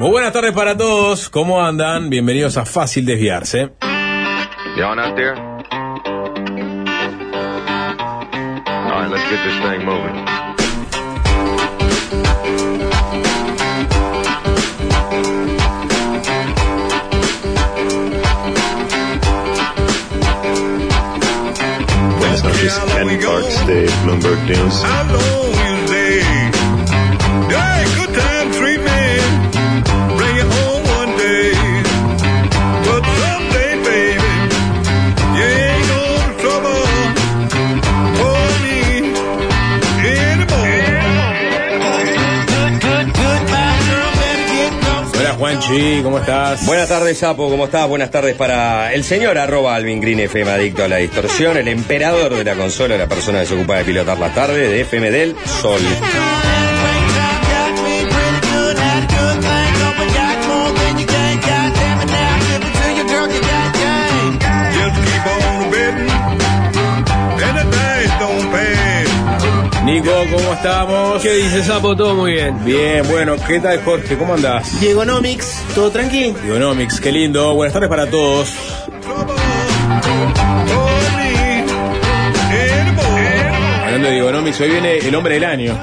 Muy 0.00 0.10
buenas 0.12 0.32
tardes 0.32 0.54
para 0.54 0.74
todos. 0.78 1.28
¿Cómo 1.28 1.62
andan? 1.62 2.08
Bienvenidos 2.08 2.56
a 2.56 2.64
Fácil 2.64 3.04
Desviarse. 3.04 3.72
Y'all 4.74 4.98
out 4.98 5.14
there? 5.14 5.34
All 5.36 5.42
right, 8.96 9.10
let's 9.10 9.22
get 9.28 9.44
this 9.44 9.58
thing 9.60 9.84
moving. 9.84 10.24
Buenas 22.18 22.42
noches, 22.42 22.80
Ken 22.94 23.20
Parks 23.20 23.66
de 23.66 23.86
Bloomberg 24.06 24.42
News. 24.48 24.82
Juanchi, 45.70 46.02
¿cómo 46.02 46.18
estás? 46.18 46.66
Buenas 46.66 46.88
tardes, 46.88 47.18
Sapo, 47.18 47.48
¿cómo 47.48 47.66
estás? 47.66 47.88
Buenas 47.88 48.10
tardes 48.10 48.34
para 48.34 48.92
el 48.92 49.04
señor 49.04 49.38
arroba 49.38 49.74
Alvin 49.74 50.00
Green 50.00 50.20
FM, 50.20 50.50
adicto 50.50 50.84
a 50.84 50.88
la 50.88 50.96
distorsión, 50.96 51.56
el 51.56 51.68
emperador 51.68 52.34
de 52.34 52.44
la 52.44 52.54
consola, 52.54 52.96
la 52.96 53.06
persona 53.06 53.40
que 53.40 53.46
se 53.46 53.54
ocupa 53.54 53.76
de 53.76 53.84
pilotar 53.84 54.18
la 54.18 54.34
tarde, 54.34 54.68
de 54.68 54.80
FM 54.80 55.10
del 55.10 55.36
Sol. 55.60 55.80
Estamos? 70.62 71.22
¿Qué 71.22 71.32
dice 71.36 71.62
Sapo? 71.62 71.96
Todo 71.96 72.14
muy 72.14 72.32
bien. 72.32 72.62
Bien, 72.64 73.06
bueno, 73.08 73.34
¿qué 73.46 73.60
tal 73.60 73.82
Jorge? 73.82 74.16
¿Cómo 74.18 74.34
andás? 74.34 74.78
Diegonomics, 74.78 75.62
¿todo 75.74 75.90
tranqui? 75.90 76.32
Dionomics, 76.32 77.00
qué 77.00 77.10
lindo. 77.10 77.54
Buenas 77.54 77.72
tardes 77.72 77.88
para 77.88 78.08
todos. 78.10 78.54
Hablando 83.84 84.08
de 84.08 84.14
Dionomics, 84.14 84.60
hoy 84.60 84.70
viene 84.70 84.98
el 84.98 85.14
hombre 85.14 85.34
del 85.34 85.44
año. 85.44 85.78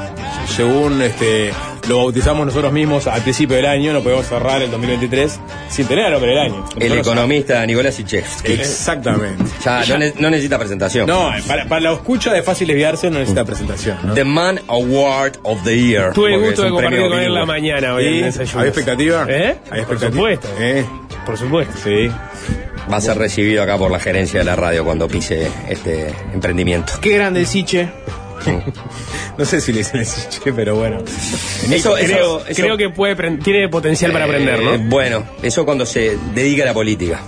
Según 0.47 1.01
este 1.01 1.51
lo 1.87 1.97
bautizamos 1.97 2.45
nosotros 2.45 2.71
mismos 2.73 3.07
al 3.07 3.21
principio 3.21 3.55
del 3.55 3.65
año, 3.65 3.93
no 3.93 4.01
podemos 4.01 4.25
cerrar 4.27 4.61
el 4.61 4.69
2023 4.71 5.39
sin 5.69 5.87
tener 5.87 6.05
al 6.05 6.13
hombre 6.15 6.31
del 6.31 6.39
año. 6.39 6.65
El 6.79 6.91
economista 6.97 7.65
Nicolás 7.65 7.99
Ichevsky. 7.99 8.51
Exactamente. 8.53 9.43
Ya, 9.63 9.83
no, 9.87 9.97
ne- 9.97 10.13
no 10.19 10.29
necesita 10.29 10.57
presentación. 10.59 11.07
No, 11.07 11.31
para, 11.47 11.65
para 11.65 11.81
la 11.81 11.93
escucha 11.93 12.33
de 12.33 12.43
fácil 12.43 12.67
desviarse 12.67 13.09
no 13.09 13.19
necesita 13.19 13.45
presentación. 13.45 13.97
¿no? 14.03 14.13
The 14.13 14.23
Man 14.23 14.59
Award 14.67 15.37
of 15.43 15.63
the 15.63 15.77
Year. 15.77 16.13
Tuve 16.13 16.33
el 16.35 16.41
gusto 16.41 16.63
de 16.63 16.69
compartir 16.71 17.07
con 17.07 17.19
él 17.19 17.33
la 17.33 17.45
mañana 17.45 17.93
hoy. 17.95 18.05
¿Hay 18.23 18.67
expectativa? 18.67 19.25
¿Eh? 19.29 19.55
¿Hay 19.71 19.81
Por 19.83 19.95
expectativa? 19.95 20.11
supuesto. 20.11 20.47
¿Eh? 20.59 20.85
Por 21.25 21.37
supuesto. 21.37 21.73
Sí. 21.83 22.09
Va 22.91 22.97
a 22.97 23.01
ser 23.01 23.17
recibido 23.17 23.61
acá 23.63 23.77
por 23.77 23.91
la 23.91 23.99
gerencia 23.99 24.39
de 24.39 24.45
la 24.45 24.55
radio 24.55 24.85
cuando 24.85 25.07
pise 25.07 25.49
este 25.67 26.07
emprendimiento. 26.33 26.93
Qué 27.01 27.09
grande 27.15 27.41
el 27.41 27.47
Siche. 27.47 27.89
No 29.37 29.45
sé 29.45 29.61
si 29.61 29.71
le 29.71 29.79
dicen 29.79 30.01
ese 30.01 30.27
che, 30.29 30.51
pero 30.53 30.75
bueno. 30.75 30.97
Eso, 31.69 31.93
creo, 31.93 32.39
eso- 32.39 32.43
eso- 32.47 32.61
creo 32.63 32.77
que 32.77 32.89
puede 32.89 33.15
tiene 33.37 33.69
potencial 33.69 34.11
para 34.11 34.25
aprender, 34.25 34.59
eh, 34.59 34.77
¿no? 34.79 34.89
bueno, 34.89 35.23
eso 35.43 35.63
cuando 35.65 35.85
se 35.85 36.17
dedica 36.33 36.63
a 36.63 36.67
la 36.67 36.73
política. 36.73 37.19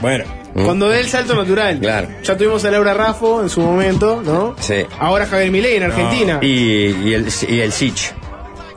Bueno, 0.00 0.24
Cuando 0.54 0.88
dé 0.88 1.00
el 1.00 1.08
salto 1.08 1.34
natural. 1.34 1.78
Claro. 1.80 2.08
Ya 2.24 2.36
tuvimos 2.36 2.64
a 2.64 2.70
Laura 2.70 2.94
Raffo 2.94 3.42
en 3.42 3.48
su 3.48 3.60
momento, 3.60 4.22
¿no? 4.24 4.54
Sí. 4.60 4.84
Ahora 4.98 5.26
Javier 5.26 5.50
Milei 5.50 5.76
en 5.76 5.82
Argentina. 5.84 6.38
Y, 6.42 6.46
y 7.08 7.14
el, 7.14 7.26
y 7.48 7.60
el 7.60 7.72
Sich. 7.72 8.12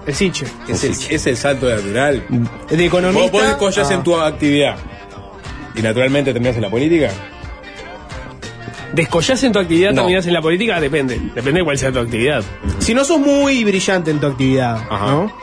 El 0.06 0.16
Siche. 0.16 0.46
es 0.68 0.84
el, 0.84 0.92
es 1.16 1.28
el 1.28 1.38
salto 1.38 1.70
natural. 1.70 2.24
De 2.30 2.38
Vos, 2.40 2.80
economista. 2.80 3.32
vos 3.32 3.44
descollás 3.44 3.90
a- 3.90 3.94
en 3.94 4.04
tu 4.04 4.16
actividad 4.16 4.76
y 5.76 5.82
naturalmente 5.84 6.34
terminás 6.34 6.56
en 6.56 6.64
la 6.64 6.70
política. 6.70 7.12
¿Descollás 8.94 9.42
en 9.44 9.52
tu 9.54 9.60
actividad, 9.60 9.92
No. 9.92 10.02
terminás 10.02 10.26
en 10.28 10.34
la 10.34 10.42
política? 10.42 10.80
Depende. 10.82 11.16
Depende 11.34 11.60
de 11.60 11.64
cuál 11.64 11.78
sea 11.78 11.92
tu 11.92 12.00
actividad. 12.00 12.44
Si 12.80 12.94
no 12.94 13.06
sos 13.06 13.20
muy 13.20 13.64
brillante 13.64 14.12
en 14.12 14.20
tu 14.20 14.28
actividad, 14.28 14.76
Ajá. 14.90 15.06
¿no? 15.08 15.34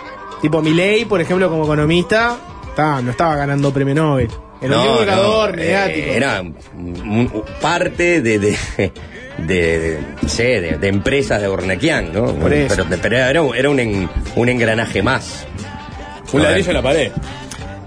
Tipo 0.42 0.60
Milei, 0.62 1.04
por 1.06 1.20
ejemplo, 1.20 1.48
como 1.48 1.64
economista, 1.64 2.36
ta, 2.76 3.00
no 3.00 3.10
estaba 3.10 3.36
ganando 3.36 3.72
premio 3.72 3.94
Nobel. 3.94 4.28
Era 4.60 4.78
un 4.80 4.86
eh, 4.86 5.56
mediático. 5.56 6.10
era 6.12 6.40
un- 6.42 6.56
un- 6.76 7.44
parte 7.60 8.20
de, 8.20 8.38
de, 8.38 8.56
de, 8.76 8.90
de- 9.78 10.00
no 10.20 10.28
sé, 10.28 10.60
de, 10.60 10.78
de 10.78 10.88
empresas 10.88 11.40
de 11.40 11.46
Ornequian, 11.48 12.12
¿no? 12.12 12.34
Pero, 12.34 12.84
pero 13.00 13.16
era, 13.16 13.40
un- 13.42 13.54
era 13.56 13.70
un, 13.70 13.78
en- 13.80 14.08
un 14.36 14.48
engranaje 14.48 15.02
más. 15.02 15.46
Un 16.32 16.42
ladrillo 16.42 16.68
en 16.70 16.74
la 16.74 16.82
pared. 16.82 17.12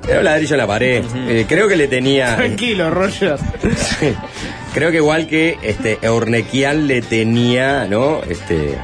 Era 0.08 0.20
un 0.20 0.26
ladrillo 0.26 0.56
en 0.56 0.58
la 0.58 0.68
pared. 0.68 1.04
Eh, 1.28 1.46
creo 1.48 1.68
que 1.68 1.76
le 1.76 1.88
tenía. 1.88 2.36
Tranquilo, 2.36 2.90
Roger. 2.90 3.38
Sí. 3.76 4.14
Creo 4.74 4.90
que 4.92 4.98
igual 4.98 5.28
que 5.28 5.58
este 5.62 6.08
Ornequian 6.08 6.88
le 6.88 7.02
tenía, 7.02 7.86
¿no? 7.88 8.22
Este 8.28 8.78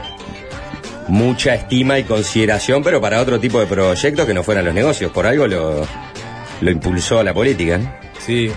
mucha 1.08 1.56
estima 1.56 1.98
y 1.98 2.04
consideración, 2.04 2.84
pero 2.84 3.00
para 3.00 3.22
otro 3.22 3.40
tipo 3.40 3.60
de 3.62 3.66
proyectos 3.66 4.26
que 4.26 4.34
no 4.34 4.44
fueran 4.44 4.66
los 4.66 4.74
negocios. 4.74 5.12
Por 5.12 5.26
algo 5.26 5.48
lo, 5.48 5.88
lo 6.62 6.72
impulsó 6.72 7.20
a 7.20 7.24
la 7.24 7.34
política. 7.34 7.78
¿no? 7.78 7.92
Sí. 8.20 8.52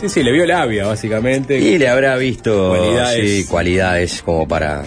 Sí, 0.00 0.08
sí, 0.08 0.22
le 0.22 0.32
vio 0.32 0.46
labia, 0.46 0.86
básicamente. 0.86 1.58
Y 1.58 1.78
le 1.78 1.88
habrá 1.88 2.16
visto 2.16 2.68
Cualidades. 2.76 3.30
sí, 3.30 3.46
cualidades 3.48 4.22
como 4.22 4.46
para, 4.46 4.82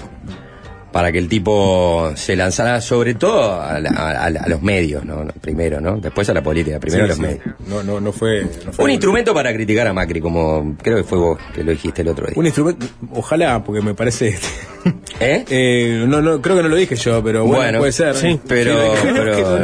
para 0.92 1.12
que 1.12 1.18
el 1.20 1.28
tipo 1.30 2.12
se 2.16 2.36
lanzara 2.36 2.82
sobre 2.82 3.14
todo 3.16 3.62
a, 3.62 3.80
la- 3.80 3.90
a- 3.92 4.26
a 4.26 4.50
los 4.50 4.62
medios, 4.62 5.06
¿no? 5.06 5.26
Primero, 5.40 5.80
¿no? 5.82 5.98
Después 5.98 6.30
a 6.30 6.34
la 6.34 6.44
política, 6.44 6.80
primero 6.80 7.06
Sí, 7.06 7.06
a 7.06 7.08
los 7.08 7.16
sí. 7.18 7.22
medios. 7.22 7.56
No, 7.68 7.84
no, 7.84 8.00
no 8.02 8.12
fue. 8.12 8.44
no 8.66 8.74
fue- 8.74 8.86
Un 8.86 8.92
instrumento 8.92 9.34
para 9.34 9.54
criticar 9.54 9.88
a 9.88 9.94
Macri, 9.94 10.20
como 10.20 10.76
creo 10.82 10.98
que 10.98 11.04
fue 11.04 11.18
vos 11.18 11.40
que 11.56 11.64
lo 11.64 11.72
dijiste 11.72 12.02
el 12.02 12.10
otro 12.10 12.26
día. 12.28 12.36
Un 12.38 12.46
instrumento. 12.46 12.86
Ojalá, 13.14 13.64
porque 13.64 13.82
me 13.82 13.94
parece. 13.94 14.38
¿Eh? 15.20 15.46
Eh, 15.50 16.06
no, 16.08 16.22
no, 16.22 16.42
creo 16.42 16.56
que 16.58 16.64
no 16.64 16.70
lo 16.70 16.76
dije 16.76 16.96
yo, 16.96 17.24
pero 17.24 17.42
bueno, 17.46 17.58
Bueno, 17.62 17.80
puede 17.80 17.92
ser. 17.92 18.16
sí, 18.16 18.40
pero- 18.48 18.96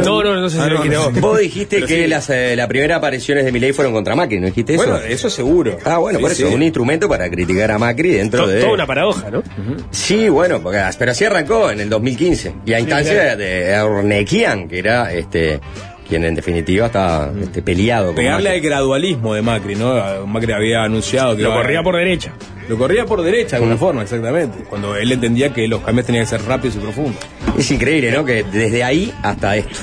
No, 0.04 0.24
no, 0.24 0.36
no 0.36 0.50
sé 0.50 0.58
si 0.58 0.62
Ah, 0.62 0.68
lo 0.68 0.86
no 0.86 1.12
sé. 1.14 1.20
Vos 1.20 1.40
dijiste 1.40 1.82
que 1.84 2.04
sí. 2.04 2.08
las, 2.08 2.30
eh, 2.30 2.56
las 2.56 2.68
primeras 2.68 2.98
apariciones 3.00 3.44
de 3.44 3.52
Milei 3.52 3.74
fueron 3.74 3.94
contra 3.94 4.16
Macri, 4.16 4.40
¿no 4.40 4.46
dijiste 4.48 4.76
eso? 4.76 4.84
Bueno, 4.86 5.00
eso 5.00 5.30
seguro. 5.30 5.78
Ah, 5.86 5.98
bueno, 5.98 6.20
Sí, 6.20 6.24
por 6.24 6.32
eso, 6.32 6.48
sí. 6.48 6.54
un 6.54 6.62
instrumento 6.62 7.09
para 7.09 7.30
criticar 7.30 7.72
a 7.72 7.80
Macri 7.80 8.09
dentro 8.12 8.44
To- 8.44 8.48
de... 8.48 8.62
Toda 8.62 8.74
una 8.74 8.86
paradoja, 8.86 9.32
¿no? 9.32 9.42
Sí, 9.92 10.30
bueno, 10.30 10.62
porque, 10.62 10.80
pero 11.00 11.14
así 11.17 11.25
arrancó 11.25 11.72
en 11.72 11.79
el 11.81 11.89
2015. 11.89 12.53
Y 12.66 12.73
a 12.73 12.79
instancia 12.79 13.35
de 13.35 13.79
Ornequian, 13.81 14.67
que 14.67 14.79
era 14.79 15.11
este 15.11 15.59
quien 16.07 16.23
en 16.23 16.35
definitiva 16.35 16.85
estaba 16.85 17.29
este, 17.41 17.61
peleado 17.61 18.07
con 18.07 18.16
Pegarle 18.16 18.47
al 18.50 18.55
Macri. 18.55 18.69
gradualismo 18.69 19.33
de 19.33 19.41
Macri, 19.41 19.75
¿no? 19.75 20.25
Macri 20.25 20.53
había 20.53 20.83
anunciado 20.83 21.35
que 21.35 21.41
Lo 21.41 21.50
iba- 21.50 21.57
corría 21.57 21.83
por 21.83 21.97
derecha. 21.97 22.31
Lo 22.69 22.78
corría 22.78 23.05
por 23.05 23.22
derecha 23.22 23.51
de 23.51 23.55
alguna 23.57 23.75
forma, 23.78 24.03
exactamente. 24.03 24.59
Cuando 24.69 24.95
él 24.95 25.11
entendía 25.11 25.53
que 25.53 25.67
los 25.67 25.81
cambios 25.81 26.05
tenían 26.05 26.23
que 26.23 26.29
ser 26.29 26.44
rápidos 26.44 26.78
y 26.78 26.79
profundos. 26.79 27.17
Es 27.57 27.69
increíble, 27.72 28.11
¿no? 28.11 28.23
Que 28.23 28.44
desde 28.44 28.85
ahí 28.85 29.13
hasta 29.22 29.57
esto, 29.57 29.79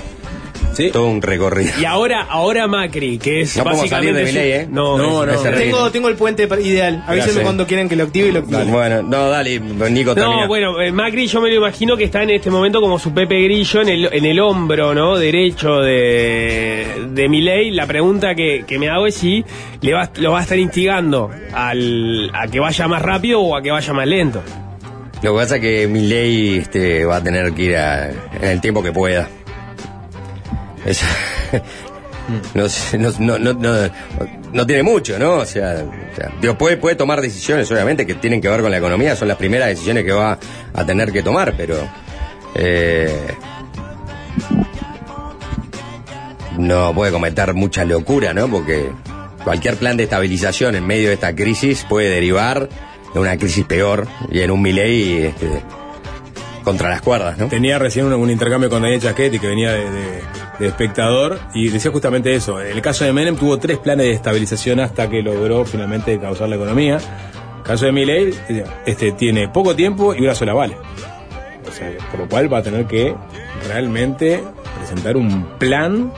¿Sí? 0.74 0.90
todo 0.90 1.06
un 1.06 1.22
recorrido. 1.22 1.72
Y 1.80 1.84
ahora, 1.84 2.22
ahora 2.28 2.66
Macri, 2.66 3.18
que 3.18 3.42
es 3.42 3.56
No 3.56 3.64
básicamente. 3.64 3.88
salir 3.90 4.14
de 4.14 4.24
Milei, 4.24 4.52
¿eh? 4.52 4.68
No, 4.70 4.98
No, 4.98 5.24
no. 5.26 5.32
Tengo, 5.40 5.90
tengo 5.90 6.08
el 6.08 6.16
puente 6.16 6.48
ideal. 6.62 7.04
Avísenme 7.06 7.42
cuando 7.42 7.66
quieran 7.66 7.88
que 7.88 7.96
lo 7.96 8.04
active 8.04 8.28
y 8.28 8.32
lo 8.32 8.40
active. 8.40 8.64
Bueno, 8.64 9.02
no, 9.02 9.28
dale, 9.28 9.60
Nico, 9.60 10.14
termina. 10.14 10.42
No, 10.42 10.48
bueno, 10.48 10.80
eh, 10.80 10.92
Macri 10.92 11.26
yo 11.26 11.40
me 11.40 11.48
lo 11.50 11.56
imagino 11.56 11.96
que 11.96 12.04
está 12.04 12.22
en 12.22 12.30
este 12.30 12.50
momento 12.50 12.80
como 12.80 12.98
su 12.98 13.12
Pepe 13.14 13.40
Grillo 13.42 13.82
en 13.82 13.88
el, 13.88 14.08
en 14.12 14.24
el 14.24 14.40
hombro, 14.40 14.94
¿no? 14.94 15.16
Derecho 15.16 15.80
de, 15.80 16.86
de 17.10 17.28
Milei. 17.28 17.70
La 17.70 17.86
pregunta 17.86 18.34
que, 18.34 18.64
que 18.66 18.78
me 18.78 18.88
hago 18.88 19.06
es 19.06 19.14
si 19.14 19.44
le 19.80 19.92
va, 19.92 20.10
lo 20.16 20.32
va 20.32 20.40
a 20.40 20.42
estar 20.42 20.58
instigando 20.58 21.30
al, 21.52 22.30
a 22.34 22.46
que 22.48 22.60
vaya 22.60 22.88
más 22.88 23.02
rápido 23.02 23.40
o 23.40 23.56
a 23.56 23.62
que 23.62 23.70
vaya 23.70 23.92
más 23.92 24.06
lento. 24.06 24.42
Lo 25.22 25.32
que 25.32 25.38
pasa 25.38 25.56
es 25.56 25.60
que 25.62 25.86
Milei 25.88 26.58
este, 26.58 27.04
va 27.06 27.16
a 27.16 27.22
tener 27.22 27.52
que 27.52 27.62
ir 27.62 27.76
a- 27.76 28.10
en 28.10 28.44
el 28.44 28.60
tiempo 28.60 28.82
que 28.82 28.92
pueda. 28.92 29.28
No, 32.54 33.38
no, 33.38 33.38
no, 33.38 33.90
no, 34.54 34.66
tiene 34.66 34.82
mucho, 34.82 35.18
¿no? 35.18 35.34
O 35.34 35.44
sea, 35.44 35.84
digo, 36.40 36.56
puede, 36.56 36.94
tomar 36.94 37.20
decisiones, 37.20 37.70
obviamente, 37.70 38.06
que 38.06 38.14
tienen 38.14 38.40
que 38.40 38.48
ver 38.48 38.62
con 38.62 38.70
la 38.70 38.78
economía, 38.78 39.14
son 39.14 39.28
las 39.28 39.36
primeras 39.36 39.68
decisiones 39.68 40.04
que 40.04 40.12
va 40.12 40.38
a 40.72 40.86
tener 40.86 41.12
que 41.12 41.22
tomar, 41.22 41.52
pero... 41.54 41.76
eh, 42.54 43.26
no 46.56 46.94
puede 46.94 47.12
cometer 47.12 47.52
mucha 47.54 47.84
locura, 47.84 48.32
¿no? 48.32 48.48
Porque 48.48 48.90
cualquier 49.42 49.76
plan 49.76 49.96
de 49.96 50.04
estabilización 50.04 50.76
en 50.76 50.86
medio 50.86 51.08
de 51.08 51.14
esta 51.14 51.34
crisis 51.34 51.84
puede 51.88 52.08
derivar 52.08 52.68
en 53.14 53.20
una 53.20 53.36
crisis 53.36 53.64
peor 53.64 54.06
y 54.30 54.40
en 54.40 54.50
un 54.50 54.62
Milei 54.62 55.24
este, 55.24 55.48
contra 56.62 56.88
las 56.88 57.02
cuerdas, 57.02 57.38
¿no? 57.38 57.48
Tenía 57.48 57.78
recién 57.78 58.06
un, 58.12 58.30
intercambio 58.30 58.70
con 58.70 58.82
Daniel 58.82 59.00
Chaschetti 59.02 59.38
que 59.38 59.48
venía 59.48 59.72
de- 59.72 60.22
de 60.58 60.68
espectador 60.68 61.38
y 61.54 61.68
decía 61.68 61.90
justamente 61.90 62.34
eso. 62.34 62.60
En 62.60 62.72
el 62.72 62.82
caso 62.82 63.04
de 63.04 63.12
Menem 63.12 63.36
tuvo 63.36 63.58
tres 63.58 63.78
planes 63.78 64.06
de 64.06 64.12
estabilización 64.12 64.80
hasta 64.80 65.08
que 65.08 65.22
logró 65.22 65.64
finalmente 65.64 66.18
causar 66.18 66.48
la 66.48 66.56
economía. 66.56 66.98
El 67.58 67.62
caso 67.62 67.86
de 67.86 67.92
Milley 67.92 68.34
este, 68.86 69.12
tiene 69.12 69.48
poco 69.48 69.74
tiempo 69.74 70.14
y 70.14 70.20
una 70.20 70.34
sola 70.34 70.52
vale. 70.52 70.76
O 71.66 71.72
sea, 71.72 71.90
por 72.10 72.20
lo 72.20 72.28
cual 72.28 72.52
va 72.52 72.58
a 72.58 72.62
tener 72.62 72.86
que 72.86 73.14
realmente 73.66 74.42
presentar 74.78 75.16
un 75.16 75.58
plan 75.58 76.12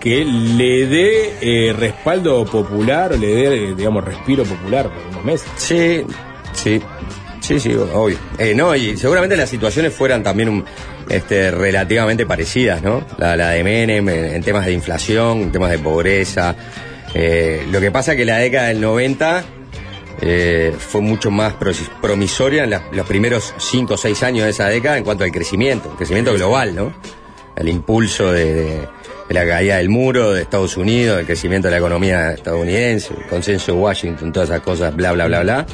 que 0.00 0.24
le 0.24 0.86
dé 0.86 1.34
eh, 1.40 1.72
respaldo 1.72 2.44
popular 2.44 3.12
o 3.12 3.16
le 3.16 3.26
dé, 3.34 3.74
digamos, 3.74 4.04
respiro 4.04 4.44
popular 4.44 4.88
por 4.88 5.06
unos 5.10 5.24
meses. 5.24 5.48
Sí, 5.56 6.04
sí, 6.52 6.80
sí, 7.40 7.60
sí, 7.60 7.74
obvio. 7.74 8.16
Eh, 8.38 8.54
no, 8.54 8.74
y 8.74 8.96
seguramente 8.96 9.36
las 9.36 9.50
situaciones 9.50 9.92
fueran 9.92 10.22
también 10.22 10.48
un, 10.48 10.64
este, 11.08 11.50
relativamente 11.50 12.26
parecidas, 12.26 12.82
¿no? 12.82 13.04
La, 13.18 13.36
de 13.36 13.64
Menem 13.64 14.08
en, 14.08 14.42
temas 14.42 14.66
de 14.66 14.72
inflación, 14.72 15.42
en 15.42 15.52
temas 15.52 15.70
de 15.70 15.78
pobreza. 15.78 16.54
Eh, 17.14 17.66
lo 17.70 17.80
que 17.80 17.90
pasa 17.90 18.14
que 18.14 18.24
la 18.24 18.38
década 18.38 18.68
del 18.68 18.80
90 18.80 19.44
eh, 20.20 20.74
fue 20.78 21.00
mucho 21.00 21.30
más 21.30 21.54
promisoria 22.00 22.64
en 22.64 22.70
los 22.92 23.06
primeros 23.06 23.54
5 23.56 23.94
o 23.94 23.96
6 23.96 24.22
años 24.22 24.44
de 24.44 24.50
esa 24.50 24.68
década 24.68 24.98
en 24.98 25.04
cuanto 25.04 25.24
al 25.24 25.30
crecimiento, 25.30 25.90
crecimiento 25.96 26.34
global, 26.34 26.74
¿no? 26.74 26.92
El 27.56 27.68
impulso 27.68 28.32
de 28.32 28.86
la 29.30 29.46
caída 29.46 29.76
del 29.76 29.88
muro 29.88 30.32
de 30.32 30.42
Estados 30.42 30.76
Unidos, 30.76 31.20
el 31.20 31.26
crecimiento 31.26 31.68
de 31.68 31.72
la 31.72 31.78
economía 31.78 32.32
estadounidense, 32.32 33.14
el 33.14 33.26
consenso 33.26 33.72
de 33.72 33.78
Washington, 33.78 34.32
todas 34.32 34.48
esas 34.50 34.62
cosas, 34.62 34.94
bla, 34.94 35.12
bla, 35.12 35.26
bla, 35.26 35.40
bla. 35.40 35.66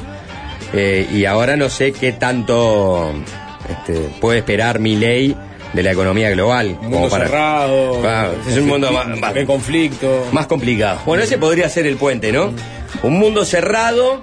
Eh, 0.73 1.07
y 1.11 1.25
ahora 1.25 1.55
no 1.55 1.69
sé 1.69 1.91
qué 1.91 2.11
tanto 2.11 3.13
este, 3.69 3.93
puede 4.21 4.39
esperar 4.39 4.79
mi 4.79 4.95
ley 4.95 5.35
de 5.73 5.83
la 5.83 5.91
economía 5.91 6.29
global. 6.31 6.77
Un 6.81 6.89
mundo 6.89 7.09
cerrado, 7.09 7.99
Claro, 8.01 8.33
es 8.47 8.57
un 8.57 8.67
mundo 8.67 8.91
más, 8.91 9.07
más- 9.19 9.35
en 9.35 9.45
conflicto. 9.45 10.25
más 10.31 10.47
complicado. 10.47 10.99
Bueno, 11.05 11.23
ese 11.23 11.37
podría 11.37 11.67
ser 11.69 11.85
el 11.87 11.97
puente, 11.97 12.31
¿no? 12.31 12.53
Un 13.03 13.13
mundo 13.19 13.43
cerrado, 13.45 14.21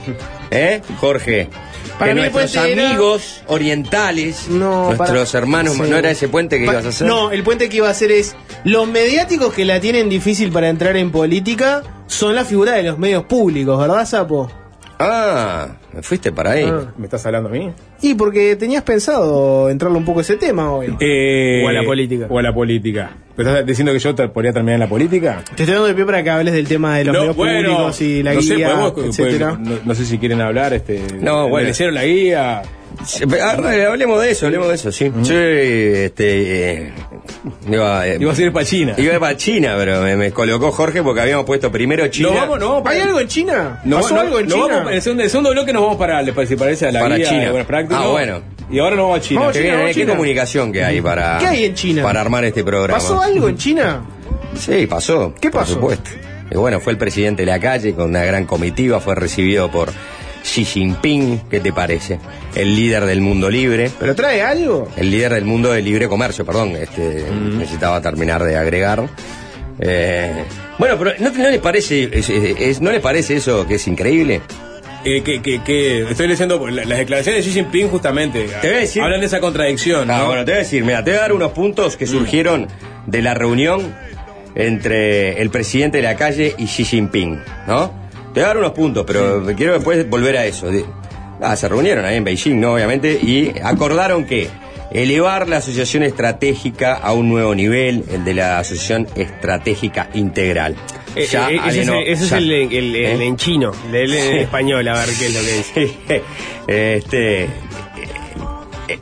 ¿eh, 0.50 0.80
Jorge? 0.98 1.48
Para 1.98 2.12
que 2.14 2.20
nuestros 2.20 2.56
era- 2.56 2.88
amigos 2.90 3.42
orientales, 3.46 4.48
No, 4.48 4.86
nuestros 4.92 5.30
para- 5.30 5.38
hermanos, 5.42 5.74
sí. 5.74 5.82
¿no 5.88 5.96
era 5.96 6.10
ese 6.10 6.28
puente 6.28 6.58
que 6.58 6.64
Pa- 6.66 6.72
ibas 6.72 6.86
a 6.86 6.88
hacer? 6.88 7.06
No, 7.06 7.30
el 7.30 7.42
puente 7.44 7.68
que 7.68 7.76
iba 7.76 7.88
a 7.88 7.90
hacer 7.92 8.10
es. 8.10 8.34
Los 8.64 8.88
mediáticos 8.88 9.52
que 9.52 9.64
la 9.64 9.78
tienen 9.78 10.08
difícil 10.08 10.50
para 10.50 10.70
entrar 10.70 10.96
en 10.96 11.12
política 11.12 11.82
son 12.06 12.34
la 12.34 12.44
figura 12.44 12.72
de 12.72 12.82
los 12.84 12.98
medios 12.98 13.24
públicos, 13.24 13.78
¿verdad, 13.78 14.06
Sapo? 14.06 14.50
Ah, 14.98 15.68
me 15.92 16.02
fuiste 16.02 16.30
para 16.32 16.52
ahí. 16.52 16.64
Ah. 16.66 16.92
¿Me 16.96 17.04
estás 17.04 17.24
hablando 17.26 17.48
a 17.48 17.52
mí? 17.52 17.70
Y 18.02 18.14
porque 18.14 18.54
tenías 18.56 18.82
pensado 18.82 19.68
entrarle 19.68 19.98
un 19.98 20.04
poco 20.04 20.20
a 20.20 20.22
ese 20.22 20.36
tema 20.36 20.72
hoy. 20.72 20.94
Eh, 21.00 21.62
O 21.64 21.68
a 21.68 21.72
la 21.72 21.82
política. 21.82 22.26
O 22.30 22.38
a 22.38 22.42
la 22.42 22.52
política. 22.54 23.10
¿Pero 23.36 23.50
estás 23.50 23.66
diciendo 23.66 23.92
que 23.92 23.98
yo 23.98 24.14
te- 24.14 24.28
podría 24.28 24.52
terminar 24.52 24.74
en 24.74 24.80
la 24.80 24.88
política? 24.88 25.42
Te 25.56 25.62
estoy 25.62 25.74
dando 25.74 25.86
de 25.88 25.94
pie 25.94 26.04
para 26.06 26.22
que 26.22 26.30
hables 26.30 26.54
del 26.54 26.68
tema 26.68 26.98
de 26.98 27.04
los 27.04 27.16
medios 27.16 27.34
públicos 27.36 28.00
y 28.00 28.22
la 28.22 28.34
no 28.34 28.42
sé, 28.42 28.54
guía, 28.56 28.68
podemos- 28.68 29.04
etcétera. 29.08 29.48
pues, 29.56 29.68
no, 29.68 29.76
no 29.84 29.94
sé 29.94 30.04
si 30.04 30.18
quieren 30.18 30.40
hablar. 30.40 30.72
Este, 30.72 31.00
No, 31.20 31.48
bueno. 31.48 31.64
¿Le 31.64 31.70
hicieron 31.72 31.94
la 31.94 32.04
guía? 32.04 32.62
Ah, 33.42 33.56
hablemos 33.90 34.20
de 34.22 34.30
eso, 34.30 34.46
hablemos 34.46 34.68
de 34.68 34.74
eso, 34.74 34.92
sí. 34.92 35.10
Yo, 35.22 35.34
este, 35.38 36.72
eh, 36.86 36.92
iba, 37.70 38.06
eh, 38.06 38.16
Iba 38.20 38.32
a 38.32 38.34
ser 38.34 38.52
para 38.52 38.64
China. 38.64 38.94
iba 38.96 39.18
para 39.18 39.36
China, 39.36 39.74
pero 39.76 40.02
me, 40.02 40.16
me 40.16 40.30
colocó 40.32 40.70
Jorge 40.72 41.02
porque 41.02 41.20
habíamos 41.20 41.44
puesto 41.44 41.70
primero 41.72 42.06
China. 42.08 42.28
No 42.30 42.34
vamos, 42.34 42.58
no 42.60 42.68
vamos 42.74 42.90
¿Hay 42.90 43.00
algo 43.00 43.20
en 43.20 43.28
China? 43.28 43.80
No, 43.84 43.96
¿Pasó 44.00 44.14
no, 44.14 44.20
algo 44.20 44.38
en 44.38 44.48
no 44.48 44.54
China? 44.54 44.66
vamos- 44.76 44.88
en 44.90 44.94
el 44.96 45.02
segundo, 45.02 45.22
en 45.22 45.24
el 45.24 45.30
segundo 45.30 45.50
bloque 45.50 45.72
nos 45.72 45.82
vamos 45.82 45.96
para, 45.98 46.22
le 46.22 46.32
parece, 46.32 46.56
parece 46.56 46.86
a 46.88 46.92
la 46.92 47.00
Para 47.00 47.16
guía 47.16 47.28
China. 47.28 47.40
de 47.42 47.48
buenas 47.50 47.66
prácticas. 47.66 48.02
Ah, 48.04 48.08
bueno. 48.08 48.40
Y 48.70 48.78
ahora 48.78 48.96
nos 48.96 49.04
vamos 49.06 49.18
a 49.18 49.22
China. 49.22 49.40
Vamos 49.40 49.52
Qué 49.54 49.58
China, 49.60 49.64
bien, 49.72 49.74
vamos 49.80 49.90
a 49.90 49.94
¿Qué 49.94 50.00
China. 50.00 50.12
comunicación 50.12 50.72
que 50.72 50.84
hay 50.84 51.00
para, 51.00 51.38
¿Qué 51.38 51.46
hay 51.46 51.64
en 51.64 51.74
China? 51.74 52.02
para 52.02 52.20
armar 52.20 52.44
este 52.44 52.64
programa? 52.64 52.94
¿Pasó 52.98 53.20
algo 53.20 53.48
en 53.48 53.56
China? 53.56 54.02
Sí, 54.58 54.86
pasó. 54.86 55.34
¿Qué 55.40 55.50
Por 55.50 55.60
pasó? 55.60 55.74
supuesto. 55.74 56.10
Y 56.50 56.56
bueno, 56.56 56.78
fue 56.80 56.92
el 56.92 56.98
presidente 56.98 57.42
de 57.42 57.46
la 57.46 57.58
calle 57.58 57.94
con 57.94 58.10
una 58.10 58.22
gran 58.24 58.44
comitiva, 58.46 59.00
fue 59.00 59.14
recibido 59.14 59.70
por 59.70 59.90
Xi 60.44 60.64
Jinping, 60.64 61.40
¿qué 61.50 61.58
te 61.60 61.72
parece? 61.72 62.18
El 62.54 62.76
líder 62.76 63.06
del 63.06 63.20
mundo 63.20 63.48
libre. 63.50 63.90
¿Pero 63.98 64.14
trae 64.14 64.42
algo? 64.42 64.88
El 64.96 65.10
líder 65.10 65.32
del 65.34 65.44
mundo 65.46 65.72
del 65.72 65.84
libre 65.84 66.06
comercio, 66.06 66.44
perdón, 66.44 66.76
este, 66.76 67.24
necesitaba 67.56 68.00
terminar 68.00 68.44
de 68.44 68.56
agregar. 68.56 69.08
Eh, 69.80 70.44
bueno, 70.78 70.96
pero 70.98 71.12
¿no, 71.18 71.30
no 71.30 71.50
les 71.50 71.60
parece 71.60 72.08
es- 72.12 72.28
es- 72.30 72.56
es- 72.60 72.80
no 72.80 72.92
les 72.92 73.00
parece 73.00 73.36
eso 73.36 73.66
que 73.66 73.74
es 73.76 73.86
increíble? 73.88 74.40
Eh, 75.04 75.22
que, 75.22 75.42
que, 75.42 75.62
que 75.62 76.02
estoy 76.10 76.28
leyendo 76.28 76.66
la- 76.68 76.84
las 76.84 76.98
declaraciones 76.98 77.44
de 77.44 77.50
Xi 77.50 77.54
Jinping 77.60 77.88
justamente. 77.88 78.46
Te 78.60 78.68
voy 78.68 78.76
a 78.76 78.80
decir- 78.80 79.02
Hablan 79.02 79.20
de 79.20 79.26
esa 79.26 79.40
contradicción. 79.40 80.10
Ah, 80.10 80.18
¿no? 80.18 80.26
bueno, 80.26 80.44
te 80.44 80.52
voy 80.52 80.60
a 80.60 80.62
decir, 80.62 80.84
mira, 80.84 81.02
te 81.02 81.10
voy 81.10 81.18
a 81.18 81.22
dar 81.22 81.32
unos 81.32 81.52
puntos 81.52 81.96
que 81.96 82.06
surgieron 82.06 82.68
de 83.06 83.22
la 83.22 83.34
reunión 83.34 83.94
entre 84.54 85.42
el 85.42 85.50
presidente 85.50 85.96
de 85.98 86.04
la 86.04 86.16
calle 86.16 86.54
y 86.58 86.66
Xi 86.66 86.84
Jinping, 86.84 87.40
¿no? 87.66 88.03
Te 88.34 88.40
voy 88.40 88.42
a 88.42 88.46
dar 88.48 88.58
unos 88.58 88.72
puntos, 88.72 89.04
pero 89.06 89.42
quiero 89.56 89.74
después 89.74 90.08
volver 90.10 90.36
a 90.36 90.44
eso. 90.44 90.68
Ah, 91.40 91.56
se 91.56 91.68
reunieron 91.68 92.04
ahí 92.04 92.16
en 92.16 92.24
Beijing, 92.24 92.60
¿no? 92.60 92.74
Obviamente, 92.74 93.12
y 93.22 93.52
acordaron 93.62 94.24
que 94.26 94.48
elevar 94.90 95.48
la 95.48 95.58
asociación 95.58 96.02
estratégica 96.02 96.94
a 96.94 97.12
un 97.12 97.28
nuevo 97.28 97.54
nivel, 97.54 98.04
el 98.12 98.24
de 98.24 98.34
la 98.34 98.58
asociación 98.58 99.06
estratégica 99.16 100.08
integral. 100.14 100.76
Eh, 101.16 101.26
Ya 101.30 101.48
eh, 101.50 101.60
ese 101.68 101.80
es, 101.82 101.88
el, 101.88 101.94
ese 102.08 102.24
es 102.24 102.30
ya- 102.30 102.38
el, 102.38 102.50
el- 102.52 102.72
el 102.72 103.20
¿Eh? 103.22 103.24
en 103.26 103.36
chino, 103.36 103.70
el, 103.92 104.14
en 104.14 104.36
español, 104.38 104.86
a 104.88 104.94
ver 104.94 105.08
qué 105.18 105.26
es 105.26 105.34
lo 105.34 105.40
que 105.40 105.52
dice. 105.52 105.94
este 106.66 107.42
eh, 107.42 107.44
eh, 107.44 107.48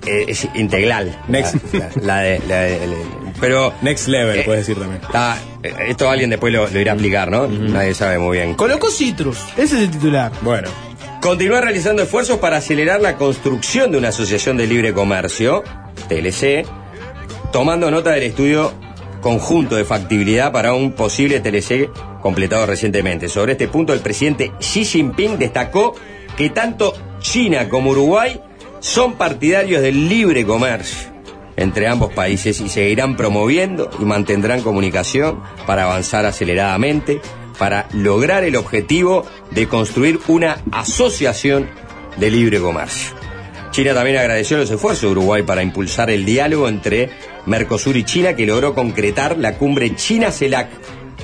es 0.07 0.49
integral 0.55 1.19
Next. 1.29 1.57
la, 1.75 1.89
la 2.03 2.19
de, 2.21 2.41
la 2.49 2.61
de- 2.61 2.85
el- 2.85 2.95
pero 3.41 3.73
Next 3.83 4.09
level, 4.09 4.39
Eh, 4.41 4.43
puedes 4.45 4.67
decir 4.67 4.81
también. 4.81 5.03
está- 5.03 5.39
eh, 5.63 5.75
esto 5.89 6.09
alguien 6.09 6.31
después 6.31 6.53
lo, 6.53 6.69
lo 6.69 6.79
irá 6.81 6.93
a 6.93 6.95
explicar 6.95 7.31
no 7.31 7.47
nadie 7.49 7.95
sabe 7.95 8.19
muy 8.19 8.37
bien 8.39 8.55
Colocó 8.55 8.91
Citrus. 8.91 9.39
Ese 9.57 9.77
es 9.77 9.83
el 9.83 9.91
titular. 9.91 10.31
Bueno, 10.43 10.69
continuar 11.21 11.65
realizando 11.65 12.03
esfuerzos 12.03 12.39
para 12.39 12.59
acelerar 12.59 13.01
la 13.01 13.17
construcción 13.17 13.91
de 13.93 13.99
una 13.99 14.09
asociación 14.09 14.57
de 14.57 14.67
libre 14.67 14.93
comercio 14.93 15.63
TLC 16.09 16.65
tomando 17.53 17.91
nota 17.91 18.11
del 18.13 18.23
estudio 18.25 18.73
conjunto 19.21 19.77
de 19.77 19.85
factibilidad 19.85 20.51
para 20.53 20.75
un 20.75 20.93
posible 20.93 21.41
TLC 21.41 21.91
completado 22.21 22.67
recientemente. 22.67 23.29
Sobre 23.29 23.53
este 23.53 23.69
punto, 23.69 23.93
el 23.93 24.01
presidente 24.01 24.53
Xi 24.61 24.85
Jinping 24.85 25.39
destacó 25.39 25.95
que 26.37 26.51
tanto 26.51 26.95
China 27.21 27.69
como 27.69 27.91
Uruguay 27.91 28.41
son 28.83 29.15
partidarios 29.15 29.81
del 29.81 30.09
libre 30.09 30.45
comercio 30.45 31.09
entre 31.57 31.87
ambos 31.87 32.13
países 32.13 32.61
y 32.61 32.69
seguirán 32.69 33.17
promoviendo 33.17 33.89
y 34.01 34.05
mantendrán 34.05 34.63
comunicación 34.63 35.41
para 35.67 35.85
avanzar 35.85 36.27
aceleradamente 36.27 37.21
para 37.59 37.87
lograr 37.93 38.43
el 38.43 38.57
objetivo 38.57 39.25
de 39.53 39.69
construir 39.69 40.19
una 40.27 40.59
asociación 40.73 41.69
de 42.17 42.31
libre 42.31 42.61
comercio. 42.61 43.15
China 43.71 43.95
también 43.95 44.17
agradeció 44.17 44.57
los 44.57 44.71
esfuerzos 44.71 45.03
de 45.03 45.09
Uruguay 45.09 45.45
para 45.45 45.63
impulsar 45.63 46.11
el 46.11 46.25
diálogo 46.25 46.69
entre 46.69 47.11
Mercosur 47.47 47.97
y 47.97 48.05
China 48.05 48.35
que 48.35 48.47
logró 48.47 48.75
concretar 48.75 49.39
la 49.39 49.59
cumbre 49.59 49.95
China-CELAC 49.95 50.71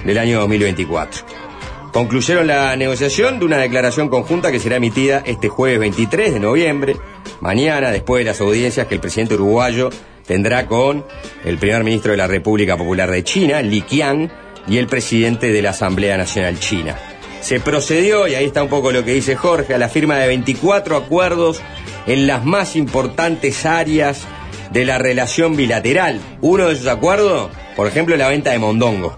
del 0.04 0.18
año 0.18 0.40
2024. 0.40 1.48
Concluyeron 1.92 2.47
la 2.47 2.76
negociación 2.76 3.38
de 3.38 3.47
una 3.47 3.57
declaración 3.57 4.09
conjunta 4.09 4.52
que 4.52 4.61
será 4.61 4.76
emitida 4.76 5.23
este 5.25 5.49
jueves 5.49 5.80
23 5.80 6.35
de 6.35 6.40
noviembre, 6.40 6.97
mañana, 7.40 7.90
después 7.90 8.21
de 8.21 8.30
las 8.30 8.40
audiencias 8.40 8.87
que 8.87 8.95
el 8.97 9.00
presidente 9.00 9.35
uruguayo 9.35 9.88
tendrá 10.26 10.66
con 10.66 11.04
el 11.45 11.57
primer 11.57 11.85
ministro 11.85 12.11
de 12.11 12.18
la 12.18 12.26
República 12.26 12.76
Popular 12.76 13.11
de 13.11 13.25
China, 13.25 13.62
Li 13.62 13.80
Qiang, 13.80 14.30
y 14.68 14.76
el 14.76 14.87
presidente 14.87 15.50
de 15.50 15.62
la 15.62 15.71
Asamblea 15.71 16.18
Nacional 16.18 16.59
China. 16.61 16.95
Se 17.40 17.59
procedió, 17.59 18.28
y 18.28 18.35
ahí 18.35 18.45
está 18.45 18.62
un 18.62 18.68
poco 18.68 18.92
lo 18.92 19.04
que 19.04 19.14
dice 19.14 19.35
Jorge, 19.35 19.75
a 19.75 19.78
la 19.78 19.88
firma 19.88 20.18
de 20.18 20.26
24 20.26 20.95
acuerdos 20.95 21.62
en 22.07 22.26
las 22.26 22.45
más 22.45 22.76
importantes 22.76 23.64
áreas 23.64 24.26
de 24.73 24.85
la 24.85 24.99
relación 24.99 25.57
bilateral. 25.57 26.21
Uno 26.42 26.66
de 26.66 26.75
esos 26.75 26.88
acuerdos, 26.88 27.50
por 27.76 27.87
ejemplo, 27.87 28.14
la 28.16 28.28
venta 28.28 28.50
de 28.50 28.59
Mondongo. 28.59 29.16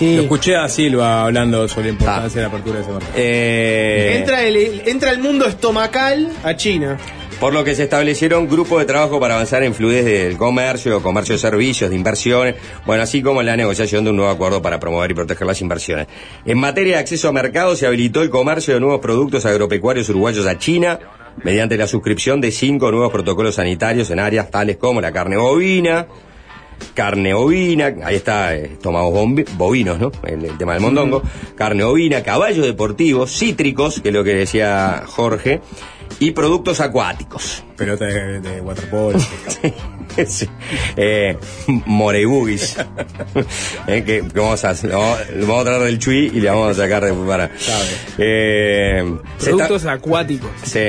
Lo 0.00 0.22
escuché 0.22 0.56
a 0.56 0.68
Silva 0.68 1.24
hablando 1.24 1.66
sobre 1.68 1.86
la 1.86 1.92
importancia 1.92 2.40
de 2.40 2.42
la 2.42 2.48
apertura 2.48 2.76
de 2.76 2.82
ese 2.82 2.92
mercado. 2.92 3.12
Eh, 3.16 4.16
Entra 4.18 4.42
el, 4.42 4.82
entra 4.86 5.10
el 5.10 5.18
mundo 5.18 5.46
estomacal 5.46 6.30
a 6.42 6.54
China. 6.56 6.98
Por 7.40 7.52
lo 7.52 7.62
que 7.62 7.76
se 7.76 7.84
establecieron 7.84 8.48
grupos 8.48 8.80
de 8.80 8.84
trabajo 8.84 9.20
para 9.20 9.34
avanzar 9.34 9.62
en 9.62 9.72
fluidez 9.72 10.04
del 10.04 10.36
comercio, 10.36 11.00
comercio 11.00 11.36
de 11.36 11.38
servicios, 11.38 11.88
de 11.88 11.94
inversiones, 11.94 12.56
bueno, 12.84 13.04
así 13.04 13.22
como 13.22 13.40
en 13.40 13.46
la 13.46 13.56
negociación 13.56 14.02
de 14.02 14.10
un 14.10 14.16
nuevo 14.16 14.32
acuerdo 14.32 14.60
para 14.60 14.80
promover 14.80 15.12
y 15.12 15.14
proteger 15.14 15.46
las 15.46 15.60
inversiones. 15.60 16.08
En 16.44 16.58
materia 16.58 16.94
de 16.94 17.00
acceso 17.00 17.28
a 17.28 17.32
mercado, 17.32 17.76
se 17.76 17.86
habilitó 17.86 18.22
el 18.22 18.30
comercio 18.30 18.74
de 18.74 18.80
nuevos 18.80 18.98
productos 19.00 19.46
agropecuarios 19.46 20.08
uruguayos 20.08 20.46
a 20.46 20.58
China, 20.58 20.98
mediante 21.44 21.76
la 21.76 21.86
suscripción 21.86 22.40
de 22.40 22.50
cinco 22.50 22.90
nuevos 22.90 23.12
protocolos 23.12 23.54
sanitarios 23.54 24.10
en 24.10 24.18
áreas 24.18 24.50
tales 24.50 24.76
como 24.76 25.00
la 25.00 25.12
carne 25.12 25.36
bovina, 25.36 26.08
carne 26.94 27.34
ovina, 27.34 27.94
ahí 28.04 28.16
está, 28.16 28.54
eh, 28.56 28.76
bombi- 28.82 29.46
bovinos, 29.56 29.98
¿no? 29.98 30.10
El, 30.24 30.44
el 30.44 30.56
tema 30.58 30.72
del 30.74 30.82
mondongo, 30.82 31.22
carne 31.56 31.84
ovina, 31.84 32.22
caballos 32.22 32.64
deportivos, 32.66 33.30
cítricos, 33.30 34.00
que 34.00 34.08
es 34.08 34.14
lo 34.14 34.24
que 34.24 34.34
decía 34.34 35.02
Jorge, 35.06 35.60
y 36.20 36.30
productos 36.32 36.80
acuáticos. 36.80 37.62
Pelota 37.76 38.06
de, 38.06 38.40
de 38.40 38.60
waterpolo. 38.60 39.18
Sí. 40.26 40.48
Eh, 40.96 41.36
Morebugis. 41.86 42.76
Eh, 43.86 44.02
que, 44.04 44.22
que 44.26 44.40
vamos 44.40 44.64
a 44.64 44.70
hacer- 44.70 44.90
lo 44.90 44.98
vamos, 44.98 45.18
lo 45.36 45.46
vamos 45.46 45.60
a 45.60 45.64
traer 45.66 45.82
del 45.82 45.98
chui 46.00 46.26
y 46.34 46.40
le 46.40 46.48
vamos 46.50 46.76
a 46.76 46.82
sacar 46.82 47.04
de 47.04 47.12
para. 47.12 47.50
Eh, 48.18 49.04
está- 49.38 49.44
Productos 49.50 49.86
acuáticos. 49.86 50.50
sí, 50.64 50.80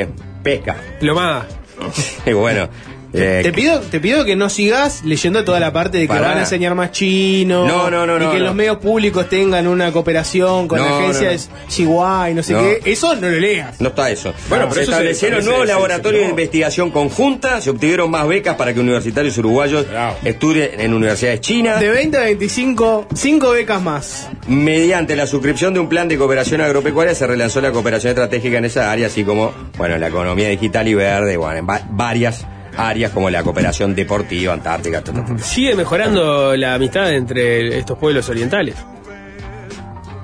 pesca. 0.44 0.76
Plomada. 1.00 1.48
Y 2.26 2.34
bueno. 2.34 2.68
Eh, 3.14 3.40
Te 3.44 3.52
pido, 3.52 3.80
te 3.80 4.00
pido 4.00 4.24
que 4.26 4.36
no 4.36 4.50
sigas 4.50 5.04
leyendo 5.04 5.44
toda 5.44 5.60
la 5.60 5.74
parte 5.74 5.98
de 5.98 6.04
que 6.04 6.10
Pará. 6.10 6.28
van 6.30 6.38
a 6.38 6.42
enseñar 6.42 6.76
más 6.76 6.92
chino. 6.92 7.66
No, 7.68 7.90
no, 7.90 8.06
no, 8.06 8.16
Y 8.18 8.32
que 8.34 8.40
no. 8.40 8.46
los 8.46 8.56
medios 8.56 8.78
públicos 8.78 9.28
tengan 9.30 9.68
una 9.68 9.92
cooperación 9.92 10.68
con 10.68 10.78
No, 10.80 10.86
la 10.86 10.98
agencia 11.00 11.28
no, 11.32 11.34
no. 11.34 11.38
de 11.38 11.68
Chihuahua 11.70 12.30
y 12.30 12.34
no 12.36 12.44
sé 12.44 12.54
No. 12.54 12.60
qué. 12.62 12.82
Eso 12.86 13.16
no 13.16 13.28
lo 13.30 13.40
leas. 13.40 13.82
No 13.82 13.90
está 13.90 14.10
eso. 14.12 14.34
Bueno, 14.50 14.66
se 14.66 14.70
pero 14.70 14.82
eso 14.82 14.92
se- 14.92 14.98
establecieron 14.98 15.42
se- 15.42 15.50
nuevos 15.50 15.68
laboratorios 15.68 16.20
se- 16.22 16.26
de 16.26 16.30
investigación 16.30 16.92
conjunta, 16.92 17.62
se 17.62 17.70
obtuvieron 17.72 18.12
más 18.12 18.28
becas 18.28 18.56
para 18.56 18.74
que 18.74 18.80
universitarios 18.80 19.38
uruguayos 19.38 19.88
Bravo. 19.90 20.16
estudien 20.24 20.72
en 20.80 20.94
universidades 20.94 21.42
chinas, 21.42 21.80
De 21.80 21.90
20 21.90 22.18
a 22.18 22.22
25, 22.22 23.08
5 23.16 23.52
becas 23.52 23.82
más. 23.82 24.30
mediante 24.48 25.16
la 25.16 25.26
suscripción 25.28 25.74
de 25.74 25.80
un 25.80 25.90
plan 25.90 26.08
de 26.08 26.18
cooperación 26.18 26.62
agropecuaria 26.62 27.16
se 27.16 27.26
relanzó 27.28 27.62
la 27.62 27.72
cooperación 27.72 28.10
estratégica 28.12 28.58
en 28.58 28.66
esa 28.66 28.92
área, 28.92 29.08
así 29.08 29.24
como, 29.24 29.52
bueno, 29.78 29.98
la 29.98 30.08
economía 30.08 30.50
digital 30.50 30.88
y 30.88 30.94
verde, 30.94 31.38
bueno, 31.38 31.58
en 31.58 31.68
va- 31.68 31.82
varias 31.90 32.46
áreas 32.88 33.12
como 33.12 33.30
la 33.30 33.44
cooperación 33.44 33.94
deportiva, 33.96 34.54
antártica, 34.54 35.02
ta. 35.02 35.12
Sigue 35.40 35.76
mejorando 35.76 36.56
la 36.56 36.76
amistad 36.76 37.14
entre 37.14 37.78
estos 37.78 37.98
pueblos 37.98 38.30
orientales. 38.30 38.76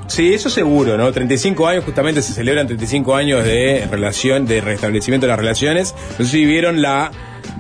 Sí, 0.08 0.34
eso 0.34 0.50
seguro, 0.50 0.98
¿no? 0.98 1.12
35 1.12 1.68
años, 1.68 1.84
justamente 1.84 2.22
se 2.22 2.32
celebran 2.34 2.68
35 2.68 3.16
años 3.16 3.44
de 3.44 3.88
relación, 3.90 4.46
de 4.46 4.62
restablecimiento 4.62 5.26
de 5.26 5.32
las 5.32 5.40
relaciones. 5.40 5.96
No 6.20 6.26
sé 6.26 6.32
si 6.32 6.46
vieron 6.46 6.82
la. 6.82 7.12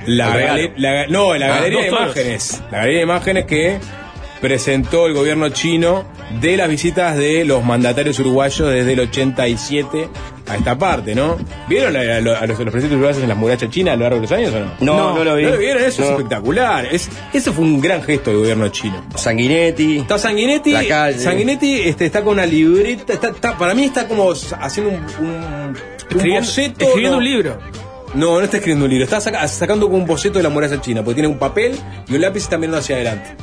la, 0.05 1.07
no, 1.09 1.35
la 1.35 1.45
Ah, 1.47 1.49
galería 1.59 1.81
de 1.81 1.87
imágenes. 1.89 2.61
La 2.71 2.77
galería 2.79 2.97
de 2.99 3.03
imágenes 3.03 3.45
que 3.45 3.77
presentó 4.41 5.07
el 5.07 5.13
gobierno 5.13 5.49
chino 5.49 6.05
de 6.41 6.57
las 6.57 6.69
visitas 6.69 7.15
de 7.17 7.45
los 7.45 7.63
mandatarios 7.63 8.19
uruguayos 8.19 8.69
desde 8.69 8.93
el 8.93 8.99
87 9.01 10.09
a 10.47 10.55
esta 10.57 10.77
parte, 10.77 11.15
¿no? 11.15 11.37
¿Vieron 11.67 11.95
a, 11.95 12.19
los, 12.21 12.37
a 12.39 12.45
los 12.45 12.55
presidentes 12.57 12.91
uruguayos 12.91 13.21
en 13.23 13.29
las 13.29 13.37
murallas 13.37 13.69
chinas 13.69 13.93
a 13.93 13.97
lo 13.97 14.03
largo 14.03 14.17
de 14.17 14.21
los 14.23 14.31
años 14.31 14.53
o 14.53 14.59
no? 14.59 14.71
No, 14.79 15.15
no, 15.15 15.23
lo 15.23 15.35
vi. 15.35 15.43
¿No 15.43 15.49
lo 15.51 15.57
vieron? 15.57 15.83
Eso 15.83 16.03
es 16.03 16.09
espectacular. 16.11 16.85
Es, 16.91 17.09
eso 17.33 17.53
fue 17.53 17.63
un 17.65 17.81
gran 17.81 18.03
gesto 18.03 18.29
del 18.31 18.39
gobierno 18.39 18.67
chino. 18.69 19.03
Sanguinetti, 19.15 19.97
Está 19.99 20.17
Sanguinetti. 20.19 20.71
La 20.71 20.85
calle. 20.87 21.19
Sanguinetti 21.19 21.81
este, 21.81 22.05
está 22.05 22.21
con 22.23 22.33
una 22.33 22.45
libreta. 22.45 23.13
Está, 23.13 23.29
está- 23.29 23.57
para 23.57 23.73
mí 23.73 23.85
está 23.85 24.07
como 24.07 24.31
haciendo 24.31 24.91
un, 24.91 25.25
un, 25.25 26.29
boceto. 26.29 26.85
escribiendo 26.85 27.11
no. 27.11 27.17
un 27.17 27.23
libro. 27.23 27.57
No, 28.13 28.37
no 28.37 28.41
está 28.41 28.57
escribiendo 28.57 28.85
un 28.85 28.91
libro. 28.91 29.05
Está 29.05 29.19
saca- 29.19 29.47
sacando 29.47 29.87
como 29.87 29.97
un 29.97 30.05
boceto 30.05 30.37
de 30.37 30.43
la 30.43 30.49
muralla 30.49 30.79
china. 30.79 31.01
Porque 31.03 31.15
tiene 31.15 31.27
un 31.27 31.39
papel 31.39 31.75
y 32.07 32.13
un 32.15 32.21
lápiz 32.21 32.41
y 32.41 32.43
está 32.43 32.57
mirando 32.57 32.77
hacia 32.77 32.97
adelante. 32.97 33.35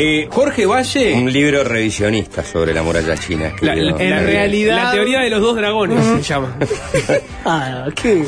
Eh, 0.00 0.28
Jorge 0.30 0.64
Valle. 0.64 1.12
un 1.14 1.32
libro 1.32 1.64
revisionista 1.64 2.44
sobre 2.44 2.72
la 2.72 2.84
muralla 2.84 3.16
china. 3.16 3.52
La, 3.60 3.72
En 3.74 4.10
la- 4.10 4.20
realidad- 4.20 4.76
La 4.84 4.92
teoría 4.92 5.20
de 5.20 5.30
los 5.30 5.40
dos 5.40 5.56
dragones 5.56 6.04
se 6.04 6.22
llama. 6.22 6.56
Ah, 7.44 7.86
qué. 8.00 8.22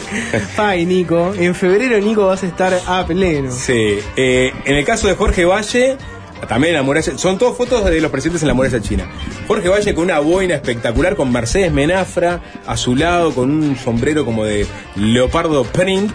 Ay, 0.57 0.85
Nico. 0.87 1.33
En 1.39 1.55
febrero, 1.55 1.99
Nico, 2.00 2.27
vas 2.27 2.43
a 2.43 2.47
estar 2.47 2.77
a 2.87 3.07
pleno. 3.07 3.53
Sí. 3.53 3.99
eh, 4.17 4.53
en 4.65 4.77
el 4.77 4.85
caso 4.85 5.07
de 5.09 5.15
Jorge 5.15 5.45
Valle. 5.45 5.97
También 6.49 6.73
en 6.73 6.79
la 6.79 6.83
muralla. 6.83 7.19
Son 7.19 7.37
todas 7.39 7.55
fotos 7.57 7.85
de 7.85 8.00
los 8.00 8.11
presidentes 8.11 8.41
en 8.43 8.49
la 8.49 8.55
muralla 8.55 8.81
china. 8.81 9.07
Jorge 9.47 9.69
Valle 9.69 9.95
con 9.95 10.05
una 10.05 10.21
boina 10.21 10.55
espectacular, 10.55 11.15
con 11.15 11.31
Mercedes 11.31 11.71
Menafra 11.71 12.41
a 12.67 12.77
su 12.79 12.97
lado, 12.97 13.33
con 13.35 13.50
un 13.50 13.77
sombrero 13.77 14.25
como 14.25 14.45
de 14.45 14.67
leopardo 14.97 15.65
print. 15.65 16.12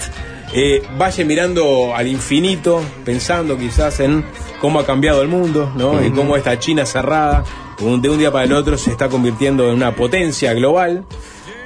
Eh, 0.54 0.82
Valle 1.00 1.26
mirando 1.26 1.94
al 1.96 2.08
infinito, 2.08 2.82
pensando 3.04 3.58
quizás 3.58 4.00
en 4.00 4.24
cómo 4.62 4.80
ha 4.80 4.86
cambiado 4.86 5.22
el 5.22 5.28
mundo, 5.28 5.72
¿no? 5.76 6.04
Y 6.06 6.12
cómo 6.12 6.38
esta 6.38 6.58
China 6.60 6.86
cerrada, 6.86 7.44
de 7.80 8.10
un 8.10 8.18
día 8.18 8.32
para 8.32 8.46
el 8.46 8.54
otro, 8.54 8.78
se 8.78 8.92
está 8.92 9.10
convirtiendo 9.10 9.68
en 9.70 9.76
una 9.76 9.96
potencia 9.96 10.54
global. 10.54 11.04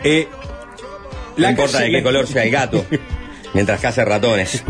Eh, 0.04 0.28
No 1.38 1.50
importa 1.50 1.80
de 1.80 1.92
qué 1.92 2.02
color 2.04 2.26
sea 2.28 2.44
el 2.44 2.52
gato, 2.52 2.84
mientras 3.54 3.80
caza 3.80 4.06
ratones. 4.06 4.64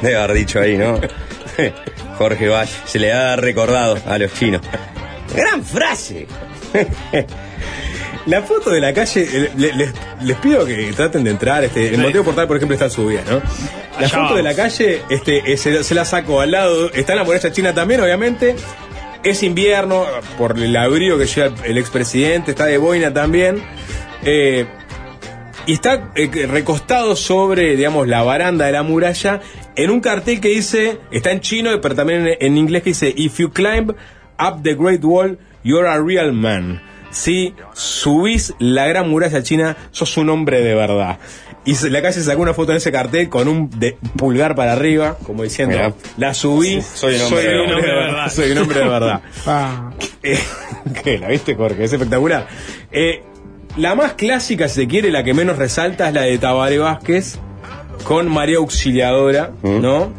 Debe 0.00 0.16
haber 0.16 0.36
dicho 0.36 0.60
ahí, 0.60 0.76
¿no? 0.78 0.98
Jorge 2.18 2.48
Valle, 2.48 2.72
se 2.86 2.98
le 2.98 3.12
ha 3.12 3.36
recordado 3.36 3.98
a 4.06 4.16
los 4.18 4.32
chinos. 4.34 4.62
Gran 5.34 5.62
frase. 5.64 6.26
La 8.26 8.42
foto 8.42 8.70
de 8.70 8.80
la 8.80 8.92
calle, 8.94 9.22
eh, 9.30 9.50
le- 9.56 9.72
les, 9.74 9.92
les 10.22 10.36
pido 10.38 10.64
que 10.64 10.92
traten 10.96 11.24
de 11.24 11.30
entrar. 11.30 11.62
Este, 11.64 11.88
el 11.94 11.98
Monteo 11.98 12.24
Portal, 12.24 12.46
por 12.46 12.56
ejemplo, 12.56 12.74
está 12.74 12.88
subida, 12.88 13.22
¿no? 13.30 13.36
La 13.36 13.98
Allá 13.98 14.08
foto 14.08 14.20
vamos. 14.22 14.36
de 14.36 14.42
la 14.42 14.54
calle, 14.54 15.02
este, 15.10 15.52
eh, 15.52 15.56
se, 15.58 15.84
se 15.84 15.94
la 15.94 16.04
saco 16.04 16.40
al 16.40 16.50
lado. 16.52 16.90
Está 16.92 17.12
en 17.12 17.18
la 17.18 17.24
muralla 17.24 17.52
china 17.52 17.74
también, 17.74 18.00
obviamente. 18.00 18.56
Es 19.22 19.42
invierno, 19.42 20.04
por 20.38 20.58
el 20.58 20.74
abrigo 20.76 21.18
que 21.18 21.26
lleva 21.26 21.54
el 21.64 21.76
expresidente, 21.78 22.52
está 22.52 22.64
de 22.66 22.78
boina 22.78 23.12
también. 23.12 23.62
Eh, 24.24 24.66
y 25.66 25.72
está 25.74 26.10
eh, 26.14 26.46
recostado 26.50 27.16
sobre, 27.16 27.76
digamos, 27.76 28.06
la 28.08 28.22
baranda 28.22 28.66
de 28.66 28.72
la 28.72 28.82
muralla 28.82 29.40
en 29.76 29.90
un 29.90 30.00
cartel 30.00 30.40
que 30.40 30.48
dice, 30.48 30.98
está 31.10 31.30
en 31.30 31.40
chino, 31.40 31.70
pero 31.80 31.94
también 31.94 32.26
en, 32.26 32.36
en 32.40 32.56
inglés 32.58 32.82
que 32.82 32.90
dice, 32.90 33.12
If 33.16 33.38
you 33.38 33.50
climb 33.50 33.90
up 34.38 34.62
the 34.62 34.74
Great 34.74 35.02
Wall, 35.04 35.38
you're 35.62 35.86
a 35.88 35.98
real 36.02 36.32
man. 36.32 36.82
Si 37.14 37.54
subís 37.74 38.54
la 38.58 38.86
gran 38.86 39.08
muralla 39.08 39.42
china, 39.42 39.76
sos 39.92 40.16
un 40.16 40.28
hombre 40.30 40.60
de 40.62 40.74
verdad. 40.74 41.18
Y 41.64 41.76
se- 41.76 41.88
la 41.88 42.02
calle 42.02 42.20
sacó 42.20 42.42
una 42.42 42.52
foto 42.54 42.72
en 42.72 42.78
ese 42.78 42.90
cartel 42.92 43.28
con 43.30 43.46
un 43.48 43.70
de- 43.70 43.96
pulgar 44.16 44.54
para 44.56 44.72
arriba, 44.72 45.16
como 45.24 45.44
diciendo, 45.44 45.76
Mirá. 45.76 45.94
la 46.18 46.34
subí, 46.34 46.82
soy 46.82 47.14
un 47.14 47.22
hombre 47.22 47.42
de 47.42 47.48
de 47.48 47.56
verdad. 47.56 47.76
verdad. 48.06 48.28
Soy 48.34 48.50
un 48.50 48.58
hombre 48.58 48.80
de 48.80 48.88
verdad. 48.88 49.20
Ah. 49.46 49.90
Eh, 50.26 50.38
¿Qué? 51.02 51.18
¿La 51.18 51.28
viste, 51.28 51.54
Jorge? 51.54 51.84
Es 51.84 51.92
espectacular. 51.92 52.46
Eh, 52.90 53.22
la 53.76 53.94
más 53.94 54.14
clásica, 54.14 54.68
si 54.68 54.76
se 54.82 54.88
quiere, 54.88 55.10
la 55.10 55.22
que 55.22 55.34
menos 55.34 55.56
resalta 55.58 56.08
es 56.08 56.14
la 56.14 56.22
de 56.22 56.36
Tabaré 56.38 56.78
Vázquez 56.78 57.38
con 58.04 58.28
María 58.28 58.56
Auxiliadora, 58.56 59.52
¿no? 59.62 60.12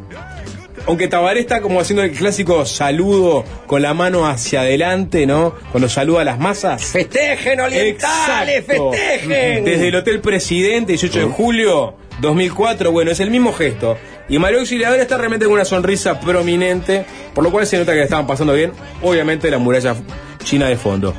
Aunque 0.88 1.08
Tabaré 1.08 1.40
está 1.40 1.62
como 1.62 1.80
haciendo 1.82 2.04
el 2.04 2.12
clásico 2.12 2.64
saludo 2.66 3.44
con 3.66 3.82
la 3.82 3.94
mano 3.96 4.28
hacia 4.28 4.62
adelante, 4.62 5.26
¿no? 5.26 5.56
Cuando 5.72 5.90
saluda 5.90 6.22
a 6.22 6.24
las 6.24 6.40
masas. 6.40 6.84
¡Festejen, 6.84 7.60
orientales! 7.60 8.60
Exacto. 8.60 8.92
¡Festejen! 8.92 9.66
Desde 9.66 9.88
el 9.88 9.96
Hotel 9.96 10.22
Presidente, 10.22 10.92
18 10.94 11.20
de 11.20 11.26
julio 11.26 11.96
2004, 12.22 12.92
bueno, 12.92 13.10
es 13.12 13.20
el 13.20 13.32
mismo 13.32 13.52
gesto. 13.52 13.98
Y 14.30 14.38
María 14.40 14.60
Auxiliadora 14.60 15.02
está 15.02 15.18
realmente 15.18 15.46
con 15.46 15.56
una 15.56 15.66
sonrisa 15.66 16.20
prominente, 16.20 17.06
por 17.34 17.44
lo 17.44 17.52
cual 17.52 17.66
se 17.66 17.78
nota 17.78 17.92
que 17.94 18.00
la 18.00 18.04
estaban 18.06 18.28
pasando 18.28 18.54
bien. 18.54 18.72
Obviamente 19.02 19.50
la 19.50 19.58
muralla 19.58 19.96
china 20.44 20.68
de 20.68 20.78
fondo. 20.78 21.14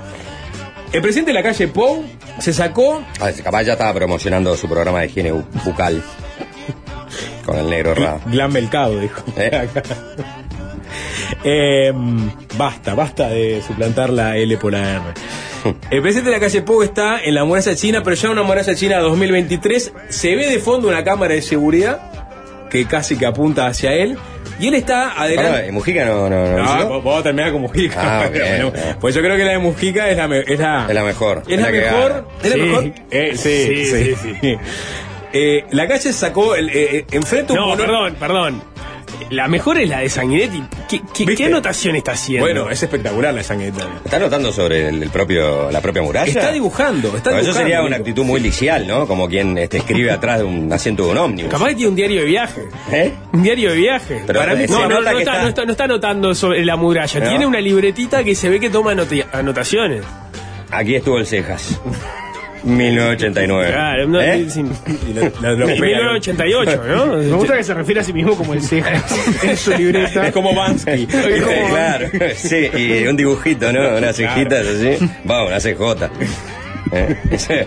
El 0.92 1.02
presidente 1.02 1.30
de 1.32 1.34
la 1.34 1.42
calle 1.42 1.66
Pou 1.68 2.04
se 2.38 2.52
sacó 2.52 3.02
Ah, 3.20 3.30
capaz 3.42 3.64
ya 3.64 3.72
estaba 3.72 3.92
promocionando 3.94 4.56
su 4.56 4.68
programa 4.68 5.00
de 5.00 5.06
higiene 5.06 5.32
bu- 5.32 5.44
bucal. 5.64 6.02
Con 7.46 7.56
el 7.58 7.70
negro 7.70 7.94
raro. 7.94 8.20
Glam 8.26 8.52
Mercado, 8.52 8.98
dijo. 9.00 9.22
¿Eh? 9.36 9.68
Eh, 11.44 11.92
basta, 12.56 12.94
basta 12.94 13.28
de 13.28 13.60
suplantar 13.66 14.10
la 14.10 14.36
L 14.36 14.56
por 14.58 14.72
la 14.72 14.94
R. 14.94 15.02
El 15.90 16.00
presidente 16.02 16.30
de 16.30 16.36
la 16.36 16.40
calle 16.40 16.62
Pou 16.62 16.82
está 16.82 17.20
en 17.22 17.34
la 17.34 17.44
muralla 17.44 17.74
china, 17.74 18.02
pero 18.02 18.14
ya 18.16 18.30
una 18.30 18.42
muralla 18.42 18.74
china 18.74 18.98
2023. 18.98 19.92
Se 20.08 20.34
ve 20.36 20.48
de 20.48 20.58
fondo 20.60 20.88
una 20.88 21.02
cámara 21.04 21.34
de 21.34 21.42
seguridad 21.42 22.00
que 22.70 22.86
casi 22.86 23.16
que 23.16 23.26
apunta 23.26 23.66
hacia 23.66 23.92
él. 23.92 24.16
Y 24.58 24.68
él 24.68 24.74
está 24.74 25.20
adelante. 25.20 25.66
¿y 25.68 25.72
Mujica 25.72 26.04
no, 26.06 26.30
no, 26.30 26.46
no 26.46 26.56
No, 26.64 26.88
vos- 26.88 27.04
vamos 27.04 27.20
a 27.20 27.22
terminar 27.24 27.52
con 27.52 27.62
Mujica. 27.62 28.22
Ah, 28.24 28.28
bien. 28.28 28.72
Pues 29.00 29.14
yo 29.14 29.20
creo 29.20 29.36
que 29.36 29.44
la 29.44 29.52
de 29.52 29.58
Mujica 29.58 30.08
es 30.08 30.16
la, 30.16 30.28
me- 30.28 30.40
es 30.40 30.58
la, 30.58 30.86
Es 30.88 30.94
la 30.94 31.02
mejor, 31.04 31.42
Es 31.48 31.60
la 31.60 31.70
mejor. 31.70 32.28
Es 32.42 32.50
la 32.50 32.54
Sí. 32.56 32.60
mejor. 32.62 32.92
Eh, 33.10 33.32
sí, 33.36 33.84
sí, 33.84 34.14
Sí, 34.16 34.36
sí. 34.40 34.56
Eh, 35.32 35.64
la 35.70 35.86
calle 35.88 36.12
sacó 36.12 36.54
el, 36.54 36.68
eh, 36.70 36.98
eh, 36.98 37.06
enfrente 37.12 37.52
un 37.52 37.58
No, 37.58 37.66
mono- 37.68 37.82
perdón, 37.82 38.16
perdón. 38.18 38.62
La 39.30 39.48
mejor 39.48 39.78
es 39.78 39.88
la 39.88 40.00
de 40.00 40.08
Sanguinetti. 40.08 40.62
¿Qué, 40.88 41.00
qué, 41.12 41.24
¿Viste? 41.24 41.36
qué 41.36 41.44
anotación 41.46 41.96
está 41.96 42.12
haciendo? 42.12 42.44
Bueno, 42.46 42.70
es 42.70 42.82
espectacular 42.82 43.32
la 43.34 43.42
sangueta. 43.42 43.88
¿Está 44.04 44.18
notando 44.18 44.52
sobre 44.52 44.88
el, 44.88 45.02
el 45.02 45.10
propio, 45.10 45.70
la 45.70 45.80
propia 45.80 46.02
muralla? 46.02 46.28
Está 46.28 46.52
dibujando, 46.52 47.08
está 47.16 47.30
dibujando. 47.30 47.50
eso 47.50 47.52
sería 47.58 47.82
una 47.82 47.96
actitud 47.96 48.24
muy 48.24 48.40
licial, 48.40 48.86
¿no? 48.86 49.06
Como 49.06 49.26
quien 49.28 49.56
este, 49.58 49.78
escribe 49.78 50.10
atrás 50.12 50.38
de 50.40 50.44
un 50.44 50.72
asiento 50.72 51.06
de 51.06 51.10
un 51.12 51.18
ómnibus. 51.18 51.50
Capaz 51.50 51.68
que 51.68 51.74
tiene 51.76 51.88
un 51.90 51.96
diario 51.96 52.20
de 52.20 52.26
viaje. 52.26 52.62
¿Eh? 52.92 53.12
Un 53.32 53.42
diario 53.42 53.70
de 53.70 53.76
viaje. 53.76 54.22
Pero 54.26 54.38
Para 54.38 54.54
mí 54.54 54.64
no, 54.68 54.82
está, 54.82 55.12
está- 55.18 55.42
no 55.42 55.48
está- 55.48 55.64
no 55.64 55.72
está 55.72 55.84
anotando 55.84 56.34
sobre 56.34 56.64
la 56.64 56.76
muralla. 56.76 57.20
¿No? 57.20 57.28
Tiene 57.28 57.46
una 57.46 57.60
libretita 57.60 58.22
que 58.22 58.34
se 58.34 58.48
ve 58.48 58.60
que 58.60 58.70
toma 58.70 58.94
anotaciones. 59.32 60.04
Aquí 60.70 60.94
estuvo 60.94 61.18
el 61.18 61.26
Cejas. 61.26 61.80
1989. 62.66 63.70
Claro, 63.72 64.08
no, 64.08 64.20
¿Eh? 64.20 64.46
sin- 64.50 64.72
Y 65.08 65.12
lo- 65.14 65.22
lo- 65.40 65.56
lo 65.56 65.68
en 65.68 65.80
pega. 65.80 65.96
1988, 65.98 66.82
¿no? 66.86 67.06
Me 67.16 67.30
gusta 67.36 67.56
que 67.56 67.64
se 67.64 67.74
refiere 67.74 68.00
a 68.00 68.04
sí 68.04 68.12
mismo 68.12 68.36
como 68.36 68.54
el 68.54 68.62
ceja 68.62 69.02
en 69.42 69.56
su 69.56 69.72
libreta. 69.72 70.26
Es 70.28 70.32
como 70.32 70.54
Bansky. 70.54 71.06
Eh, 71.12 71.64
claro, 71.70 72.08
sí, 72.36 72.68
y 72.76 73.06
un 73.06 73.16
dibujito, 73.16 73.72
¿no? 73.72 73.96
Unas 73.96 74.16
cejitas 74.16 74.66
así. 74.66 74.98
Vamos, 75.24 75.48
una 75.48 75.60
CJ. 75.60 76.10
¿Eh? 76.92 77.66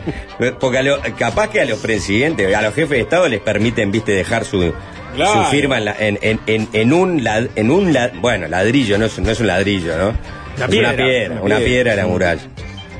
Porque 0.59 0.77
a 0.77 0.83
lo- 0.83 0.99
capaz 1.17 1.49
que 1.49 1.61
a 1.61 1.65
los 1.65 1.79
presidentes, 1.79 2.53
a 2.55 2.61
los 2.61 2.73
jefes 2.73 2.91
de 2.91 2.99
Estado 3.01 3.27
les 3.27 3.41
permiten, 3.41 3.91
viste, 3.91 4.11
dejar 4.13 4.45
su, 4.45 4.73
Claro. 5.15 5.43
su 5.45 5.51
firma 5.51 5.77
en, 5.79 5.85
la- 5.85 5.95
en, 5.99 6.19
en, 6.21 6.39
en, 6.47 6.67
en 6.71 6.93
un, 6.93 7.23
lad- 7.23 7.49
en 7.55 7.71
un 7.71 7.91
lad- 7.93 8.11
bueno, 8.21 8.47
ladrillo, 8.47 8.97
no 8.97 9.05
es, 9.05 9.19
no 9.19 9.29
es 9.31 9.39
un 9.39 9.47
ladrillo, 9.47 9.97
¿no? 9.97 10.13
La 10.57 10.65
es 10.65 10.71
piedra. 10.71 10.89
una 10.93 10.97
piedra, 11.03 11.33
Una 11.35 11.41
una 11.41 11.55
piedra. 11.57 11.65
piedra 11.65 11.91
de 11.91 11.97
la 11.97 12.07
muralla. 12.07 12.41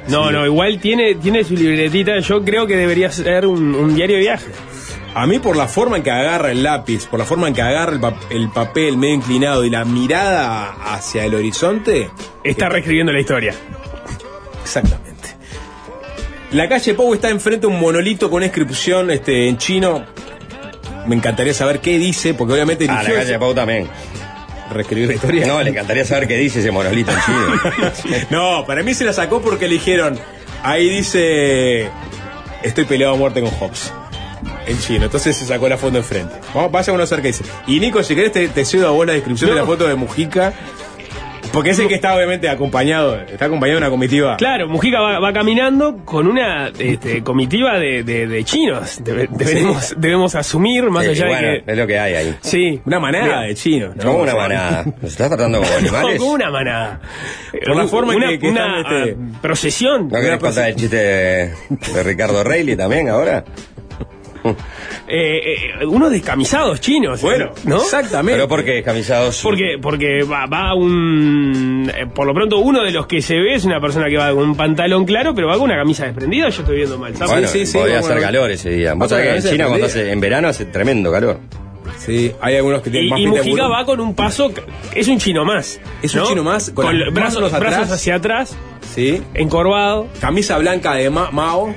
No, 0.10 0.32
no, 0.32 0.46
igual 0.46 0.80
tiene, 0.80 1.16
tiene 1.16 1.44
su 1.44 1.54
libretita. 1.56 2.20
Yo 2.20 2.44
creo 2.44 2.66
que 2.68 2.76
debería 2.76 3.12
ser 3.12 3.46
un, 3.46 3.76
un 3.76 3.96
diario 3.96 4.16
de 4.18 4.22
viaje. 4.22 4.48
A 5.16 5.26
mí 5.26 5.40
por 5.40 5.56
la 5.58 5.68
forma 5.68 5.98
en 5.98 6.04
que 6.04 6.12
agarra 6.12 6.52
el 6.52 6.62
lápiz, 6.64 7.08
por 7.08 7.20
la 7.20 7.26
forma 7.26 7.48
en 7.48 7.54
que 7.54 7.62
agarra 7.62 7.94
el, 7.94 8.00
pap- 8.00 8.18
el 8.30 8.50
papel 8.50 8.98
medio 8.98 9.16
inclinado 9.16 9.66
y 9.66 9.70
la 9.70 9.84
mirada 9.86 10.72
hacia 10.94 11.26
el 11.26 11.34
horizonte, 11.36 12.10
Está 12.44 12.70
reescribiendo 12.70 13.12
la 13.12 13.20
historia. 13.20 13.54
exactamente. 14.64 15.10
La 16.52 16.68
calle 16.68 16.94
Pau 16.96 17.14
está 17.14 17.30
enfrente 17.30 17.68
de 17.68 17.74
un 17.74 17.80
monolito 17.80 18.28
con 18.30 18.38
una 18.38 18.46
inscripción 18.48 19.12
este, 19.12 19.48
en 19.48 19.58
chino. 19.58 20.04
Me 21.08 21.16
encantaría 21.16 21.54
saber 21.54 21.80
qué 21.80 21.98
dice, 21.98 22.34
porque 22.34 22.54
obviamente 22.54 22.86
Ah, 22.90 23.04
la 23.04 23.10
calle 23.14 23.32
de 23.34 23.40
Pau 23.40 23.54
también. 23.54 23.88
Reescribir 24.70 25.08
la 25.08 25.16
historia. 25.16 25.48
No, 25.48 25.62
le 25.62 25.72
encantaría 25.72 26.06
saber 26.06 26.28
qué 26.28 26.38
dice 26.38 26.60
ese 26.60 26.72
monolito 26.72 27.12
en 27.12 27.18
chino. 27.22 28.28
No, 28.30 28.66
para 28.66 28.84
mí 28.84 28.94
se 28.94 29.04
la 29.04 29.14
sacó 29.14 29.42
porque 29.42 29.68
le 29.68 29.76
dijeron, 29.76 30.20
ahí 30.64 30.90
dice, 30.90 31.90
estoy 32.64 32.86
peleado 32.86 33.14
a 33.16 33.18
muerte 33.18 33.42
con 33.42 33.52
Hobbes. 33.52 33.92
En 34.68 34.80
chino, 34.80 35.06
entonces 35.06 35.36
se 35.36 35.46
sacó 35.46 35.68
la 35.68 35.78
foto 35.78 35.98
enfrente. 35.98 36.36
Vamos, 36.54 36.72
vaya 36.72 36.92
a 36.92 36.94
conocer 36.94 37.22
qué 37.22 37.30
dice. 37.30 37.44
Y 37.68 37.80
Nico, 37.80 38.04
si 38.04 38.16
querés 38.16 38.32
te, 38.32 38.48
te 38.50 38.66
cedo 38.66 38.88
a 38.88 38.92
vos 38.92 39.06
la 39.06 39.14
descripción 39.14 39.50
de 39.50 39.56
la 39.56 39.66
foto 39.66 39.88
de 39.88 39.96
Mujica. 39.96 40.54
Porque 41.52 41.72
es 41.72 41.80
el 41.80 41.88
que 41.88 41.96
está 41.96 42.16
obviamente 42.16 42.48
acompañado, 42.48 43.16
está 43.22 43.46
acompañado 43.46 43.80
de 43.80 43.86
una 43.86 43.90
comitiva. 43.92 44.38
Claro, 44.38 44.68
Mujica 44.70 45.00
va, 45.02 45.20
va 45.20 45.34
caminando 45.34 45.98
con 46.06 46.28
una 46.28 46.68
este, 46.78 47.24
comitiva 47.24 47.78
de, 47.80 48.04
de- 48.04 48.28
de 48.28 48.44
chinos. 48.44 49.02
Debe- 49.04 49.28
debemos, 49.32 49.96
debemos 49.98 50.36
asumir, 50.36 50.84
más 50.90 51.06
Eh, 51.06 51.10
allá 51.10 51.26
bueno, 51.28 51.48
de 51.48 51.64
que. 51.64 51.72
es 51.72 51.78
lo 51.78 51.88
que 51.88 52.00
hay 52.00 52.14
ahí. 52.14 52.36
Sí. 52.42 52.82
Una 52.86 53.00
manada 53.00 53.42
de 53.42 53.56
chinos. 53.56 53.96
¿no? 53.96 54.04
Como 54.04 54.20
una 54.24 54.36
manada. 54.36 54.84
¿Nos 55.02 55.12
estás 55.12 55.28
tratando 55.30 55.58
como 55.60 55.70
No, 55.72 55.78
animales? 55.78 56.20
como 56.20 56.32
una 56.34 56.52
manada. 56.52 57.02
Por 57.66 57.76
la 57.76 57.84
Un- 57.84 57.90
forma 57.90 58.14
en 58.14 58.18
una, 58.20 58.28
que- 58.30 58.40
que 58.40 58.48
una, 58.50 58.78
están, 58.82 58.96
este- 59.04 59.18
ah, 59.20 59.40
procesión. 59.42 60.08
¿No 60.10 60.20
querés 60.22 60.40
contar 60.40 60.70
el 60.70 60.76
chiste 60.76 60.96
de, 60.98 61.54
de 61.94 62.04
Ricardo 62.04 62.44
Reilly 62.44 62.76
también 62.76 63.10
ahora? 63.10 63.44
Eh, 65.12 65.56
eh, 65.82 65.86
unos 65.88 66.12
descamisados 66.12 66.80
chinos. 66.82 67.22
Bueno, 67.24 67.52
¿no? 67.64 67.78
exactamente. 67.78 68.34
Pero 68.34 68.48
porque 68.48 68.74
descamisados. 68.74 69.40
Porque, 69.42 69.78
porque 69.82 70.22
va, 70.24 70.46
va 70.46 70.76
un. 70.76 71.92
eh, 71.96 72.06
por 72.14 72.28
lo 72.28 72.34
pronto, 72.36 72.60
uno 72.60 72.84
de 72.84 72.92
los 72.92 73.08
que 73.08 73.20
se 73.22 73.36
ve 73.36 73.56
es 73.56 73.66
una 73.66 73.82
persona 73.82 74.08
que 74.08 74.18
va 74.18 74.30
con 74.32 74.44
un 74.50 74.56
pantalón 74.56 75.06
claro, 75.06 75.34
pero 75.34 75.48
va 75.48 75.54
con 75.56 75.64
una 75.64 75.78
camisa 75.78 76.06
desprendida. 76.06 76.50
Yo 76.50 76.62
estoy 76.62 76.76
viendo 76.78 77.00
mal. 77.00 77.16
¿sabes? 77.16 77.32
Bueno, 77.32 77.48
sí, 77.48 77.66
sí, 77.66 77.78
podía 77.78 77.98
a 77.98 78.00
hacer 78.02 78.20
calor 78.22 78.52
ese 78.52 78.70
día. 78.70 78.94
Vos 78.94 79.10
sabés 79.10 79.42
que 79.42 79.48
en 79.48 79.54
China 79.56 79.68
cuando 79.68 79.86
hace, 79.88 80.12
en 80.12 80.20
verano 80.20 80.48
hace 80.48 80.66
tremendo 80.66 81.12
calor. 81.12 81.40
Sí, 81.98 82.32
hay 82.40 82.56
algunos 82.58 82.82
que 82.84 82.92
tienen 82.92 83.08
Y, 83.08 83.10
más 83.12 83.20
y 83.20 83.28
Mujica 83.28 83.68
va 83.68 83.86
con 83.86 84.00
un 84.00 84.14
paso. 84.14 84.52
Es 84.94 85.08
un 85.08 85.18
chino 85.18 85.44
más. 85.44 85.80
Es 86.04 86.14
un 86.14 86.20
¿no? 86.22 86.28
chino 86.28 86.44
más, 86.44 86.70
con 86.70 86.86
Con, 86.86 87.14
brazos, 87.16 87.52
atrás. 87.52 87.60
brazos 87.78 87.92
hacia 87.96 88.16
atrás, 88.16 88.56
Sí. 88.94 89.22
encorvado, 89.34 90.08
Camisa 90.22 90.58
blanca 90.60 90.94
de 90.94 91.10
Ma- 91.10 91.32
Mao. 91.32 91.74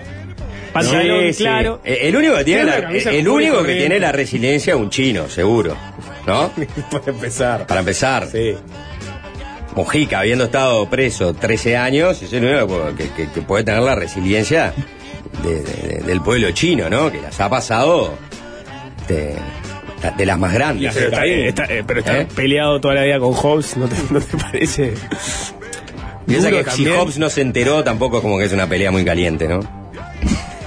Pantalón 0.72 1.20
Sí, 1.26 1.32
sí. 1.34 1.42
claro. 1.44 1.80
Eh, 1.84 1.98
El 2.02 2.16
único 2.16 2.36
que 2.36 2.44
tiene, 2.44 2.64
la, 2.64 2.76
el 2.76 3.28
único 3.28 3.62
que 3.62 3.74
tiene 3.74 3.98
la 3.98 4.12
resiliencia 4.12 4.74
es 4.74 4.80
un 4.80 4.90
chino, 4.90 5.28
seguro. 5.28 5.76
¿No? 6.26 6.50
Para 6.90 7.04
empezar. 7.12 7.66
Para 7.66 7.80
empezar, 7.80 8.26
Sí. 8.30 8.54
Mujica, 9.74 10.18
habiendo 10.20 10.44
estado 10.44 10.88
preso 10.90 11.32
13 11.32 11.76
años, 11.78 12.20
es 12.22 12.30
el 12.34 12.44
único 12.44 12.94
que, 12.94 13.08
que- 13.10 13.30
que 13.30 13.40
puede 13.42 13.64
tener 13.64 13.80
la 13.82 13.94
resiliencia 13.94 14.74
de- 15.42 15.62
de- 15.62 15.88
de- 15.96 16.02
del 16.02 16.20
pueblo 16.20 16.50
chino, 16.50 16.90
¿no? 16.90 17.10
Que 17.10 17.22
las 17.22 17.40
ha 17.40 17.48
pasado 17.48 18.12
de, 19.08 19.34
de 20.18 20.26
las 20.26 20.38
más 20.38 20.52
grandes. 20.52 20.92
Pero 20.94 21.06
está, 21.08 21.24
está- 21.24 21.64
eh, 21.72 21.84
pero 21.86 22.00
está 22.00 22.20
¿Eh? 22.20 22.28
peleado 22.36 22.80
toda 22.82 22.94
la 22.96 23.04
vida 23.04 23.18
con 23.18 23.32
Hobbes, 23.32 23.76
¿no 23.78 23.88
te, 23.88 23.96
no 24.10 24.20
te 24.20 24.36
parece? 24.36 24.92
Piensa 26.26 26.50
que 26.50 26.64
si? 26.70 26.86
Hobbes 26.86 27.18
no 27.18 27.30
se 27.30 27.40
enteró, 27.40 27.82
tampoco 27.82 28.18
es 28.18 28.22
como 28.22 28.38
que 28.38 28.44
es 28.44 28.52
una 28.52 28.66
pelea 28.68 28.90
muy 28.90 29.04
caliente, 29.06 29.48
¿no? 29.48 29.81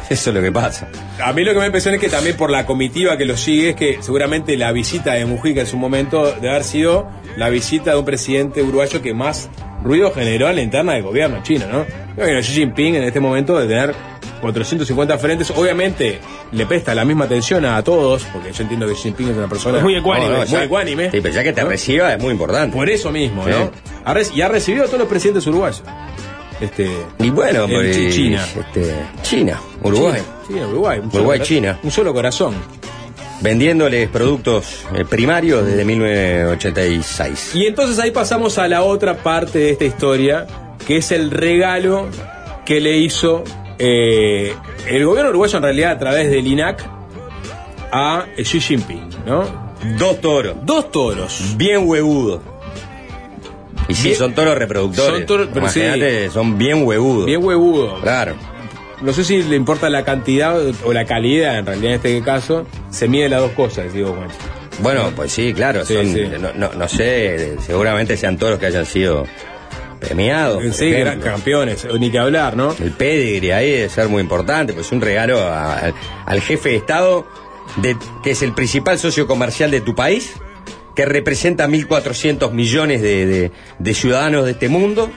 Eso 0.09 0.29
es 0.29 0.35
lo 0.35 0.41
que 0.41 0.51
pasa. 0.51 0.87
A 1.23 1.33
mí 1.33 1.43
lo 1.43 1.53
que 1.53 1.59
me 1.59 1.65
impresiona 1.65 1.95
es 1.97 2.01
que 2.01 2.09
también 2.09 2.37
por 2.37 2.49
la 2.51 2.65
comitiva 2.65 3.17
que 3.17 3.25
lo 3.25 3.35
sigue 3.37 3.71
es 3.71 3.75
que 3.75 3.97
seguramente 4.01 4.55
la 4.57 4.71
visita 4.71 5.13
de 5.13 5.25
Mujica 5.25 5.61
en 5.61 5.67
su 5.67 5.77
momento 5.77 6.31
debe 6.33 6.49
haber 6.49 6.63
sido 6.63 7.09
la 7.37 7.49
visita 7.49 7.91
de 7.91 7.97
un 7.97 8.05
presidente 8.05 8.61
uruguayo 8.61 9.01
que 9.01 9.13
más 9.13 9.49
ruido 9.83 10.11
generó 10.13 10.49
en 10.49 10.55
la 10.57 10.61
interna 10.61 10.93
del 10.93 11.03
gobierno 11.03 11.41
chino, 11.43 11.65
¿no? 11.71 11.85
Bueno, 12.15 12.39
Xi 12.39 12.53
Jinping 12.53 12.95
en 12.95 13.03
este 13.03 13.19
momento 13.19 13.57
de 13.59 13.67
tener 13.67 13.93
450 14.41 15.17
frentes, 15.17 15.51
obviamente 15.55 16.19
le 16.51 16.65
presta 16.65 16.93
la 16.95 17.03
misma 17.03 17.25
atención 17.25 17.65
a 17.65 17.81
todos, 17.83 18.23
porque 18.31 18.51
yo 18.53 18.61
entiendo 18.63 18.87
que 18.87 18.93
Xi 18.93 19.01
Jinping 19.03 19.29
es 19.29 19.37
una 19.37 19.47
persona 19.47 19.77
Es 19.77 19.83
muy 19.83 19.95
ecuánime, 19.95 20.27
No, 20.29 20.33
no, 20.37 20.39
muy 20.41 20.47
ya- 20.51 20.63
ecuánime. 20.63 21.11
Sí, 21.11 21.19
pero 21.21 21.33
ya 21.33 21.43
que 21.43 21.53
te 21.53 21.61
¿no? 21.63 21.69
reciba 21.69 22.13
es 22.13 22.21
muy 22.21 22.31
importante. 22.31 22.75
Por 22.75 22.89
eso 22.89 23.11
mismo, 23.11 23.43
Sí. 23.45 23.51
¿no? 23.51 23.71
Y 24.35 24.41
ha 24.41 24.47
recibido 24.47 24.83
a 24.83 24.87
todos 24.87 24.99
los 24.99 25.07
presidentes 25.09 25.45
uruguayos. 25.47 25.83
Este, 26.61 26.89
Y 27.19 27.29
bueno, 27.29 27.65
en 27.65 27.69
pues, 27.71 27.95
Chi- 27.97 28.11
China. 28.11 28.45
este, 28.59 28.93
China, 29.23 29.59
Uruguay. 29.83 30.21
China, 30.21 30.33
China, 30.47 30.67
Uruguay. 30.67 30.99
un 30.99 31.11
solo 31.11 31.23
Uruguay, 31.23 31.39
China. 31.43 31.79
Un 31.83 31.91
solo 31.91 32.13
corazón. 32.13 32.55
Vendiéndoles 33.41 34.07
productos 34.09 34.85
eh, 34.95 35.03
primarios 35.03 35.65
desde 35.65 35.83
1986. 35.83 37.51
Y 37.55 37.65
entonces 37.67 37.99
ahí 37.99 38.11
pasamos 38.11 38.57
a 38.57 38.67
la 38.67 38.83
otra 38.83 39.15
parte 39.17 39.59
de 39.59 39.69
esta 39.71 39.85
historia, 39.85 40.47
que 40.87 40.97
es 40.97 41.11
el 41.11 41.31
regalo 41.31 42.07
que 42.65 42.79
le 42.79 42.97
hizo 42.97 43.43
eh, 43.77 44.55
el 44.87 45.05
gobierno 45.05 45.29
uruguayo 45.31 45.57
en 45.57 45.63
realidad 45.63 45.91
a 45.91 45.99
través 45.99 46.31
del 46.31 46.47
INAC 46.47 46.85
a 47.91 48.25
Xi 48.37 48.59
Jinping, 48.61 49.09
¿no? 49.25 49.43
Dos 49.99 50.19
toros. 50.21 50.55
Dos 50.63 50.89
toros. 50.91 51.53
Bien 51.57 51.87
huevudos. 51.87 52.41
Y 53.87 53.93
sí, 53.93 54.03
Bien- 54.09 54.17
son 54.17 54.33
toros 54.33 54.57
reproductores. 54.57 55.11
Son 55.17 55.25
toros- 55.25 55.49
pero 55.53 55.69
sí. 55.69 55.81
Son 56.33 56.57
bien 56.57 56.83
huevudos. 56.85 57.25
Bien 57.25 57.43
huevudo. 57.43 58.01
Claro. 58.01 58.33
No 59.01 59.11
sé 59.13 59.23
si 59.23 59.43
le 59.43 59.55
importa 59.55 59.89
la 59.89 60.03
cantidad 60.05 60.55
o 60.83 60.93
la 60.93 61.05
calidad, 61.05 61.59
en 61.59 61.65
realidad 61.65 61.91
en 61.91 61.95
este 61.97 62.21
caso, 62.23 62.65
se 62.89 63.07
mide 63.07 63.29
las 63.29 63.41
dos 63.41 63.51
cosas, 63.51 63.93
digo, 63.93 64.13
bueno. 64.13 64.31
Bueno, 64.79 65.11
pues 65.15 65.31
sí, 65.31 65.53
claro. 65.53 65.85
Sí, 65.85 65.93
son, 65.93 66.05
sí. 66.13 66.23
No, 66.39 66.51
no, 66.53 66.73
no 66.73 66.87
sé, 66.87 67.55
seguramente 67.65 68.17
sean 68.17 68.37
toros 68.37 68.57
que 68.59 68.65
hayan 68.67 68.85
sido 68.85 69.25
premiados. 69.99 70.63
Sí, 70.75 70.89
gran 70.91 71.19
campeones, 71.21 71.85
ni 71.99 72.09
que 72.11 72.19
hablar, 72.19 72.55
¿no? 72.57 72.73
El 72.81 72.91
pedigree 72.91 73.53
ahí 73.53 73.71
debe 73.71 73.89
ser 73.89 74.07
muy 74.09 74.21
importante, 74.21 74.73
pues 74.73 74.87
es 74.87 74.91
un 74.91 75.01
regalo 75.01 75.39
a- 75.41 75.77
al- 75.77 75.93
al 76.25 76.41
jefe 76.41 76.69
de 76.69 76.75
Estado, 76.77 77.25
de, 77.77 77.95
que 78.23 78.31
es 78.31 78.41
el 78.41 78.53
principal 78.53 78.97
socio 78.99 79.27
comercial 79.27 79.71
de 79.71 79.81
tu 79.81 79.95
país, 79.95 80.33
que 80.95 81.05
representa 81.05 81.67
1.400 81.67 82.51
millones 82.51 83.01
de, 83.01 83.51
ciudadanos 83.93 84.45
de 84.45 84.51
este 84.51 84.69
mundo, 84.69 85.11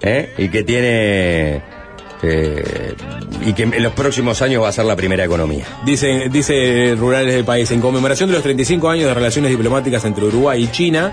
¿eh? 0.00 0.34
y 0.38 0.48
que 0.48 0.64
tiene... 0.64 1.62
eh, 2.22 2.94
y 3.44 3.52
que 3.52 3.64
en 3.64 3.82
los 3.82 3.92
próximos 3.92 4.40
años 4.42 4.62
va 4.62 4.68
a 4.68 4.72
ser 4.72 4.86
la 4.86 4.96
primera 4.96 5.24
economía. 5.24 5.66
Dice, 5.84 6.28
dice 6.30 6.94
Rurales 6.96 7.34
del 7.34 7.44
País, 7.44 7.70
en 7.70 7.80
conmemoración 7.80 8.28
de 8.30 8.34
los 8.34 8.42
35 8.42 8.88
años 8.88 9.06
de 9.06 9.14
relaciones 9.14 9.50
diplomáticas 9.50 10.04
entre 10.04 10.24
Uruguay 10.24 10.64
y 10.64 10.68
China, 10.68 11.12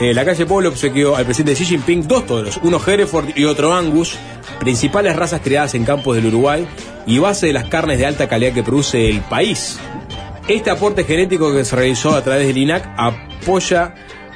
eh, 0.00 0.12
la 0.12 0.24
calle 0.24 0.44
Pueblo 0.44 0.70
obsequió 0.70 1.14
al 1.14 1.24
presidente 1.24 1.54
Xi 1.54 1.66
Jinping 1.66 2.08
dos 2.08 2.26
toros, 2.26 2.58
uno 2.62 2.80
Hereford 2.84 3.28
y 3.36 3.44
otro 3.44 3.72
Angus, 3.72 4.16
principales 4.58 5.14
razas 5.14 5.40
criadas 5.40 5.74
en 5.74 5.84
campos 5.84 6.16
del 6.16 6.26
Uruguay 6.26 6.66
y 7.06 7.18
base 7.18 7.46
de 7.46 7.52
las 7.52 7.68
carnes 7.68 7.98
de 7.98 8.06
alta 8.06 8.28
calidad 8.28 8.52
que 8.52 8.64
produce 8.64 9.08
el 9.08 9.20
país. 9.20 9.78
Este 10.46 10.70
aporte 10.70 11.04
genético 11.04 11.50
que 11.54 11.64
se 11.64 11.74
realizó 11.74 12.14
a 12.14 12.22
través 12.22 12.46
del 12.46 12.58
INAC 12.58 12.86
apoya 12.98 13.94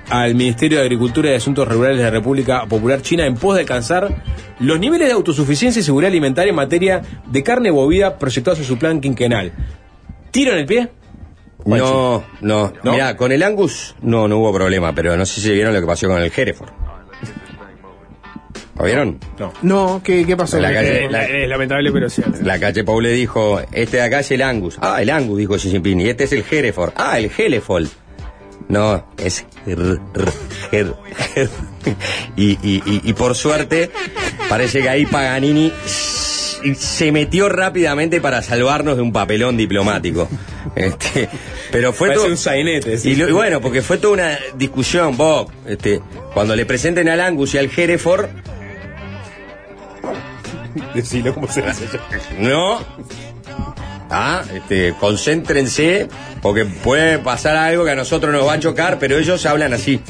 al 0.09 0.35
Ministerio 0.35 0.79
de 0.79 0.85
Agricultura 0.85 1.31
y 1.31 1.35
Asuntos 1.35 1.69
Rurales 1.69 1.99
de 1.99 2.05
la 2.05 2.11
República 2.11 2.65
Popular 2.67 3.03
China 3.03 3.27
en 3.27 3.35
pos 3.35 3.57
de 3.57 3.61
alcanzar 3.61 4.23
los 4.59 4.81
niveles 4.81 5.09
de 5.09 5.13
autosuficiencia 5.13 5.81
y 5.81 5.83
seguridad 5.83 6.11
alimentaria 6.11 6.49
en 6.49 6.57
materia 6.57 7.03
de 7.27 7.43
carne 7.43 7.71
bovina 7.71 8.17
proyectados 8.17 8.59
en 8.61 8.65
su 8.65 8.79
plan 8.79 9.03
quinquenal. 9.03 9.53
¿Tiro 10.31 10.53
en 10.53 10.59
el 10.59 10.67
pie? 10.67 10.89
No, 11.67 12.25
no, 12.41 12.73
¿No? 12.83 12.93
Mirá, 12.93 13.15
con 13.15 13.31
el 13.31 13.43
Angus 13.43 13.95
no, 14.01 14.29
no 14.29 14.39
hubo 14.39 14.55
problema, 14.55 14.95
pero 14.95 15.15
no 15.15 15.27
sé 15.27 15.43
si 15.43 15.53
vieron 15.53 15.75
lo 15.75 15.81
que 15.81 15.87
pasó 15.87 16.09
con 16.09 16.23
el 16.23 16.33
Hereford. 16.35 16.71
¿Lo 18.79 18.85
vieron? 18.85 19.19
No. 19.39 19.53
No, 19.63 20.01
¿qué, 20.05 20.25
qué 20.25 20.37
pasó? 20.37 20.59
La 20.61 20.73
calle- 20.73 21.11
la- 21.11 21.25
es 21.25 21.49
lamentable, 21.49 21.91
pero 21.93 22.09
sí. 22.09 22.23
La 22.43 22.59
calle 22.61 22.85
Paul 22.85 23.03
le 23.03 23.11
dijo, 23.13 23.61
este 23.73 23.97
de 23.99 24.03
acá 24.05 24.21
es 24.21 24.31
el 24.31 24.41
Angus. 24.43 24.79
Ah, 24.81 25.03
el 25.03 25.11
Angus, 25.11 25.37
dijo 25.39 25.57
Xi 25.57 25.71
Jinping. 25.71 26.01
Y 26.01 26.09
este 26.11 26.25
es 26.25 26.33
el 26.33 26.45
Hereford. 26.49 26.93
Ah, 26.95 27.19
el 27.19 27.31
Helefold. 27.37 27.89
No, 28.69 29.05
es 29.17 29.45
y, 32.37 32.51
y, 32.53 32.83
y, 32.87 33.01
y 33.05 33.13
por 33.15 33.35
suerte, 33.35 33.91
parece 34.49 34.83
que 34.83 34.89
ahí 34.89 35.07
Paganini 35.07 35.73
se 36.77 37.13
metió 37.13 37.49
rápidamente 37.49 38.21
para 38.21 38.43
salvarnos 38.43 38.97
de 38.97 39.03
un 39.03 39.13
papelón 39.13 39.57
diplomático. 39.57 40.29
Este, 40.77 41.29
pero 41.73 41.93
fue 41.93 42.11
todo- 42.13 42.27
un 42.27 42.37
sainete. 42.37 42.99
sí. 42.99 43.11
y, 43.11 43.15
lo- 43.17 43.29
y 43.29 43.33
bueno, 43.33 43.61
porque 43.61 43.81
fue 43.83 43.97
toda 43.99 44.13
una 44.15 44.39
discusión, 44.57 45.17
Bob. 45.17 45.51
Este, 45.67 46.01
cuando 46.35 46.55
le 46.55 46.67
presenten 46.67 47.09
al 47.09 47.21
Angus 47.21 47.55
y 47.55 47.59
al 47.59 47.71
Hereford, 47.75 48.27
Decilo 50.95 51.35
cómo 51.35 51.49
se 51.49 51.65
hace. 51.65 51.87
no. 52.39 52.81
Ah, 54.11 54.43
este, 54.55 54.95
concéntrense, 54.99 56.09
porque 56.41 56.65
puede 56.65 57.19
pasar 57.19 57.57
algo 57.57 57.85
que 57.85 57.91
a 57.91 57.95
nosotros 57.95 58.33
nos 58.33 58.47
va 58.47 58.55
a 58.55 58.61
chocar, 58.61 58.99
pero 58.99 59.19
ellos 59.19 59.45
hablan 59.45 59.75
así. 59.75 60.01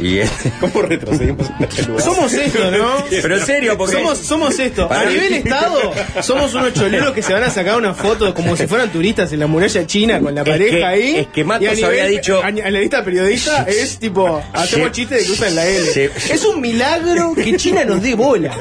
Y 0.00 0.20
¿Cómo 0.60 0.82
retrocedimos 0.82 1.48
en 1.58 1.64
este 1.64 1.82
lugar? 1.82 2.02
Somos 2.02 2.32
esto, 2.32 2.70
¿no? 2.70 3.04
Pero 3.10 3.36
en 3.36 3.46
serio, 3.46 3.76
porque 3.76 3.96
Somos, 3.96 4.18
somos 4.18 4.58
esto. 4.58 4.88
Para 4.88 5.02
a 5.02 5.06
mí- 5.06 5.12
nivel 5.14 5.34
Estado, 5.34 5.92
somos 6.22 6.54
unos 6.54 6.72
choleros 6.74 7.12
que 7.12 7.22
se 7.22 7.32
van 7.32 7.44
a 7.44 7.50
sacar 7.50 7.76
una 7.76 7.94
foto 7.94 8.32
como 8.34 8.56
si 8.56 8.66
fueran 8.66 8.90
turistas 8.90 9.32
en 9.32 9.40
la 9.40 9.46
muralla 9.46 9.86
china 9.86 10.20
con 10.20 10.34
la 10.34 10.42
Es 10.42 10.48
pareja 10.48 10.76
que- 10.76 10.84
ahí. 10.84 11.16
es 11.16 11.26
que 11.28 11.44
Matos 11.44 11.62
Y 11.64 11.66
a 11.68 11.74
nivel 11.74 11.90
había 11.90 12.06
dicho- 12.06 12.42
a- 12.42 12.46
Analista 12.46 13.04
periodista 13.04 13.62
es 13.68 13.98
tipo, 13.98 14.42
hacemos 14.52 14.92
chistes 14.92 15.18
de 15.20 15.26
que 15.26 15.32
usan 15.32 15.54
la 15.54 15.66
L. 15.66 15.86
Sí. 15.92 16.08
Es 16.32 16.44
un 16.44 16.60
milagro 16.60 17.34
que 17.34 17.56
China 17.56 17.84
nos 17.84 18.02
dé 18.02 18.14
bola. 18.14 18.56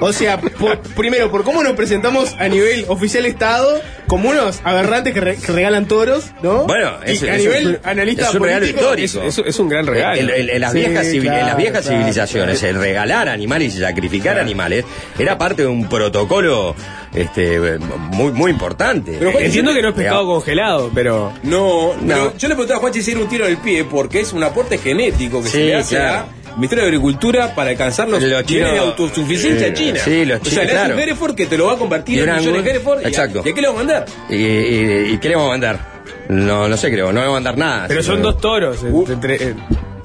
O 0.00 0.12
sea, 0.12 0.40
por- 0.40 0.78
primero, 0.80 1.30
por 1.30 1.44
cómo 1.44 1.62
nos 1.62 1.72
presentamos 1.74 2.34
a 2.38 2.48
nivel 2.48 2.84
oficial 2.88 3.24
Estado, 3.26 3.80
como 4.08 4.30
unos 4.30 4.60
aberrantes 4.64 5.14
que, 5.14 5.20
re- 5.20 5.36
que 5.36 5.52
regalan 5.52 5.86
toros, 5.86 6.26
¿no? 6.42 6.64
Bueno, 6.66 6.92
Y 7.06 7.12
es- 7.12 7.22
a 7.22 7.34
es 7.36 7.42
nivel 7.42 7.66
un- 7.68 7.78
analista 7.84 8.24
es 8.28 8.34
un 8.34 8.48
histórico. 8.64 9.22
Es, 9.22 9.38
es 9.38 9.58
un 9.58 9.68
gran 9.68 9.86
regalo. 9.86 10.20
En- 10.48 10.54
en 10.56 10.60
las 10.60 10.72
Sí, 10.72 10.78
viejas, 10.78 11.06
civil- 11.06 11.32
en 11.32 11.46
las 11.46 11.56
viejas 11.56 11.82
claro, 11.82 11.96
civilizaciones, 11.98 12.62
el 12.62 12.76
regalar 12.76 13.28
animales 13.28 13.74
y 13.74 13.78
sacrificar 13.80 14.38
animales 14.38 14.84
era 15.18 15.36
parte 15.38 15.62
de 15.62 15.68
un 15.68 15.88
protocolo 15.88 16.74
este, 17.14 17.78
muy, 17.78 18.32
muy 18.32 18.50
importante. 18.50 19.16
Pero, 19.18 19.32
Juan, 19.32 19.44
Entiendo 19.44 19.74
que 19.74 19.82
no 19.82 19.88
es 19.90 19.94
pescado 19.94 20.26
congelado, 20.26 20.90
pero. 20.94 21.32
No, 21.42 21.94
No. 21.94 22.06
pero 22.06 22.32
yo 22.38 22.48
le 22.48 22.54
preguntaba 22.54 22.78
a 22.78 22.80
Juanchi 22.80 23.02
si 23.02 23.10
era 23.10 23.20
un 23.20 23.28
tiro 23.28 23.44
en 23.44 23.50
el 23.52 23.56
pie 23.58 23.84
porque 23.84 24.20
es 24.20 24.32
un 24.32 24.42
aporte 24.42 24.78
genético 24.78 25.42
que 25.42 25.48
Sí, 25.48 25.52
se 25.58 25.64
le 25.64 25.74
hace 25.76 25.96
claro. 25.96 26.26
al 26.48 26.56
Ministerio 26.56 26.84
de 26.84 26.88
Agricultura 26.88 27.54
para 27.54 27.70
alcanzar 27.70 28.08
los 28.08 28.22
Los 28.22 28.28
niveles 28.30 28.46
de 28.46 28.54
chinos- 28.54 28.78
autosuficiencia 28.78 29.66
eh, 29.68 29.74
China. 29.74 30.00
sí, 30.04 30.24
los 30.24 30.40
O 30.40 30.44
sea, 30.44 30.50
chinos, 30.52 30.66
le 30.66 30.70
claro. 30.72 30.98
Hereford 30.98 31.34
que 31.34 31.46
te 31.46 31.58
lo 31.58 31.66
va 31.66 31.74
a 31.74 31.76
convertir 31.76 32.20
en 32.22 32.30
un 32.30 32.36
millones 32.38 32.64
de 32.64 32.70
Hereford. 32.70 33.00
y 33.02 33.04
a- 33.04 33.08
exacto. 33.08 33.42
¿Y 33.44 33.50
a 33.50 33.54
qué 33.54 33.60
le 33.60 33.68
va 33.68 33.74
a 33.74 33.76
mandar? 33.76 34.04
Y, 34.30 34.34
y- 34.36 35.12
y 35.14 35.18
qué 35.18 35.28
le 35.28 35.34
vamos 35.36 35.48
a 35.48 35.52
mandar? 35.52 35.92
No, 36.28 36.68
no 36.68 36.76
sé, 36.78 36.90
creo, 36.90 37.06
no 37.06 37.20
le 37.20 37.26
vamos 37.26 37.30
a 37.30 37.34
mandar 37.42 37.58
nada. 37.58 37.84
Pero 37.88 38.02
son 38.02 38.22
no. 38.22 38.32
dos 38.32 38.40
toros. 38.40 38.78
Uh. 38.82 39.04
entre- 39.12 39.36
eh, 39.36 39.54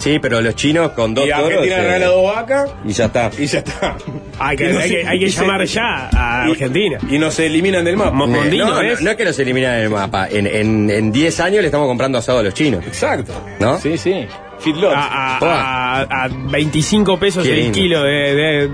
Sí, 0.08 0.20
pero 0.20 0.42
los 0.42 0.56
chinos 0.56 0.92
con 0.92 1.14
dos 1.14 1.26
y 1.28 1.30
toros. 1.32 1.46
Argentina 1.46 1.76
eh, 1.78 1.82
regala 1.84 2.06
dos 2.08 2.24
vacas 2.34 2.70
Y 2.86 2.92
ya 2.94 3.06
está. 3.06 3.30
y 3.38 3.46
ya 3.46 3.60
está. 3.60 3.96
hay 4.40 4.58
que, 4.58 4.70
Y 4.70 4.74
no 4.74 4.80
hay 4.80 4.90
se- 4.90 4.96
que, 5.02 5.08
hay 5.08 5.20
que 5.20 5.26
y 5.26 5.30
se- 5.32 5.42
llamar 5.42 5.66
ya 5.66 6.10
a 6.14 6.48
y- 6.48 6.52
Argentina. 6.52 6.98
Y 7.10 7.18
nos 7.20 7.40
eliminan 7.40 7.84
del 7.86 7.98
mapa. 7.98 8.12
No, 8.12 8.28
no, 8.28 8.80
¿ves? 8.80 9.02
no 9.02 9.12
es 9.12 9.18
que 9.18 9.26
los 9.26 9.38
eliminan 9.40 9.80
del 9.80 9.90
mapa. 9.90 10.28
En, 10.30 10.48
en, 10.48 10.90
en 10.90 11.12
10 11.12 11.40
años 11.42 11.62
le 11.62 11.68
estamos 11.68 11.88
comprando 11.88 12.18
asado 12.18 12.40
a 12.40 12.44
los 12.44 12.54
chinos. 12.54 12.86
Exacto. 12.86 13.34
¿No? 13.60 13.80
Sí, 13.80 13.98
sí. 13.98 14.26
Feedlot. 14.60 14.92
A, 14.92 15.38
a, 15.38 16.02
a, 16.02 16.24
a 16.24 16.28
25 16.30 17.20
pesos 17.20 17.44
Qué 17.44 17.52
el 17.52 17.58
lindo. 17.60 17.74
kilo 17.74 18.02
de, 18.04 18.12
de- 18.36 18.70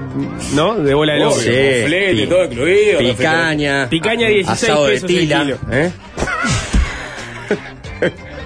¿no? 0.54 0.76
de 0.76 0.94
bola 0.94 1.14
de 1.14 1.20
lobo. 1.20 1.32
Sí, 1.34 1.48
con 1.50 1.88
flete, 1.88 2.28
todo 2.28 2.46
incluido, 2.46 3.00
Picaña. 3.00 3.88
Picaña 3.90 4.28
16 4.30 4.64
asado 4.70 4.86
pesos 4.88 5.08
de 5.10 5.14
el 5.16 5.20
tila. 5.22 5.44
kilo. 5.44 5.58
¿eh? 5.72 5.92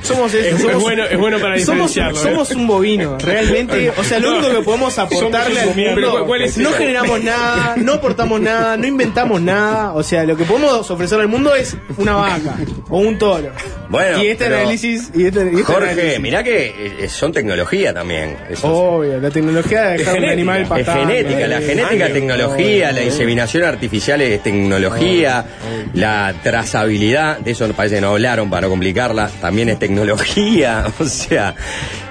Somos 0.07 0.33
eso, 0.33 0.69
Es, 0.69 0.75
bueno, 0.79 1.03
es 1.05 1.17
bueno 1.17 1.39
para 1.39 1.59
somos, 1.59 1.93
diferenciarlo. 1.93 2.17
¿eh? 2.19 2.23
somos 2.33 2.51
un 2.51 2.67
bovino, 2.67 3.17
realmente. 3.19 3.91
O 3.97 4.03
sea, 4.03 4.19
lo 4.19 4.31
único 4.31 4.49
que 4.51 4.61
podemos 4.61 4.97
aportarle 4.97 5.59
al 5.59 5.67
un 5.69 5.75
mundo. 5.75 5.91
Pero, 5.95 6.25
¿cuál 6.25 6.41
es 6.43 6.57
no 6.57 6.71
generamos 6.71 7.23
nada, 7.23 7.75
no 7.77 7.93
aportamos 7.93 8.39
nada, 8.41 8.77
no 8.77 8.87
inventamos 8.87 9.41
nada. 9.41 9.93
O 9.93 10.03
sea, 10.03 10.23
lo 10.23 10.35
que 10.37 10.43
podemos 10.45 10.89
ofrecer 10.89 11.19
al 11.19 11.27
mundo 11.27 11.55
es 11.55 11.75
una 11.97 12.13
vaca 12.15 12.55
o 12.89 12.99
un 12.99 13.17
toro. 13.17 13.51
Bueno, 13.89 14.21
y 14.23 14.27
este 14.27 14.45
análisis. 14.45 15.11
Y 15.13 15.25
este, 15.27 15.45
y 15.45 15.59
este 15.59 15.63
Jorge, 15.63 15.91
análisis. 15.91 16.19
mirá 16.19 16.43
que 16.43 17.03
eh, 17.03 17.09
son 17.09 17.31
tecnología 17.31 17.93
también. 17.93 18.37
Eso 18.49 18.67
Obvio, 18.67 19.19
la 19.19 19.29
tecnología 19.29 19.81
de 19.89 19.97
dejar 19.97 20.15
un 20.15 20.21
genética, 20.21 20.33
animal 20.53 20.61
es 20.61 20.87
Es 20.87 20.93
genética, 20.93 21.47
la 21.47 21.57
eh, 21.57 21.61
genética 21.61 21.95
es 21.95 22.01
años. 22.01 22.13
tecnología, 22.13 22.91
la 22.91 23.03
inseminación 23.03 23.63
artificial 23.63 24.21
es 24.21 24.43
tecnología, 24.43 25.45
la 25.93 26.33
trazabilidad, 26.43 27.39
de 27.39 27.51
eso 27.51 27.67
parece 27.73 27.95
que 27.95 28.01
no 28.01 28.09
hablaron 28.11 28.49
para 28.49 28.61
no 28.61 28.69
complicarla, 28.69 29.29
también 29.41 29.69
es 29.69 29.79
tecnología, 29.79 29.96
o 30.99 31.05
sea, 31.05 31.55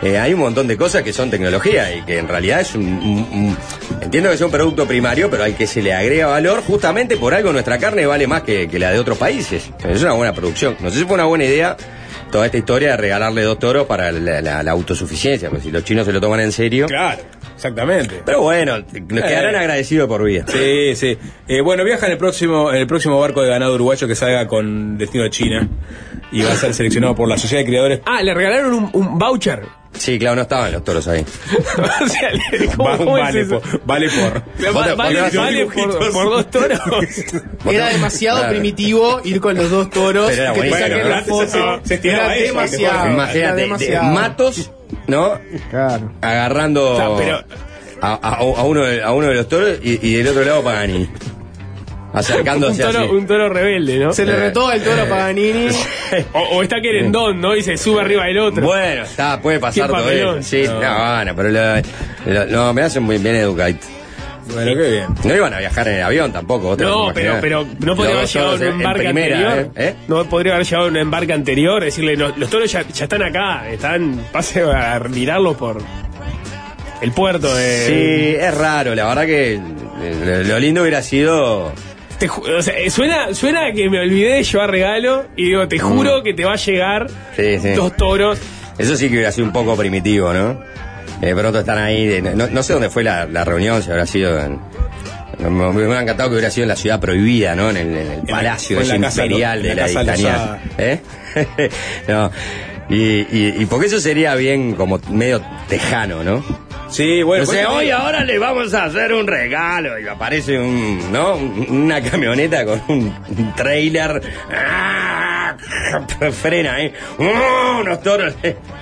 eh, 0.02 0.18
hay 0.18 0.34
un 0.34 0.40
montón 0.40 0.66
de 0.66 0.76
cosas 0.76 1.02
que 1.02 1.12
son 1.12 1.30
tecnología 1.30 1.94
y 1.94 2.02
que 2.02 2.18
en 2.18 2.28
realidad 2.28 2.60
es 2.60 2.74
un, 2.74 2.84
un- 2.86 3.28
un- 3.32 3.56
entiendo 4.02 4.28
que 4.30 4.34
es 4.36 4.40
un 4.40 4.50
producto 4.50 4.86
primario, 4.86 5.30
pero 5.30 5.44
al 5.44 5.54
que 5.56 5.66
se 5.66 5.82
le 5.82 5.92
agrega 5.94 6.26
valor, 6.26 6.62
justamente 6.62 7.16
por 7.16 7.34
algo 7.34 7.52
nuestra 7.52 7.78
carne 7.78 8.06
vale 8.06 8.26
más 8.26 8.42
que, 8.42 8.68
que 8.68 8.78
la 8.78 8.90
de 8.92 8.98
otros 8.98 9.18
países. 9.18 9.70
Es 9.88 10.02
una 10.02 10.12
buena 10.12 10.32
producción. 10.32 10.76
No 10.80 10.90
sé 10.90 10.98
si 10.98 11.04
fue 11.04 11.14
una 11.14 11.24
buena 11.24 11.44
idea 11.44 11.76
toda 12.30 12.46
esta 12.46 12.58
historia 12.58 12.90
de 12.90 12.96
regalarle 12.96 13.42
dos 13.42 13.58
toros 13.58 13.86
para 13.86 14.10
la, 14.12 14.40
la- 14.40 14.62
la 14.62 14.70
autosuficiencia, 14.72 15.48
porque 15.48 15.64
si 15.64 15.70
los 15.70 15.84
chinos 15.84 16.04
se 16.06 16.12
lo 16.12 16.20
toman 16.20 16.40
en 16.40 16.50
serio. 16.52 16.86
Claro, 16.86 17.20
exactamente. 17.54 18.20
Pero 18.24 18.42
bueno, 18.42 18.78
nos 18.78 19.22
quedarán 19.22 19.54
Eh. 19.54 19.58
agradecidos 19.58 20.08
por 20.08 20.24
vida. 20.24 20.44
Sí, 20.48 20.94
sí. 20.96 21.16
Eh, 21.46 21.60
bueno, 21.60 21.84
viaja 21.84 22.06
en 22.06 22.12
el 22.12 22.18
próximo 22.18 22.70
en 22.72 22.78
el 22.78 22.86
próximo 22.88 23.20
barco 23.20 23.42
de 23.42 23.48
ganado 23.50 23.74
uruguayo 23.76 24.08
que 24.08 24.16
salga 24.16 24.46
con 24.48 24.98
destino 24.98 25.24
a 25.24 25.30
China 25.30 25.68
y 26.32 26.42
va 26.42 26.52
a 26.52 26.56
ser 26.56 26.74
seleccionado 26.74 27.14
por 27.14 27.28
la 27.28 27.36
Sociedad 27.38 27.62
de 27.62 27.66
Criadores. 27.66 28.00
Ah, 28.04 28.22
le 28.22 28.34
regalaron 28.34 28.74
un, 28.74 28.90
un 28.92 29.18
voucher. 29.18 29.62
Sí, 29.92 30.18
claro, 30.18 30.36
no 30.36 30.42
estaban 30.42 30.72
los 30.72 30.84
toros 30.84 31.08
ahí. 31.08 31.24
o 32.04 32.08
sea, 32.08 32.30
le- 32.30 32.66
¿cómo, 32.76 32.84
Va- 32.90 32.96
cómo 32.98 33.16
es 33.16 33.24
vale, 33.24 33.40
eso? 33.40 33.60
por, 33.60 33.80
vale 33.86 34.08
por. 34.10 34.36
Va- 34.66 34.70
Vos 34.72 34.84
te- 34.86 34.94
vale 34.94 35.20
vos 35.22 35.30
te- 35.30 35.38
vale 35.38 35.66
por, 35.66 36.12
por 36.12 36.24
dos 36.26 36.50
toros. 36.50 36.80
Era 37.70 37.88
demasiado 37.88 38.38
Claro. 38.38 38.52
primitivo 38.52 39.20
ir 39.24 39.40
con 39.40 39.54
los 39.56 39.70
dos 39.70 39.88
toros. 39.88 40.26
Pero 40.28 40.42
era 40.42 40.52
que 40.52 40.60
te 40.60 40.68
buenísimo, 40.68 40.88
saquen 40.88 41.02
¿no? 41.02 41.08
la 41.16 41.22
foto. 41.22 41.46
se- 41.82 41.88
se 41.88 41.94
estiraba 41.94 42.24
era 42.24 42.36
eso, 42.36 42.54
demasiado. 42.54 43.04
era 43.04 43.12
Imagínate, 43.14 43.54
de- 43.56 43.62
demasiado. 43.62 44.04
matos, 44.12 44.70
¿no? 45.06 45.38
Claro. 45.70 46.12
Agarrando 46.20 46.90
O 46.92 46.96
sea, 46.96 47.16
pero- 47.16 47.44
a, 48.02 48.12
a- 48.12 48.34
a 48.36 48.62
uno 48.64 48.84
de, 48.84 49.02
a 49.02 49.12
uno 49.12 49.28
de 49.28 49.34
los 49.34 49.48
toros 49.48 49.78
y, 49.82 49.98
y 50.06 50.14
del 50.16 50.28
otro 50.28 50.44
lado 50.44 50.62
Pagani. 50.62 51.08
Un, 52.16 52.20
Acercándose 52.20 52.82
toro, 52.82 52.98
así. 53.00 53.08
un 53.10 53.26
toro 53.26 53.48
rebelde, 53.48 53.98
¿no? 53.98 54.12
Se 54.12 54.24
le 54.24 54.36
retó 54.36 54.72
el 54.72 54.82
toro 54.82 55.02
a 55.02 55.06
Paganini. 55.06 55.68
O, 56.32 56.38
o 56.58 56.62
está 56.62 56.80
querendón, 56.80 57.40
¿no? 57.40 57.56
Y 57.56 57.62
se 57.62 57.76
sube 57.76 58.00
arriba 58.00 58.26
del 58.26 58.38
otro. 58.38 58.64
Bueno, 58.64 59.02
está, 59.02 59.40
puede 59.40 59.58
pasar 59.58 59.88
todo 59.88 60.08
eso. 60.10 60.40
Sí, 60.42 60.62
No. 60.64 60.80
no, 60.80 61.14
bueno, 61.16 61.32
pero 61.36 61.48
lo- 61.50 62.32
lo- 62.32 62.46
no, 62.46 62.72
me 62.72 62.82
hacen 62.82 63.02
muy 63.02 63.18
bien 63.18 63.34
educadito. 63.36 63.86
Bueno, 64.54 64.80
qué 64.80 64.90
bien. 64.90 65.06
No 65.24 65.34
iban 65.34 65.52
a 65.52 65.58
viajar 65.58 65.88
en 65.88 65.94
el 65.96 66.02
avión 66.04 66.32
tampoco. 66.32 66.76
No, 66.78 67.10
pero, 67.12 67.38
pero 67.40 67.66
no 67.80 67.96
podría 67.96 68.12
haber 68.14 68.22
Los 68.22 68.32
llegado 68.32 68.54
en 68.54 68.60
un 68.60 68.66
en 68.68 68.72
embarque 68.74 69.02
primera, 69.02 69.36
anterior. 69.36 69.72
¿eh? 69.74 69.88
¿Eh? 69.88 69.94
No 70.06 70.24
podría 70.26 70.54
haber 70.54 70.66
llegado 70.66 70.86
en 70.86 70.92
un 70.92 70.96
embarque 70.98 71.32
anterior, 71.32 71.82
decirle, 71.82 72.16
no, 72.16 72.28
los 72.36 72.48
toros 72.48 72.70
ya, 72.70 72.82
ya 72.82 73.04
están 73.04 73.22
acá, 73.24 73.68
están, 73.68 74.20
pase 74.30 74.62
a 74.62 75.00
mirarlos 75.10 75.56
por 75.56 75.78
el 77.02 77.10
puerto 77.10 77.52
de. 77.52 77.86
Sí, 77.88 78.36
es 78.40 78.54
raro, 78.56 78.94
la 78.94 79.06
verdad 79.08 79.26
que 79.26 79.54
eh, 79.54 80.42
lo 80.46 80.58
lindo 80.60 80.82
hubiera 80.82 81.02
sido. 81.02 81.72
Te 82.18 82.28
o 82.30 82.62
sea, 82.62 82.78
eh, 82.78 82.88
suena, 82.90 83.34
suena 83.34 83.72
que 83.72 83.90
me 83.90 84.00
olvidé 84.00 84.34
de 84.36 84.42
llevar 84.44 84.70
regalo 84.70 85.26
y 85.36 85.46
digo, 85.46 85.68
te 85.68 85.78
juro 85.78 86.22
que 86.22 86.32
te 86.34 86.44
va 86.44 86.52
a 86.54 86.56
llegar 86.56 87.04
Mm. 87.04 87.36
Sí, 87.36 87.58
sí. 87.60 87.68
dos 87.72 87.94
toros. 87.96 88.38
Eso 88.78 88.96
sí 88.96 89.08
que 89.08 89.14
hubiera 89.14 89.32
sido 89.32 89.46
un 89.46 89.52
poco 89.52 89.76
primitivo, 89.76 90.32
¿no? 90.32 90.60
De 91.20 91.34
pronto 91.34 91.60
están 91.60 91.78
ahí, 91.78 92.06
de- 92.06 92.22
no, 92.22 92.46
no 92.48 92.62
sé 92.62 92.72
dónde 92.74 92.90
fue 92.90 93.02
la, 93.04 93.26
la 93.26 93.44
reunión, 93.44 93.82
si 93.82 93.90
habrá 93.90 94.06
sido 94.06 94.38
en. 94.38 94.58
Me, 95.38 95.68
hubiera 95.68 96.00
encantado 96.00 96.30
que 96.30 96.34
hubiera 96.36 96.50
sido 96.50 96.64
en 96.64 96.68
la 96.70 96.76
ciudad 96.76 96.98
prohibida, 97.00 97.54
¿no? 97.54 97.68
En 97.70 97.76
el, 97.76 97.86
en 97.88 98.10
el 98.12 98.18
la- 98.26 98.36
palacio 98.36 98.80
en 98.80 98.88
la 98.88 98.96
imperial 99.08 99.62
de 99.62 99.74
la, 99.74 99.86
dictadura. 99.86 100.62
¿Eh? 100.78 101.00
no. 102.08 102.30
Y, 102.88 102.96
y, 102.96 103.54
y 103.58 103.66
porque 103.66 103.86
eso 103.86 103.98
sería 104.00 104.34
bien 104.36 104.74
como 104.74 104.98
medio 105.10 105.42
tejano, 105.68 106.22
¿no? 106.24 106.42
Sí, 106.88 107.22
bueno. 107.22 107.44
Pues- 107.44 107.66
hoy 107.66 107.90
ahora 107.90 108.24
le 108.24 108.38
vamos 108.38 108.72
a 108.74 108.84
hacer 108.84 109.12
un 109.12 109.26
regalo 109.26 109.98
y 109.98 110.06
aparece 110.06 110.58
un, 110.58 111.12
¿no? 111.12 111.34
Un- 111.36 111.66
Una 111.84 112.00
camioneta 112.02 112.64
con 112.64 112.82
un, 112.88 113.14
trailer. 113.56 114.22
¡Ah! 114.52 115.56
Frena 116.32 116.74
ahí. 116.74 116.92
¡Oh! 117.18 117.78
Unos 117.80 118.02
toros. 118.02 118.34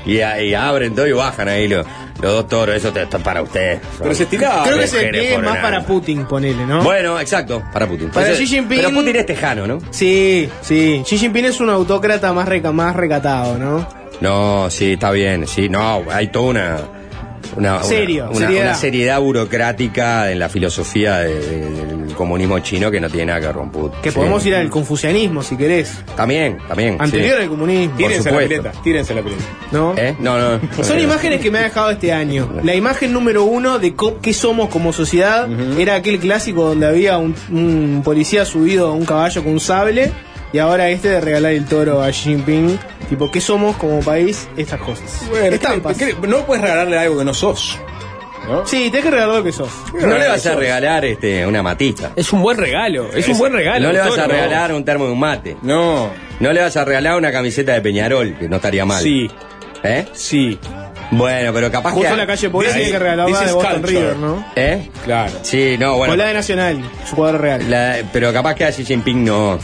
Y, 0.07 0.17
y 0.19 0.55
abren 0.55 0.95
todo 0.95 1.07
y 1.07 1.13
bajan 1.13 1.49
ahí 1.49 1.69
los, 1.69 1.87
los 2.21 2.33
dos 2.33 2.49
toros. 2.49 2.75
Eso 2.77 2.93
te- 2.93 3.03
esto 3.03 3.17
es 3.19 3.23
para 3.23 3.43
usted. 3.43 3.79
Pero 3.99 4.15
se 4.15 4.25
estiraba. 4.25 4.65
Creo 4.65 4.79
que 4.79 4.85
es 4.85 5.33
por 5.35 5.43
más 5.45 5.55
nada. 5.55 5.63
para 5.63 5.81
Putin, 5.87 6.27
ponele, 6.27 6.67
¿no? 6.67 6.83
Bueno, 6.83 7.19
exacto, 7.21 7.63
para 7.73 7.87
Putin. 7.87 8.11
Para 8.11 8.33
Xi 8.35 8.45
Jinping- 8.47 8.77
Pero 8.77 8.91
Putin 8.91 9.17
es 9.17 9.27
tejano, 9.27 9.67
¿no? 9.67 9.79
Sí, 9.91 10.49
sí. 10.61 11.03
Xi 11.05 11.19
Jinping 11.19 11.45
es 11.47 11.61
un 11.61 11.71
autócrata 11.71 12.33
más, 12.33 12.49
reca- 12.49 12.73
más 12.73 12.95
recatado, 12.97 13.57
¿no? 13.59 13.87
No, 14.21 14.69
sí, 14.71 14.93
está 14.95 15.11
bien. 15.11 15.47
Sí, 15.47 15.69
no, 15.69 16.05
hay 16.11 16.29
toda 16.29 16.47
una. 16.51 16.77
Una, 17.57 17.83
Serio, 17.83 18.27
una, 18.31 18.39
seriedad. 18.39 18.63
una 18.67 18.75
seriedad 18.75 19.21
burocrática 19.21 20.31
en 20.31 20.39
la 20.39 20.49
filosofía 20.49 21.19
de- 21.19 21.35
de- 21.41 21.85
del 22.05 22.15
comunismo 22.15 22.59
chino 22.61 22.91
que 22.91 23.01
no 23.01 23.09
tiene 23.09 23.27
nada 23.27 23.41
que 23.41 23.47
ver 23.47 23.57
con 23.57 23.71
Putin. 23.71 24.01
Que 24.03 24.11
Sí. 24.11 24.17
podemos 24.17 24.45
ir 24.47 24.55
al 24.55 24.69
confucianismo, 24.71 25.43
si 25.43 25.57
querés. 25.57 25.93
También, 26.17 26.59
también. 26.69 26.97
Anterior 27.01 27.37
sí. 27.39 27.43
al 27.45 27.49
comunismo, 27.49 27.97
Tírense 27.97 28.31
la 28.31 28.39
pileta, 28.39 28.73
tírense 28.83 29.15
la 29.15 29.23
pileta. 29.23 29.43
¿no? 29.73 29.95
¿Eh? 29.97 30.17
No, 30.21 30.39
no. 30.39 30.61
Son 30.85 30.99
imágenes 31.01 31.41
que 31.41 31.51
me 31.51 31.59
ha 31.59 31.63
dejado 31.63 31.91
este 31.91 32.13
año. 32.13 32.49
La 32.63 32.75
imagen 32.75 33.13
número 33.13 33.45
uno 33.45 33.79
de 33.79 33.95
co- 33.95 34.21
qué 34.21 34.33
somos 34.33 34.69
como 34.69 34.93
sociedad 34.93 35.49
era 35.79 35.97
aquel 35.97 36.19
clásico 36.19 36.65
donde 36.69 36.87
había 36.87 37.19
un, 37.19 37.35
un 37.51 38.03
policía 38.05 38.45
subido 38.45 38.89
a 38.89 38.93
un 38.93 39.05
caballo 39.05 39.43
con 39.43 39.53
un 39.53 39.61
sable 39.61 40.13
y 40.55 40.59
ahora 40.59 40.89
este 40.89 41.09
de 41.09 41.21
regalar 41.21 41.53
el 41.53 41.67
toro 41.67 42.01
a 42.03 42.09
Xi 42.11 42.31
Jinping. 42.31 42.79
Tipo, 43.11 43.31
¿qué 43.31 43.41
somos 43.41 43.77
como 43.77 44.01
país? 44.01 44.49
Estas 44.57 44.81
cosas. 44.81 45.27
Bueno, 45.29 45.55
Estampas. 45.57 45.99
¿qué- 45.99 46.15
qué- 46.19 46.27
no 46.29 46.47
puedes 46.47 46.63
regalarle 46.63 46.99
algo 46.99 47.19
que 47.19 47.25
no 47.27 47.35
sos. 47.35 47.79
¿no? 48.49 48.67
Sí, 48.67 48.89
tenés 48.91 49.05
que 49.07 49.11
regalar 49.11 49.37
lo 49.37 49.43
que 49.45 49.53
sos. 49.53 49.71
No 50.01 50.19
le 50.19 50.29
vas 50.29 50.45
a 50.47 50.55
regalar 50.55 51.05
este, 51.07 51.47
una 51.47 51.63
matista. 51.63 52.13
Es 52.15 52.33
un 52.33 52.43
buen 52.43 52.57
regalo, 52.59 53.11
es 53.13 53.27
un 53.29 53.39
buen 53.39 53.53
regalo. 53.53 53.87
No 53.87 53.93
le 53.93 53.99
vas 54.01 54.13
a 54.19 54.23
Toro. 54.25 54.29
regalar 54.29 54.73
un 54.75 54.85
termo 54.85 55.07
de 55.07 55.13
un 55.13 55.19
mate. 55.19 55.57
No, 55.63 56.11
No 56.41 56.53
le 56.53 56.61
vas 56.61 56.77
a 56.77 56.85
regalar 56.85 57.17
una 57.17 57.33
camiseta 57.33 57.73
de 57.73 57.81
Peñarol, 57.81 58.37
que 58.39 58.49
no 58.49 58.57
estaría 58.57 58.85
mal. 58.85 59.03
sí, 59.03 59.31
¿Eh? 59.83 60.07
sí, 60.13 60.59
Bueno, 61.11 61.53
pero 61.53 61.71
capaz 61.71 61.91
Justo 61.93 62.07
que. 62.09 62.13
en 62.13 62.19
la 62.19 62.27
calle 62.27 62.49
Pobre 62.51 62.67
This 62.69 62.75
tiene 62.75 62.89
is- 62.89 62.93
que 62.93 62.99
regalarla 62.99 63.27
this 63.33 63.41
de 63.41 63.47
is 63.47 63.53
Boston 63.53 63.81
culture. 63.81 64.01
River, 64.01 64.17
¿no? 64.17 64.45
¿Eh? 64.57 64.91
claro. 65.05 65.33
Sí, 65.43 65.77
no, 65.79 65.97
bueno. 65.97 66.15
O 66.15 66.17
la 66.17 66.27
de 66.27 66.35
Nacional, 66.35 66.91
su 67.09 67.17
cuadro 67.17 67.39
real. 67.39 67.71
la- 67.71 67.97
pero 68.13 68.33
capaz 68.33 68.55
que 68.55 68.65
a 68.65 68.71
Xi 68.73 68.85
Jinping 68.85 69.25
no. 69.25 69.59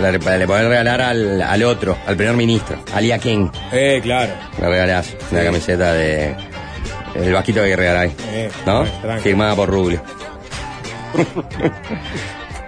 Le, 0.00 0.12
le 0.12 0.46
podés 0.46 0.68
regalar 0.68 1.00
al, 1.00 1.40
al 1.40 1.62
otro, 1.62 1.96
al 2.06 2.16
primer 2.16 2.36
ministro, 2.36 2.78
a 2.94 3.00
Lia 3.00 3.18
King. 3.18 3.48
Eh, 3.72 4.00
claro. 4.02 4.32
Le 4.60 4.68
regalás 4.68 5.14
una 5.30 5.42
camiseta 5.42 5.92
de. 5.94 6.34
El 7.14 7.32
vasquito 7.32 7.62
que 7.62 7.74
regaláis. 7.76 8.12
Eh, 8.28 8.50
¿No? 8.66 8.84
Firmada 9.22 9.56
por 9.56 9.70
Rubio. 9.70 10.02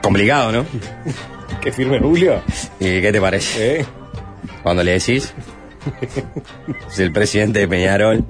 Complicado, 0.03 0.53
¿no? 0.53 0.64
Que 1.61 1.71
firme 1.73 1.99
Julio. 1.99 2.41
¿Y 2.81 3.01
qué 3.03 3.12
te 3.12 3.21
parece? 3.21 3.81
Eh. 3.81 3.87
Cuando 4.62 4.83
le 4.83 4.93
decís. 4.93 5.35
Es 6.91 6.99
el 6.99 7.12
presidente 7.12 7.61
de 7.61 7.69
Peñarol. 7.69 8.25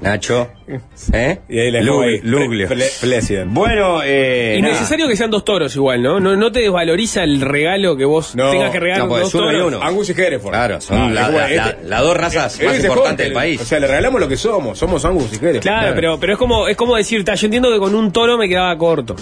Nacho. 0.00 0.50
¿Eh? 1.12 1.38
Y 1.48 1.58
ahí 1.58 1.70
le 1.70 1.82
Lu- 1.82 2.00
dejó 2.00 2.02
ahí. 2.02 2.20
Luglio. 2.22 2.68
Pre- 2.68 2.90
president. 3.00 3.52
Bueno, 3.52 4.00
eh. 4.04 4.56
nada. 4.60 4.70
Innecesario 4.70 5.08
que 5.08 5.16
sean 5.16 5.30
dos 5.30 5.44
toros 5.44 5.74
igual, 5.76 6.02
¿no? 6.02 6.20
No, 6.20 6.36
no 6.36 6.52
te 6.52 6.60
desvaloriza 6.60 7.22
el 7.24 7.40
regalo 7.40 7.96
que 7.96 8.04
vos 8.04 8.34
No, 8.36 8.50
tengas 8.50 8.70
que 8.70 8.80
regalar 8.80 9.06
no, 9.08 9.16
dos 9.18 9.34
uno 9.34 9.50
y 9.50 9.54
toros. 9.54 9.68
uno. 9.74 9.82
Angus 9.82 10.08
y 10.10 10.20
Hereford. 10.20 10.52
Claro, 10.52 10.80
son 10.80 10.98
Ah, 10.98 11.10
la- 11.10 11.26
es 11.26 11.32
bueno, 11.32 11.48
la- 11.48 11.66
la- 11.66 11.76
las 11.82 12.00
dos 12.02 12.16
razas 12.16 12.60
eh, 12.60 12.64
más 12.66 12.78
importantes 12.84 13.26
del 13.26 13.32
país. 13.34 13.60
O 13.60 13.64
sea, 13.64 13.80
le 13.80 13.86
regalamos 13.86 14.20
lo 14.20 14.28
que 14.28 14.36
somos. 14.36 14.78
Somos 14.78 15.04
Angus 15.04 15.32
y 15.32 15.36
Hereford. 15.36 15.62
Claro, 15.62 15.92
pero, 15.94 16.20
pero 16.20 16.32
es 16.34 16.38
como 16.38 16.68
es 16.68 16.76
como 16.76 16.96
decir, 16.96 17.24
yo 17.24 17.32
entiendo 17.46 17.70
que 17.72 17.78
con 17.78 17.94
un 17.94 18.12
toro 18.12 18.36
me 18.38 18.48
quedaba 18.48 18.76
corto. 18.78 19.16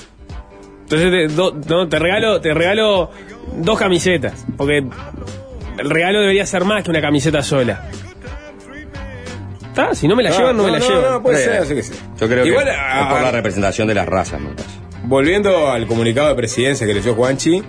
Entonces 0.82 1.10
te, 1.10 1.34
do- 1.34 1.56
no, 1.68 1.88
te 1.88 1.98
regalo 1.98 2.40
te 2.40 2.54
regalo 2.54 3.10
dos 3.56 3.78
camisetas, 3.78 4.44
porque 4.56 4.84
el 5.78 5.90
regalo 5.90 6.20
debería 6.20 6.46
ser 6.46 6.64
más 6.64 6.84
que 6.84 6.90
una 6.90 7.00
camiseta 7.00 7.42
sola. 7.42 7.84
¿Está? 9.78 9.94
Si 9.94 10.08
no 10.08 10.16
me 10.16 10.22
la 10.22 10.30
Ah, 10.30 10.38
llevan, 10.38 10.56
no, 10.56 10.62
me 10.64 10.70
la 10.70 10.78
no, 10.78 10.88
llevan. 10.88 11.12
No, 11.12 11.22
puede 11.22 11.40
Eh, 11.40 11.44
ser, 11.44 11.56
así 11.58 11.74
que 11.74 11.82
sí. 11.82 11.92
Yo 12.18 12.28
creo 12.28 12.46
Igual, 12.46 12.64
que 12.64 12.70
a- 12.70 13.00
es 13.02 13.06
por 13.12 13.20
la 13.22 13.30
representación 13.30 13.86
de 13.88 13.94
las 13.94 14.06
razas, 14.06 14.40
me 14.40 14.48
parece. 14.50 14.74
Volviendo 15.04 15.70
al 15.70 15.86
comunicado 15.86 16.28
de 16.28 16.34
presidencia 16.34 16.86
que 16.86 16.94
le 16.94 17.02
dio 17.02 17.14
Juanchi, 17.14 17.62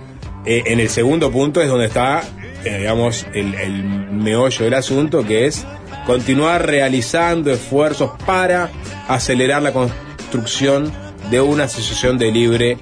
eh, 0.46 0.62
en 0.66 0.80
el 0.80 0.88
segundo 0.88 1.30
punto 1.30 1.60
es 1.60 1.68
donde 1.68 1.84
está, 1.86 2.22
eh, 2.64 2.78
digamos, 2.78 3.26
el, 3.34 3.54
el 3.54 3.82
meollo 3.82 4.64
del 4.64 4.74
asunto, 4.74 5.24
que 5.26 5.44
es 5.46 5.66
continuar 6.06 6.66
realizando 6.66 7.50
esfuerzos 7.52 8.12
para 8.24 8.70
acelerar 9.06 9.60
la 9.62 9.72
construcción 9.72 10.90
de 11.30 11.42
una 11.42 11.64
asociación 11.64 12.16
de 12.16 12.32
libre 12.32 12.78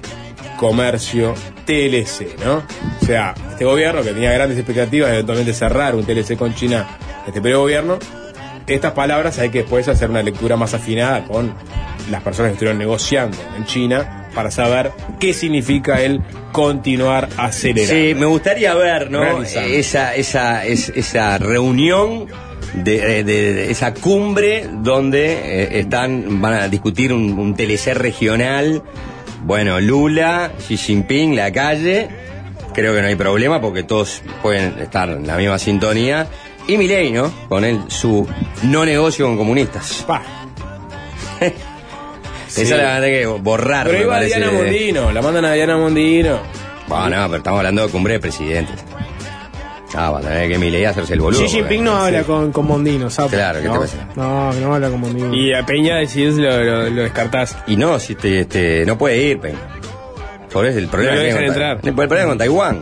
comercio 0.57 1.33
TLC, 1.65 2.35
¿no? 2.45 2.63
O 3.01 3.05
sea, 3.05 3.33
este 3.51 3.65
gobierno 3.65 4.01
que 4.01 4.11
tenía 4.13 4.31
grandes 4.31 4.57
expectativas 4.57 5.09
de 5.09 5.15
eventualmente 5.15 5.53
cerrar 5.53 5.95
un 5.95 6.05
TLC 6.05 6.37
con 6.37 6.55
China 6.55 6.87
este 7.27 7.41
periodo 7.41 7.67
de 7.67 7.73
gobierno, 7.75 7.99
estas 8.67 8.91
palabras 8.93 9.39
hay 9.39 9.49
que 9.49 9.59
después 9.59 9.87
hacer 9.87 10.09
una 10.09 10.21
lectura 10.23 10.55
más 10.57 10.73
afinada 10.73 11.23
con 11.25 11.53
las 12.11 12.21
personas 12.21 12.49
que 12.49 12.53
estuvieron 12.53 12.77
negociando 12.79 13.37
en 13.57 13.65
China 13.65 14.27
para 14.35 14.51
saber 14.51 14.91
qué 15.19 15.33
significa 15.33 16.01
el 16.01 16.21
continuar 16.51 17.27
acelerando. 17.37 17.93
Sí, 17.93 18.13
me 18.15 18.25
gustaría 18.25 18.73
ver, 18.75 19.09
¿no? 19.09 19.21
Realizando. 19.21 19.69
Esa, 19.73 20.15
esa, 20.15 20.65
es- 20.65 20.89
esa 20.95 21.37
reunión. 21.37 22.27
De, 22.73 23.23
de- 23.23 23.53
de 23.53 23.71
esa 23.71 23.93
cumbre 23.93 24.67
donde 24.83 25.31
eh, 25.31 25.79
están 25.79 26.41
van 26.41 26.53
a 26.53 26.67
discutir 26.67 27.13
un, 27.13 27.39
un 27.39 27.55
TLC 27.55 27.93
regional 27.93 28.83
bueno 29.45 29.79
Lula 29.79 30.51
Xi 30.67 30.75
Jinping 30.75 31.33
la 31.35 31.51
calle 31.53 32.09
creo 32.73 32.93
que 32.93 33.01
no 33.01 33.07
hay 33.07 33.15
problema 33.15 33.61
porque 33.61 33.83
todos 33.83 34.21
pueden 34.43 34.77
estar 34.79 35.09
en 35.09 35.25
la 35.25 35.37
misma 35.37 35.57
sintonía 35.59 36.27
y 36.67 36.77
Milei 36.77 37.11
no 37.11 37.31
con 37.49 37.63
él 37.65 37.81
su 37.87 38.27
no 38.63 38.85
negocio 38.85 39.25
con 39.25 39.37
comunistas 39.37 40.03
Pa. 40.07 40.21
esa 42.55 42.77
la 42.77 42.83
van 42.83 42.95
a 42.97 43.01
tener 43.01 43.21
que 43.21 43.25
borrar 43.27 43.87
Pero 43.87 44.03
iba 44.03 44.13
parece. 44.15 44.37
Diana 44.37 44.51
Mondino, 44.51 45.11
la 45.11 45.21
mandan 45.21 45.45
a 45.45 45.53
Diana 45.53 45.77
Mondino. 45.77 46.39
Bueno, 46.87 47.09
no, 47.09 47.25
pero 47.27 47.37
estamos 47.37 47.57
hablando 47.59 47.85
de 47.85 47.91
cumbre 47.91 48.13
de 48.13 48.19
presidentes. 48.19 48.83
Ah, 49.95 50.11
va 50.11 50.19
a 50.19 50.21
tener 50.21 50.49
que 50.49 50.57
Milei 50.57 50.85
hacerse 50.85 51.13
el 51.13 51.21
boludo. 51.21 51.41
Xi 51.41 51.47
Jinping 51.49 51.83
no 51.83 51.95
habla 51.97 52.23
con, 52.23 52.51
con 52.51 52.65
Mondino, 52.67 53.09
¿sabes? 53.09 53.31
Claro, 53.33 53.59
¿qué 53.59 53.63
te 53.63 53.67
no, 53.69 53.75
parece? 53.75 53.97
No, 54.15 54.53
no 54.53 54.75
habla 54.75 54.89
con 54.89 54.99
Mondino. 55.01 55.33
Y 55.33 55.53
a 55.53 55.65
Peña 55.65 55.95
decís 55.97 56.35
lo, 56.35 56.63
lo, 56.63 56.89
lo 56.89 57.01
descartás. 57.03 57.57
Y 57.67 57.77
no, 57.77 57.97
si 57.99 58.15
te, 58.15 58.45
te- 58.45 58.85
no 58.85 58.97
puede 58.97 59.17
ir. 59.17 59.39
Por 60.51 60.65
eso 60.65 60.79
el 60.79 60.87
problema 60.87 61.13
No 61.15 61.17
lo 61.17 61.23
que 61.23 61.27
dejan 61.33 61.43
entrar. 61.45 61.79
El 61.83 61.93
problema 61.93 62.25
con 62.29 62.37
Taiwán. 62.37 62.79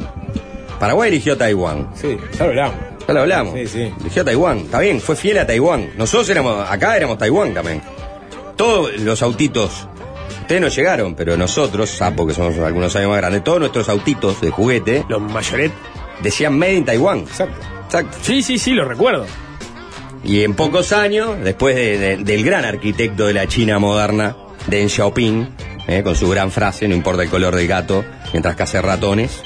Paraguay 0.79 1.09
eligió 1.09 1.37
Taiwán. 1.37 1.89
Sí, 1.95 2.17
ya 2.37 2.43
lo 2.45 2.49
hablamos. 2.49 2.75
Ya 3.07 3.13
lo 3.13 3.21
hablamos. 3.21 3.53
Sí, 3.55 3.67
sí. 3.67 3.93
Eligió 4.01 4.25
Taiwán. 4.25 4.57
Está 4.59 4.79
bien, 4.79 4.99
fue 4.99 5.15
fiel 5.15 5.37
a 5.39 5.45
Taiwán. 5.47 5.91
Nosotros 5.97 6.29
éramos, 6.29 6.69
acá 6.69 6.97
éramos 6.97 7.17
Taiwán 7.17 7.53
también. 7.53 7.81
Todos 8.55 8.97
los 8.99 9.21
autitos. 9.21 9.87
Ustedes 10.41 10.61
no 10.61 10.67
llegaron, 10.67 11.15
pero 11.15 11.35
nosotros, 11.37 11.89
sapo 11.89 12.25
que 12.27 12.33
somos 12.33 12.57
algunos 12.59 12.95
años 12.95 13.09
más 13.09 13.17
grandes, 13.17 13.43
todos 13.43 13.59
nuestros 13.59 13.89
autitos 13.89 14.39
de 14.41 14.49
juguete 14.51 15.03
Los 15.09 15.21
mayoret. 15.21 15.71
decían 16.21 16.57
Made 16.57 16.73
in 16.75 16.85
Taiwán. 16.85 17.19
Exacto. 17.19 17.59
Exacto. 17.85 18.17
Sí, 18.21 18.41
sí, 18.43 18.57
sí, 18.57 18.71
lo 18.73 18.85
recuerdo. 18.85 19.25
Y 20.23 20.43
en 20.43 20.55
pocos 20.55 20.91
años, 20.91 21.31
después 21.43 21.75
de- 21.75 21.97
de- 21.99 22.17
del 22.17 22.43
gran 22.43 22.65
arquitecto 22.65 23.27
de 23.27 23.33
la 23.33 23.47
China 23.47 23.77
moderna, 23.79 24.35
Deng 24.67 24.89
Xiaoping, 24.89 25.47
eh, 25.87 26.01
con 26.03 26.15
su 26.15 26.27
gran 26.29 26.49
frase, 26.51 26.87
no 26.87 26.95
importa 26.95 27.21
el 27.23 27.29
color 27.29 27.55
del 27.55 27.67
gato, 27.67 28.03
mientras 28.33 28.55
cace 28.55 28.81
ratones, 28.81 29.43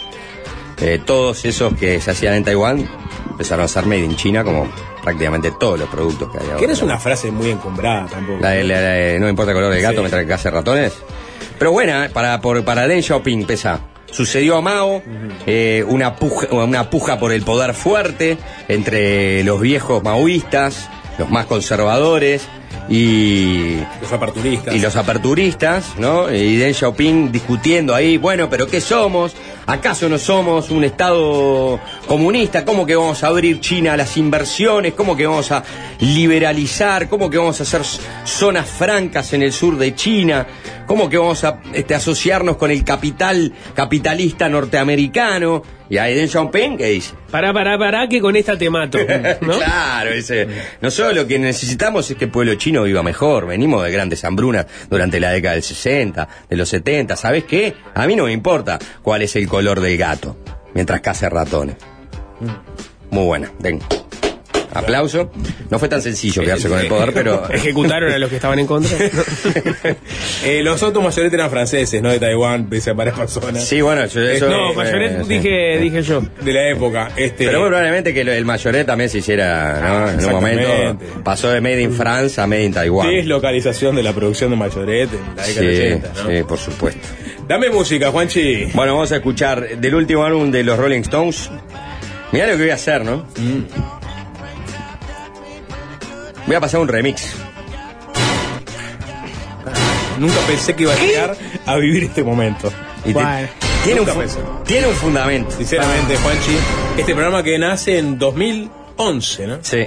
eh, 0.81 1.01
todos 1.05 1.43
esos 1.43 1.73
que 1.75 1.99
se 1.99 2.11
hacían 2.11 2.35
en 2.35 2.43
Taiwán 2.45 2.89
empezaron 3.29 3.65
a 3.65 3.67
ser 3.67 3.85
made 3.85 4.03
in 4.03 4.15
China, 4.15 4.43
como 4.43 4.67
prácticamente 5.03 5.51
todos 5.59 5.79
los 5.79 5.89
productos 5.89 6.29
que 6.31 6.37
hay 6.39 6.45
ahora. 6.45 6.57
Que 6.57 6.67
no 6.67 6.73
es 6.73 6.81
una 6.81 6.97
frase 6.99 7.31
muy 7.31 7.49
encumbrada 7.51 8.07
tampoco. 8.07 8.39
La 8.41 8.49
de- 8.51 8.63
la 8.63 8.79
de- 8.79 9.19
no 9.19 9.29
importa 9.29 9.51
el 9.51 9.57
color 9.57 9.71
del 9.73 9.81
gato 9.81 9.95
Sí. 9.95 9.99
mientras 10.01 10.25
cace 10.25 10.49
ratones. 10.51 10.93
Pero 11.57 11.71
buena, 11.71 12.05
eh, 12.05 12.09
para, 12.09 12.39
por, 12.41 12.63
para 12.63 12.87
Deng 12.87 13.01
Xiaoping 13.03 13.45
pesa. 13.45 13.79
Sucedió 14.11 14.57
a 14.57 14.61
Mao, 14.61 15.03
eh, 15.45 15.85
una, 15.87 16.15
puja, 16.15 16.47
una 16.51 16.89
puja 16.89 17.19
por 17.19 17.31
el 17.31 17.43
poder 17.43 17.75
fuerte 17.75 18.37
entre 18.67 19.43
los 19.43 19.61
viejos 19.61 20.01
maoístas, 20.03 20.89
los 21.19 21.29
más 21.29 21.45
conservadores 21.45 22.47
y, 22.89 23.77
Los 24.01 24.11
aperturistas. 24.11 24.75
y 24.75 24.79
los 24.79 24.95
aperturistas, 24.95 25.95
¿no? 25.97 26.31
Y 26.33 26.57
Deng 26.57 26.73
Xiaoping 26.73 27.31
discutiendo 27.31 27.93
ahí, 27.93 28.17
bueno, 28.17 28.49
pero 28.49 28.67
¿qué 28.67 28.81
somos? 28.81 29.35
¿Acaso 29.67 30.09
no 30.09 30.17
somos 30.17 30.71
un 30.71 30.83
Estado 30.83 31.79
comunista? 32.07 32.65
¿Cómo 32.65 32.87
que 32.87 32.95
vamos 32.95 33.23
a 33.23 33.27
abrir 33.27 33.59
China 33.59 33.93
a 33.93 33.97
las 33.97 34.17
inversiones? 34.17 34.93
¿Cómo 34.95 35.15
que 35.15 35.27
vamos 35.27 35.51
a 35.51 35.63
liberalizar? 35.99 37.07
¿Cómo 37.07 37.29
que 37.29 37.37
vamos 37.37 37.59
a 37.59 37.63
hacer 37.63 37.81
zonas 38.25 38.67
francas 38.67 39.33
en 39.33 39.43
el 39.43 39.53
sur 39.53 39.77
de 39.77 39.93
China? 39.93 40.47
¿Cómo 40.87 41.07
que 41.07 41.19
vamos 41.19 41.43
a 41.43 41.59
este, 41.73 41.93
asociarnos 41.93 42.57
con 42.57 42.71
el 42.71 42.83
capital 42.83 43.53
capitalista 43.75 44.49
norteamericano? 44.49 45.61
Y 45.89 45.97
ahí 45.97 46.13
Deng 46.13 46.27
Xiaoping, 46.27 46.77
¿qué 46.77 46.85
dice? 46.85 47.15
Pará, 47.31 47.51
pará, 47.51 47.77
pará, 47.77 48.07
que 48.07 48.21
con 48.21 48.35
esta 48.35 48.57
te 48.57 48.69
mato. 48.69 48.99
¿no? 49.41 49.57
Claro, 49.57 50.11
ese. 50.11 50.47
Nosotros 50.81 51.15
lo 51.15 51.27
que 51.27 51.39
necesitamos 51.39 52.09
es 52.11 52.17
que 52.17 52.25
el 52.25 52.31
pueblo 52.31 52.53
chino 52.55 52.83
viva 52.83 53.01
mejor. 53.01 53.47
Venimos 53.47 53.83
de 53.83 53.91
grandes 53.91 54.23
hambrunas 54.23 54.67
durante 54.89 55.19
la 55.19 55.31
década 55.31 55.55
del 55.55 55.63
60, 55.63 56.29
de 56.47 56.55
los 56.55 56.69
70. 56.69 57.15
¿Sabes 57.15 57.43
qué? 57.45 57.73
A 57.95 58.05
mí 58.05 58.15
no 58.15 58.25
me 58.25 58.31
importa 58.31 58.77
cuál 59.01 59.23
es 59.23 59.35
el 59.35 59.47
color 59.47 59.79
del 59.79 59.97
gato, 59.97 60.37
mientras 60.75 61.01
cace 61.01 61.27
ratones. 61.27 61.75
Muy 63.09 63.25
buena, 63.25 63.51
den. 63.57 63.79
Aplauso. 64.73 65.31
No 65.69 65.79
fue 65.79 65.87
tan 65.89 66.01
sencillo 66.01 66.41
quedarse 66.43 66.69
con 66.69 66.79
el 66.79 66.87
poder, 66.87 67.11
pero. 67.13 67.49
Ejecutaron 67.49 68.11
a 68.11 68.17
los 68.19 68.29
que 68.29 68.35
estaban 68.37 68.59
en 68.59 68.67
contra. 68.67 68.97
Eh, 70.45 70.61
los 70.63 70.81
autos 70.83 71.03
mayoretes 71.03 71.33
eran 71.33 71.49
franceses, 71.49 72.01
no 72.01 72.09
de 72.09 72.19
Taiwán, 72.19 72.67
pese 72.69 72.91
a 72.91 72.93
varias 72.93 73.17
personas. 73.17 73.63
Sí, 73.63 73.81
bueno, 73.81 74.05
yo, 74.05 74.21
eso. 74.21 74.49
no, 74.49 74.71
eh, 74.71 74.75
Mayoret 74.75 75.23
sí. 75.23 75.27
dije, 75.27 75.77
dije 75.79 76.01
yo. 76.01 76.21
De 76.41 76.53
la 76.53 76.69
época. 76.69 77.09
Este, 77.17 77.45
Pero 77.45 77.59
muy 77.59 77.67
probablemente 77.67 78.13
que 78.13 78.21
el 78.21 78.45
mayoret 78.45 78.87
también 78.87 79.09
se 79.09 79.17
hiciera, 79.19 79.81
¿no? 79.81 80.09
En 80.11 80.25
un 80.25 80.31
momento. 80.31 80.97
Pasó 81.23 81.49
de 81.49 81.59
Made 81.61 81.81
in 81.81 81.91
France 81.93 82.39
a 82.39 82.47
Made 82.47 82.63
in 82.63 82.73
Taiwán. 82.73 83.09
deslocalización 83.09 83.95
de 83.97 84.03
la 84.03 84.13
producción 84.13 84.49
de 84.51 84.55
mayorete 84.55 85.15
en 85.17 85.35
la 85.35 85.45
década 85.45 85.45
Sí, 85.45 85.65
del 85.65 85.93
80, 86.03 86.23
¿no? 86.23 86.29
sí, 86.29 86.43
por 86.47 86.57
supuesto. 86.57 87.07
Dame 87.47 87.69
música, 87.69 88.11
Juanchi. 88.11 88.65
Bueno, 88.73 88.93
vamos 88.93 89.11
a 89.11 89.17
escuchar 89.17 89.77
del 89.77 89.95
último 89.95 90.23
álbum 90.23 90.51
de 90.51 90.63
los 90.63 90.77
Rolling 90.79 91.01
Stones. 91.01 91.49
Mirá 92.31 92.45
lo 92.47 92.53
que 92.53 92.59
voy 92.63 92.69
a 92.69 92.75
hacer, 92.75 93.03
¿no? 93.03 93.25
Voy 96.49 96.55
a 96.55 96.59
pasar 96.59 96.79
un 96.79 96.87
remix. 96.87 97.35
Nunca 100.17 100.39
pensé 100.47 100.75
que 100.75 100.81
iba 100.81 100.93
a 100.93 100.97
llegar 100.97 101.37
a 101.67 101.75
vivir 101.75 102.05
este 102.05 102.23
momento. 102.23 102.71
Y 103.05 103.09
te- 103.09 103.13
Bueno, 103.13 103.47
tiene, 103.83 103.99
un 104.01 104.07
nunca 104.07 104.13
fu- 104.13 104.19
pensé. 104.19 104.39
tiene 104.65 104.87
un 104.87 104.93
fundamento. 104.95 105.51
Sinceramente, 105.51 106.17
Juanchi, 106.17 106.51
este 106.97 107.13
programa 107.13 107.43
que 107.43 107.59
nace 107.59 107.99
en 107.99 108.17
2011, 108.17 109.45
¿no? 109.45 109.59
Sí. 109.61 109.85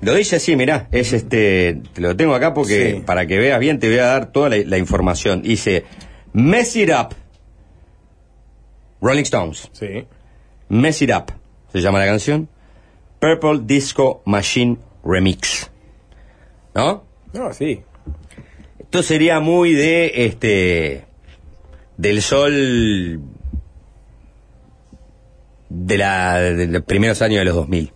Lo 0.00 0.12
dice 0.14 0.34
así, 0.36 0.56
mirá, 0.56 0.88
es 0.90 1.12
este, 1.12 1.80
te 1.92 2.00
lo 2.00 2.16
tengo 2.16 2.34
acá 2.34 2.52
porque 2.52 2.94
Sí. 2.96 3.02
para 3.06 3.24
que 3.28 3.38
veas 3.38 3.60
bien 3.60 3.78
te 3.78 3.86
voy 3.88 3.98
a 3.98 4.06
dar 4.06 4.32
toda 4.32 4.48
la, 4.48 4.56
la 4.66 4.76
información. 4.78 5.40
Dice, 5.42 5.84
Mess 6.32 6.74
It 6.74 6.90
Up, 6.90 7.14
Rolling 9.00 9.22
Stones, 9.22 9.70
Sí. 9.72 10.04
Mess 10.68 11.00
It 11.02 11.12
Up, 11.14 11.26
se 11.72 11.80
llama 11.80 12.00
la 12.00 12.06
canción, 12.06 12.48
Purple 13.20 13.60
Disco 13.62 14.22
Machine 14.26 14.78
Remix. 15.04 15.70
¿No? 16.74 17.04
No, 17.32 17.52
sí. 17.52 17.82
Esto 18.78 19.02
sería 19.02 19.40
muy 19.40 19.72
de, 19.74 20.26
este, 20.26 21.04
del 21.96 22.22
sol 22.22 23.20
de, 25.68 25.98
la, 25.98 26.40
de 26.40 26.66
los 26.66 26.82
primeros 26.82 27.22
años 27.22 27.38
de 27.38 27.44
los 27.46 27.54
2000. 27.54 27.92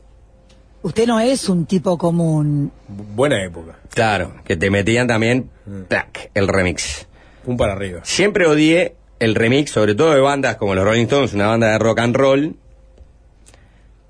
Usted 0.82 1.06
no 1.06 1.18
es 1.20 1.48
un 1.48 1.66
tipo 1.66 1.98
común. 1.98 2.70
Buena 2.88 3.44
época. 3.44 3.78
Claro, 3.90 4.34
que 4.44 4.56
te 4.56 4.70
metían 4.70 5.06
también 5.06 5.50
tac, 5.88 6.30
el 6.34 6.48
remix. 6.48 7.06
Un 7.44 7.56
para 7.56 7.72
arriba. 7.72 8.00
Siempre 8.04 8.46
odié 8.46 8.94
el 9.18 9.34
remix, 9.34 9.70
sobre 9.70 9.94
todo 9.94 10.14
de 10.14 10.20
bandas 10.20 10.56
como 10.56 10.74
los 10.74 10.84
Rolling 10.84 11.04
Stones, 11.04 11.34
una 11.34 11.48
banda 11.48 11.72
de 11.72 11.78
rock 11.78 11.98
and 12.00 12.16
roll, 12.16 12.56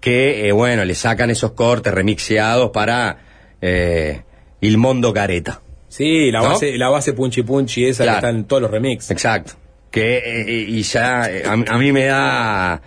que, 0.06 0.46
eh, 0.46 0.52
bueno, 0.52 0.84
le 0.84 0.94
sacan 0.94 1.30
esos 1.30 1.50
cortes 1.50 1.92
remixeados 1.92 2.70
para 2.70 3.18
eh, 3.60 4.22
Il 4.60 4.78
Mondo 4.78 5.12
Careta. 5.12 5.60
Sí, 5.88 6.30
la 6.30 6.42
¿No? 6.42 6.50
base, 6.50 6.78
la 6.78 6.88
base 6.90 7.12
punchi 7.12 7.42
punchi 7.42 7.86
esa 7.86 8.04
Claro. 8.04 8.20
que 8.20 8.26
está 8.26 8.30
en 8.38 8.44
todos 8.44 8.62
los 8.62 8.70
remix. 8.70 9.10
Exacto. 9.10 9.54
Que, 9.90 10.18
eh, 10.18 10.64
y 10.68 10.82
ya, 10.82 11.28
eh, 11.28 11.42
a, 11.44 11.54
a 11.54 11.78
mí 11.78 11.90
me 11.90 12.04
da, 12.04 12.80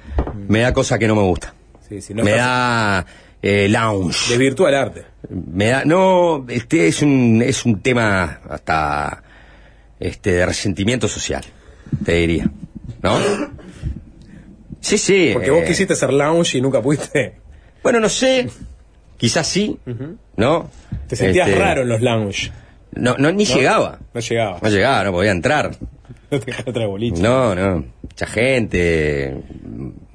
me 0.48 0.60
da 0.62 0.72
cosa 0.72 0.98
que 0.98 1.10
no 1.10 1.16
me 1.18 1.24
gusta. 1.24 1.54
Sí, 1.90 2.02
sí, 2.02 2.14
no 2.14 2.24
me 2.24 2.32
da 2.32 3.06
eh, 3.42 3.68
lounge. 3.68 4.30
Desvirtúa 4.30 4.70
el 4.70 4.76
arte. 4.76 5.04
Me 5.30 5.66
da, 5.68 5.84
no, 5.84 6.46
este 6.48 6.88
es 6.88 7.02
un, 7.02 7.42
es 7.46 7.66
un 7.66 7.82
tema 7.82 8.40
hasta, 8.50 9.24
este, 10.00 10.32
de 10.32 10.46
resentimiento 10.46 11.10
social, 11.10 11.44
te 12.06 12.14
diría, 12.14 12.50
¿no? 13.02 13.18
Sí, 14.90 14.98
sí. 14.98 15.30
Porque 15.34 15.52
vos 15.52 15.62
eh, 15.64 15.66
quisiste 15.68 15.94
hacer 15.94 16.12
lounge 16.14 16.58
y 16.58 16.62
nunca 16.62 16.82
pudiste. 16.82 17.36
Bueno, 17.84 18.00
no 18.00 18.10
sé, 18.10 18.50
quizás 19.18 19.48
sí, 19.48 19.78
¿no? 20.36 20.70
Te 21.08 21.16
sentías 21.16 21.48
Este, 21.48 21.60
raro 21.60 21.82
en 21.84 21.90
los 21.90 22.02
lounge. 22.02 22.52
No, 22.92 23.16
no, 23.18 23.32
ni 23.32 23.46
¿no? 23.46 23.56
llegaba. 23.56 24.00
No 24.14 24.20
llegaba. 24.22 24.60
No 24.62 24.70
llegaba, 24.70 25.04
no 25.04 25.12
podía 25.12 25.32
entrar. 25.32 25.72
No 26.32 26.40
te 26.40 26.52
traer 26.72 26.88
boliche. 26.88 27.20
No, 27.24 27.56
no, 27.56 27.86
mucha 28.04 28.28
gente, 28.28 29.36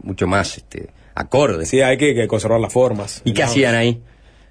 mucho 0.03 0.29
más, 0.29 0.57
este, 0.59 0.91
acorde. 1.17 1.67
Sí, 1.67 1.81
hay 1.81 1.97
que, 1.99 2.15
que 2.15 2.29
conservar 2.29 2.61
las 2.61 2.73
formas. 2.73 3.21
¿Y 3.25 3.33
qué 3.33 3.41
Lounge. 3.41 3.51
hacían 3.53 3.75
ahí? 3.75 4.01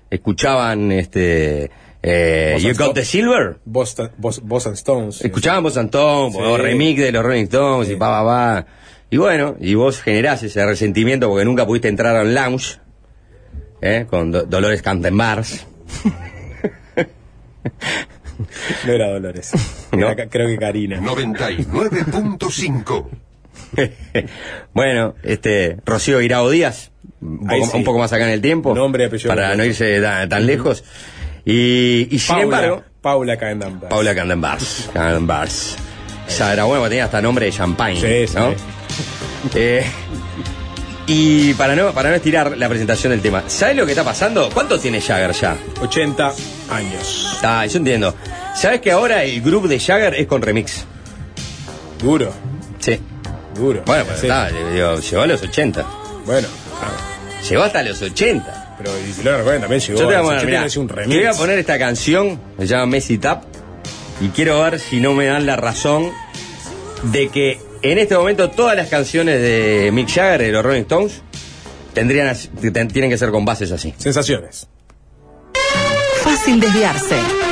Escuchaban, 0.10 0.92
este, 0.92 1.72
eh, 2.02 2.58
You 2.60 2.74
Got 2.78 2.96
the 2.96 3.06
Silver. 3.06 3.60
Boston, 3.64 4.12
Bos- 4.18 4.42
Boston 4.44 4.74
Stones. 4.74 5.22
Escuchaban 5.24 5.66
Antón, 5.78 6.34
Sí. 6.34 6.38
o 6.42 6.58
remix 6.58 7.00
de 7.00 7.12
los 7.14 7.24
Rolling 7.24 7.44
Stones 7.44 7.90
y 7.90 7.96
pa, 7.96 8.10
pa, 8.10 8.26
pa. 8.26 8.66
Y 9.14 9.18
bueno, 9.18 9.56
y 9.60 9.76
vos 9.76 10.02
generás 10.02 10.42
ese 10.42 10.66
resentimiento 10.66 11.30
porque 11.30 11.46
nunca 11.46 11.68
pudiste 11.68 11.88
entrar 11.88 12.18
a 12.18 12.24
un 12.24 12.34
lounge, 12.34 12.80
¿eh? 13.80 14.08
Con 14.10 14.32
Do- 14.32 14.46
Dolores 14.46 14.82
Cantenbars. 14.82 15.68
No 18.88 18.92
era 18.92 19.12
Dolores. 19.12 19.52
No. 19.92 20.10
Era 20.10 20.28
creo 20.28 20.48
que 20.48 20.58
Karina. 20.58 21.00
99.5. 21.00 23.08
bueno, 24.74 25.14
este, 25.22 25.78
Rocío 25.86 26.20
Irao 26.20 26.50
Díaz, 26.50 26.90
un 27.22 27.46
poco, 27.48 27.66
sí. 27.68 27.72
un 27.78 27.84
poco 27.84 28.00
más 28.00 28.12
acá 28.14 28.24
en 28.26 28.32
el 28.32 28.42
tiempo, 28.42 28.74
Nombre 28.74 29.06
apellido 29.06 29.30
para 29.30 29.56
no 29.56 29.64
irse 29.64 30.02
tan, 30.02 30.28
tan 30.28 30.48
lejos. 30.48 30.84
Y, 31.46 32.08
y 32.10 32.18
sin 32.18 32.30
Paula, 32.30 32.44
embargo, 32.44 32.84
Paula 33.00 33.38
Candenberg. 33.38 33.90
Paula 33.90 34.16
Candenbars. 34.16 34.90
Candenbars. 34.92 35.76
Esa 36.28 36.52
era 36.54 36.66
porque 36.66 36.90
tenía 36.90 37.06
hasta 37.06 37.22
nombre 37.22 37.46
de 37.46 37.52
champagne, 37.52 38.02
Sí, 38.02 38.26
sí. 38.28 38.36
¿no? 38.36 38.56
Eh, 39.56 39.86
y 41.06 41.54
para 41.56 41.76
no, 41.76 41.92
para 41.92 42.10
no 42.10 42.16
estirar 42.16 42.58
la 42.58 42.70
presentación 42.70 43.12
del 43.12 43.22
tema, 43.22 43.44
¿sabes 43.48 43.76
lo 43.76 43.86
que 43.86 43.92
está 43.92 44.06
pasando? 44.06 44.50
¿Cuánto 44.54 44.80
tiene 44.80 45.02
Jagger 45.02 45.34
ya? 45.34 45.58
80 45.82 46.34
años. 46.70 47.38
Ah, 47.44 47.66
yo 47.66 47.78
entiendo. 47.78 48.16
¿Sabes 48.56 48.80
que 48.80 48.92
ahora 48.92 49.24
el 49.26 49.42
grupo 49.42 49.68
de 49.68 49.80
Jagger 49.80 50.16
es 50.16 50.28
con 50.28 50.42
remix? 50.42 50.86
Duro, 52.02 52.32
Sí. 52.80 53.00
duro. 53.56 53.82
Bueno, 53.86 54.06
pues 54.06 54.20
Sí. 54.22 54.28
está, 54.28 54.48
digo, 54.50 54.98
llegó 55.00 55.22
a 55.24 55.28
los 55.28 55.42
80. 55.42 55.86
Bueno, 56.26 56.48
ah, 56.82 57.44
Llegó 57.50 57.64
hasta 57.64 57.84
los 57.84 58.02
80. 58.02 58.76
pero 58.78 58.92
y 59.06 59.12
si 59.12 59.24
lo 59.24 59.36
recuerdan 59.38 59.62
también 59.64 59.82
llegó. 59.82 60.00
Yo 60.00 60.08
te 60.08 60.16
voy 60.16 60.16
a 60.16 60.22
poner, 60.22 60.38
80 60.40 60.46
mirá, 60.62 60.80
un 60.82 60.88
te 60.88 60.94
remix. 60.96 61.18
voy 61.18 61.26
a 61.26 61.34
poner 61.38 61.60
esta 61.60 61.78
canción, 61.78 62.40
se 62.58 62.66
llama 62.68 62.86
Messi 62.86 63.18
Tap, 63.18 63.44
y 64.22 64.30
quiero 64.30 64.62
ver 64.62 64.80
si 64.80 65.02
no 65.02 65.14
me 65.14 65.26
dan 65.26 65.46
la 65.46 65.58
razón 65.58 66.12
de 67.04 67.28
que 67.28 67.60
en 67.84 67.98
este 67.98 68.18
momento 68.18 68.50
todas 68.50 68.76
las 68.76 68.88
canciones 68.88 69.42
de 69.42 69.92
Mick 69.94 70.10
Jagger 70.10 70.42
de 70.42 70.52
los 70.52 70.64
Rolling 70.64 70.82
Stones 70.82 71.22
tendrían 71.94 72.36
tienen 72.88 73.10
que 73.10 73.18
ser 73.18 73.30
con 73.30 73.46
bases 73.46 73.72
así. 73.72 73.94
Sensaciones. 73.98 74.68
Fácil 76.24 76.60
desviarse. 76.60 77.43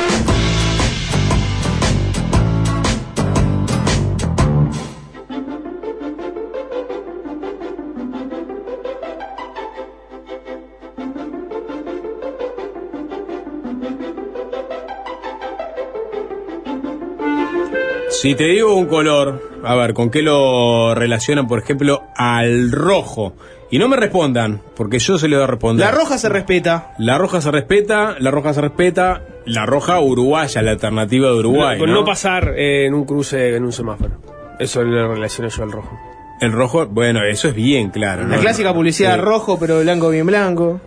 Si 18.22 18.36
te 18.36 18.44
digo 18.44 18.76
un 18.76 18.86
color, 18.86 19.42
a 19.64 19.74
ver, 19.76 19.96
¿con 19.96 20.12
qué 20.12 20.22
lo 20.22 20.94
relacionan, 20.94 21.48
por 21.48 21.58
ejemplo, 21.58 22.04
al 22.16 22.72
rojo? 22.72 23.34
Y 23.72 23.80
no 23.80 23.88
me 23.88 23.96
respondan, 23.98 24.62
porque 24.76 25.00
yo 25.00 25.18
se 25.18 25.28
le 25.28 25.38
voy 25.38 25.46
a 25.46 25.48
responder. 25.48 25.84
La 25.84 25.92
roja 25.92 26.20
se 26.20 26.30
respeta. 26.30 26.94
La 27.00 27.18
roja 27.18 27.42
se 27.42 27.50
respeta, 27.50 28.16
la 28.20 28.30
roja 28.30 28.54
se 28.54 28.62
respeta, 28.62 29.24
la 29.46 29.66
roja 29.66 30.00
uruguaya, 30.02 30.62
la 30.62 30.70
alternativa 30.72 31.30
de 31.30 31.34
Uruguay. 31.40 31.80
Con 31.80 31.90
¿no? 31.90 32.02
no 32.02 32.06
pasar 32.06 32.54
eh, 32.58 32.86
en 32.86 32.94
un 32.94 33.06
cruce, 33.06 33.56
en 33.56 33.64
un 33.64 33.72
semáforo. 33.72 34.12
Eso 34.60 34.84
le 34.84 35.08
relaciono 35.08 35.50
yo 35.50 35.64
al 35.64 35.72
rojo. 35.72 35.98
El 36.42 36.52
rojo, 36.52 36.86
bueno, 36.86 37.24
eso 37.24 37.48
es 37.48 37.56
bien 37.56 37.90
claro. 37.90 38.28
La 38.28 38.36
¿no? 38.36 38.42
clásica 38.42 38.72
publicidad 38.72 39.16
Sí. 39.16 39.22
rojo, 39.22 39.58
pero 39.60 39.80
blanco 39.80 40.10
bien 40.10 40.28
blanco. 40.28 40.80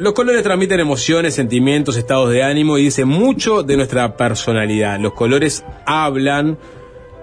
Los 0.00 0.14
colores 0.14 0.42
transmiten 0.42 0.80
emociones, 0.80 1.34
sentimientos, 1.34 1.98
estados 1.98 2.30
de 2.30 2.42
ánimo 2.42 2.78
y 2.78 2.84
dicen 2.84 3.06
mucho 3.06 3.62
de 3.62 3.76
nuestra 3.76 4.16
personalidad. 4.16 4.98
Los 4.98 5.12
colores 5.12 5.62
hablan 5.84 6.56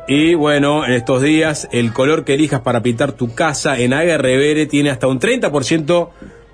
y 0.07 0.35
bueno, 0.35 0.85
en 0.85 0.93
estos 0.93 1.23
días 1.23 1.67
el 1.71 1.91
color 1.91 2.23
que 2.23 2.35
elijas 2.35 2.61
para 2.61 2.83
pintar 2.83 3.13
tu 3.13 3.33
casa 3.33 3.79
en 3.79 3.93
Aguerrevere 3.93 4.67
tiene 4.67 4.91
hasta 4.91 5.07
un 5.07 5.19
30% 5.19 6.09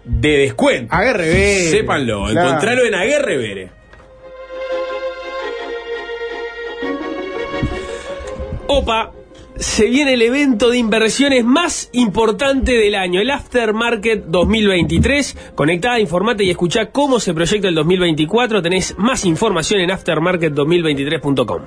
de 0.06 0.38
descuento. 0.38 0.96
Aguerrevere. 0.96 1.70
Sépanlo, 1.72 2.28
Claro. 2.30 2.48
encontralo 2.48 2.86
en 2.86 2.96
Aguerrevere. 2.96 3.70
Opa, 8.68 9.12
se 9.58 9.86
viene 9.86 10.14
el 10.14 10.22
evento 10.22 10.70
de 10.70 10.78
inversiones 10.78 11.46
más 11.46 11.90
importante 11.92 12.74
del 12.74 12.96
año, 12.96 13.22
el 13.22 13.30
Aftermarket 13.30 14.26
2023. 14.26 15.38
Conectada, 15.56 16.00
informate 16.00 16.44
y 16.44 16.50
escuchá 16.50 16.88
cómo 16.92 17.20
se 17.20 17.34
proyecta 17.34 17.68
el 17.68 17.76
2024. 17.76 18.62
Tenés 18.62 18.96
más 18.98 19.26
información 19.26 19.82
en 19.82 19.90
aftermarket2023.com. 19.92 21.62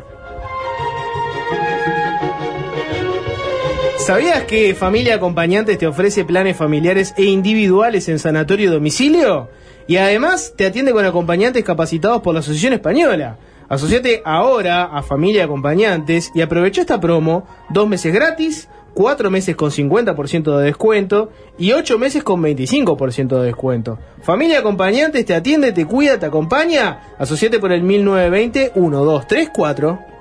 ¿Sabías 3.98 4.44
que 4.44 4.74
Familia 4.74 5.16
Acompañantes 5.16 5.78
te 5.78 5.86
ofrece 5.86 6.24
planes 6.24 6.56
familiares 6.56 7.12
e 7.16 7.24
individuales 7.24 8.08
en 8.08 8.18
sanatorio 8.18 8.68
y 8.68 8.72
domicilio? 8.72 9.48
Y 9.88 9.96
además 9.96 10.54
te 10.56 10.66
atiende 10.66 10.92
con 10.92 11.04
acompañantes 11.04 11.64
capacitados 11.64 12.22
por 12.22 12.34
la 12.34 12.40
Asociación 12.40 12.72
Española. 12.72 13.36
Asociate 13.68 14.22
ahora 14.24 14.84
a 14.84 15.02
Familia 15.02 15.44
Acompañantes 15.44 16.30
y 16.34 16.40
aprovecha 16.40 16.80
esta 16.80 17.00
promo, 17.00 17.46
dos 17.70 17.88
meses 17.88 18.14
gratis, 18.14 18.68
cuatro 18.94 19.30
meses 19.30 19.56
con 19.56 19.70
50% 19.70 20.56
de 20.56 20.64
descuento 20.64 21.30
y 21.58 21.72
ocho 21.72 21.98
meses 21.98 22.22
con 22.22 22.42
25% 22.42 23.40
de 23.40 23.46
descuento. 23.46 23.98
Familia 24.22 24.60
Acompañantes 24.60 25.24
te 25.24 25.34
atiende, 25.34 25.72
te 25.72 25.84
cuida, 25.84 26.18
te 26.18 26.26
acompaña. 26.26 27.14
Asociate 27.18 27.58
por 27.58 27.72
el 27.72 27.82
1920 27.82 28.72
1234. 28.74 30.15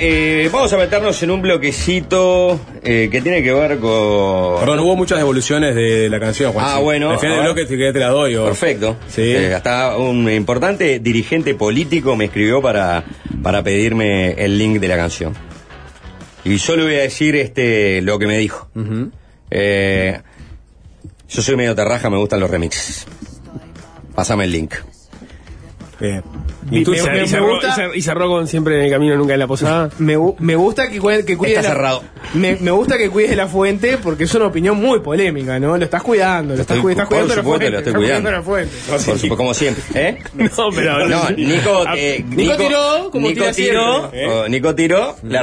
Eh, 0.00 0.48
vamos 0.52 0.72
a 0.72 0.76
meternos 0.76 1.22
en 1.22 1.30
un 1.30 1.40
bloquecito 1.42 2.58
eh, 2.82 3.08
que 3.10 3.20
tiene 3.20 3.42
que 3.42 3.52
ver 3.52 3.78
con... 3.78 4.58
Perdón, 4.60 4.80
hubo 4.80 4.96
muchas 4.96 5.18
devoluciones 5.18 5.74
de 5.74 6.08
la 6.10 6.18
canción, 6.20 6.52
Juan. 6.52 6.66
Ah, 6.68 6.78
bueno, 6.78 7.10
Al 7.10 7.18
final 7.18 7.36
del 7.36 7.44
bloque, 7.44 7.66
si 7.66 7.76
querés, 7.76 7.92
te 7.92 8.00
la 8.00 8.08
doy. 8.08 8.34
o- 8.36 8.44
Perfecto. 8.44 8.96
Sí. 9.08 9.22
Eh, 9.22 9.54
hasta 9.54 9.96
un 9.96 10.30
importante 10.30 10.98
dirigente 10.98 11.54
político 11.54 12.16
me 12.16 12.26
escribió 12.26 12.60
para, 12.60 13.04
para 13.42 13.62
pedirme 13.62 14.32
el 14.32 14.58
link 14.58 14.78
de 14.80 14.88
la 14.88 14.96
canción. 14.96 15.34
Y 16.44 16.56
yo 16.56 16.76
le 16.76 16.82
voy 16.84 16.94
a 16.96 17.00
decir 17.00 17.36
este 17.36 18.02
lo 18.02 18.18
que 18.18 18.26
me 18.26 18.36
dijo. 18.38 18.68
Eh, 19.50 20.20
yo 21.28 21.42
soy 21.42 21.56
medio 21.56 21.74
terraja, 21.74 22.10
me 22.10 22.18
gustan 22.18 22.40
los 22.40 22.50
remixes. 22.50 23.06
Pásame 24.14 24.44
el 24.44 24.52
link. 24.52 24.74
Bien. 26.00 26.22
Y 26.70 26.82
tú, 26.82 26.90
me- 26.90 27.02
me 27.02 27.22
y 27.24 27.28
cerró, 27.28 27.52
gusta- 27.54 27.68
y 27.68 27.80
cer- 27.80 27.90
y 27.94 28.02
cerró 28.02 28.28
con 28.28 28.46
siempre 28.48 28.76
en 28.78 28.84
el 28.86 28.90
camino, 28.90 29.16
nunca 29.16 29.34
en 29.34 29.38
la 29.40 29.46
posada. 29.46 29.90
Me, 29.98 30.16
me 30.40 30.56
gusta 30.56 30.88
que, 30.90 31.00
cuide- 31.00 31.24
que 31.24 31.36
cuides 31.36 31.58
Está 31.58 31.68
la, 31.68 31.74
cerrado. 31.74 32.02
Me, 32.34 32.56
me 32.56 32.70
gusta 32.72 32.98
que 32.98 33.10
cuides 33.10 33.36
la 33.36 33.46
fuente 33.46 33.96
porque 33.98 34.24
es 34.24 34.34
una 34.34 34.46
opinión 34.46 34.76
muy 34.80 35.00
polémica, 35.00 35.58
¿no? 35.60 35.76
Lo 35.78 35.84
estás 35.84 36.02
cuidando, 36.02 36.54
lo 36.56 36.60
estás, 36.60 36.76
Estoy- 36.78 36.92
estás 36.92 37.06
por 37.06 37.16
cuidando 37.18 37.36
la 37.36 37.42
fuente. 37.44 37.70
lo 37.70 37.78
estoy 37.78 37.90
estás 37.92 37.94
cuidando 38.02 38.28
cuidando. 38.28 38.30
la 38.30 38.42
fuente. 38.42 38.76
Por 38.90 38.98
supuesto, 39.00 39.36
como 39.36 39.54
siempre. 39.54 39.84
¿Eh? 39.94 40.18
No, 40.34 40.68
pero. 40.74 41.08
No, 41.08 41.30
Nico, 41.30 41.84
eh, 41.96 42.24
Nico 42.28 42.56
tiró 42.56 43.10
como 43.12 43.28
Nico 43.28 43.40
tira 43.40 43.52
tiró, 43.52 43.98
siempre, 44.10 44.24
¿eh? 44.24 44.48
Nico 44.48 44.74
tiró, 44.74 45.16
le 45.22 45.42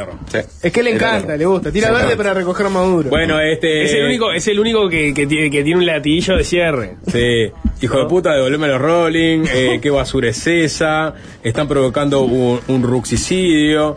erró. 0.00 0.12
Claro. 0.12 0.18
Sí. 0.30 0.38
Es 0.62 0.72
que 0.72 0.82
le 0.82 0.94
encanta, 0.94 1.36
le 1.36 1.46
gusta. 1.46 1.70
Tira 1.70 1.90
verde 1.90 2.16
para 2.16 2.34
recoger 2.34 2.68
maduro. 2.68 3.10
Bueno, 3.10 3.40
este. 3.40 3.84
Es 3.84 3.94
el 3.94 4.04
único, 4.04 4.32
es 4.32 4.46
el 4.48 4.58
único 4.58 4.88
que, 4.88 5.14
que 5.14 5.26
tiene, 5.26 5.50
que 5.50 5.62
tiene 5.62 5.78
un 5.78 5.86
latiguillo 5.86 6.36
de 6.36 6.44
cierre. 6.44 6.96
Sí, 7.10 7.50
hijo 7.80 7.98
de 7.98 8.06
puta, 8.06 8.34
devolveme 8.34 8.68
los 8.68 8.80
Rolling, 8.80 9.44
eh, 9.52 9.78
qué 9.82 9.90
basura 9.90 10.28
es 10.28 10.46
esa, 10.46 11.14
están 11.42 11.68
provocando 11.68 12.22
un, 12.22 12.60
un 12.68 12.82
ruxicidio. 12.82 13.96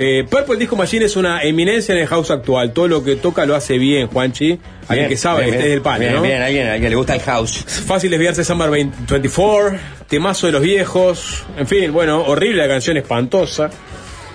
Eh, 0.00 0.24
Purple 0.30 0.56
Disco 0.56 0.76
Machine 0.76 1.06
es 1.06 1.16
una 1.16 1.42
eminencia 1.42 1.92
en 1.92 2.02
el 2.02 2.06
house 2.06 2.30
actual, 2.30 2.72
todo 2.72 2.86
lo 2.86 3.02
que 3.02 3.16
toca 3.16 3.44
lo 3.44 3.56
hace 3.56 3.78
bien, 3.78 4.06
Juanchi, 4.06 4.56
alguien 4.86 5.08
que 5.08 5.16
sabe, 5.16 5.42
bien, 5.42 5.54
este 5.54 5.66
es 5.66 5.70
del 5.72 5.82
pan, 5.82 5.98
bien, 5.98 6.14
¿no? 6.14 6.22
Bien, 6.22 6.40
alguien, 6.40 6.68
alguien 6.68 6.90
le 6.90 6.96
gusta 6.96 7.16
el 7.16 7.20
house. 7.22 7.64
Fácil 7.66 8.08
desviarse 8.08 8.44
Summer 8.44 8.70
20 8.70 8.96
24, 9.10 9.76
temazo 10.08 10.46
de 10.46 10.52
los 10.52 10.62
viejos, 10.62 11.44
en 11.56 11.66
fin, 11.66 11.92
bueno, 11.92 12.22
horrible 12.22 12.62
la 12.62 12.68
canción, 12.68 12.96
espantosa. 12.96 13.70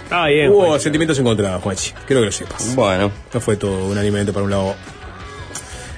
Ah, 0.10 0.28
bien. 0.28 0.49
Hubo 0.51 0.78
sentimientos 0.80 1.18
encontrados, 1.20 1.62
Juanchi, 1.64 1.91
creo 2.06 2.22
que 2.22 2.26
lo 2.28 2.32
sepas. 2.32 2.76
Bueno, 2.76 3.12
No 3.34 3.39
fue 3.39 3.56
todo 3.56 3.88
un 3.88 3.97
alimento 3.97 4.32
para 4.34 4.43
un 4.45 4.51
lado. 4.51 4.76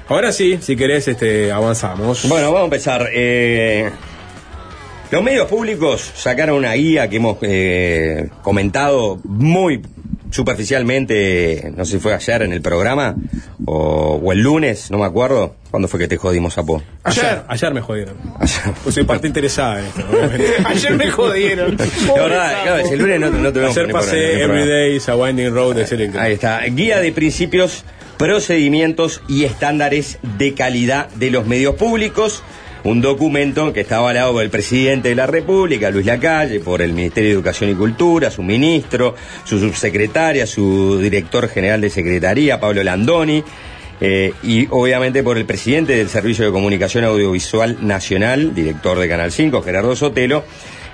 Ahora 0.08 0.32
sí, 0.32 0.60
si 0.62 0.76
querés, 0.76 1.08
este, 1.08 1.52
avanzamos. 1.52 2.28
bueno, 2.30 2.48
vamos 2.48 2.62
a 2.62 2.66
empezar. 2.66 3.10
Eh, 3.12 3.90
los 5.12 5.24
medios 5.24 5.48
públicos 5.48 6.12
sacaron 6.16 6.58
una 6.58 6.74
guía 6.74 7.10
que 7.10 7.16
hemos 7.18 7.38
eh, 7.42 8.30
comentado 8.42 9.20
muy 9.24 9.82
superficialmente, 10.36 11.72
no 11.78 11.86
sé 11.86 11.94
si 11.94 12.00
fue 12.00 12.14
ayer 12.14 12.42
en 12.42 12.52
el 12.52 12.62
programa 12.62 13.16
o, 13.64 14.20
o 14.22 14.32
el 14.34 14.40
lunes, 14.40 14.92
no 14.92 14.98
me 14.98 15.06
acuerdo. 15.06 15.56
¿Cuándo 15.72 15.88
fue 15.88 15.98
que 15.98 16.10
te 16.10 16.18
jodimos, 16.18 16.56
Sapo? 16.56 16.84
Ayer, 17.04 17.44
ayer 17.48 17.74
me 17.74 17.80
jodieron. 17.80 18.16
Ayer. 18.40 18.62
Pues 18.84 18.96
soy 18.96 19.06
parte 19.06 19.28
interesada 19.28 19.80
en 19.80 19.86
esto. 19.86 20.06
Ayer 20.66 20.96
me 20.96 21.10
jodieron. 21.10 21.78
La 21.78 22.22
verdad, 22.22 22.64
claro, 22.64 22.90
el 22.90 23.00
lunes 23.00 23.20
no, 23.20 23.30
no 23.30 23.54
tuvimos 23.54 23.78
Ayer 23.78 23.92
pasé 23.92 24.32
programa. 24.34 24.60
Every 24.60 24.70
Day 24.70 24.96
is 24.98 25.10
a 25.10 25.16
Winding 25.16 25.54
Road 25.54 25.76
de. 25.76 26.20
Ahí 26.20 26.34
está. 26.34 26.62
Guía 26.66 27.00
de 27.00 27.12
principios, 27.14 27.86
procedimientos 28.18 29.22
y 29.30 29.46
estándares 29.46 30.20
de 30.38 30.54
calidad 30.54 31.10
de 31.12 31.32
los 31.32 31.46
medios 31.46 31.76
públicos. 31.76 32.44
Un 32.86 33.02
documento 33.02 33.74
que 33.74 33.82
está 33.82 33.98
avalado 33.98 34.34
por 34.34 34.44
el 34.44 34.52
presidente 34.52 35.10
de 35.10 35.16
la 35.16 35.26
República, 35.26 35.90
Luis 35.90 36.06
Lacalle, 36.06 36.60
por 36.60 36.84
el 36.84 36.94
Ministerio 36.94 37.32
de 37.32 37.34
Educación 37.34 37.72
y 37.72 37.74
Cultura, 37.74 38.30
su 38.30 38.44
ministro, 38.44 39.16
su 39.44 39.58
subsecretaria, 39.58 40.46
su 40.46 41.00
director 41.00 41.50
general 41.50 41.82
de 41.82 41.90
secretaría, 41.90 42.60
Pablo 42.60 42.84
Landoni, 42.84 43.44
eh, 44.00 44.34
y 44.44 44.68
obviamente 44.70 45.24
por 45.24 45.40
el 45.40 45.46
presidente 45.46 45.96
del 45.96 46.10
Servicio 46.10 46.46
de 46.46 46.52
Comunicación 46.52 47.06
Audiovisual 47.06 47.80
Nacional, 47.82 48.54
director 48.54 49.00
de 49.00 49.10
Canal 49.10 49.32
5, 49.32 49.64
Gerardo 49.64 49.96
Sotelo, 49.96 50.44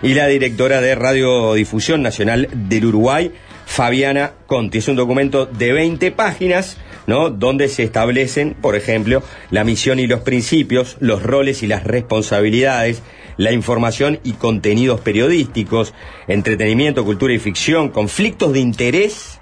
y 0.01 0.13
la 0.13 0.27
directora 0.27 0.79
de 0.79 0.95
Radiodifusión 0.95 2.01
Nacional 2.01 2.47
del 2.53 2.85
Uruguay, 2.85 3.33
Fabiana 3.65 4.31
Conti. 4.47 4.77
Es 4.77 4.87
un 4.87 4.95
documento 4.95 5.45
de 5.45 5.73
20 5.73 6.11
páginas, 6.11 6.77
¿no? 7.08 7.30
Donde 7.30 7.68
se 7.68 7.84
establecen, 7.84 8.54
por 8.54 8.76
ejemplo, 8.76 9.24
la 9.49 9.64
misión 9.64 9.99
y 9.99 10.08
los 10.08 10.22
principios, 10.22 10.97
los 10.99 11.24
roles 11.24 11.64
y 11.64 11.68
las 11.68 11.84
responsabilidades, 11.84 13.02
la 13.38 13.52
información 13.52 14.20
y 14.24 14.34
contenidos 14.34 15.02
periodísticos, 15.02 15.93
entretenimiento, 16.28 17.06
cultura 17.06 17.34
y 17.34 17.39
ficción, 17.39 17.89
conflictos 17.89 18.54
de 18.54 18.60
interés, 18.60 19.39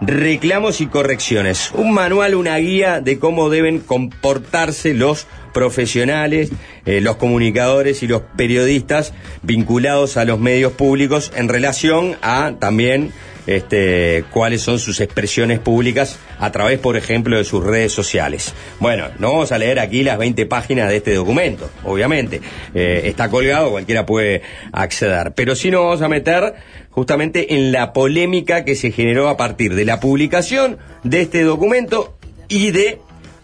reclamos 0.00 0.80
y 0.80 0.86
correcciones. 0.86 1.70
Un 1.74 1.92
manual, 1.92 2.34
una 2.34 2.56
guía 2.56 3.00
de 3.00 3.18
cómo 3.18 3.50
deben 3.50 3.80
comportarse 3.80 4.94
los 4.94 5.26
profesionales, 5.52 6.50
eh, 6.86 7.00
los 7.00 7.16
comunicadores 7.16 8.02
y 8.02 8.06
los 8.06 8.22
periodistas 8.36 9.12
vinculados 9.42 10.16
a 10.16 10.24
los 10.24 10.38
medios 10.38 10.72
públicos 10.72 11.32
en 11.34 11.48
relación 11.48 12.16
a 12.22 12.52
también 12.58 13.12
este, 13.48 14.24
cuáles 14.30 14.60
son 14.60 14.78
sus 14.78 15.00
expresiones 15.00 15.58
públicas 15.58 16.18
a 16.38 16.52
través, 16.52 16.78
por 16.78 16.98
ejemplo, 16.98 17.38
de 17.38 17.44
sus 17.44 17.64
redes 17.64 17.92
sociales. 17.92 18.54
Bueno, 18.78 19.06
no 19.18 19.32
vamos 19.32 19.52
a 19.52 19.58
leer 19.58 19.78
aquí 19.78 20.02
las 20.02 20.18
20 20.18 20.44
páginas 20.44 20.90
de 20.90 20.96
este 20.96 21.14
documento, 21.14 21.70
obviamente. 21.82 22.42
Eh, 22.74 23.02
está 23.04 23.30
colgado, 23.30 23.70
cualquiera 23.70 24.04
puede 24.04 24.42
acceder. 24.70 25.32
Pero 25.34 25.56
sí 25.56 25.70
nos 25.70 25.80
vamos 25.80 26.02
a 26.02 26.08
meter 26.08 26.54
justamente 26.90 27.54
en 27.54 27.72
la 27.72 27.94
polémica 27.94 28.66
que 28.66 28.74
se 28.74 28.92
generó 28.92 29.28
a 29.28 29.38
partir 29.38 29.74
de 29.74 29.86
la 29.86 29.98
publicación 29.98 30.76
de 31.02 31.22
este 31.22 31.42
documento 31.42 32.18
y 32.48 32.70
de 32.70 32.98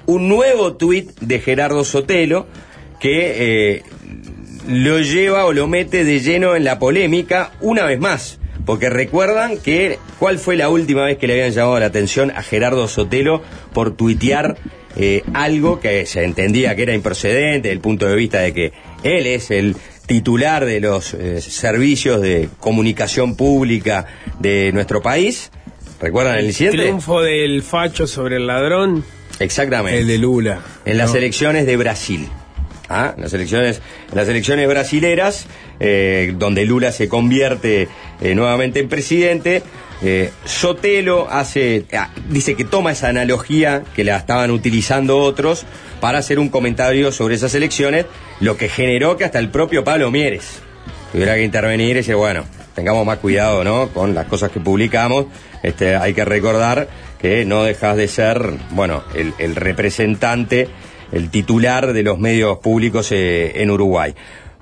un 0.04 0.28
nuevo 0.28 0.76
tuit 0.76 1.18
de 1.20 1.40
Gerardo 1.40 1.82
Sotelo 1.82 2.46
que 3.00 3.76
eh, 3.76 3.82
lo 4.68 5.00
lleva 5.00 5.46
o 5.46 5.54
lo 5.54 5.66
mete 5.66 6.04
de 6.04 6.20
lleno 6.20 6.56
en 6.56 6.64
la 6.64 6.78
polémica 6.78 7.52
una 7.62 7.84
vez 7.84 7.98
más. 7.98 8.38
Porque 8.64 8.88
recuerdan 8.88 9.58
que 9.58 9.98
cuál 10.18 10.38
fue 10.38 10.56
la 10.56 10.68
última 10.68 11.04
vez 11.04 11.18
que 11.18 11.26
le 11.26 11.34
habían 11.34 11.52
llamado 11.52 11.78
la 11.80 11.86
atención 11.86 12.30
a 12.30 12.42
Gerardo 12.42 12.88
Sotelo 12.88 13.42
por 13.72 13.94
tuitear 13.96 14.56
eh, 14.96 15.22
algo 15.34 15.80
que 15.80 16.06
se 16.06 16.24
entendía 16.24 16.76
que 16.76 16.82
era 16.82 16.94
improcedente, 16.94 17.68
desde 17.68 17.72
el 17.72 17.80
punto 17.80 18.06
de 18.06 18.16
vista 18.16 18.40
de 18.40 18.54
que 18.54 18.72
él 19.02 19.26
es 19.26 19.50
el 19.50 19.76
titular 20.06 20.64
de 20.64 20.80
los 20.80 21.14
eh, 21.14 21.40
servicios 21.40 22.20
de 22.20 22.48
comunicación 22.60 23.36
pública 23.36 24.06
de 24.38 24.70
nuestro 24.72 25.02
país. 25.02 25.50
¿Recuerdan 26.00 26.38
el 26.38 26.46
incidente? 26.46 26.78
Triunfo 26.78 27.22
del 27.22 27.62
facho 27.62 28.06
sobre 28.06 28.36
el 28.36 28.46
ladrón. 28.46 29.04
Exactamente. 29.40 29.98
El 29.98 30.06
de 30.06 30.18
Lula. 30.18 30.60
En 30.84 30.98
las 30.98 31.14
elecciones 31.14 31.66
de 31.66 31.76
Brasil. 31.76 32.28
¿Ah? 32.88 33.14
En 33.16 33.22
las 33.22 33.32
elecciones, 33.32 33.80
las 34.12 34.28
elecciones 34.28 34.68
brasileras, 34.68 35.46
eh, 35.80 36.34
donde 36.36 36.66
Lula 36.66 36.92
se 36.92 37.08
convierte 37.08 37.88
eh, 38.20 38.34
nuevamente 38.34 38.80
en 38.80 38.88
presidente, 38.88 39.62
eh, 40.02 40.30
Sotelo 40.44 41.28
hace, 41.30 41.86
ah, 41.96 42.10
dice 42.28 42.54
que 42.56 42.64
toma 42.64 42.92
esa 42.92 43.08
analogía 43.08 43.84
que 43.96 44.04
la 44.04 44.18
estaban 44.18 44.50
utilizando 44.50 45.18
otros 45.18 45.64
para 46.00 46.18
hacer 46.18 46.38
un 46.38 46.50
comentario 46.50 47.10
sobre 47.10 47.36
esas 47.36 47.54
elecciones, 47.54 48.04
lo 48.40 48.58
que 48.58 48.68
generó 48.68 49.16
que 49.16 49.24
hasta 49.24 49.38
el 49.38 49.48
propio 49.48 49.82
Pablo 49.82 50.10
Mieres 50.10 50.60
tuviera 51.10 51.36
que 51.36 51.44
intervenir 51.44 51.90
y 51.90 51.94
decir, 51.94 52.16
bueno, 52.16 52.44
tengamos 52.74 53.06
más 53.06 53.18
cuidado, 53.18 53.64
¿no? 53.64 53.88
Con 53.88 54.14
las 54.14 54.26
cosas 54.26 54.50
que 54.50 54.60
publicamos. 54.60 55.26
Este, 55.62 55.96
hay 55.96 56.12
que 56.12 56.24
recordar 56.24 56.88
que 57.18 57.44
no 57.46 57.62
dejas 57.62 57.96
de 57.96 58.08
ser, 58.08 58.50
bueno, 58.70 59.04
el 59.14 59.56
representante, 59.56 60.68
el 61.14 61.30
titular 61.30 61.92
de 61.92 62.02
los 62.02 62.18
medios 62.18 62.58
públicos 62.58 63.10
eh, 63.12 63.62
en 63.62 63.70
Uruguay. 63.70 64.14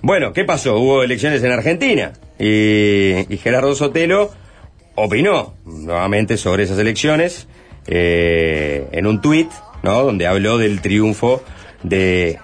Bueno, 0.02 0.32
¿qué 0.32 0.44
pasó? 0.44 0.76
Hubo 0.78 1.02
elecciones 1.02 1.42
en 1.42 1.52
Argentina 1.52 2.12
y, 2.38 3.32
y 3.32 3.38
Gerardo 3.42 3.74
Sotelo 3.74 4.30
opinó 4.94 5.54
nuevamente 5.64 6.36
sobre 6.36 6.64
esas 6.64 6.78
elecciones 6.78 7.48
eh, 7.86 8.86
en 8.92 9.06
un 9.06 9.20
tuit, 9.20 9.50
¿no? 9.82 10.02
Donde 10.02 10.26
habló 10.26 10.58
del 10.58 10.80
triunfo 10.82 11.42
de 11.82 12.38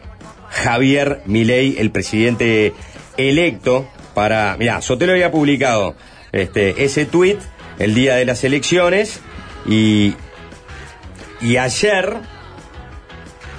Javier 0.48 1.20
Milei, 1.26 1.76
el 1.78 1.90
presidente 1.90 2.72
electo 3.16 3.86
para... 4.14 4.56
Mira, 4.58 4.80
Sotelo 4.80 5.12
había 5.12 5.30
publicado 5.30 5.94
este, 6.32 6.84
ese 6.84 7.04
tuit 7.04 7.38
el 7.78 7.94
día 7.94 8.16
de 8.16 8.24
las 8.24 8.42
elecciones 8.42 9.20
y, 9.66 10.14
y 11.40 11.56
ayer, 11.58 12.16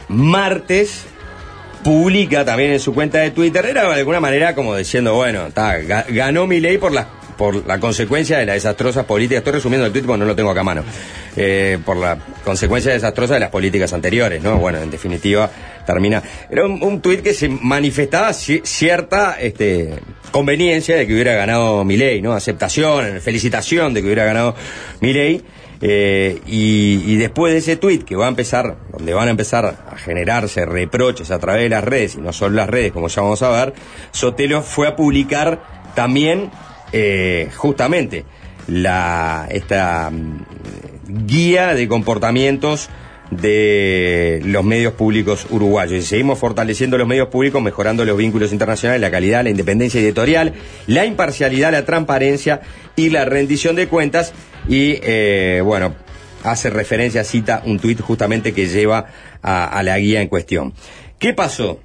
martes, 0.10 1.06
publica 1.84 2.44
también 2.44 2.72
en 2.72 2.80
su 2.80 2.94
cuenta 2.94 3.20
de 3.20 3.32
Twitter, 3.32 3.66
era 3.66 3.88
de 3.88 3.94
alguna 3.96 4.20
manera 4.20 4.54
como 4.54 4.76
diciendo, 4.76 5.14
bueno, 5.16 5.50
ta, 5.54 5.80
ga- 5.80 6.06
ganó 6.10 6.46
Milei 6.48 6.78
por 6.78 6.92
las 6.92 7.08
por 7.38 7.66
la 7.66 7.80
consecuencia 7.80 8.38
de 8.38 8.46
la 8.46 8.52
desastrosa 8.52 9.08
política, 9.08 9.38
estoy 9.38 9.54
resumiendo 9.54 9.86
el 9.86 9.94
tweet 9.94 10.04
porque 10.04 10.20
no 10.20 10.26
lo 10.26 10.36
tengo 10.36 10.50
acá 10.52 10.60
a 10.60 10.64
mano, 10.66 10.84
eh, 11.38 11.78
por 11.86 11.96
la 11.96 12.18
consecuencia 12.44 12.92
desastrosa 12.92 13.36
de 13.36 13.40
las 13.40 13.50
políticas 13.50 13.94
anteriores, 13.94 14.44
¿no? 14.44 14.58
Bueno, 14.58 14.80
en 14.80 14.92
definitiva, 14.92 15.50
termina. 15.88 16.22
Era 16.50 16.66
un, 16.66 16.84
un 16.84 17.00
tuit 17.00 17.22
que 17.22 17.34
se 17.34 17.48
manifestaba 17.48 18.32
ci- 18.32 18.60
cierta 18.66 19.38
este, 19.40 20.00
conveniencia 20.32 20.98
de 20.98 21.08
que 21.08 21.14
hubiera 21.14 21.34
ganado 21.36 21.86
Milei, 21.86 22.22
¿no? 22.22 22.34
Aceptación, 22.34 23.22
felicitación 23.22 23.94
de 23.94 24.02
que 24.02 24.08
hubiera 24.08 24.26
ganado 24.26 24.54
Milei. 25.00 25.42
Eh, 25.82 26.42
y, 26.46 27.16
después 27.16 27.54
de 27.54 27.60
ese 27.60 27.78
tuit 27.78 28.04
que 28.04 28.16
va 28.16 28.26
a 28.26 28.30
empezar, 28.30 28.76
donde 28.92 29.14
van 29.14 29.28
a 29.30 29.32
empezar 29.32 29.66
a 29.66 29.98
generarse 29.98 30.66
reproches 30.66 31.32
a 31.32 31.40
través 31.40 31.64
de 31.64 31.70
las 31.70 31.84
redes, 31.84 32.16
y 32.16 32.22
no 32.22 32.34
solo 32.34 32.56
las 32.56 32.70
redes, 32.70 32.92
como 32.92 33.08
ya 33.08 33.22
vamos 33.22 33.42
a 33.42 33.50
ver, 33.50 33.74
Sotelo 34.12 34.62
fue 34.62 34.88
a 34.88 34.96
publicar 34.96 35.62
también, 35.96 36.52
eh, 36.92 37.50
justamente, 37.56 38.26
la, 38.68 39.48
esta 39.50 40.10
mm, 40.12 41.26
guía 41.26 41.74
de 41.74 41.88
comportamientos 41.88 42.90
de 43.32 44.42
los 44.44 44.64
medios 44.64 44.94
públicos 44.94 45.46
uruguayos. 45.50 45.94
Y 45.94 46.02
seguimos 46.02 46.40
fortaleciendo 46.40 46.98
los 46.98 47.08
medios 47.08 47.28
públicos, 47.28 47.62
mejorando 47.62 48.04
los 48.06 48.18
vínculos 48.18 48.52
internacionales, 48.52 49.02
la 49.02 49.12
calidad, 49.12 49.44
la 49.44 49.52
independencia 49.52 50.02
editorial, 50.02 50.54
la 50.88 51.06
imparcialidad, 51.06 51.72
la 51.72 51.86
transparencia 51.86 52.62
y 52.96 53.10
la 53.10 53.26
rendición 53.26 53.76
de 53.76 53.88
cuentas. 53.88 54.34
Y 54.70 55.00
eh, 55.02 55.62
bueno, 55.66 55.96
hace 56.44 56.70
referencia, 56.70 57.24
cita 57.24 57.64
un 57.66 57.80
tuit 57.80 58.00
justamente 58.00 58.54
que 58.54 58.68
lleva 58.68 59.08
a, 59.42 59.82
la 59.84 59.98
guía 59.98 60.22
en 60.22 60.28
cuestión. 60.28 60.74
¿Qué 61.18 61.34
pasó? 61.34 61.80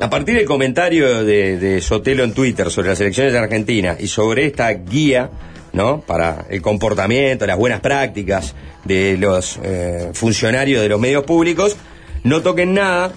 A 0.00 0.10
partir 0.10 0.34
del 0.36 0.44
comentario 0.44 1.24
de, 1.24 1.58
de 1.58 1.80
Sotelo 1.80 2.24
en 2.24 2.34
Twitter 2.34 2.70
sobre 2.70 2.88
las 2.90 3.00
elecciones 3.00 3.32
de 3.32 3.38
Argentina 3.38 3.96
y 3.98 4.08
sobre 4.08 4.46
esta 4.46 4.70
guía, 4.72 5.30
¿no? 5.72 6.00
Para 6.00 6.46
el 6.50 6.60
comportamiento, 6.60 7.46
las 7.46 7.56
buenas 7.56 7.80
prácticas 7.80 8.54
de 8.84 9.16
los 9.16 9.58
eh, 9.62 10.10
funcionarios 10.12 10.82
de 10.82 10.88
los 10.88 11.00
medios 11.00 11.24
públicos, 11.24 11.76
no 12.24 12.42
toquen 12.42 12.74
nada, 12.74 13.12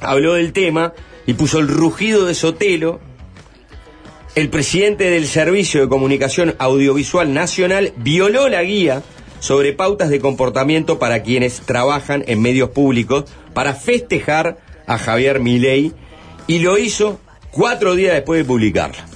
habló 0.00 0.34
del 0.34 0.52
tema 0.52 0.94
y 1.26 1.34
puso 1.34 1.58
el 1.58 1.68
rugido 1.68 2.26
de 2.26 2.34
Sotelo. 2.34 3.00
El 4.34 4.48
presidente 4.48 5.10
del 5.10 5.26
Servicio 5.26 5.82
de 5.82 5.88
Comunicación 5.90 6.54
Audiovisual 6.58 7.34
Nacional 7.34 7.92
violó 7.98 8.48
la 8.48 8.62
guía 8.62 9.02
sobre 9.40 9.74
pautas 9.74 10.08
de 10.08 10.20
comportamiento 10.20 10.98
para 10.98 11.22
quienes 11.22 11.60
trabajan 11.60 12.24
en 12.26 12.40
medios 12.40 12.70
públicos 12.70 13.26
para 13.52 13.74
festejar 13.74 14.56
a 14.86 14.96
Javier 14.96 15.38
Milei 15.38 15.92
y 16.46 16.60
lo 16.60 16.78
hizo 16.78 17.20
cuatro 17.50 17.94
días 17.94 18.14
después 18.14 18.38
de 18.38 18.46
publicarla. 18.46 19.11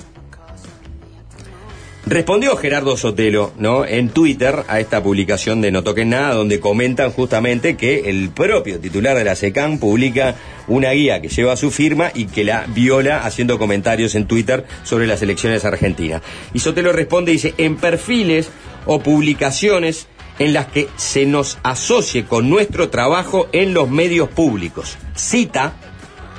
Respondió 2.08 2.56
Gerardo 2.56 2.96
Sotelo, 2.96 3.52
¿no? 3.58 3.84
En 3.84 4.10
Twitter 4.10 4.62
a 4.68 4.78
esta 4.78 5.02
publicación 5.02 5.60
de 5.60 5.72
No 5.72 5.82
Toquen 5.82 6.10
Nada, 6.10 6.34
donde 6.34 6.60
comentan 6.60 7.10
justamente 7.10 7.76
que 7.76 8.08
el 8.08 8.30
propio 8.30 8.78
titular 8.78 9.16
de 9.16 9.24
la 9.24 9.34
SECAM 9.34 9.80
publica 9.80 10.36
una 10.68 10.92
guía 10.92 11.20
que 11.20 11.28
lleva 11.28 11.56
su 11.56 11.72
firma 11.72 12.12
y 12.14 12.26
que 12.26 12.44
la 12.44 12.64
viola 12.68 13.24
haciendo 13.24 13.58
comentarios 13.58 14.14
en 14.14 14.28
Twitter 14.28 14.66
sobre 14.84 15.08
las 15.08 15.20
elecciones 15.22 15.64
argentinas. 15.64 16.22
Y 16.54 16.60
Sotelo 16.60 16.92
responde 16.92 17.32
y 17.32 17.34
dice, 17.34 17.54
en 17.58 17.74
perfiles 17.74 18.50
o 18.84 19.00
publicaciones 19.00 20.06
en 20.38 20.52
las 20.52 20.66
que 20.66 20.88
se 20.94 21.26
nos 21.26 21.58
asocie 21.64 22.24
con 22.24 22.48
nuestro 22.48 22.88
trabajo 22.88 23.48
en 23.50 23.74
los 23.74 23.90
medios 23.90 24.28
públicos. 24.28 24.96
Cita 25.16 25.72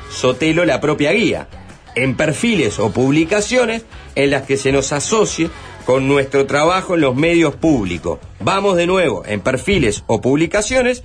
Sotelo 0.09 0.63
la 0.63 0.79
propia 0.79 1.11
guía. 1.11 1.49
En 1.97 2.15
perfiles 2.15 2.77
o 2.77 2.91
publicaciones 2.91 3.83
en 4.13 4.29
las 4.29 4.43
que 4.43 4.55
se 4.55 4.71
nos 4.71 4.91
asocie 4.91 5.49
con 5.83 6.07
nuestro 6.07 6.45
trabajo 6.45 6.93
en 6.93 7.01
los 7.01 7.15
medios 7.15 7.55
públicos. 7.55 8.19
Vamos 8.39 8.77
de 8.77 8.85
nuevo, 8.85 9.23
en 9.25 9.41
perfiles 9.41 10.03
o 10.05 10.21
publicaciones 10.21 11.03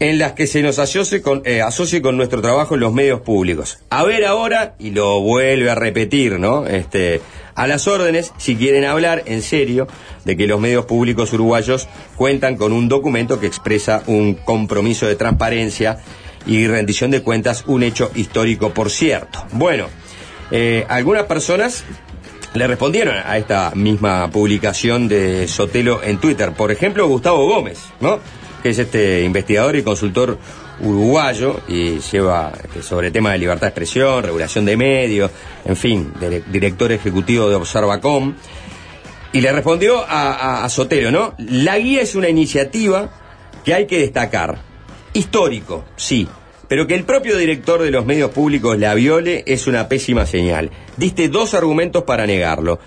en 0.00 0.18
las 0.18 0.32
que 0.32 0.48
se 0.48 0.62
nos 0.62 0.80
asocie 0.80 1.22
con, 1.22 1.42
eh, 1.44 1.62
asocie 1.62 2.02
con 2.02 2.16
nuestro 2.16 2.42
trabajo 2.42 2.74
en 2.74 2.80
los 2.80 2.92
medios 2.92 3.20
públicos. 3.20 3.78
A 3.88 4.02
ver 4.02 4.24
ahora, 4.24 4.74
y 4.80 4.90
lo 4.90 5.20
vuelve 5.20 5.70
a 5.70 5.76
repetir, 5.76 6.40
¿no? 6.40 6.66
Este, 6.66 7.20
a 7.54 7.68
las 7.68 7.86
órdenes, 7.86 8.32
si 8.36 8.56
quieren 8.56 8.84
hablar 8.84 9.22
en 9.26 9.42
serio 9.42 9.86
de 10.24 10.36
que 10.36 10.48
los 10.48 10.58
medios 10.58 10.86
públicos 10.86 11.32
uruguayos 11.32 11.86
cuentan 12.16 12.56
con 12.56 12.72
un 12.72 12.88
documento 12.88 13.38
que 13.38 13.46
expresa 13.46 14.02
un 14.08 14.34
compromiso 14.34 15.06
de 15.06 15.14
transparencia 15.14 16.00
y 16.46 16.66
rendición 16.66 17.10
de 17.10 17.22
cuentas, 17.22 17.64
un 17.66 17.82
hecho 17.82 18.10
histórico, 18.14 18.70
por 18.70 18.90
cierto. 18.90 19.44
Bueno, 19.52 19.86
eh, 20.50 20.84
algunas 20.88 21.24
personas 21.24 21.84
le 22.54 22.66
respondieron 22.66 23.16
a 23.24 23.38
esta 23.38 23.72
misma 23.74 24.30
publicación 24.30 25.08
de 25.08 25.48
Sotelo 25.48 26.02
en 26.02 26.18
Twitter. 26.18 26.52
Por 26.52 26.70
ejemplo, 26.70 27.06
Gustavo 27.08 27.46
Gómez, 27.46 27.78
¿no? 28.00 28.18
Que 28.62 28.70
es 28.70 28.78
este 28.78 29.22
investigador 29.22 29.74
y 29.76 29.82
consultor 29.82 30.38
uruguayo 30.80 31.60
y 31.68 31.98
lleva 32.00 32.52
este, 32.62 32.82
sobre 32.82 33.10
temas 33.10 33.32
de 33.32 33.38
libertad 33.38 33.62
de 33.62 33.68
expresión, 33.68 34.22
regulación 34.22 34.64
de 34.64 34.76
medios, 34.76 35.30
en 35.64 35.76
fin, 35.76 36.12
dire- 36.20 36.42
director 36.50 36.90
ejecutivo 36.92 37.48
de 37.48 37.54
Observacom. 37.54 38.34
Y 39.32 39.40
le 39.40 39.50
respondió 39.52 40.04
a, 40.06 40.62
a 40.64 40.68
Sotelo, 40.68 41.10
¿no? 41.10 41.34
La 41.38 41.78
guía 41.78 42.02
es 42.02 42.14
una 42.14 42.28
iniciativa 42.28 43.08
que 43.64 43.72
hay 43.72 43.86
que 43.86 43.98
destacar. 43.98 44.58
Histórico, 45.12 45.84
sí. 45.96 46.26
Pero 46.68 46.86
que 46.86 46.94
el 46.94 47.04
propio 47.04 47.36
director 47.36 47.82
de 47.82 47.90
los 47.90 48.06
medios 48.06 48.30
públicos 48.30 48.78
la 48.78 48.94
viole 48.94 49.44
es 49.46 49.66
una 49.66 49.88
pésima 49.88 50.24
señal. 50.24 50.70
Diste 50.96 51.28
dos 51.28 51.54
argumentos 51.54 52.04
para 52.04 52.26
negarlo. 52.26 52.78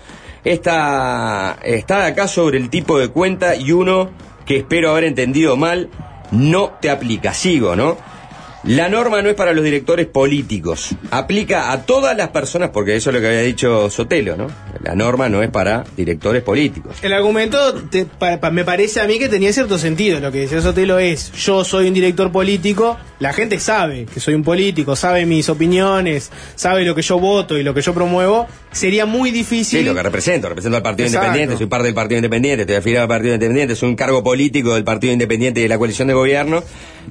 Esta 0.42 1.58
está 1.62 2.06
acá 2.06 2.28
sobre 2.28 2.58
el 2.58 2.70
tipo 2.70 2.98
de 2.98 3.08
cuenta 3.08 3.54
y 3.54 3.72
uno 3.72 4.10
que 4.44 4.58
espero 4.58 4.90
haber 4.90 5.04
entendido 5.04 5.56
mal 5.56 5.88
no 6.30 6.72
te 6.80 6.90
aplica. 6.90 7.32
Sigo, 7.34 7.76
¿no? 7.76 7.96
La 8.66 8.88
norma 8.88 9.22
no 9.22 9.28
es 9.28 9.36
para 9.36 9.52
los 9.52 9.64
directores 9.64 10.06
políticos. 10.06 10.90
Aplica 11.12 11.70
a 11.70 11.82
todas 11.86 12.16
las 12.16 12.28
personas, 12.30 12.70
porque 12.70 12.96
eso 12.96 13.10
es 13.10 13.14
lo 13.14 13.20
que 13.20 13.28
había 13.28 13.42
dicho 13.42 13.88
Sotelo, 13.90 14.36
¿no? 14.36 14.48
La 14.82 14.94
norma 14.96 15.28
no 15.28 15.40
es 15.42 15.50
para 15.50 15.84
directores 15.96 16.42
políticos. 16.42 16.96
El 17.02 17.12
argumento 17.12 17.74
te- 17.74 18.06
pa- 18.06 18.40
pa- 18.40 18.50
me 18.50 18.64
parece 18.64 19.00
a 19.00 19.06
mí 19.06 19.18
que 19.20 19.28
tenía 19.28 19.52
cierto 19.52 19.78
sentido. 19.78 20.18
Lo 20.18 20.32
que 20.32 20.40
decía 20.40 20.60
Sotelo 20.60 20.98
es, 20.98 21.30
yo 21.32 21.64
soy 21.64 21.86
un 21.88 21.94
director 21.94 22.32
político, 22.32 22.96
la 23.20 23.32
gente 23.32 23.60
sabe 23.60 24.06
que 24.12 24.18
soy 24.18 24.34
un 24.34 24.42
político, 24.42 24.96
sabe 24.96 25.26
mis 25.26 25.48
opiniones, 25.48 26.30
sabe 26.56 26.84
lo 26.84 26.94
que 26.96 27.02
yo 27.02 27.20
voto 27.20 27.56
y 27.56 27.62
lo 27.62 27.72
que 27.72 27.82
yo 27.82 27.94
promuevo. 27.94 28.46
Sería 28.72 29.06
muy 29.06 29.30
difícil... 29.30 29.78
Sí, 29.80 29.84
lo 29.86 29.94
que 29.94 30.02
represento, 30.02 30.48
represento 30.48 30.76
al 30.76 30.82
Partido 30.82 31.06
Exacto. 31.06 31.26
Independiente, 31.28 31.56
soy 31.56 31.66
parte 31.66 31.86
del 31.86 31.94
Partido 31.94 32.18
Independiente, 32.18 32.62
estoy 32.62 32.76
afiliado 32.76 33.04
al 33.04 33.08
Partido 33.08 33.34
Independiente, 33.34 33.74
soy 33.74 33.88
un 33.88 33.96
cargo 33.96 34.22
político 34.22 34.74
del 34.74 34.84
Partido 34.84 35.12
Independiente 35.14 35.60
y 35.60 35.62
de 35.62 35.68
la 35.70 35.78
coalición 35.78 36.08
de 36.08 36.14
gobierno, 36.14 36.62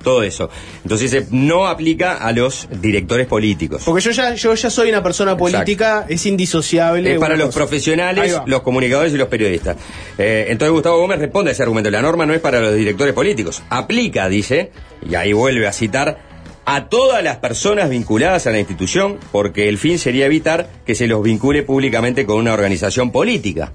todo 0.03 0.21
eso. 0.21 0.49
Entonces 0.83 1.11
eh, 1.13 1.25
no 1.47 1.67
aplica 1.67 2.17
a 2.17 2.31
los 2.31 2.67
directores 2.81 3.27
políticos. 3.27 3.83
Porque 3.85 4.01
yo 4.01 4.11
ya, 4.11 4.33
yo 4.33 4.53
ya 4.53 4.69
soy 4.69 4.89
una 4.89 5.03
persona 5.03 5.37
política, 5.37 6.05
es 6.07 6.25
indisociable. 6.25 7.13
Es 7.13 7.19
para 7.19 7.35
los 7.35 7.47
cosa. 7.47 7.59
Profesionales, 7.59 8.39
los 8.45 8.61
comunicadores 8.61 9.13
y 9.13 9.17
los 9.17 9.27
periodistas. 9.27 9.77
Eh, 10.17 10.47
entonces 10.49 10.71
Gustavo 10.71 10.99
Gómez 10.99 11.19
responde 11.19 11.51
a 11.51 11.53
ese 11.53 11.63
argumento. 11.63 11.89
La 11.89 12.01
norma 12.01 12.25
no 12.25 12.33
es 12.33 12.41
para 12.41 12.59
los 12.59 12.73
directores 12.73 13.13
políticos. 13.13 13.63
Aplica, 13.69 14.29
dice, 14.29 14.71
y 15.07 15.15
ahí 15.15 15.33
vuelve 15.33 15.67
a 15.67 15.73
citar, 15.73 16.17
a 16.65 16.87
todas 16.89 17.23
las 17.23 17.37
personas 17.37 17.89
vinculadas 17.89 18.47
a 18.47 18.51
la 18.51 18.59
institución, 18.59 19.19
porque 19.31 19.69
el 19.69 19.77
fin 19.77 19.99
sería 19.99 20.25
evitar 20.25 20.67
que 20.85 20.95
se 20.95 21.07
los 21.07 21.21
vincule 21.23 21.61
públicamente 21.63 22.25
con 22.25 22.37
una 22.37 22.53
organización 22.53 23.11
política. 23.11 23.71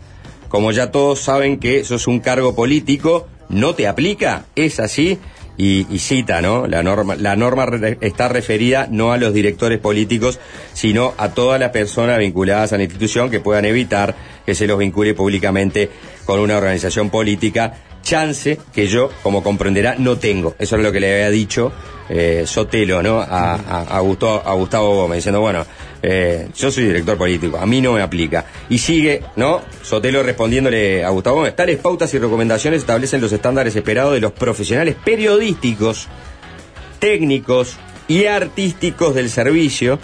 Como 0.49 0.73
ya 0.73 0.91
todos 0.91 1.21
saben 1.21 1.61
que 1.61 1.79
eso 1.79 1.95
es 1.95 2.09
un 2.09 2.19
cargo 2.19 2.57
político, 2.57 3.29
no 3.49 3.75
te 3.75 3.87
aplica, 3.87 4.47
es 4.57 4.81
así. 4.81 5.19
Y, 5.63 5.87
y 5.91 5.99
cita, 5.99 6.41
¿no? 6.41 6.67
La 6.67 6.83
norma, 6.83 7.17
la 7.17 7.37
norma 7.37 7.67
re- 7.67 7.99
está 8.01 8.29
referida 8.29 8.87
no 8.91 9.13
a 9.13 9.19
los 9.19 9.35
directores 9.35 9.79
políticos, 9.79 10.39
sino 10.73 11.13
a 11.19 11.31
todas 11.35 11.61
las 11.61 11.69
personas 11.71 12.19
vinculadas 12.19 12.73
a 12.73 12.79
la 12.79 12.85
institución 12.85 13.29
que 13.31 13.41
puedan 13.41 13.67
evitar 13.67 14.15
que 14.47 14.55
se 14.55 14.67
los 14.67 14.79
vincule 14.79 15.13
públicamente 15.13 15.91
con 16.25 16.41
una 16.41 16.57
organización 16.57 17.11
política. 17.11 17.75
Chance 18.03 18.59
que 18.73 18.87
yo, 18.87 19.11
como 19.23 19.43
comprenderá, 19.43 19.97
no 19.99 20.17
tengo. 20.17 20.55
Eso 20.59 20.77
es 20.77 20.83
lo 20.83 20.91
que 20.93 21.01
le 21.01 21.13
había 21.13 21.29
dicho 21.31 21.71
eh, 22.09 22.45
Sotelo, 22.47 23.03
¿no? 23.03 23.21
A, 23.21 24.01
Gustavo, 24.01 24.43
a 24.47 24.55
Gustavo 24.55 24.95
Gómez, 24.95 25.17
diciendo, 25.19 25.43
bueno, 25.43 25.67
eh, 26.03 26.49
yo 26.57 26.71
soy 26.71 26.85
director 26.85 27.19
político, 27.19 27.59
a 27.59 27.67
mí 27.67 27.81
no 27.81 27.93
me 27.93 28.03
aplica. 28.03 28.47
Y 28.69 28.79
sigue, 28.79 29.23
¿no? 29.37 29.61
Sotelo 29.83 30.23
respondiéndole 30.23 31.05
a 31.05 31.11
Gustavo 31.11 31.37
Gómez, 31.37 31.57
tales 31.57 31.79
pautas 31.79 32.13
y 32.15 32.19
recomendaciones 32.19 32.81
establecen 32.81 33.21
los 33.21 33.33
estándares 33.33 33.77
esperados 33.77 34.15
de 34.15 34.21
los 34.21 34.33
profesionales 34.33 34.97
periodísticos, 35.05 36.09
técnicos 36.99 37.77
y 38.09 38.27
artísticos 38.27 39.15
del 39.15 39.31
servicio 39.31 39.99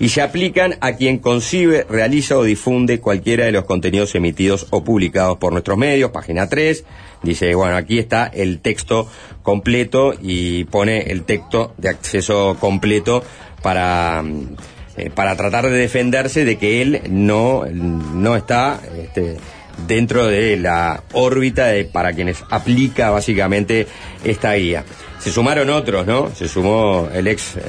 y 0.00 0.08
se 0.08 0.22
aplican 0.22 0.76
a 0.80 0.94
quien 0.94 1.18
concibe, 1.18 1.86
realiza 1.88 2.38
o 2.38 2.42
difunde 2.42 3.00
cualquiera 3.00 3.44
de 3.44 3.52
los 3.52 3.64
contenidos 3.64 4.14
emitidos 4.14 4.66
o 4.70 4.82
publicados 4.82 5.36
por 5.36 5.52
nuestros 5.52 5.76
medios. 5.76 6.10
Página 6.10 6.48
3 6.48 6.84
dice, 7.22 7.54
bueno, 7.54 7.76
aquí 7.76 7.98
está 7.98 8.26
el 8.26 8.60
texto 8.60 9.08
completo 9.42 10.14
y 10.20 10.64
pone 10.64 11.10
el 11.10 11.24
texto 11.24 11.74
de 11.76 11.90
acceso 11.90 12.56
completo 12.58 13.22
para 13.62 14.22
mm, 14.22 14.56
eh, 15.00 15.10
para 15.14 15.34
tratar 15.36 15.68
de 15.70 15.76
defenderse 15.76 16.44
de 16.44 16.58
que 16.58 16.82
él 16.82 17.02
no, 17.08 17.64
no 17.66 18.36
está 18.36 18.80
este, 18.98 19.38
dentro 19.86 20.26
de 20.26 20.58
la 20.58 21.02
órbita 21.12 21.66
de, 21.68 21.84
para 21.86 22.12
quienes 22.12 22.44
aplica 22.50 23.10
básicamente 23.10 23.86
esta 24.24 24.52
guía. 24.54 24.84
Se 25.18 25.30
sumaron 25.32 25.70
otros, 25.70 26.06
¿no? 26.06 26.30
Se 26.34 26.48
sumó 26.48 27.08
el 27.14 27.28
ex 27.28 27.56
eh, 27.56 27.60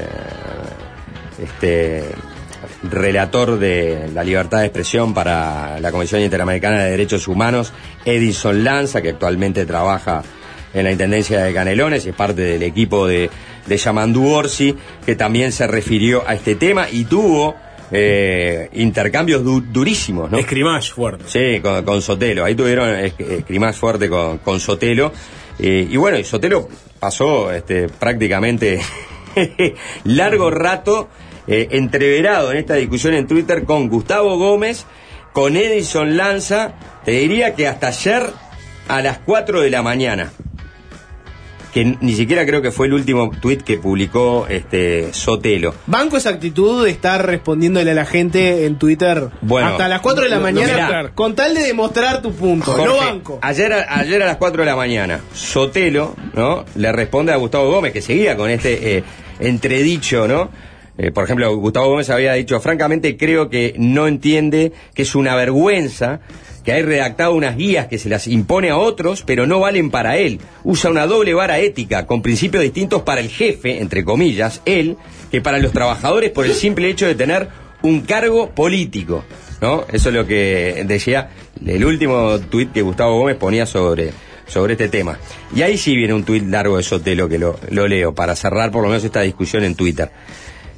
este, 1.42 2.04
relator 2.84 3.60
de 3.60 4.10
la 4.14 4.24
libertad 4.24 4.60
de 4.60 4.66
expresión 4.66 5.14
para 5.14 5.80
la 5.80 5.92
Comisión 5.92 6.22
Interamericana 6.22 6.84
de 6.84 6.92
Derechos 6.92 7.28
Humanos, 7.28 7.72
Edison 8.04 8.64
Lanza, 8.64 9.02
que 9.02 9.10
actualmente 9.10 9.66
trabaja 9.66 10.22
en 10.74 10.84
la 10.84 10.92
Intendencia 10.92 11.44
de 11.44 11.54
Canelones, 11.54 12.06
es 12.06 12.16
parte 12.16 12.42
del 12.42 12.64
equipo 12.64 13.08
de, 13.08 13.30
de 13.68 13.78
Yamandu 13.78 14.28
Orsi, 14.28 14.76
que 15.06 15.16
también 15.16 15.52
se 15.52 15.68
refirió 15.68 16.24
a 16.28 16.34
este 16.34 16.56
tema 16.56 16.88
y 16.90 17.06
tuvo 17.06 17.56
eh, 17.92 18.70
intercambios 18.74 19.44
du- 19.44 19.62
durísimos, 19.62 20.32
¿no? 20.32 20.38
Escrimash 20.38 20.92
fuerte. 20.94 21.24
Sí, 21.28 21.60
con, 21.62 21.84
con 21.84 22.02
Sotelo. 22.02 22.46
Ahí 22.46 22.56
tuvieron 22.56 22.90
es- 22.96 23.14
escrimash 23.20 23.76
fuerte 23.76 24.08
con, 24.10 24.38
con 24.40 24.60
Sotelo. 24.60 25.12
Eh, 25.60 25.88
y 25.90 25.98
bueno, 25.98 26.18
y 26.18 26.24
Sotelo 26.24 26.68
pasó 27.00 27.52
este, 27.52 27.88
prácticamente 27.90 28.80
largo 30.06 30.50
rato 30.52 31.10
eh, 31.48 31.68
entreverado 31.72 32.52
en 32.52 32.58
esta 32.58 32.76
discusión 32.76 33.14
en 33.14 33.28
Twitter 33.28 33.64
con 33.66 33.90
Gustavo 33.90 34.38
Gómez, 34.38 34.86
con 35.34 35.56
Edison 35.58 36.18
Lanza, 36.18 36.74
te 37.06 37.12
diría 37.12 37.56
que 37.56 37.68
hasta 37.68 37.88
ayer 37.88 38.24
a 38.88 39.02
las 39.02 39.20
4 39.20 39.62
de 39.62 39.70
la 39.70 39.82
mañana. 39.82 40.32
Que 41.74 41.98
ni 42.02 42.14
siquiera 42.16 42.46
creo 42.46 42.62
que 42.62 42.72
fue 42.72 42.88
el 42.88 42.94
último 42.94 43.32
tuit 43.40 43.62
que 43.62 43.78
publicó 43.78 44.46
este 44.50 45.14
Sotelo. 45.14 45.74
Banco 45.88 46.18
esa 46.18 46.30
actitud 46.30 46.84
de 46.84 46.92
estar 46.92 47.26
respondiéndole 47.26 47.92
a 47.92 47.94
la 47.94 48.06
gente 48.06 48.66
en 48.66 48.78
Twitter 48.78 49.30
Bueno, 49.42 49.68
hasta 49.70 49.88
las 49.88 50.02
4 50.02 50.26
de 50.26 50.30
la 50.30 50.40
mañana 50.40 50.74
mirá. 50.74 51.12
con 51.16 51.34
tal 51.34 51.54
de 51.56 51.62
demostrar 51.64 52.22
tu 52.22 52.34
punto. 52.34 52.76
no 52.78 52.98
banco. 52.98 53.40
Ayer, 53.42 53.72
a- 53.72 54.00
ayer 54.00 54.22
a 54.22 54.26
las 54.26 54.36
4 54.38 54.64
de 54.64 54.66
la 54.70 54.76
mañana, 54.76 55.22
Sotelo, 55.34 56.16
¿no? 56.34 56.66
Le 56.76 56.92
responde 56.92 57.32
a 57.32 57.38
Gustavo 57.38 57.72
Gómez, 57.72 57.94
que 57.94 58.02
seguía 58.02 58.36
con 58.36 58.50
este 58.50 58.98
eh, 58.98 59.04
entredicho, 59.40 60.28
¿no? 60.28 60.50
Eh, 61.02 61.12
por 61.12 61.24
ejemplo, 61.24 61.58
Gustavo 61.58 61.90
Gómez 61.90 62.12
había 62.12 62.34
dicho, 62.34 62.60
francamente 62.62 63.18
creo 63.18 63.50
que 63.50 63.74
no 63.80 64.06
entiende 64.06 64.72
que 64.94 65.02
es 65.02 65.16
una 65.16 65.36
vergüenza 65.36 66.20
que 66.64 66.74
hay 66.74 66.84
redactado 66.84 67.34
unas 67.34 67.58
guías 67.58 67.88
que 67.88 67.98
se 67.98 68.08
las 68.08 68.28
impone 68.28 68.70
a 68.70 68.78
otros, 68.78 69.24
pero 69.26 69.48
no 69.48 69.60
valen 69.60 69.90
para 69.90 70.18
él. 70.18 70.40
Usa 70.64 70.92
una 70.92 71.08
doble 71.08 71.34
vara 71.34 71.58
ética, 71.58 72.06
con 72.06 72.22
principios 72.22 72.62
distintos 72.62 73.02
para 73.02 73.20
el 73.20 73.30
jefe, 73.30 73.82
entre 73.82 74.06
comillas, 74.06 74.62
él, 74.66 74.96
que 75.32 75.42
para 75.42 75.58
los 75.58 75.72
trabajadores 75.72 76.30
por 76.30 76.46
el 76.46 76.54
simple 76.54 76.88
hecho 76.88 77.08
de 77.08 77.16
tener 77.16 77.48
un 77.82 78.02
cargo 78.02 78.52
político. 78.52 79.26
¿no? 79.60 79.86
Eso 79.92 80.10
es 80.10 80.16
lo 80.16 80.28
que 80.28 80.84
decía 80.86 81.32
el 81.66 81.84
último 81.84 82.38
tuit 82.42 82.72
que 82.72 82.84
Gustavo 82.84 83.18
Gómez 83.18 83.38
ponía 83.38 83.66
sobre, 83.66 84.12
sobre 84.46 84.74
este 84.74 84.88
tema. 84.88 85.18
Y 85.56 85.64
ahí 85.64 85.80
sí 85.80 85.96
viene 85.96 86.14
un 86.14 86.26
tuit 86.26 86.44
largo 86.44 86.78
de 86.78 86.84
Sotelo 86.84 87.28
que 87.28 87.40
lo, 87.40 87.60
lo 87.72 87.88
leo 87.88 88.14
para 88.14 88.36
cerrar 88.36 88.70
por 88.70 88.84
lo 88.84 88.90
menos 88.90 89.04
esta 89.04 89.22
discusión 89.22 89.64
en 89.64 89.74
Twitter. 89.74 90.12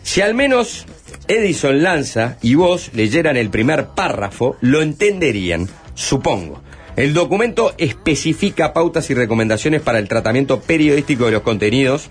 Si 0.03 0.21
al 0.21 0.35
menos 0.35 0.85
Edison 1.27 1.81
Lanza 1.81 2.37
y 2.41 2.55
vos 2.55 2.91
leyeran 2.93 3.37
el 3.37 3.49
primer 3.49 3.87
párrafo, 3.87 4.57
lo 4.61 4.81
entenderían, 4.81 5.67
supongo. 5.95 6.61
El 6.95 7.13
documento 7.13 7.73
especifica 7.77 8.73
pautas 8.73 9.09
y 9.09 9.15
recomendaciones 9.15 9.81
para 9.81 9.99
el 9.99 10.07
tratamiento 10.07 10.59
periodístico 10.61 11.25
de 11.25 11.31
los 11.31 11.41
contenidos 11.41 12.09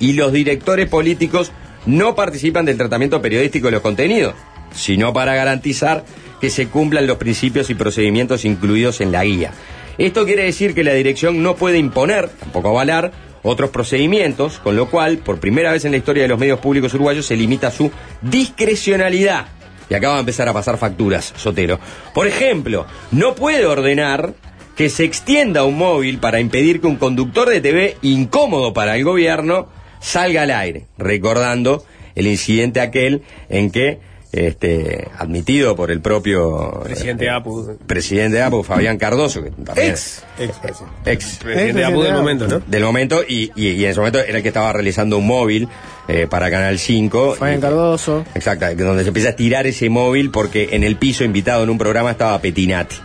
y 0.00 0.14
los 0.14 0.32
directores 0.32 0.88
políticos 0.88 1.52
no 1.84 2.14
participan 2.14 2.64
del 2.64 2.78
tratamiento 2.78 3.20
periodístico 3.20 3.66
de 3.66 3.72
los 3.72 3.82
contenidos, 3.82 4.34
sino 4.72 5.12
para 5.12 5.34
garantizar 5.34 6.04
que 6.40 6.48
se 6.48 6.68
cumplan 6.68 7.06
los 7.06 7.18
principios 7.18 7.68
y 7.70 7.74
procedimientos 7.74 8.44
incluidos 8.44 9.00
en 9.00 9.12
la 9.12 9.24
guía. 9.24 9.52
Esto 9.98 10.24
quiere 10.24 10.44
decir 10.44 10.74
que 10.74 10.84
la 10.84 10.94
dirección 10.94 11.42
no 11.42 11.56
puede 11.56 11.78
imponer, 11.78 12.28
tampoco 12.28 12.70
avalar, 12.70 13.12
otros 13.42 13.70
procedimientos, 13.70 14.58
con 14.58 14.76
lo 14.76 14.88
cual, 14.88 15.18
por 15.18 15.40
primera 15.40 15.72
vez 15.72 15.84
en 15.84 15.92
la 15.92 15.98
historia 15.98 16.22
de 16.22 16.28
los 16.28 16.38
medios 16.38 16.60
públicos 16.60 16.94
uruguayos, 16.94 17.26
se 17.26 17.36
limita 17.36 17.70
su 17.70 17.90
discrecionalidad. 18.20 19.46
Y 19.90 19.94
acaba 19.94 20.14
de 20.14 20.20
empezar 20.20 20.48
a 20.48 20.52
pasar 20.52 20.78
facturas, 20.78 21.34
Sotero. 21.36 21.78
Por 22.14 22.26
ejemplo, 22.26 22.86
no 23.10 23.34
puede 23.34 23.66
ordenar 23.66 24.34
que 24.76 24.88
se 24.88 25.04
extienda 25.04 25.64
un 25.64 25.76
móvil 25.76 26.18
para 26.18 26.40
impedir 26.40 26.80
que 26.80 26.86
un 26.86 26.96
conductor 26.96 27.48
de 27.48 27.60
TV 27.60 27.96
incómodo 28.02 28.72
para 28.72 28.96
el 28.96 29.04
gobierno 29.04 29.68
salga 30.00 30.42
al 30.42 30.50
aire, 30.50 30.86
recordando 30.96 31.84
el 32.14 32.26
incidente 32.26 32.80
aquel 32.80 33.22
en 33.48 33.70
que, 33.70 34.00
este, 34.32 35.08
admitido 35.18 35.76
por 35.76 35.90
el 35.90 36.00
propio 36.00 36.80
Presidente 36.84 37.26
eh, 37.26 37.30
APU. 37.30 37.76
presidente 37.86 38.38
de 38.38 38.42
APU, 38.42 38.62
Fabián 38.62 38.96
Cardoso, 38.98 39.42
que 39.42 39.50
también 39.50 39.90
Ex. 39.90 40.24
Ex 40.38 40.56
presidente. 40.58 41.12
ex 41.12 41.36
Presidente 41.36 41.84
APU 41.84 42.02
del 42.02 42.14
momento, 42.14 42.48
¿no? 42.48 42.62
del 42.66 42.82
momento 42.82 43.22
y, 43.28 43.52
y- 43.54 43.68
y 43.72 43.84
en 43.84 43.90
ese 43.90 44.00
momento 44.00 44.20
era 44.20 44.38
el 44.38 44.42
que 44.42 44.48
estaba 44.48 44.72
realizando 44.72 45.18
un 45.18 45.26
móvil 45.26 45.68
eh, 46.08 46.26
para 46.28 46.50
Canal 46.50 46.78
5. 46.78 47.36
Fabián 47.38 47.58
y- 47.58 47.60
Cardoso. 47.60 48.24
Exacto, 48.34 48.66
donde 48.74 49.02
se 49.02 49.08
empieza 49.08 49.28
a 49.30 49.36
tirar 49.36 49.66
ese 49.66 49.88
móvil 49.90 50.30
porque 50.30 50.70
en 50.72 50.82
el 50.82 50.96
piso 50.96 51.24
invitado 51.24 51.62
en 51.64 51.70
un 51.70 51.78
programa 51.78 52.10
estaba 52.12 52.40
Petinati. 52.40 52.96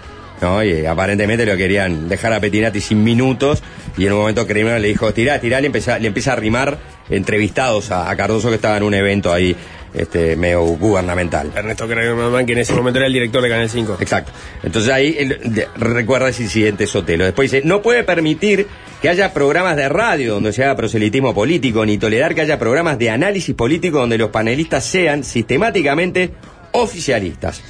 ¿no? 0.42 0.64
Y 0.64 0.70
eh, 0.72 0.88
aparentemente 0.88 1.46
lo 1.46 1.58
querían 1.58 2.08
dejar 2.10 2.32
a 2.32 2.40
Petinati 2.40 2.80
sin 2.80 3.04
minutos 3.04 3.62
y 3.98 4.06
en 4.06 4.14
un 4.14 4.20
momento 4.20 4.46
Cremona 4.48 4.78
le 4.80 4.88
dijo, 4.88 5.12
tirá, 5.14 5.40
tirá, 5.42 5.60
le 5.60 5.66
empieza, 5.68 5.98
le 6.00 6.08
empieza 6.08 6.34
a 6.34 6.36
rimar 6.36 6.78
entrevistados 7.10 7.90
a, 7.92 8.10
a 8.10 8.16
Cardoso 8.16 8.50
que 8.50 8.56
estaba 8.56 8.78
en 8.78 8.84
un 8.84 8.94
evento 8.94 9.34
ahí 9.34 9.56
este 9.98 10.36
medio 10.36 10.64
gubernamental. 10.64 11.52
Ernesto 11.56 11.88
Kramerman, 11.88 12.46
que 12.46 12.54
en 12.54 12.60
ese 12.60 12.74
momento 12.74 13.00
era 13.00 13.08
el 13.08 13.14
director 13.14 13.42
de 13.42 13.50
Canal 13.50 13.70
5. 13.70 13.98
Exacto. 14.00 14.32
Entonces 14.64 14.92
ahí 14.92 15.16
él 15.18 15.68
recuerda 15.76 16.30
ese 16.30 16.44
incidente 16.44 16.88
Sotelo. 16.88 17.26
Después 17.26 17.52
dice, 17.52 17.66
no 17.66 17.82
puede 17.82 18.04
permitir 18.04 18.68
que 19.02 19.10
haya 19.10 19.34
programas 19.34 19.76
de 19.76 19.90
radio 19.90 20.36
donde 20.36 20.54
se 20.54 20.64
haga 20.64 20.76
proselitismo 20.76 21.34
político, 21.34 21.86
ni 21.86 21.98
tolerar 21.98 22.36
que 22.36 22.42
haya 22.42 22.60
programas 22.60 22.98
de 22.98 23.10
análisis 23.10 23.56
político 23.56 24.00
donde 24.00 24.18
los 24.18 24.30
panelistas 24.30 24.86
sean 24.86 25.24
sistemáticamente 25.24 26.32
oficialistas. 26.72 27.62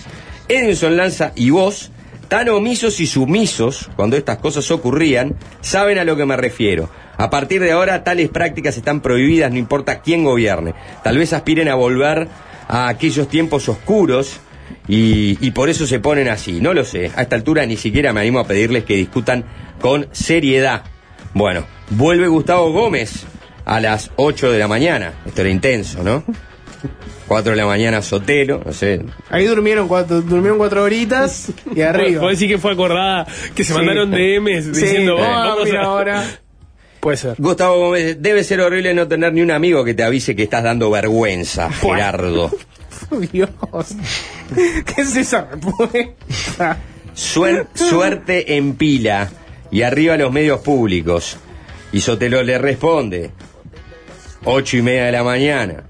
Edinson 0.47 0.95
Lanza 0.95 1.33
y 1.35 1.49
vos, 1.49 1.91
tan 2.27 2.49
omisos 2.49 2.99
y 2.99 3.07
sumisos 3.07 3.89
cuando 3.95 4.17
estas 4.17 4.37
cosas 4.37 4.69
ocurrían, 4.71 5.35
saben 5.61 5.97
a 5.97 6.03
lo 6.03 6.15
que 6.15 6.25
me 6.25 6.37
refiero. 6.37 6.89
A 7.17 7.29
partir 7.29 7.61
de 7.61 7.71
ahora, 7.71 8.03
tales 8.03 8.29
prácticas 8.29 8.77
están 8.77 9.01
prohibidas, 9.01 9.51
no 9.51 9.57
importa 9.57 10.01
quién 10.01 10.23
gobierne. 10.23 10.75
Tal 11.03 11.17
vez 11.17 11.33
aspiren 11.33 11.67
a 11.67 11.75
volver 11.75 12.27
a 12.67 12.89
aquellos 12.89 13.27
tiempos 13.27 13.67
oscuros 13.69 14.39
y, 14.87 15.51
por 15.51 15.69
eso 15.69 15.87
se 15.87 15.99
ponen 15.99 16.29
así. 16.29 16.61
No 16.61 16.73
lo 16.73 16.85
sé. 16.85 17.11
A 17.15 17.23
esta 17.23 17.35
altura 17.35 17.65
ni 17.65 17.77
siquiera 17.77 18.13
me 18.13 18.21
animo 18.21 18.39
a 18.39 18.47
pedirles 18.47 18.83
que 18.83 18.95
discutan 18.95 19.45
con 19.81 20.07
seriedad. 20.11 20.83
Bueno, 21.33 21.65
vuelve 21.89 22.27
Gustavo 22.27 22.71
Gómez 22.71 23.25
a 23.65 23.79
las 23.79 24.11
8 24.15 24.51
de 24.51 24.59
la 24.59 24.67
mañana. 24.67 25.13
Esto 25.25 25.41
era 25.41 25.49
intenso, 25.49 26.03
¿no? 26.03 26.23
4 27.27 27.51
de 27.51 27.57
la 27.57 27.65
mañana 27.65 28.01
Sotelo, 28.01 28.61
no 28.65 28.71
sé. 28.71 29.01
Ahí 29.29 29.45
durmieron 29.45 29.87
cuatro, 29.87 30.21
durmieron 30.21 30.57
cuatro 30.57 30.83
horitas 30.83 31.51
y 31.75 31.81
arriba. 31.81 32.19
Puedo 32.21 32.31
decir 32.31 32.47
que 32.49 32.57
fue 32.57 32.71
acordada, 32.73 33.25
que 33.55 33.63
se 33.63 33.73
Sí. 33.73 33.77
mandaron 33.77 34.11
DMs 34.11 34.65
Sí, 34.65 34.71
diciendo, 34.71 35.15
vamos 35.15 35.37
a 35.37 35.45
vamos 35.55 35.71
a... 35.73 35.81
ahora. 35.81 36.23
Puede 36.99 37.17
ser. 37.17 37.35
Gustavo 37.37 37.77
Gómez, 37.77 38.17
debe 38.21 38.43
ser 38.43 38.59
horrible 38.61 38.93
no 38.93 39.07
tener 39.07 39.31
ni 39.33 39.41
un 39.41 39.51
amigo 39.51 39.83
que 39.85 39.93
te 39.93 40.03
avise 40.03 40.35
que 40.35 40.43
estás 40.43 40.63
dando 40.63 40.89
vergüenza, 40.89 41.69
Gerardo. 41.71 42.51
Dios. 43.31 43.49
¿Qué 44.55 45.01
es 45.01 45.15
esa 45.15 45.47
respuesta? 45.51 46.77
Suer- 47.15 47.67
suerte 47.75 48.55
en 48.57 48.73
pila 48.75 49.29
y 49.71 49.81
arriba 49.83 50.17
los 50.17 50.31
medios 50.31 50.59
públicos. 50.61 51.37
Y 51.91 52.01
Sotelo 52.01 52.41
le 52.43 52.57
responde, 52.57 53.31
ocho 54.43 54.77
y 54.77 54.81
media 54.81 55.05
de 55.05 55.11
la 55.13 55.23
mañana. 55.23 55.83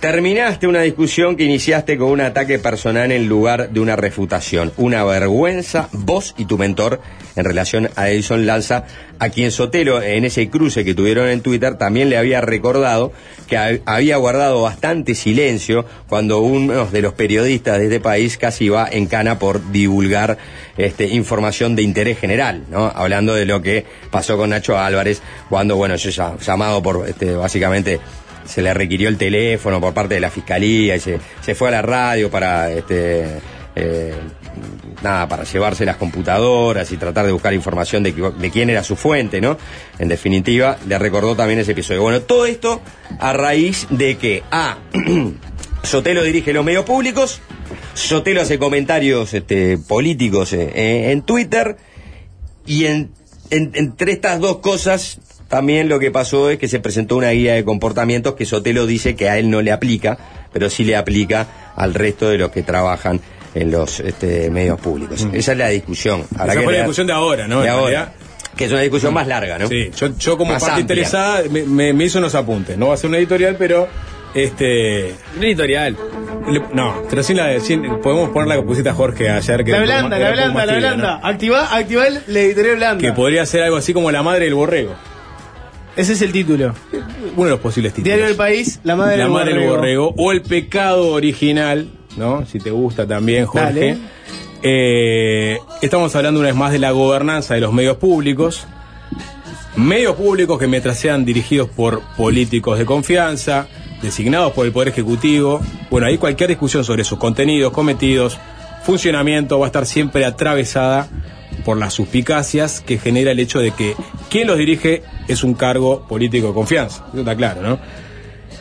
Terminaste 0.00 0.66
una 0.66 0.80
discusión 0.80 1.36
que 1.36 1.44
iniciaste 1.44 1.98
con 1.98 2.08
un 2.08 2.22
ataque 2.22 2.58
personal 2.58 3.12
en 3.12 3.28
lugar 3.28 3.68
de 3.68 3.80
una 3.80 3.96
refutación. 3.96 4.72
Una 4.78 5.04
vergüenza, 5.04 5.90
vos 5.92 6.34
y 6.38 6.46
tu 6.46 6.56
mentor, 6.56 7.02
en 7.36 7.44
relación 7.44 7.90
a 7.96 8.08
Edison 8.08 8.46
Lanza, 8.46 8.84
a 9.18 9.28
quien 9.28 9.50
Sotelo, 9.50 10.00
en 10.02 10.24
ese 10.24 10.48
cruce 10.48 10.86
que 10.86 10.94
tuvieron 10.94 11.28
en 11.28 11.42
Twitter, 11.42 11.74
también 11.76 12.08
le 12.08 12.16
había 12.16 12.40
recordado 12.40 13.12
que 13.46 13.58
ha- 13.58 13.78
había 13.84 14.16
guardado 14.16 14.62
bastante 14.62 15.14
silencio 15.14 15.84
cuando 16.08 16.38
uno 16.38 16.86
de 16.86 17.02
los 17.02 17.12
periodistas 17.12 17.76
de 17.78 17.84
este 17.84 18.00
país 18.00 18.38
casi 18.38 18.64
iba 18.64 18.88
en 18.90 19.04
cana 19.04 19.38
por 19.38 19.70
divulgar 19.70 20.38
este, 20.78 21.08
información 21.08 21.76
de 21.76 21.82
interés 21.82 22.18
general, 22.18 22.64
¿no? 22.70 22.86
Hablando 22.94 23.34
de 23.34 23.44
lo 23.44 23.60
que 23.60 23.84
pasó 24.10 24.38
con 24.38 24.48
Nacho 24.48 24.78
Álvarez, 24.78 25.20
cuando, 25.50 25.76
bueno, 25.76 25.96
yo 25.96 26.08
ya 26.08 26.38
llamado 26.38 26.82
por, 26.82 27.06
este, 27.06 27.32
básicamente, 27.34 28.00
se 28.50 28.60
le 28.62 28.74
requirió 28.74 29.08
el 29.08 29.16
teléfono 29.16 29.80
por 29.80 29.94
parte 29.94 30.14
de 30.14 30.20
la 30.20 30.30
fiscalía 30.30 30.96
y 30.96 31.00
se, 31.00 31.18
fue 31.54 31.68
a 31.68 31.70
la 31.70 31.82
radio 31.82 32.30
para 32.30 32.70
este 32.70 33.24
eh, 33.76 34.14
nada 35.02 35.28
para 35.28 35.44
llevarse 35.44 35.84
las 35.86 35.96
computadoras 35.96 36.90
y 36.92 36.96
tratar 36.96 37.24
de 37.24 37.32
buscar 37.32 37.54
información 37.54 38.02
de, 38.02 38.14
qui- 38.14 38.34
de 38.34 38.50
quién 38.50 38.68
era 38.68 38.82
su 38.84 38.96
fuente, 38.96 39.40
¿no? 39.40 39.56
En 39.98 40.08
definitiva, 40.08 40.76
le 40.88 40.98
recordó 40.98 41.36
también 41.36 41.60
ese 41.60 41.72
episodio. 41.72 42.02
Bueno, 42.02 42.20
todo 42.22 42.44
esto 42.46 42.80
a 43.20 43.32
raíz 43.32 43.86
de 43.90 44.18
que 44.18 44.42
A 44.50 44.76
Sotelo 45.82 46.22
dirige 46.24 46.52
los 46.52 46.64
medios 46.64 46.84
públicos, 46.84 47.40
Sotelo 47.94 48.42
hace 48.42 48.58
comentarios 48.58 49.32
este, 49.32 49.78
políticos 49.78 50.52
eh, 50.52 51.10
en 51.12 51.22
Twitter, 51.22 51.76
y 52.66 52.84
en- 52.86 53.10
entre 53.50 54.12
estas 54.12 54.38
dos 54.40 54.58
cosas 54.58 55.18
también 55.50 55.90
lo 55.90 55.98
que 55.98 56.10
pasó 56.10 56.48
es 56.48 56.58
que 56.58 56.66
se 56.68 56.80
presentó 56.80 57.16
una 57.16 57.30
guía 57.30 57.52
de 57.54 57.64
comportamientos 57.64 58.34
que 58.36 58.46
Sotelo 58.46 58.86
dice 58.86 59.14
que 59.16 59.28
a 59.28 59.36
él 59.36 59.50
no 59.50 59.60
le 59.60 59.72
aplica, 59.72 60.16
pero 60.52 60.70
sí 60.70 60.84
le 60.84 60.96
aplica 60.96 61.46
al 61.76 61.92
resto 61.92 62.30
de 62.30 62.38
los 62.38 62.50
que 62.50 62.62
trabajan 62.62 63.20
en 63.54 63.70
los 63.70 64.00
este, 64.00 64.48
medios 64.50 64.80
públicos. 64.80 65.26
Esa 65.32 65.52
es 65.52 65.58
la 65.58 65.68
discusión. 65.68 66.24
Habrá 66.38 66.52
Esa 66.52 66.60
que 66.60 66.64
fue 66.64 66.72
la 66.72 66.78
discusión 66.78 67.06
de 67.08 67.12
ahora, 67.12 67.46
¿no? 67.48 67.60
de 67.60 67.66
En 67.66 67.72
ahora. 67.72 67.90
realidad. 67.90 68.12
Que 68.56 68.64
es 68.66 68.72
una 68.72 68.80
discusión 68.80 69.12
más 69.14 69.26
larga, 69.26 69.58
¿no? 69.58 69.68
Sí, 69.68 69.90
yo, 69.96 70.08
yo 70.18 70.36
como 70.38 70.52
Más 70.52 70.62
parte 70.62 70.80
amplia. 70.80 70.94
interesada 71.02 71.42
me, 71.50 71.62
me- 71.62 71.92
me 71.92 72.04
hizo 72.04 72.18
unos 72.18 72.34
apuntes. 72.34 72.76
No 72.78 72.88
va 72.88 72.94
a 72.94 72.96
ser 72.96 73.08
una 73.08 73.18
editorial, 73.18 73.56
pero 73.58 73.88
este. 74.34 75.14
Un 75.36 75.44
editorial. 75.44 75.96
le- 76.48 76.62
no, 76.72 77.02
pero 77.08 77.22
sin 77.22 77.36
la 77.36 77.58
sin- 77.60 78.00
podemos 78.00 78.30
poner 78.30 78.48
la 78.48 78.56
que 78.56 78.62
pusiste 78.62 78.88
a 78.88 78.94
Jorge 78.94 79.28
ayer 79.30 79.64
que 79.64 79.72
La 79.72 79.80
blanda, 79.82 80.18
la 80.18 80.30
blanda, 80.32 80.66
la 80.66 80.76
blanda. 80.76 81.20
Activa, 81.22 81.74
activa 81.76 82.06
el- 82.06 82.22
la 82.26 82.40
editorial 82.40 82.74
¿no? 82.74 82.78
blanda. 82.78 83.02
Que 83.02 83.12
podría 83.12 83.46
ser 83.46 83.62
algo 83.62 83.76
así 83.76 83.92
como 83.92 84.10
la 84.10 84.22
madre 84.22 84.44
del 84.46 84.54
borrego. 84.54 84.94
Ese 86.00 86.14
es 86.14 86.22
el 86.22 86.32
título. 86.32 86.74
Uno 87.36 87.44
de 87.44 87.50
los 87.50 87.60
posibles 87.60 87.92
títulos. 87.92 88.06
Diario 88.06 88.24
del 88.24 88.34
País, 88.34 88.80
la 88.84 88.96
madre 88.96 89.18
la 89.18 89.24
del 89.24 89.32
madre 89.34 89.52
del 89.52 89.68
borrego. 89.68 90.12
borrego. 90.12 90.14
O 90.16 90.32
el 90.32 90.40
pecado 90.40 91.08
original, 91.08 91.90
¿no? 92.16 92.46
Si 92.46 92.58
te 92.58 92.70
gusta 92.70 93.06
también, 93.06 93.44
Jorge. 93.44 93.98
Eh, 94.62 95.58
estamos 95.82 96.16
hablando 96.16 96.40
una 96.40 96.48
vez 96.48 96.56
más 96.56 96.72
de 96.72 96.78
la 96.78 96.92
gobernanza 96.92 97.52
de 97.52 97.60
los 97.60 97.74
medios 97.74 97.98
públicos. 97.98 98.66
Medios 99.76 100.16
públicos 100.16 100.58
que 100.58 100.66
mientras 100.66 100.98
sean 100.98 101.26
dirigidos 101.26 101.68
por 101.68 102.00
políticos 102.16 102.78
de 102.78 102.86
confianza, 102.86 103.68
designados 104.00 104.52
por 104.54 104.64
el 104.64 104.72
Poder 104.72 104.88
Ejecutivo, 104.88 105.60
bueno, 105.90 106.06
ahí 106.06 106.16
cualquier 106.16 106.48
discusión 106.48 106.82
sobre 106.82 107.04
sus 107.04 107.18
contenidos, 107.18 107.74
cometidos, 107.74 108.38
funcionamiento 108.84 109.58
va 109.58 109.66
a 109.66 109.68
estar 109.68 109.84
siempre 109.84 110.24
atravesada 110.24 111.08
por 111.62 111.76
las 111.76 111.92
suspicacias 111.92 112.80
que 112.80 112.96
genera 112.96 113.32
el 113.32 113.38
hecho 113.38 113.58
de 113.58 113.72
que 113.72 113.96
quien 114.30 114.46
los 114.46 114.56
dirige 114.56 115.02
es 115.32 115.44
un 115.44 115.54
cargo 115.54 116.06
político 116.06 116.48
de 116.48 116.54
confianza. 116.54 117.06
Eso 117.10 117.20
está 117.20 117.36
claro, 117.36 117.62
¿no? 117.62 117.78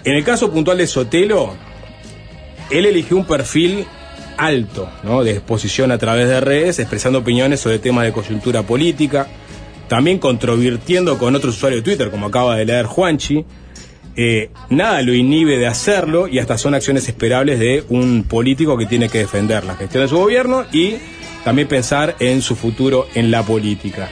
En 0.04 0.16
el 0.16 0.24
caso 0.24 0.52
puntual 0.52 0.78
de 0.78 0.88
Sotelo, 0.88 1.54
él 2.70 2.86
eligió 2.86 3.18
un 3.18 3.26
perfil 3.26 3.86
alto, 4.38 4.90
¿no? 5.04 5.24
De 5.24 5.32
exposición 5.32 5.92
a 5.92 5.98
través 5.98 6.28
de 6.28 6.40
redes, 6.40 6.80
expresando 6.80 7.20
opiniones 7.20 7.60
sobre 7.60 7.80
temas 7.80 8.06
de 8.06 8.14
coyuntura 8.14 8.64
política, 8.64 9.28
también 9.88 10.20
controvirtiendo 10.20 11.18
con 11.18 11.36
otros 11.36 11.58
usuarios 11.58 11.84
de 11.84 11.92
Twitter, 11.92 12.12
como 12.12 12.28
acaba 12.28 12.56
de 12.56 12.66
leer 12.66 12.86
Juanchi. 12.86 13.46
Eh, 14.16 14.50
nada 14.70 15.02
lo 15.02 15.14
inhibe 15.14 15.58
de 15.58 15.68
hacerlo 15.68 16.28
y 16.28 16.40
hasta 16.40 16.58
son 16.58 16.74
acciones 16.74 17.08
esperables 17.08 17.60
de 17.60 17.84
un 17.90 18.24
político 18.24 18.78
que 18.78 18.86
tiene 18.86 19.08
que 19.08 19.20
defender 19.20 19.64
la 19.64 19.76
gestión 19.76 20.04
de 20.04 20.10
su 20.10 20.18
gobierno 20.18 20.66
y 20.74 20.96
también 21.44 21.68
pensar 21.68 22.16
en 22.20 22.42
su 22.42 22.56
futuro 22.56 23.08
en 23.16 23.32
la 23.32 23.44
política. 23.44 24.10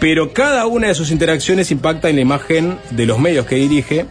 Pero 0.00 0.32
cada 0.32 0.66
una 0.66 0.88
de 0.88 0.94
sus 0.94 1.10
interacciones 1.10 1.70
impacta 1.70 2.08
en 2.08 2.16
la 2.16 2.22
imagen 2.22 2.78
de 2.90 3.06
los 3.06 3.18
medios 3.18 3.46
que 3.46 3.56
dirige 3.56 4.06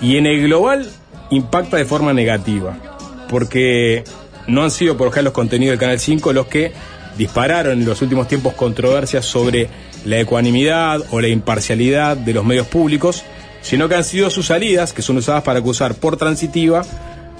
y 0.00 0.16
en 0.16 0.26
el 0.26 0.42
global 0.42 0.90
impacta 1.30 1.76
de 1.76 1.84
forma 1.84 2.12
negativa, 2.12 2.76
porque 3.28 4.04
no 4.48 4.64
han 4.64 4.70
sido 4.70 4.96
por 4.96 5.22
los 5.22 5.32
contenidos 5.32 5.72
del 5.72 5.80
Canal 5.80 6.00
5 6.00 6.32
los 6.32 6.46
que 6.46 6.72
dispararon 7.16 7.80
en 7.80 7.86
los 7.86 8.02
últimos 8.02 8.28
tiempos 8.28 8.54
controversias 8.54 9.24
sobre 9.24 9.68
la 10.04 10.20
ecuanimidad 10.20 11.02
o 11.10 11.20
la 11.20 11.28
imparcialidad 11.28 12.16
de 12.16 12.34
los 12.34 12.44
medios 12.44 12.66
públicos, 12.66 13.22
sino 13.62 13.88
que 13.88 13.94
han 13.94 14.04
sido 14.04 14.28
sus 14.30 14.46
salidas, 14.46 14.92
que 14.92 15.02
son 15.02 15.16
usadas 15.16 15.42
para 15.42 15.60
acusar 15.60 15.94
por 15.94 16.16
transitiva 16.16 16.84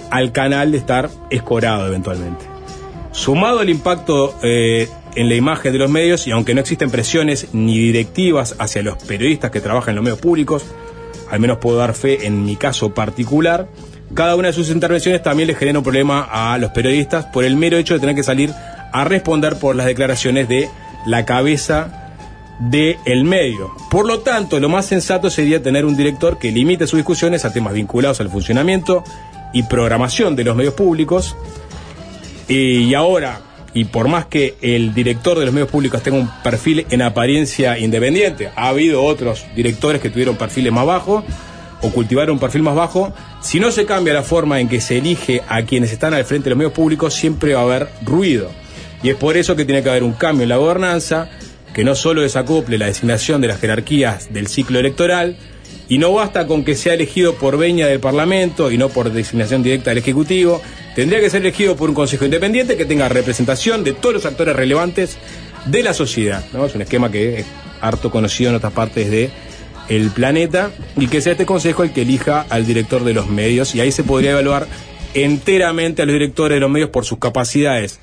al 0.09 0.31
canal 0.31 0.71
de 0.71 0.77
estar 0.77 1.09
escorado 1.29 1.87
eventualmente. 1.87 2.45
Sumado 3.11 3.61
el 3.61 3.69
impacto 3.69 4.37
eh, 4.43 4.89
en 5.17 5.29
la 5.29 5.35
imagen 5.35 5.73
de 5.73 5.79
los 5.79 5.89
medios, 5.89 6.27
y 6.27 6.31
aunque 6.31 6.53
no 6.53 6.61
existen 6.61 6.89
presiones 6.89 7.47
ni 7.53 7.77
directivas 7.77 8.55
hacia 8.59 8.81
los 8.83 9.03
periodistas 9.03 9.51
que 9.51 9.59
trabajan 9.59 9.91
en 9.91 9.95
los 9.97 10.03
medios 10.03 10.19
públicos, 10.19 10.65
al 11.29 11.39
menos 11.39 11.57
puedo 11.57 11.77
dar 11.77 11.93
fe 11.93 12.25
en 12.25 12.45
mi 12.45 12.55
caso 12.55 12.93
particular, 12.93 13.67
cada 14.13 14.35
una 14.35 14.47
de 14.47 14.53
sus 14.53 14.69
intervenciones 14.69 15.21
también 15.21 15.47
le 15.47 15.55
genera 15.55 15.79
un 15.79 15.83
problema 15.83 16.27
a 16.31 16.57
los 16.57 16.71
periodistas 16.71 17.25
por 17.25 17.43
el 17.43 17.57
mero 17.57 17.77
hecho 17.77 17.93
de 17.93 17.99
tener 17.99 18.15
que 18.15 18.23
salir 18.23 18.53
a 18.93 19.03
responder 19.03 19.57
por 19.59 19.75
las 19.75 19.85
declaraciones 19.85 20.47
de 20.47 20.69
la 21.05 21.25
cabeza 21.25 22.13
del 22.59 23.23
medio. 23.23 23.71
Por 23.91 24.05
lo 24.05 24.19
tanto, 24.19 24.59
lo 24.59 24.69
más 24.69 24.85
sensato 24.85 25.29
sería 25.29 25.61
tener 25.61 25.85
un 25.85 25.97
director 25.97 26.39
que 26.39 26.51
limite 26.51 26.87
sus 26.87 26.97
discusiones 26.97 27.43
a 27.43 27.51
temas 27.51 27.73
vinculados 27.73 28.21
al 28.21 28.29
funcionamiento 28.29 29.03
y 29.53 29.63
programación 29.63 30.35
de 30.35 30.43
los 30.43 30.55
medios 30.55 30.73
públicos, 30.73 31.35
y 32.47 32.93
ahora, 32.93 33.41
y 33.73 33.85
por 33.85 34.07
más 34.07 34.25
que 34.25 34.55
el 34.61 34.93
director 34.93 35.37
de 35.37 35.45
los 35.45 35.53
medios 35.53 35.69
públicos 35.69 36.01
tenga 36.01 36.17
un 36.17 36.29
perfil 36.43 36.85
en 36.89 37.01
apariencia 37.01 37.77
independiente, 37.77 38.49
ha 38.55 38.69
habido 38.69 39.03
otros 39.03 39.45
directores 39.55 40.01
que 40.01 40.09
tuvieron 40.09 40.35
perfiles 40.35 40.71
más 40.73 40.85
bajos 40.85 41.23
o 41.81 41.89
cultivaron 41.91 42.33
un 42.33 42.39
perfil 42.39 42.63
más 42.63 42.75
bajo, 42.75 43.13
si 43.41 43.59
no 43.59 43.71
se 43.71 43.85
cambia 43.85 44.13
la 44.13 44.23
forma 44.23 44.59
en 44.59 44.67
que 44.67 44.81
se 44.81 44.97
elige 44.97 45.41
a 45.47 45.63
quienes 45.63 45.91
están 45.91 46.13
al 46.13 46.25
frente 46.25 46.45
de 46.45 46.49
los 46.51 46.57
medios 46.57 46.73
públicos, 46.73 47.13
siempre 47.13 47.53
va 47.53 47.61
a 47.61 47.63
haber 47.63 47.89
ruido. 48.03 48.49
Y 49.03 49.09
es 49.09 49.15
por 49.15 49.37
eso 49.37 49.55
que 49.55 49.65
tiene 49.65 49.83
que 49.83 49.89
haber 49.89 50.03
un 50.03 50.13
cambio 50.13 50.43
en 50.43 50.49
la 50.49 50.57
gobernanza, 50.57 51.29
que 51.73 51.83
no 51.83 51.93
solo 51.93 52.21
desacople 52.21 52.79
la 52.79 52.87
designación 52.87 53.41
de 53.41 53.49
las 53.49 53.59
jerarquías 53.59 54.33
del 54.33 54.47
ciclo 54.47 54.79
electoral, 54.79 55.37
y 55.89 55.99
no 55.99 56.11
basta 56.13 56.47
con 56.47 56.65
que 56.65 56.75
sea 56.75 56.95
elegido 56.95 57.35
por 57.35 57.57
veña 57.57 57.87
del 57.87 57.99
Parlamento 57.99 58.71
y 58.71 58.77
no 58.77 58.89
por 58.89 59.11
designación 59.11 59.63
directa 59.63 59.91
del 59.91 59.99
Ejecutivo. 59.99 60.61
Tendría 60.97 61.19
que 61.19 61.29
ser 61.29 61.41
elegido 61.41 61.75
por 61.75 61.89
un 61.89 61.95
Consejo 61.95 62.25
Independiente 62.25 62.75
que 62.75 62.83
tenga 62.83 63.07
representación 63.07 63.83
de 63.83 63.93
todos 63.93 64.15
los 64.15 64.25
actores 64.25 64.55
relevantes 64.55 65.19
de 65.67 65.83
la 65.83 65.93
sociedad. 65.93 66.43
¿no? 66.53 66.65
Es 66.65 66.73
un 66.73 66.81
esquema 66.81 67.11
que 67.11 67.41
es 67.41 67.45
harto 67.81 68.09
conocido 68.09 68.49
en 68.49 68.55
otras 68.55 68.73
partes 68.73 69.11
de 69.11 69.29
el 69.89 70.09
planeta 70.09 70.71
y 70.95 71.05
que 71.05 71.21
sea 71.21 71.33
este 71.33 71.45
consejo 71.45 71.83
el 71.83 71.93
que 71.93 72.01
elija 72.01 72.47
al 72.49 72.65
director 72.65 73.03
de 73.03 73.13
los 73.13 73.29
medios 73.29 73.75
y 73.75 73.79
ahí 73.79 73.91
se 73.91 74.03
podría 74.03 74.31
evaluar 74.31 74.65
enteramente 75.13 76.01
a 76.01 76.05
los 76.07 76.13
directores 76.13 76.55
de 76.55 76.61
los 76.61 76.71
medios 76.71 76.89
por 76.89 77.05
sus 77.05 77.19
capacidades 77.19 77.99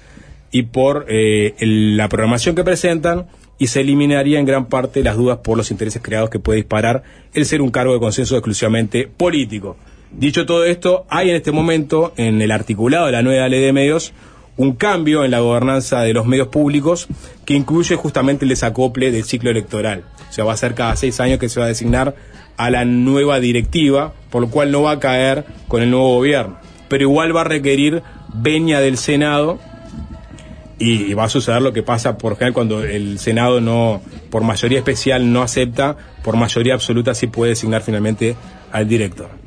y 0.53 0.63
por 0.63 1.07
eh, 1.09 1.57
la 1.59 2.09
programación 2.09 2.55
que 2.55 2.63
presentan 2.63 3.27
y 3.59 3.67
se 3.67 3.81
eliminaría 3.81 4.39
en 4.39 4.47
gran 4.47 4.67
parte 4.67 5.03
las 5.03 5.17
dudas 5.17 5.39
por 5.39 5.57
los 5.57 5.73
intereses 5.73 6.01
creados 6.01 6.31
que 6.31 6.39
puede 6.39 6.59
disparar 6.59 7.03
el 7.33 7.45
ser 7.45 7.61
un 7.61 7.73
cargo 7.73 7.93
de 7.93 7.99
consenso 7.99 8.37
exclusivamente 8.37 9.09
político. 9.09 9.77
Dicho 10.17 10.47
todo 10.47 10.65
esto, 10.65 11.07
hay 11.09 11.31
en 11.31 11.37
este 11.37 11.51
momento 11.51 12.13
en 12.17 12.41
el 12.41 12.53
articulado 12.53 13.07
de 13.07 13.13
la 13.13 13.23
nueva 13.23 13.49
ley 13.49 13.61
de 13.61 13.73
medios 13.73 14.13
un 14.57 14.75
cambio 14.75 15.25
en 15.25 15.33
la 15.33 15.41
gobernanza 15.41 16.03
de 16.03 16.13
los 16.13 16.27
medios 16.27 16.49
públicos 16.49 17.09
que 17.45 17.55
incluye 17.55 17.97
justamente 17.97 18.45
el 18.45 18.51
desacople 18.51 19.11
del 19.11 19.25
ciclo 19.25 19.51
electoral. 19.51 20.05
O 20.31 20.33
sea, 20.33 20.45
va 20.45 20.53
a 20.53 20.57
ser 20.57 20.75
cada 20.75 20.95
seis 20.95 21.19
años 21.19 21.41
que 21.41 21.49
se 21.49 21.59
va 21.59 21.67
a 21.67 21.69
designar 21.69 22.15
a 22.57 22.71
la 22.71 22.85
nueva 22.85 23.41
directiva, 23.41 24.13
por 24.31 24.43
lo 24.43 24.51
cual 24.51 24.71
no 24.71 24.83
va 24.83 24.93
a 24.93 25.01
caer 25.01 25.45
con 25.67 25.83
el 25.83 25.91
nuevo 25.91 26.15
gobierno. 26.15 26.59
Pero 26.89 27.03
igual 27.03 27.35
va 27.35 27.41
a 27.41 27.45
requerir 27.45 28.03
veña 28.33 28.79
del 28.79 28.97
Senado 28.97 29.59
y, 30.79 31.07
y 31.07 31.15
va 31.15 31.25
a 31.25 31.29
suceder 31.29 31.61
lo 31.61 31.73
que 31.73 31.83
pasa 31.83 32.17
por 32.19 32.35
general 32.35 32.55
cuando 32.55 32.85
el 32.85 33.19
Senado 33.19 33.61
no, 33.61 34.01
por 34.31 34.45
mayoría 34.45 34.79
especial 34.79 35.33
no 35.33 35.43
acepta, 35.43 35.97
por 36.23 36.37
mayoría 36.37 36.75
absoluta 36.75 37.15
sí 37.15 37.27
puede 37.27 37.51
designar 37.51 37.83
finalmente 37.83 38.37
al 38.71 38.87
director. 38.87 39.44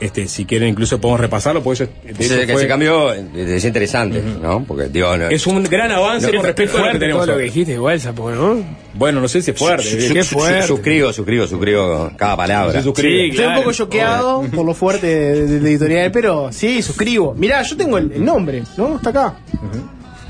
Este, 0.00 0.26
si 0.26 0.46
quieren 0.46 0.68
incluso 0.68 1.00
podemos 1.00 1.20
repasarlo, 1.20 1.62
porque 1.62 1.84
eso, 1.84 1.92
de 2.02 2.10
Ese, 2.10 2.34
hecho 2.38 2.46
que 2.46 2.52
fue- 2.54 2.62
ese 2.62 2.68
cambio 2.68 3.14
eh, 3.14 3.24
es 3.56 3.64
interesante, 3.64 4.20
¿no? 4.42 4.64
Porque, 4.64 4.88
digo, 4.88 5.16
no- 5.16 5.28
es 5.28 5.46
un 5.46 5.62
gran 5.62 5.92
avance 5.92 6.26
No, 6.26 6.38
con 6.38 6.46
respecto 6.46 6.76
a 6.76 6.80
lo 6.80 6.82
que 6.84 6.88
fuerte 6.90 6.98
tenemos 6.98 7.20
todo 7.24 7.32
lo 7.34 7.38
que 7.38 7.42
hoy. 7.44 7.48
dijiste 7.50 7.72
igual, 7.74 8.00
Sapo, 8.00 8.30
¿no? 8.32 8.64
Bueno, 8.94 9.20
no 9.20 9.28
sé 9.28 9.40
si 9.42 9.52
es 9.52 9.56
fuerte. 9.56 9.84
Su- 9.84 9.96
¿eh? 9.96 10.08
su- 10.08 10.14
Qué 10.14 10.24
su- 10.24 10.34
fuerte. 10.34 10.66
Suscribo, 10.66 11.12
suscribo, 11.12 11.46
suscribo 11.46 12.10
cada 12.16 12.36
palabra. 12.36 12.78
Sí, 12.80 12.84
suscribo. 12.84 13.10
Sí, 13.14 13.28
Estoy 13.30 13.44
un 13.44 13.50
Claro. 13.50 13.60
poco 13.62 13.72
choqueado 13.72 14.42
por 14.52 14.66
lo 14.66 14.74
fuerte 14.74 15.06
de, 15.06 15.60
la 15.60 15.68
editorial, 15.68 16.10
pero 16.10 16.50
sí, 16.52 16.82
suscribo. 16.82 17.34
Mirá, 17.38 17.62
yo 17.62 17.76
tengo 17.76 17.96
el, 17.96 18.10
el 18.10 18.24
nombre, 18.24 18.64
¿no? 18.76 18.96
Está 18.96 19.10
acá. 19.10 19.34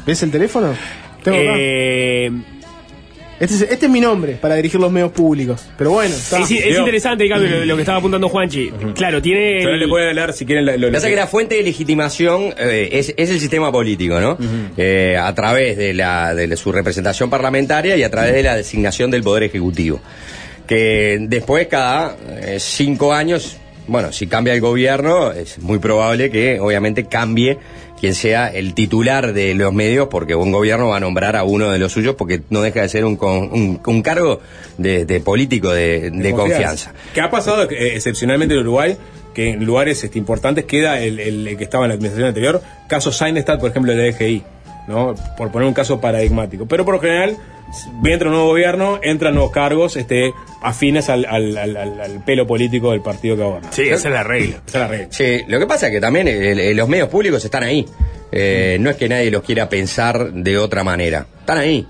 ¿Ves 0.07 0.23
el 0.23 0.31
teléfono? 0.31 0.75
Tengo 1.23 1.39
acá. 1.39 1.53
Eh, 1.57 2.31
Este, 3.41 3.55
es, 3.55 3.63
este 3.63 3.87
es 3.87 3.91
mi 3.91 4.01
nombre 4.01 4.35
para 4.35 4.55
dirigir 4.55 4.79
los 4.79 4.93
medios 4.93 5.11
públicos. 5.13 5.65
Pero 5.79 5.93
bueno, 5.93 6.15
está. 6.15 6.41
es, 6.41 6.51
interesante, 6.51 7.27
cambio, 7.29 7.49
lo, 7.51 7.65
lo 7.65 7.75
que 7.77 7.83
estaba 7.83 7.99
apuntando 7.99 8.29
Juanchi. 8.29 8.71
Claro, 8.95 9.21
tiene. 9.23 9.59
Pero 9.61 9.73
el- 9.75 9.81
le 9.81 9.89
pueden 9.89 10.09
hablar 10.11 10.33
si 10.35 10.45
quieren. 10.45 10.67
la- 10.67 10.73
lo- 10.73 10.79
Lo 10.79 10.87
que 10.89 10.93
pasa 10.93 11.07
es 11.09 11.13
que 11.15 11.21
la 11.21 11.27
fuente 11.27 11.55
de 11.57 11.63
legitimación 11.63 12.53
eh, 12.59 12.91
es, 12.93 13.15
es 13.17 13.31
el 13.31 13.41
sistema 13.41 13.73
político, 13.73 14.21
¿no? 14.21 14.37
Eh, 14.77 15.17
a 15.21 15.35
través 15.35 15.77
de, 15.79 15.95
la, 15.95 16.35
de 16.35 16.47
la- 16.47 16.57
su 16.57 16.71
representación 16.71 17.31
parlamentaria 17.31 17.97
y 17.97 18.03
a 18.03 18.11
través 18.11 18.35
de 18.35 18.43
la 18.43 18.55
designación 18.57 19.11
del 19.11 19.23
Poder 19.23 19.45
Ejecutivo. 19.45 20.01
Que 20.67 21.19
después, 21.21 21.67
cada 21.67 22.17
eh, 22.43 22.59
cinco 22.61 23.13
años, 23.13 23.57
bueno, 23.87 24.13
si 24.13 24.27
cambia 24.27 24.55
el 24.55 24.61
gobierno, 24.61 25.33
es 25.33 25.59
muy 25.59 25.79
probable 25.79 26.31
que 26.31 26.61
obviamente 26.61 27.07
cambie 27.07 27.59
quien 28.01 28.15
sea 28.15 28.49
el 28.49 28.73
titular 28.75 29.33
de 29.35 29.55
los 29.55 29.73
medios, 29.75 30.09
porque 30.11 30.35
un 30.35 30.51
gobierno 30.53 30.89
va 30.89 30.97
a 30.97 31.01
nombrar 31.01 31.37
a 31.37 31.45
uno 31.45 31.71
de 31.71 31.79
los 31.79 31.93
suyos, 31.93 32.15
porque 32.17 32.41
no 32.51 32.63
deja 32.63 32.81
de 32.83 32.89
ser 32.89 33.05
un, 33.05 33.17
con- 33.17 33.53
un, 33.53 33.81
un 33.85 34.03
cargo 34.03 34.41
de, 34.79 35.05
de 35.05 35.21
político 35.21 35.71
de, 35.71 36.11
de 36.11 36.33
confianza. 36.33 36.93
Que 37.13 37.21
ha 37.21 37.31
pasado 37.31 37.71
eh, 37.71 37.95
excepcionalmente 37.97 38.55
en 38.55 38.61
Uruguay, 38.61 38.97
que 39.35 39.51
en 39.51 39.65
lugares 39.65 40.03
este, 40.03 40.19
importantes 40.19 40.65
queda 40.65 41.01
el, 41.03 41.21
el- 41.21 41.47
el 41.49 41.57
que 41.59 41.65
estaba 41.65 41.85
en 41.85 41.91
la 41.91 41.95
administración 41.95 42.29
anterior, 42.29 42.63
caso 42.89 43.13
Seinestad, 43.13 43.59
por 43.61 43.71
ejemplo, 43.71 43.93
de 43.95 43.99
la 44.11 44.17
DGI, 44.17 44.43
¿no? 44.91 45.15
Por 45.37 45.51
poner 45.51 45.67
un 45.69 45.75
caso 45.75 46.01
paradigmático. 46.01 46.67
Pero 46.67 46.85
por 46.85 46.95
lo 46.95 47.01
general, 47.01 47.37
entra 48.05 48.29
un 48.29 48.35
nuevo 48.35 48.49
gobierno, 48.49 48.99
entran 49.03 49.35
nuevos 49.35 49.53
cargos 49.53 49.97
este, 49.97 50.33
afines 50.63 51.09
al, 51.09 51.25
al- 51.25 51.57
al- 51.57 51.77
al- 51.77 52.01
al 52.01 52.25
pelo 52.25 52.47
político 52.47 52.91
del 52.91 53.01
partido 53.01 53.37
que 53.37 53.43
gobierna. 53.43 53.73
Sí, 53.73 53.83
esa 53.83 54.09
es 54.09 54.15
la 54.15 54.23
regla. 54.25 54.57
Esa 54.67 54.79
es 54.79 54.83
la 54.83 54.89
regla. 54.89 55.07
Sí, 55.11 55.41
lo 55.49 55.59
que 55.59 55.67
pasa 55.67 55.87
es 55.87 55.93
que 55.93 56.01
también 56.01 56.29
eh, 56.29 56.71
eh, 56.71 56.75
los 56.75 56.89
medios 56.89 57.09
públicos 57.09 57.45
están 57.45 57.63
ahí. 57.63 57.87
Eh, 58.33 58.77
no 58.81 58.91
es 58.91 58.97
que 58.97 59.09
nadie 59.09 59.31
los 59.31 59.43
quiera 59.43 59.69
pensar 59.69 60.33
de 60.33 60.59
otra 60.59 60.85
manera. 60.85 61.27
Están 61.41 61.59
ahí. 61.59 61.87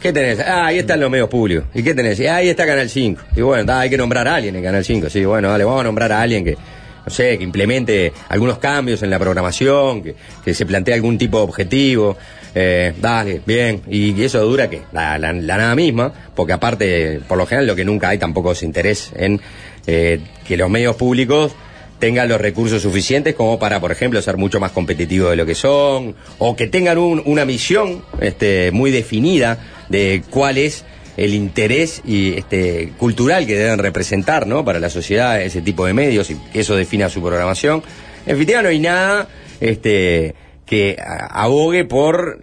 ¿Qué 0.00 0.12
tenés? 0.14 0.40
Ah, 0.40 0.66
ahí 0.66 0.78
están 0.78 0.98
los 0.98 1.10
medios 1.10 1.28
públicos. 1.28 1.64
¿Y 1.74 1.82
qué 1.82 1.92
tenés? 1.94 2.18
Y 2.20 2.26
ahí 2.26 2.48
está 2.48 2.64
Canal 2.66 2.88
5. 2.88 3.22
Y 3.36 3.42
bueno, 3.42 3.64
da, 3.64 3.80
hay 3.80 3.90
que 3.90 3.98
nombrar 3.98 4.26
a 4.28 4.36
alguien 4.36 4.56
en 4.56 4.62
Canal 4.62 4.82
5. 4.84 5.10
Sí, 5.10 5.24
bueno, 5.26 5.50
dale, 5.50 5.64
vamos 5.64 5.80
a 5.82 5.84
nombrar 5.84 6.10
a 6.12 6.22
alguien 6.22 6.42
que, 6.44 6.56
no 7.04 7.10
sé, 7.12 7.38
que 7.38 7.44
implemente 7.44 8.12
algunos 8.28 8.58
cambios 8.58 9.02
en 9.02 9.10
la 9.10 9.18
programación, 9.18 10.02
que, 10.02 10.14
que 10.44 10.54
se 10.54 10.66
plantee 10.66 10.94
algún 10.94 11.18
tipo 11.18 11.38
de 11.38 11.44
objetivo. 11.44 12.16
Eh, 12.54 12.92
dale, 13.00 13.40
bien. 13.46 13.82
¿Y 13.88 14.20
eso 14.22 14.40
dura 14.44 14.68
qué? 14.68 14.82
La, 14.92 15.18
la- 15.18 15.32
la 15.32 15.56
nada 15.56 15.74
misma, 15.74 16.12
porque 16.34 16.52
aparte, 16.52 17.20
por 17.28 17.38
lo 17.38 17.46
general, 17.46 17.66
lo 17.68 17.76
que 17.76 17.84
nunca 17.84 18.08
hay 18.08 18.18
tampoco 18.18 18.52
es 18.52 18.62
interés 18.62 19.12
en 19.16 19.40
eh, 19.86 20.20
que 20.46 20.56
los 20.56 20.68
medios 20.68 20.96
públicos 20.96 21.52
tengan 22.00 22.28
los 22.28 22.40
recursos 22.40 22.80
suficientes 22.82 23.34
como 23.34 23.58
para, 23.58 23.78
por 23.78 23.92
ejemplo, 23.92 24.20
ser 24.22 24.36
mucho 24.38 24.58
más 24.58 24.72
competitivos 24.72 25.30
de 25.30 25.36
lo 25.36 25.44
que 25.46 25.54
son, 25.54 26.14
o 26.38 26.56
que 26.56 26.66
tengan 26.66 26.98
un- 26.98 27.22
una 27.26 27.44
misión 27.44 28.02
este, 28.20 28.70
muy 28.72 28.90
definida 28.90 29.58
de 29.88 30.22
cuál 30.30 30.56
es 30.58 30.84
el 31.20 31.34
interés 31.34 32.00
y 32.06 32.32
este 32.32 32.92
cultural 32.96 33.46
que 33.46 33.54
deben 33.54 33.78
representar 33.78 34.46
¿no? 34.46 34.64
para 34.64 34.80
la 34.80 34.88
sociedad 34.88 35.40
ese 35.40 35.60
tipo 35.60 35.84
de 35.84 35.92
medios 35.92 36.30
y 36.30 36.36
que 36.50 36.60
eso 36.60 36.74
defina 36.74 37.10
su 37.10 37.20
programación. 37.20 37.82
En 38.20 38.32
definitiva 38.32 38.62
no 38.62 38.70
hay 38.70 38.78
nada 38.78 39.28
este, 39.60 40.34
que 40.64 40.96
abogue 40.98 41.84
por 41.84 42.38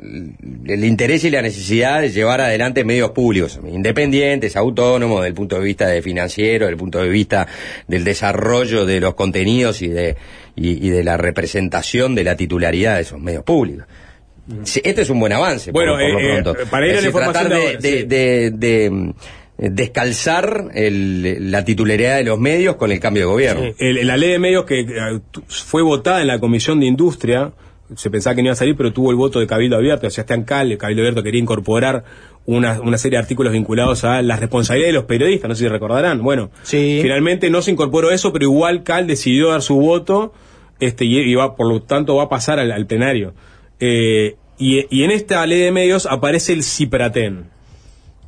el 0.65 0.85
interés 0.85 1.23
y 1.23 1.31
la 1.31 1.41
necesidad 1.41 2.01
de 2.01 2.11
llevar 2.11 2.39
adelante 2.39 2.83
medios 2.83 3.11
públicos, 3.11 3.59
independientes, 3.67 4.55
autónomos, 4.55 5.23
del 5.23 5.33
punto 5.33 5.55
de 5.55 5.65
vista 5.65 5.87
de 5.87 6.03
financiero, 6.03 6.67
del 6.67 6.77
punto 6.77 6.99
de 6.99 7.09
vista 7.09 7.47
del 7.87 8.03
desarrollo 8.03 8.85
de 8.85 8.99
los 8.99 9.15
contenidos 9.15 9.81
y 9.81 9.87
de, 9.87 10.17
y, 10.55 10.85
y 10.85 10.91
de 10.91 11.03
la 11.03 11.17
representación 11.17 12.13
de 12.13 12.25
la 12.25 12.35
titularidad 12.35 12.97
de 12.97 13.01
esos 13.01 13.19
medios 13.19 13.43
públicos. 13.43 13.87
Sí, 14.63 14.81
este 14.83 15.01
es 15.01 15.09
un 15.09 15.19
buen 15.19 15.33
avance. 15.33 15.71
Bueno, 15.71 15.93
por, 15.93 16.01
eh, 16.01 16.11
eh, 16.37 16.41
pronto. 16.41 16.55
para 16.69 16.85
ir 16.87 16.93
a 16.93 16.95
Es 16.95 17.01
la 17.03 17.07
decir, 17.07 17.07
información 17.07 17.33
tratar 17.33 17.49
de 17.49 17.55
de, 17.59 17.67
ahora, 17.67 17.79
de- 17.79 17.99
sí. 18.01 18.05
de- 18.07 18.51
de, 18.51 18.89
mm, 18.89 19.13
descalzar 19.77 20.69
el- 20.73 21.51
la 21.51 21.65
titularidad 21.65 22.17
de 22.17 22.23
los 22.23 22.39
medios 22.39 22.75
con 22.75 22.91
el 22.91 22.99
cambio 22.99 23.23
de 23.23 23.27
gobierno. 23.27 23.63
El- 23.79 24.05
la 24.07 24.17
ley 24.17 24.31
de 24.31 24.39
medios 24.39 24.65
que 24.65 24.81
eh, 24.81 25.19
fue 25.47 25.81
votada 25.81 26.21
en 26.21 26.27
la 26.27 26.39
Comisión 26.39 26.79
de 26.79 26.85
Industria, 26.85 27.51
se 27.95 28.09
pensaba 28.09 28.35
que 28.35 28.41
no 28.41 28.47
iba 28.47 28.53
a 28.53 28.57
salir, 28.57 28.75
pero 28.75 28.91
tuvo 28.93 29.11
el 29.11 29.15
voto 29.15 29.39
de 29.39 29.47
Cabildo 29.47 29.77
Abierto, 29.77 30.07
o 30.07 30.09
sea, 30.09 30.15
Sebastián 30.23 30.43
Cal, 30.43 30.71
el 30.71 30.77
Cabildo 30.77 31.01
Abierto 31.03 31.23
quería 31.23 31.41
incorporar 31.41 32.03
una, 32.45 32.79
una 32.81 32.97
serie 32.97 33.17
de 33.17 33.23
artículos 33.23 33.53
vinculados 33.53 34.03
a 34.03 34.21
las 34.21 34.39
responsabilidades 34.39 34.93
de 34.93 34.99
los 34.99 35.05
periodistas, 35.05 35.49
no 35.49 35.55
sé 35.55 35.63
si 35.63 35.67
recordarán. 35.69 36.21
Bueno, 36.21 36.49
Sí. 36.63 36.99
finalmente 37.01 37.49
no 37.49 37.61
se 37.61 37.71
incorporó 37.71 38.11
eso, 38.11 38.31
pero 38.33 38.45
igual 38.45 38.83
Cal 38.83 39.07
decidió 39.07 39.49
dar 39.49 39.61
su 39.61 39.75
voto, 39.77 40.33
este, 40.79 41.05
y, 41.05 41.17
y 41.19 41.35
va, 41.35 41.55
por 41.55 41.67
lo 41.67 41.81
tanto 41.81 42.15
va 42.15 42.23
a 42.23 42.29
pasar 42.29 42.59
al, 42.59 42.71
al 42.71 42.85
plenario. 42.85 43.33
Eh, 43.79 44.35
y, 44.57 44.85
y 44.89 45.03
en 45.03 45.11
esta 45.11 45.45
ley 45.45 45.59
de 45.59 45.71
medios 45.71 46.05
aparece 46.05 46.53
el 46.53 46.63
CIPRATEN. 46.63 47.57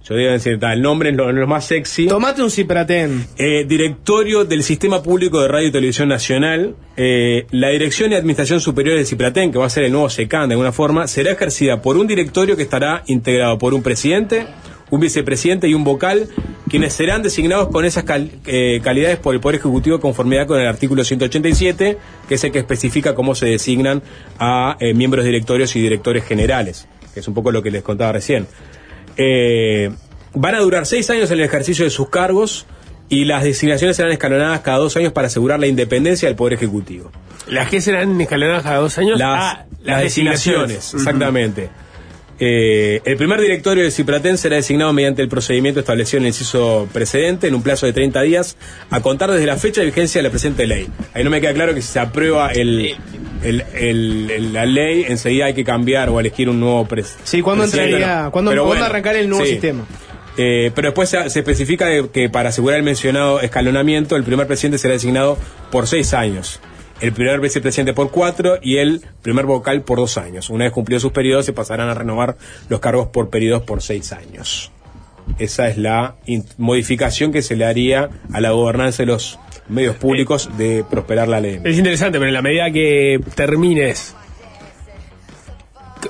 Yo 0.09 0.15
digo 0.15 0.31
el 0.31 0.81
nombre 0.81 1.11
es 1.11 1.15
lo, 1.15 1.31
lo 1.31 1.45
más 1.45 1.65
sexy. 1.65 2.07
Tomate 2.07 2.41
un 2.41 2.49
cipratén. 2.49 3.27
Eh, 3.37 3.63
directorio 3.67 4.43
del 4.43 4.63
Sistema 4.63 5.03
Público 5.03 5.39
de 5.39 5.47
Radio 5.47 5.67
y 5.67 5.71
Televisión 5.71 6.09
Nacional. 6.09 6.75
Eh, 6.97 7.45
la 7.51 7.69
Dirección 7.69 8.11
y 8.11 8.15
Administración 8.15 8.59
Superior 8.59 8.95
del 8.95 9.05
CIPRATEN, 9.05 9.51
que 9.51 9.59
va 9.59 9.67
a 9.67 9.69
ser 9.69 9.83
el 9.83 9.91
nuevo 9.91 10.09
SECAN 10.09 10.49
de 10.49 10.53
alguna 10.53 10.71
forma, 10.71 11.07
será 11.07 11.33
ejercida 11.33 11.83
por 11.83 11.95
un 11.95 12.07
directorio 12.07 12.57
que 12.57 12.63
estará 12.63 13.03
integrado 13.05 13.59
por 13.59 13.75
un 13.75 13.83
presidente, 13.83 14.47
un 14.91 14.99
vicepresidente 14.99 15.67
y 15.67 15.73
un 15.73 15.83
vocal, 15.83 16.27
quienes 16.69 16.93
serán 16.93 17.21
designados 17.23 17.69
con 17.69 17.85
esas 17.85 18.03
cal- 18.03 18.31
eh, 18.45 18.79
calidades 18.83 19.17
por 19.17 19.33
el 19.35 19.41
Poder 19.41 19.59
Ejecutivo 19.59 19.97
de 19.97 20.01
conformidad 20.01 20.47
con 20.47 20.59
el 20.59 20.67
artículo 20.67 21.03
187, 21.03 21.97
que 22.27 22.35
es 22.35 22.43
el 22.43 22.51
que 22.51 22.59
especifica 22.59 23.15
cómo 23.15 23.35
se 23.35 23.45
designan 23.47 24.01
a 24.39 24.77
eh, 24.79 24.93
miembros 24.93 25.25
directorios 25.25 25.75
y 25.75 25.81
directores 25.81 26.23
generales, 26.25 26.87
que 27.13 27.19
es 27.19 27.27
un 27.27 27.33
poco 27.33 27.51
lo 27.51 27.61
que 27.63 27.71
les 27.71 27.83
contaba 27.83 28.11
recién. 28.11 28.47
Eh, 29.17 29.91
van 30.33 30.55
a 30.55 30.59
durar 30.59 30.85
seis 30.85 31.09
años 31.09 31.29
en 31.31 31.39
el 31.39 31.45
ejercicio 31.45 31.83
de 31.85 31.91
sus 31.91 32.09
cargos 32.09 32.65
y 33.09 33.25
las 33.25 33.43
designaciones 33.43 33.95
serán 33.97 34.11
escalonadas 34.11 34.59
cada 34.61 34.77
dos 34.77 34.95
años 34.95 35.11
para 35.13 35.27
asegurar 35.27 35.59
la 35.59 35.67
independencia 35.67 36.27
del 36.29 36.35
Poder 36.35 36.53
Ejecutivo. 36.53 37.11
¿Las 37.47 37.69
que 37.69 37.81
serán 37.81 38.19
escalonadas 38.21 38.63
cada 38.63 38.77
dos 38.77 38.97
años? 38.99 39.17
Las, 39.17 39.29
Ah, 39.41 39.65
las 39.83 40.01
designaciones, 40.03 40.93
exactamente. 40.93 41.69
Eh, 42.41 43.01
el 43.03 43.17
primer 43.17 43.41
directorio 43.41 43.83
del 43.83 43.91
CIPRATEN 43.91 44.37
será 44.37 44.55
designado 44.55 44.93
mediante 44.93 45.21
el 45.21 45.27
procedimiento 45.27 45.81
establecido 45.81 46.19
en 46.19 46.23
el 46.23 46.27
inciso 46.29 46.87
precedente 46.93 47.47
en 47.47 47.55
un 47.55 47.61
plazo 47.61 47.85
de 47.85 47.91
30 47.93 48.21
días 48.21 48.55
a 48.89 49.01
contar 49.01 49.29
desde 49.31 49.45
la 49.45 49.57
fecha 49.57 49.81
de 49.81 49.87
vigencia 49.87 50.19
de 50.19 50.23
la 50.23 50.29
presente 50.29 50.65
ley. 50.65 50.87
Ahí 51.13 51.23
no 51.25 51.29
me 51.29 51.41
queda 51.41 51.53
claro 51.53 51.73
que 51.73 51.81
si 51.81 51.89
se 51.91 51.99
aprueba 51.99 52.51
el, 52.51 52.95
el- 53.43 53.63
el- 53.75 54.31
el- 54.31 54.53
la 54.53 54.65
ley, 54.65 55.05
enseguida 55.07 55.45
hay 55.47 55.53
que 55.53 55.65
cambiar 55.65 56.09
o 56.09 56.19
elegir 56.19 56.47
un 56.49 56.59
nuevo 56.61 56.85
pres- 56.87 57.15
Sí, 57.23 57.41
¿cuándo 57.41 57.63
presidente. 57.63 57.97
entraría- 57.97 58.29
cuándo- 58.31 58.51
cuándo 58.63 58.85
arrancar 58.85 59.15
el 59.17 59.27
nuevo 59.29 59.45
sistema? 59.45 59.85
Eh, 60.37 60.71
pero 60.73 60.89
después 60.89 61.09
se, 61.09 61.29
se 61.29 61.39
especifica 61.39 61.87
que 62.13 62.29
para 62.29 62.49
asegurar 62.49 62.77
el 62.79 62.83
mencionado 62.85 63.41
escalonamiento, 63.41 64.15
el 64.15 64.23
primer 64.23 64.47
presidente 64.47 64.77
será 64.77 64.93
designado 64.93 65.37
por 65.69 65.87
seis 65.87 66.13
años, 66.13 66.61
el 67.01 67.13
primer 67.13 67.39
vicepresidente 67.39 67.93
por 67.93 68.11
cuatro 68.11 68.57
y 68.61 68.77
el 68.77 69.01
primer 69.21 69.45
vocal 69.45 69.81
por 69.81 69.99
dos 69.99 70.17
años. 70.17 70.49
Una 70.49 70.65
vez 70.65 70.73
cumplidos 70.73 71.01
sus 71.01 71.11
periodos, 71.11 71.45
se 71.45 71.53
pasarán 71.53 71.89
a 71.89 71.93
renovar 71.93 72.37
los 72.67 72.79
cargos 72.79 73.07
por 73.07 73.29
periodos 73.29 73.63
por 73.63 73.81
seis 73.81 74.11
años. 74.11 74.71
Esa 75.37 75.69
es 75.69 75.77
la 75.77 76.15
modificación 76.57 77.31
que 77.31 77.41
se 77.41 77.55
le 77.55 77.65
haría 77.65 78.09
a 78.33 78.41
la 78.41 78.51
gobernanza 78.51 79.03
de 79.03 79.07
los 79.07 79.39
medios 79.67 79.95
públicos 79.95 80.49
de 80.57 80.83
prosperar 80.89 81.27
la 81.27 81.39
ley. 81.39 81.59
Es 81.63 81.77
interesante, 81.77 82.17
pero 82.17 82.27
en 82.27 82.33
la 82.33 82.41
medida 82.41 82.71
que 82.71 83.21
termines 83.35 84.15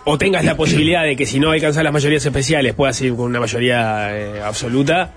o 0.06 0.18
tengas 0.18 0.46
la 0.46 0.56
posibilidad 0.56 1.04
de 1.04 1.16
que 1.16 1.26
si 1.26 1.40
no 1.40 1.52
alcanzas 1.52 1.84
las 1.84 1.92
mayorías 1.92 2.26
especiales 2.26 2.74
puedas 2.74 3.00
ir 3.02 3.16
con 3.16 3.26
una 3.26 3.40
mayoría 3.40 4.16
eh, 4.18 4.42
absoluta, 4.42 5.14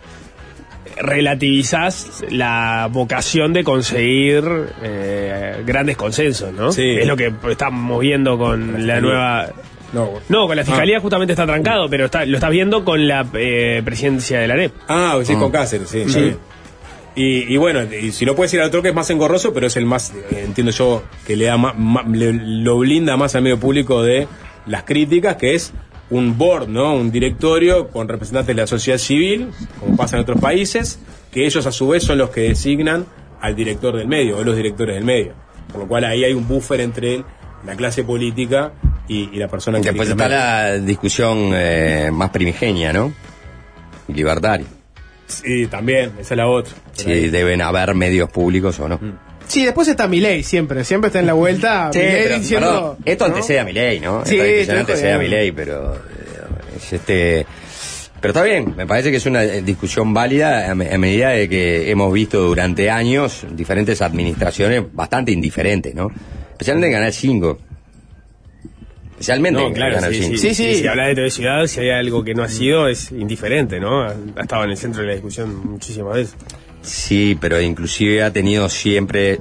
relativizás 1.02 2.24
la 2.30 2.88
vocación 2.90 3.52
de 3.52 3.64
conseguir 3.64 4.44
eh, 4.82 5.62
grandes 5.66 5.96
consensos, 5.96 6.52
¿no? 6.52 6.72
Sí. 6.72 6.96
Es 6.98 7.06
lo 7.06 7.16
que 7.16 7.32
estamos 7.50 8.00
viendo 8.00 8.38
con 8.38 8.86
la 8.86 9.00
nueva... 9.00 9.48
No, 9.92 10.08
No, 10.30 10.46
con 10.46 10.56
la 10.56 10.64
fiscalía 10.64 11.00
justamente 11.00 11.34
está 11.34 11.44
trancado, 11.44 11.88
pero 11.90 12.06
está, 12.06 12.24
lo 12.24 12.36
estás 12.38 12.50
viendo 12.50 12.82
con 12.84 13.06
la 13.06 13.26
eh, 13.34 13.82
presidencia 13.84 14.40
de 14.40 14.48
la 14.48 14.54
AREP. 14.54 14.72
Ah, 14.88 15.18
sí, 15.22 15.34
con 15.34 15.50
Cáceres, 15.50 15.88
sí. 15.90 16.04
Y, 17.14 17.52
y 17.54 17.56
bueno, 17.58 17.80
y 17.82 18.10
si 18.12 18.24
no 18.24 18.34
puedes 18.34 18.54
ir 18.54 18.60
al 18.62 18.68
otro 18.68 18.80
que 18.80 18.88
es 18.88 18.94
más 18.94 19.10
engorroso, 19.10 19.52
pero 19.52 19.66
es 19.66 19.76
el 19.76 19.84
más, 19.84 20.14
eh, 20.30 20.44
entiendo 20.46 20.72
yo, 20.72 21.02
que 21.26 21.36
le 21.36 21.44
da 21.44 21.58
ma- 21.58 21.74
ma- 21.74 22.04
le- 22.10 22.32
lo 22.32 22.78
blinda 22.78 23.18
más 23.18 23.34
al 23.34 23.42
medio 23.42 23.60
público 23.60 24.02
de 24.02 24.26
las 24.66 24.84
críticas, 24.84 25.36
que 25.36 25.54
es 25.54 25.74
un 26.10 26.36
board, 26.36 26.68
¿no? 26.68 26.94
Un 26.94 27.10
directorio 27.10 27.88
con 27.88 28.08
representantes 28.08 28.54
de 28.54 28.62
la 28.62 28.66
sociedad 28.66 28.98
civil, 28.98 29.50
como 29.80 29.96
pasa 29.96 30.16
en 30.16 30.22
otros 30.22 30.40
países, 30.40 30.98
que 31.30 31.46
ellos 31.46 31.66
a 31.66 31.72
su 31.72 31.88
vez 31.88 32.04
son 32.04 32.18
los 32.18 32.30
que 32.30 32.42
designan 32.42 33.06
al 33.40 33.56
director 33.56 33.96
del 33.96 34.08
medio, 34.08 34.38
o 34.38 34.44
los 34.44 34.56
directores 34.56 34.94
del 34.94 35.04
medio. 35.04 35.32
Por 35.70 35.82
lo 35.82 35.88
cual 35.88 36.04
ahí 36.04 36.24
hay 36.24 36.32
un 36.32 36.46
buffer 36.46 36.80
entre 36.80 37.24
la 37.64 37.74
clase 37.76 38.04
política 38.04 38.72
y, 39.08 39.30
y 39.32 39.36
la 39.36 39.48
persona 39.48 39.78
que 39.80 39.88
Después 39.88 40.08
dirige 40.08 40.24
está 40.24 40.28
la 40.28 40.78
discusión 40.78 41.50
eh, 41.54 42.10
más 42.12 42.30
primigenia, 42.30 42.92
¿no? 42.92 43.12
Libertaria. 44.08 44.66
Sí, 45.26 45.66
también, 45.66 46.12
esa 46.18 46.34
es 46.34 46.38
la 46.38 46.46
otra. 46.46 46.74
Si 46.92 47.28
deben 47.30 47.62
haber 47.62 47.94
medios 47.94 48.30
públicos 48.30 48.78
o 48.80 48.88
no. 48.88 49.00
Sí, 49.46 49.64
después 49.64 49.86
está 49.88 50.06
Milei 50.08 50.42
siempre, 50.42 50.84
siempre 50.84 51.08
está 51.08 51.20
en 51.20 51.26
la 51.26 51.32
vuelta. 51.34 51.90
Sí, 51.92 51.98
Milei 51.98 52.22
pero, 52.24 52.38
diciendo, 52.38 52.68
perdón, 52.70 52.96
esto 53.04 53.28
¿no? 53.28 53.34
antecede 53.34 53.60
a 53.60 53.64
mi 53.64 53.72
ley, 53.72 54.00
¿no? 54.00 54.24
Sí, 54.24 54.38
estoy 54.38 54.76
antecede 54.78 55.12
a 55.12 55.18
mi 55.18 55.24
jodiendo. 55.26 55.36
ley, 55.36 55.52
pero 55.52 55.94
eh, 55.94 55.98
es 56.76 56.92
este 56.92 57.46
pero 58.20 58.30
está 58.30 58.44
bien, 58.44 58.74
me 58.76 58.86
parece 58.86 59.10
que 59.10 59.16
es 59.16 59.26
una 59.26 59.42
eh, 59.42 59.62
discusión 59.62 60.14
válida 60.14 60.70
a, 60.70 60.74
me- 60.76 60.94
a 60.94 60.96
medida 60.96 61.30
de 61.30 61.48
que 61.48 61.90
hemos 61.90 62.12
visto 62.12 62.40
durante 62.40 62.88
años 62.88 63.44
diferentes 63.50 64.00
administraciones 64.00 64.84
bastante 64.92 65.32
indiferentes, 65.32 65.92
¿no? 65.92 66.06
Especialmente 66.52 66.86
en 66.86 66.92
Canal 66.92 67.12
5. 67.12 67.58
Especialmente 69.12 69.60
No, 69.60 69.66
en 69.68 69.74
claro, 69.74 69.94
Canal 69.96 70.14
sí, 70.14 70.22
5. 70.22 70.36
sí, 70.36 70.54
Sí, 70.54 70.54
sí. 70.54 70.74
Si 70.80 70.86
habla 70.86 71.06
de 71.08 71.14
TV 71.16 71.30
Ciudad, 71.30 71.66
si 71.66 71.80
hay 71.80 71.90
algo 71.90 72.22
que 72.24 72.34
no 72.34 72.42
ha 72.44 72.48
sido, 72.48 72.88
es 72.88 73.10
indiferente, 73.12 73.78
¿no? 73.80 74.02
Ha 74.02 74.14
ha 74.36 74.42
estado 74.42 74.64
en 74.64 74.70
el 74.70 74.76
centro 74.76 75.00
de 75.02 75.08
la 75.08 75.12
discusión 75.14 75.54
muchísimas 75.70 76.14
veces. 76.14 76.36
Sí, 76.82 77.36
pero 77.40 77.60
inclusive 77.60 78.22
ha 78.22 78.32
tenido 78.32 78.68
siempre, 78.68 79.40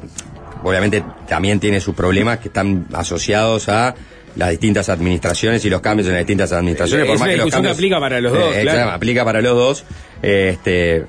obviamente 0.64 1.04
también 1.28 1.60
tiene 1.60 1.80
sus 1.82 1.96
problemas 1.96 2.40
que 2.40 2.48
están 2.50 2.88
asociados 2.94 3.68
a 3.70 3.96
las 4.36 4.50
distintas 4.52 4.88
administraciones 4.90 5.66
y 5.66 5.70
los 5.70 5.82
cambios 5.82 6.08
en 6.08 6.14
las 6.14 6.22
distintas 6.22 6.52
administraciones. 6.54 7.10
Es 7.10 7.20
una 7.22 7.32
discusión 7.32 7.64
que 7.64 7.70
aplica 7.70 8.00
para 8.00 8.22
los 8.22 8.32
dos, 8.32 8.56
Eh, 8.56 8.62
claro. 8.62 8.78
exacto, 8.78 8.96
aplica 8.96 9.26
para 9.26 9.42
los 9.42 9.56
dos. 9.56 9.84
Este, 10.22 11.06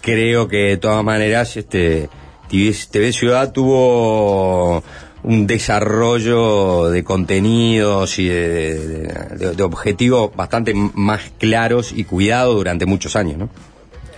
creo 0.00 0.48
que 0.48 0.56
de 0.56 0.76
todas 0.78 1.04
maneras, 1.04 1.56
este, 1.56 2.08
TV, 2.48 2.74
TV 2.90 3.12
Ciudad 3.12 3.52
tuvo 3.52 4.82
un 5.22 5.46
desarrollo 5.46 6.90
de 6.90 7.04
contenidos 7.04 8.18
y 8.18 8.28
de, 8.28 8.78
de- 8.78 9.36
de- 9.38 9.54
de 9.54 9.62
objetivos 9.62 10.34
bastante 10.34 10.74
más 10.74 11.20
claros 11.38 11.92
y 11.94 12.04
cuidados 12.04 12.54
durante 12.56 12.84
muchos 12.86 13.16
años, 13.16 13.38
¿no? 13.38 13.48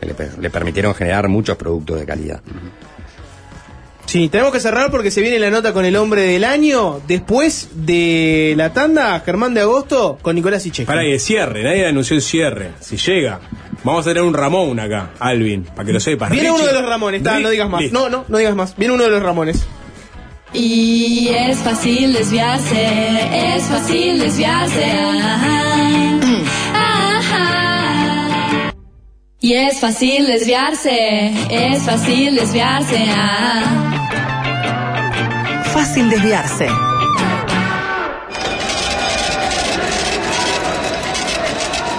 Que 0.00 0.06
le, 0.06 0.14
per- 0.14 0.38
le 0.38 0.50
permitieron 0.50 0.94
generar 0.94 1.28
muchos 1.28 1.56
productos 1.56 1.98
de 2.00 2.06
calidad. 2.06 2.40
Sí, 4.06 4.28
tenemos 4.28 4.52
que 4.52 4.60
cerrar 4.60 4.90
porque 4.92 5.10
se 5.10 5.20
viene 5.20 5.38
la 5.40 5.50
nota 5.50 5.72
con 5.72 5.84
el 5.84 5.96
hombre 5.96 6.22
del 6.22 6.44
año. 6.44 7.00
Después 7.08 7.70
de 7.74 8.54
la 8.56 8.72
tanda, 8.72 9.18
Germán 9.26 9.52
de 9.52 9.62
Agosto 9.62 10.18
con 10.22 10.36
Nicolás 10.36 10.64
Icheco. 10.64 10.86
Para 10.86 11.02
que 11.02 11.18
cierre, 11.18 11.64
nadie 11.64 11.86
anunció 11.88 12.14
el 12.14 12.22
cierre. 12.22 12.70
Si 12.80 12.96
llega, 12.98 13.40
vamos 13.82 14.06
a 14.06 14.10
tener 14.10 14.22
un 14.22 14.32
Ramón 14.32 14.78
acá, 14.78 15.10
Alvin, 15.18 15.64
para 15.64 15.86
que 15.86 15.92
lo 15.92 15.98
sepas. 16.00 16.30
Viene 16.30 16.48
Richie- 16.50 16.54
uno 16.54 16.66
de 16.66 16.72
los 16.72 16.88
Ramones, 16.88 17.18
está, 17.20 17.40
no 17.40 17.50
digas 17.50 17.68
más. 17.68 17.80
Listo. 17.82 17.98
No, 17.98 18.08
no, 18.08 18.24
no 18.28 18.38
digas 18.38 18.54
más. 18.54 18.76
Viene 18.76 18.94
uno 18.94 19.02
de 19.04 19.10
los 19.10 19.22
Ramones. 19.22 19.66
Y 20.52 21.28
es 21.36 21.58
fácil 21.58 22.12
desviarse, 22.12 23.56
es 23.56 23.64
fácil 23.64 24.20
desviarse. 24.20 24.84
Ajá. 24.84 26.05
Y 29.38 29.52
es 29.52 29.80
fácil 29.80 30.26
desviarse, 30.26 31.30
es 31.50 31.82
fácil 31.82 32.36
desviarse. 32.36 33.04
Ah. 33.10 33.62
Fácil 35.74 36.08
desviarse. 36.08 36.66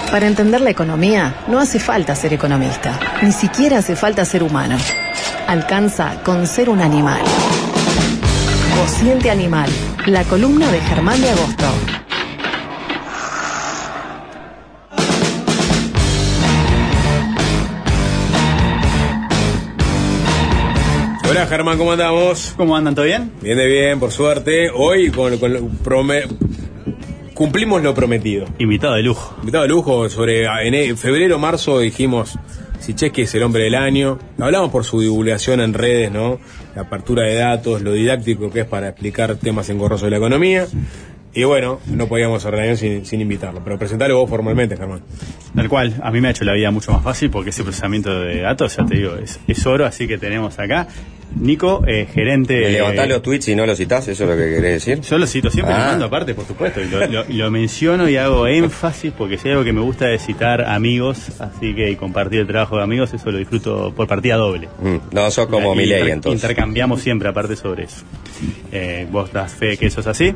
Para 0.09 0.25
entender 0.25 0.61
la 0.61 0.71
economía 0.71 1.35
no 1.47 1.59
hace 1.59 1.79
falta 1.79 2.15
ser 2.15 2.33
economista, 2.33 2.99
ni 3.21 3.31
siquiera 3.31 3.79
hace 3.79 3.95
falta 3.95 4.25
ser 4.25 4.41
humano. 4.41 4.75
Alcanza 5.47 6.23
con 6.23 6.47
ser 6.47 6.71
un 6.71 6.81
animal. 6.81 7.21
Cociente 8.79 9.29
Animal, 9.29 9.69
la 10.07 10.23
columna 10.23 10.71
de 10.71 10.81
Germán 10.81 11.21
de 11.21 11.29
Agosto. 11.29 11.96
Hola 21.37 21.45
Germán, 21.45 21.77
¿cómo 21.77 21.91
andamos? 21.91 22.55
¿Cómo 22.57 22.75
andan? 22.75 22.95
¿Todo 22.95 23.05
bien? 23.05 23.31
De 23.41 23.53
bien, 23.67 23.99
por 23.99 24.09
suerte. 24.09 24.71
Hoy 24.73 25.11
con, 25.11 25.37
con 25.37 25.53
lo- 25.53 25.69
prome- 25.83 26.23
cumplimos 27.35 27.83
lo 27.83 27.93
prometido. 27.93 28.47
Invitado 28.57 28.95
de 28.95 29.03
lujo. 29.03 29.35
Invitado 29.41 29.61
de 29.61 29.69
lujo 29.69 30.09
sobre 30.09 30.47
en 30.87 30.97
febrero, 30.97 31.37
marzo 31.37 31.77
dijimos 31.77 32.39
si 32.79 32.95
Cheque 32.95 33.21
es 33.21 33.35
el 33.35 33.43
hombre 33.43 33.65
del 33.65 33.75
año. 33.75 34.17
Hablamos 34.39 34.71
por 34.71 34.83
su 34.83 34.99
divulgación 34.99 35.59
en 35.61 35.75
redes, 35.75 36.11
¿no? 36.11 36.39
La 36.75 36.81
apertura 36.81 37.21
de 37.27 37.35
datos, 37.35 37.83
lo 37.83 37.91
didáctico 37.93 38.49
que 38.49 38.61
es 38.61 38.65
para 38.65 38.89
explicar 38.89 39.35
temas 39.35 39.69
engorrosos 39.69 40.05
de 40.05 40.09
la 40.09 40.17
economía. 40.17 40.65
Y 41.39 41.43
bueno, 41.43 41.79
no 41.85 42.07
podíamos 42.07 42.41
cerrar 42.41 42.61
el 42.63 42.69
año 42.69 42.77
sin, 42.77 43.05
sin 43.05 43.21
invitarlo. 43.21 43.61
Pero 43.63 43.77
presentalo 43.77 44.17
vos 44.17 44.27
formalmente, 44.29 44.75
Germán. 44.75 45.01
Tal 45.55 45.69
cual, 45.69 45.93
a 46.01 46.09
mí 46.09 46.19
me 46.19 46.29
ha 46.29 46.31
hecho 46.31 46.43
la 46.43 46.53
vida 46.53 46.71
mucho 46.71 46.91
más 46.91 47.03
fácil 47.03 47.29
porque 47.29 47.51
ese 47.51 47.61
procesamiento 47.63 48.21
de 48.21 48.41
datos, 48.41 48.75
ya 48.75 48.85
te 48.85 48.95
digo, 48.95 49.15
es, 49.15 49.39
es 49.47 49.65
oro, 49.67 49.85
así 49.85 50.07
que 50.07 50.17
tenemos 50.17 50.57
acá 50.57 50.87
Nico, 51.39 51.83
eh, 51.85 52.07
gerente... 52.11 52.57
¿Le 52.59 52.71
levantás 52.71 53.05
eh, 53.05 53.09
los 53.09 53.21
tweets 53.21 53.49
y 53.49 53.55
no 53.55 53.65
los 53.65 53.77
citás? 53.77 54.07
¿Eso 54.07 54.23
es 54.23 54.29
lo 54.29 54.35
que 54.37 54.49
querés 54.49 54.83
decir? 54.85 55.01
Yo 55.01 55.17
lo 55.19 55.27
cito 55.27 55.49
siempre, 55.51 55.75
Ah. 55.75 55.79
lo 55.79 55.85
mando 55.91 56.05
aparte, 56.05 56.33
por 56.33 56.45
supuesto, 56.47 56.81
y 56.81 56.87
lo, 56.87 57.05
lo- 57.05 57.25
y 57.29 57.33
lo 57.33 57.51
menciono 57.51 58.07
y 58.09 58.15
hago 58.15 58.47
énfasis 58.47 59.11
porque 59.15 59.37
si 59.37 59.49
hay 59.49 59.51
algo 59.51 59.65
que 59.65 59.73
me 59.73 59.81
gusta 59.81 60.05
de 60.07 60.17
citar 60.19 60.61
amigos, 60.63 61.39
así 61.41 61.75
que 61.75 61.91
y 61.91 61.95
compartir 61.97 62.39
el 62.39 62.47
trabajo 62.47 62.77
de 62.77 62.83
amigos, 62.83 63.13
eso 63.13 63.29
lo 63.29 63.37
disfruto 63.37 63.93
por 63.95 64.07
partida 64.07 64.37
doble. 64.37 64.69
Mm, 64.81 64.95
No, 65.13 65.29
sos 65.29 65.47
como 65.47 65.75
mi 65.75 65.85
ley, 65.85 65.99
inter- 65.99 66.13
entonces. 66.13 66.41
Intercambiamos 66.41 67.01
siempre 67.01 67.27
aparte 67.29 67.55
sobre 67.57 67.83
eso. 67.83 68.03
Eh, 68.71 69.05
vos 69.11 69.31
das 69.31 69.51
fe 69.53 69.77
que 69.77 69.87
eso 69.87 69.99
es 69.99 70.07
así. 70.07 70.33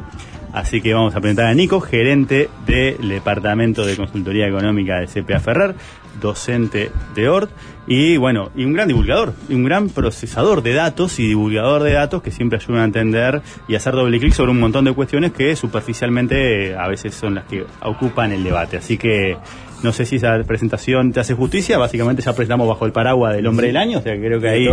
Así 0.54 0.82
que 0.82 0.94
vamos 0.94 1.16
a 1.16 1.22
presentar 1.22 1.46
a 1.46 1.54
Nico, 1.54 1.80
gerente 1.80 2.50
del 2.66 3.08
Departamento 3.08 3.86
de 3.86 3.96
Consultoría 3.96 4.48
Económica 4.48 5.00
de 5.00 5.08
CPA 5.08 5.40
Ferrer, 5.40 5.76
docente 6.20 6.92
de 7.16 7.30
ORT 7.30 7.52
y 7.88 8.18
bueno, 8.18 8.52
y 8.56 8.64
un 8.64 8.74
gran 8.74 8.88
divulgador, 8.88 9.34
y 9.50 9.56
un 9.56 9.64
gran 9.64 9.90
procesador 9.90 10.62
de 10.62 10.74
datos 10.74 11.20
y 11.20 11.28
divulgador 11.28 11.84
de 11.84 11.94
datos 11.94 12.22
que 12.22 12.32
siempre 12.32 12.60
ayudan 12.62 12.82
a 12.82 12.86
entender 12.86 13.42
y 13.68 13.76
hacer 13.76 13.94
doble 13.94 14.20
clic 14.20 14.34
sobre 14.34 14.52
un 14.52 14.60
montón 14.60 14.86
de 14.86 14.94
cuestiones 14.94 15.32
que 15.32 15.56
superficialmente 15.56 16.70
eh, 16.70 16.76
a 16.76 16.88
veces 16.88 17.16
son 17.16 17.36
las 17.36 17.46
que 17.46 17.66
ocupan 17.82 18.32
el 18.34 18.44
debate. 18.44 18.78
Así 18.78 18.98
que 18.98 19.38
no 19.84 19.92
sé 19.94 20.06
si 20.06 20.18
esa 20.18 20.42
presentación 20.44 21.12
te 21.14 21.20
hace 21.20 21.34
justicia, 21.34 21.78
básicamente 21.78 22.22
ya 22.22 22.34
presentamos 22.34 22.68
bajo 22.68 22.86
el 22.86 22.92
paraguas 22.92 23.36
del 23.36 23.48
hombre 23.48 23.68
del 23.68 23.78
año, 23.78 24.00
o 24.00 24.02
sea 24.02 24.14
que 24.14 24.20
creo 24.22 24.40
que 24.40 24.50
ahí 24.50 24.68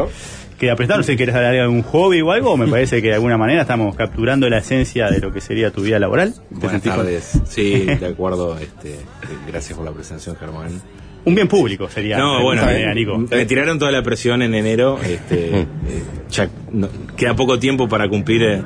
queda 0.59 0.77
prestado. 0.77 0.99
No 0.99 1.05
sé 1.05 1.13
si 1.13 1.17
quieres 1.17 1.35
hablar 1.35 1.53
de 1.53 1.61
algún 1.61 1.83
hobby 1.83 2.21
o 2.21 2.33
algo, 2.33 2.57
me 2.57 2.67
parece 2.71 3.01
que 3.01 3.09
de 3.09 3.15
alguna 3.15 3.37
manera 3.39 3.63
estamos 3.63 3.95
capturando 3.97 4.49
la 4.51 4.59
esencia 4.59 5.11
de 5.11 5.21
lo 5.21 5.33
que 5.33 5.41
sería 5.41 5.71
tu 5.71 5.83
vida 5.83 5.99
laboral. 5.99 6.35
¿Te 6.35 6.41
Buenas 6.57 6.83
con- 6.83 6.91
tardes. 6.93 7.41
Sí, 7.47 7.85
de 8.01 8.07
acuerdo. 8.07 8.59
Este, 8.59 8.91
eh, 8.95 8.97
gracias 9.47 9.77
por 9.77 9.87
la 9.87 9.93
presentación, 9.93 10.37
Germán. 10.37 10.81
Un 11.25 11.35
bien 11.35 11.49
público 11.49 11.89
sería. 11.91 12.17
No, 12.17 12.43
bueno, 12.43 12.63
alguna 12.63 12.63
eh, 12.63 12.85
manera, 12.87 12.95
Nico. 12.95 13.19
me 13.19 13.45
tiraron 13.45 13.79
toda 13.79 13.91
la 13.93 14.03
presión 14.03 14.41
en 14.43 14.55
enero. 14.55 14.99
Este, 15.05 15.61
eh, 15.61 15.67
ya 16.31 16.49
no- 16.73 16.89
queda 17.17 17.35
poco 17.35 17.59
tiempo 17.59 17.89
para 17.89 18.09
cumplir 18.09 18.43
eh, 18.43 18.63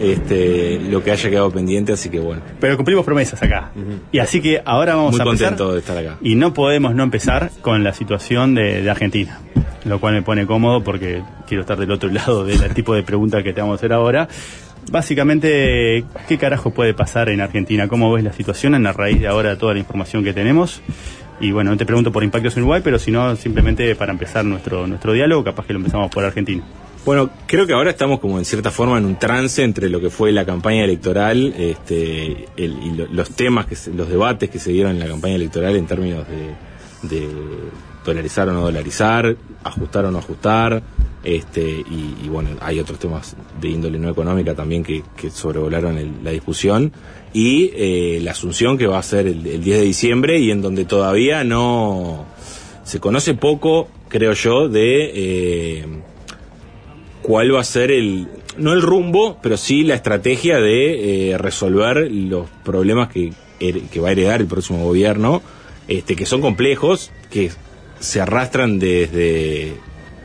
este, 0.00 0.80
lo 0.80 1.02
que 1.02 1.10
haya 1.10 1.30
quedado 1.30 1.50
pendiente, 1.50 1.92
así 1.92 2.08
que 2.08 2.18
bueno, 2.20 2.42
Pero 2.60 2.76
cumplimos 2.76 3.04
promesas 3.04 3.42
acá. 3.42 3.70
Y 4.12 4.18
así 4.18 4.40
que 4.40 4.62
ahora 4.64 4.94
vamos 4.96 5.12
muy 5.12 5.20
a 5.20 5.24
empezar. 5.24 5.48
contento 5.50 5.72
de 5.72 5.78
estar 5.80 5.98
acá. 5.98 6.18
Y 6.22 6.34
no 6.34 6.54
podemos 6.54 6.94
no 6.94 7.02
empezar 7.02 7.50
con 7.60 7.84
la 7.84 7.92
situación 7.92 8.54
de, 8.54 8.82
de 8.82 8.90
Argentina, 8.90 9.40
lo 9.84 10.00
cual 10.00 10.14
me 10.14 10.22
pone 10.22 10.46
cómodo 10.46 10.82
porque 10.82 11.22
quiero 11.46 11.62
estar 11.62 11.78
del 11.78 11.90
otro 11.90 12.08
lado 12.10 12.44
del 12.44 12.74
tipo 12.74 12.94
de 12.94 13.02
preguntas 13.02 13.42
que 13.42 13.52
te 13.52 13.60
vamos 13.60 13.74
a 13.74 13.76
hacer 13.76 13.92
ahora. 13.92 14.28
Básicamente, 14.90 16.04
¿qué 16.28 16.38
carajo 16.38 16.70
puede 16.70 16.92
pasar 16.92 17.30
en 17.30 17.40
Argentina? 17.40 17.88
¿Cómo 17.88 18.12
ves 18.12 18.22
la 18.22 18.32
situación 18.32 18.74
en 18.74 18.82
la 18.82 18.92
raíz 18.92 19.20
de 19.20 19.26
ahora 19.26 19.56
toda 19.56 19.72
la 19.72 19.80
información 19.80 20.22
que 20.24 20.34
tenemos? 20.34 20.82
Y 21.40 21.50
bueno, 21.52 21.70
no 21.70 21.76
te 21.76 21.86
pregunto 21.86 22.12
por 22.12 22.22
impactos 22.22 22.56
en 22.56 22.62
Uruguay, 22.62 22.80
pero 22.84 22.98
sino 22.98 23.34
simplemente 23.36 23.94
para 23.96 24.12
empezar 24.12 24.44
nuestro, 24.44 24.86
nuestro 24.86 25.12
diálogo, 25.12 25.42
capaz 25.42 25.66
que 25.66 25.72
lo 25.72 25.78
empezamos 25.78 26.10
por 26.10 26.24
Argentina. 26.24 26.62
Bueno, 27.04 27.28
creo 27.46 27.66
que 27.66 27.74
ahora 27.74 27.90
estamos 27.90 28.18
como 28.18 28.38
en 28.38 28.46
cierta 28.46 28.70
forma 28.70 28.96
en 28.96 29.04
un 29.04 29.18
trance 29.18 29.62
entre 29.62 29.90
lo 29.90 30.00
que 30.00 30.08
fue 30.08 30.32
la 30.32 30.46
campaña 30.46 30.84
electoral 30.84 31.52
este, 31.58 32.46
el- 32.56 32.78
y 32.82 32.90
lo- 32.96 33.06
los 33.08 33.30
temas, 33.30 33.66
que 33.66 33.76
se- 33.76 33.92
los 33.92 34.08
debates 34.08 34.48
que 34.48 34.58
se 34.58 34.72
dieron 34.72 34.92
en 34.92 35.00
la 35.00 35.06
campaña 35.06 35.34
electoral 35.34 35.76
en 35.76 35.86
términos 35.86 36.24
de, 36.26 37.16
de 37.16 37.28
dolarizar 38.06 38.48
o 38.48 38.52
no 38.52 38.62
dolarizar, 38.62 39.36
ajustar 39.62 40.06
o 40.06 40.10
no 40.10 40.18
ajustar, 40.18 40.82
este, 41.22 41.62
y, 41.62 42.16
y 42.24 42.28
bueno, 42.30 42.50
hay 42.60 42.80
otros 42.80 42.98
temas 42.98 43.36
de 43.60 43.68
índole 43.68 43.98
no 43.98 44.08
económica 44.08 44.54
también 44.54 44.82
que, 44.82 45.02
sobrevolaron 45.30 45.98
el- 45.98 46.24
la 46.24 46.30
discusión, 46.30 46.90
y 47.34 47.70
eh, 47.74 48.20
la 48.22 48.30
asunción 48.30 48.78
que 48.78 48.86
va 48.86 48.98
a 48.98 49.02
ser 49.02 49.26
el, 49.26 49.46
el 49.46 49.62
10 49.62 49.78
de 49.80 49.84
diciembre 49.84 50.38
y 50.38 50.50
en 50.50 50.62
donde 50.62 50.86
todavía 50.86 51.44
no 51.44 52.24
se 52.84 52.98
conoce 52.98 53.34
poco, 53.34 53.88
creo 54.08 54.32
yo, 54.32 54.70
de... 54.70 55.10
eh, 55.14 55.86
cuál 57.24 57.54
va 57.54 57.60
a 57.60 57.64
ser 57.64 57.90
el, 57.90 58.28
no 58.58 58.74
el 58.74 58.82
rumbo, 58.82 59.38
pero 59.42 59.56
sí 59.56 59.82
la 59.82 59.94
estrategia 59.94 60.58
de 60.58 61.30
eh, 61.30 61.38
resolver 61.38 62.12
los 62.12 62.50
problemas 62.62 63.08
que, 63.08 63.32
va 63.98 64.08
a 64.08 64.12
heredar 64.12 64.42
el 64.42 64.46
próximo 64.46 64.84
gobierno, 64.84 65.40
este, 65.88 66.16
que 66.16 66.26
son 66.26 66.42
complejos, 66.42 67.10
que 67.30 67.50
se 67.98 68.20
arrastran 68.20 68.78
desde 68.78 69.72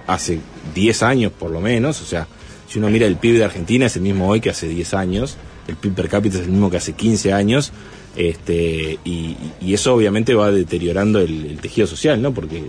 hace 0.07 0.39
10 0.75 1.03
años 1.03 1.31
por 1.31 1.51
lo 1.51 1.61
menos, 1.61 2.01
o 2.01 2.05
sea, 2.05 2.27
si 2.67 2.79
uno 2.79 2.89
mira 2.89 3.07
el 3.07 3.15
PIB 3.15 3.37
de 3.37 3.45
Argentina 3.45 3.85
es 3.85 3.95
el 3.95 4.01
mismo 4.01 4.27
hoy 4.27 4.41
que 4.41 4.49
hace 4.49 4.67
10 4.67 4.93
años, 4.95 5.37
el 5.69 5.77
PIB 5.77 5.93
per 5.93 6.09
cápita 6.09 6.37
es 6.37 6.43
el 6.43 6.51
mismo 6.51 6.69
que 6.69 6.77
hace 6.77 6.91
15 6.93 7.31
años, 7.31 7.71
este, 8.17 8.99
y, 9.05 9.37
y 9.61 9.73
eso 9.73 9.95
obviamente 9.95 10.33
va 10.33 10.51
deteriorando 10.51 11.21
el, 11.21 11.45
el 11.45 11.61
tejido 11.61 11.87
social, 11.87 12.21
¿no? 12.21 12.33
Porque 12.33 12.61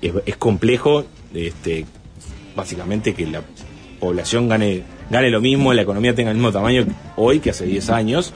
es, 0.00 0.12
es 0.26 0.36
complejo, 0.36 1.04
este, 1.32 1.86
básicamente 2.54 3.14
que 3.14 3.26
la 3.26 3.42
población 4.00 4.48
gane 4.48 4.82
gane 5.12 5.30
lo 5.30 5.40
mismo, 5.40 5.74
la 5.74 5.82
economía 5.82 6.14
tenga 6.14 6.30
el 6.30 6.36
mismo 6.36 6.52
tamaño 6.52 6.86
hoy 7.16 7.40
que 7.40 7.50
hace 7.50 7.66
10 7.66 7.90
años. 7.90 8.32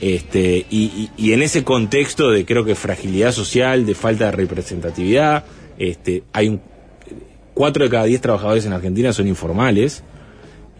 Este, 0.00 0.64
y, 0.70 1.10
en 1.18 1.42
ese 1.42 1.64
contexto 1.64 2.30
de 2.30 2.46
creo 2.46 2.64
que 2.64 2.74
fragilidad 2.74 3.32
social, 3.32 3.84
de 3.84 3.94
falta 3.94 4.26
de 4.26 4.32
representatividad, 4.32 5.44
este, 5.78 6.22
hay 6.32 6.48
un 6.48 6.60
4 7.54 7.84
de 7.84 7.90
cada 7.90 8.04
10 8.04 8.20
trabajadores 8.20 8.64
en 8.64 8.72
Argentina 8.72 9.12
son 9.12 9.26
informales 9.26 10.04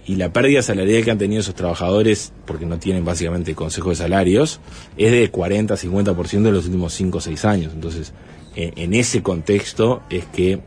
y 0.07 0.17
la 0.17 0.33
pérdida 0.33 0.63
salarial 0.63 1.05
que 1.05 1.11
han 1.11 1.19
tenido 1.19 1.41
esos 1.41 1.55
trabajadores, 1.55 2.33
porque 2.47 2.65
no 2.65 2.79
tienen 2.79 3.05
básicamente 3.05 3.55
consejo 3.55 3.91
de 3.91 3.97
salarios, 3.97 4.61
es 4.97 5.11
de 5.11 5.31
40-50% 5.31 6.33
en 6.33 6.53
los 6.53 6.65
últimos 6.65 6.95
5 6.95 7.19
o 7.19 7.21
6 7.21 7.45
años. 7.45 7.73
Entonces, 7.75 8.13
eh, 8.57 8.73
en 8.77 8.95
ese 8.95 9.23
contexto 9.23 10.03
es 10.11 10.25
que 10.27 10.61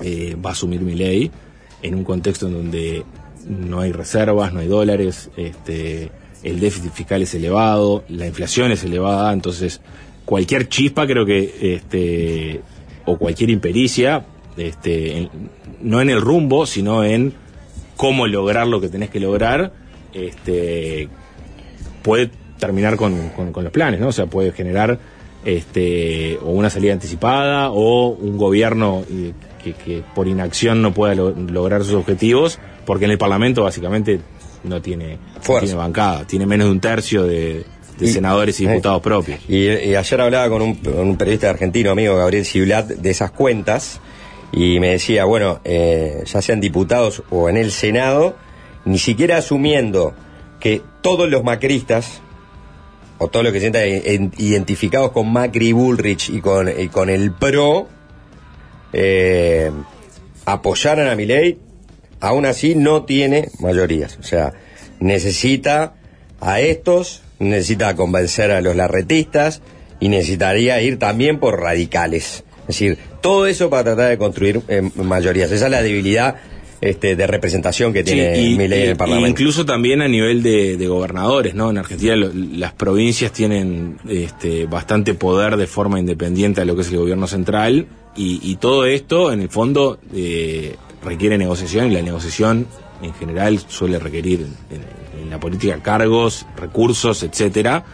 eh, 0.00 0.36
va 0.42 0.50
a 0.50 0.52
asumir 0.54 0.80
mi 0.80 0.94
ley, 0.94 1.30
en 1.84 1.94
un 1.94 2.02
contexto 2.02 2.46
en 2.46 2.54
donde 2.54 3.04
no 3.46 3.80
hay 3.80 3.92
reservas, 3.92 4.52
no 4.52 4.60
hay 4.60 4.66
dólares, 4.66 5.30
este, 5.36 6.10
el 6.42 6.58
déficit 6.58 6.92
fiscal 6.92 7.22
es 7.22 7.34
elevado, 7.34 8.04
la 8.08 8.26
inflación 8.26 8.72
es 8.72 8.82
elevada, 8.84 9.32
entonces 9.32 9.82
cualquier 10.24 10.68
chispa 10.68 11.06
creo 11.06 11.26
que, 11.26 11.74
este, 11.74 12.62
o 13.04 13.18
cualquier 13.18 13.50
impericia, 13.50 14.24
este, 14.56 15.28
no 15.82 16.00
en 16.00 16.08
el 16.08 16.22
rumbo, 16.22 16.64
sino 16.64 17.04
en 17.04 17.34
cómo 17.96 18.26
lograr 18.26 18.66
lo 18.66 18.80
que 18.80 18.88
tenés 18.88 19.10
que 19.10 19.20
lograr, 19.20 19.74
puede 22.02 22.30
terminar 22.58 22.96
con, 22.96 23.30
los 23.36 23.72
planes, 23.72 24.00
¿no? 24.00 24.08
O 24.08 24.12
sea, 24.12 24.24
puede 24.26 24.52
generar 24.52 24.98
o 26.40 26.50
una 26.50 26.70
salida 26.70 26.94
anticipada 26.94 27.70
o 27.70 28.08
un 28.08 28.38
gobierno 28.38 29.04
eh, 29.10 29.34
que, 29.64 29.72
que 29.72 30.02
por 30.14 30.28
inacción 30.28 30.82
no 30.82 30.92
pueda 30.94 31.14
lo- 31.14 31.30
lograr 31.32 31.82
sus 31.84 31.94
objetivos, 31.94 32.58
porque 32.86 33.06
en 33.06 33.10
el 33.12 33.18
Parlamento 33.18 33.62
básicamente 33.64 34.20
no 34.62 34.80
tiene, 34.82 35.18
no 35.36 35.58
tiene 35.60 35.74
bancada, 35.74 36.26
tiene 36.26 36.46
menos 36.46 36.66
de 36.66 36.72
un 36.72 36.80
tercio 36.80 37.24
de, 37.24 37.64
de 37.98 38.06
Y- 38.06 38.08
senadores 38.08 38.60
y 38.60 38.66
eh. 38.66 38.68
diputados 38.68 39.00
propios. 39.02 39.40
Y, 39.48 39.66
y 39.68 39.94
ayer 39.96 40.20
hablaba 40.20 40.48
con 40.48 40.62
un, 40.62 40.74
con 40.76 40.98
un 41.00 41.16
periodista 41.16 41.50
argentino, 41.50 41.90
amigo 41.90 42.14
Gabriel 42.16 42.44
Ciblat, 42.44 42.86
de 42.88 43.10
esas 43.10 43.30
cuentas, 43.30 44.00
y 44.52 44.78
me 44.78 44.90
decía, 44.90 45.24
bueno, 45.24 45.60
eh, 45.64 46.22
ya 46.26 46.40
sean 46.40 46.60
diputados 46.60 47.22
o 47.30 47.48
en 47.48 47.56
el 47.56 47.72
Senado, 47.72 48.36
ni 48.84 48.98
siquiera 48.98 49.38
asumiendo 49.38 50.12
que 50.60 50.80
todos 51.02 51.28
los 51.28 51.42
macristas, 51.42 52.20
o 53.18 53.28
todos 53.28 53.44
los 53.44 53.52
que 53.52 53.58
se 53.60 53.70
sientan 53.70 53.82
en- 53.86 54.32
identificados 54.38 55.10
con 55.12 55.32
Macri 55.32 55.68
y 55.68 55.72
Bullrich 55.72 56.30
y 56.30 56.40
con, 56.40 56.68
y 56.68 56.88
con 56.88 57.10
el 57.10 57.32
PRO, 57.32 57.86
eh, 58.94 59.70
apoyaran 60.46 61.08
a 61.08 61.14
Milei, 61.16 61.58
aún 62.20 62.46
así 62.46 62.74
no 62.74 63.04
tiene 63.04 63.48
mayorías. 63.58 64.16
O 64.18 64.22
sea, 64.22 64.52
necesita 65.00 65.94
a 66.40 66.60
estos, 66.60 67.22
necesita 67.38 67.94
convencer 67.96 68.50
a 68.50 68.60
los 68.60 68.76
larretistas 68.76 69.60
y 70.00 70.08
necesitaría 70.08 70.80
ir 70.82 70.98
también 70.98 71.38
por 71.38 71.60
radicales. 71.60 72.44
Es 72.62 72.66
decir, 72.68 72.98
todo 73.20 73.46
eso 73.46 73.68
para 73.68 73.84
tratar 73.84 74.08
de 74.10 74.18
construir 74.18 74.62
eh, 74.68 74.82
mayorías. 74.96 75.50
Esa 75.52 75.66
es 75.66 75.70
la 75.70 75.82
debilidad 75.82 76.36
este, 76.80 77.14
de 77.16 77.26
representación 77.26 77.92
que 77.92 78.02
tiene 78.04 78.34
Sí, 78.36 78.52
y- 78.52 78.56
Milei 78.56 78.80
en 78.82 78.86
y- 78.86 78.90
el 78.92 78.96
Parlamento. 78.96 79.28
Incluso 79.28 79.64
también 79.66 80.00
a 80.02 80.08
nivel 80.08 80.42
de, 80.42 80.76
de 80.76 80.86
gobernadores, 80.86 81.54
¿no? 81.54 81.70
En 81.70 81.78
Argentina 81.78 82.16
lo- 82.16 82.30
las 82.32 82.72
provincias 82.72 83.32
tienen 83.32 83.98
este, 84.08 84.66
bastante 84.66 85.14
poder 85.14 85.56
de 85.56 85.66
forma 85.66 85.98
independiente 85.98 86.60
a 86.60 86.64
lo 86.64 86.74
que 86.74 86.82
es 86.82 86.88
el 86.90 86.96
gobierno 86.98 87.26
central 87.26 87.86
y, 88.16 88.40
y 88.42 88.56
todo 88.56 88.84
esto, 88.86 89.32
en 89.32 89.40
el 89.40 89.48
fondo, 89.48 89.98
eh, 90.14 90.76
requiere 91.04 91.36
negociación 91.38 91.90
y 91.90 91.94
la 91.94 92.02
negociación 92.02 92.66
en 93.02 93.12
general 93.14 93.58
suele 93.68 93.98
requerir 93.98 94.46
en, 94.70 95.04
la 95.30 95.40
política 95.40 95.78
cargos, 95.82 96.46
recursos, 96.56 97.22
etcétera. 97.22 97.84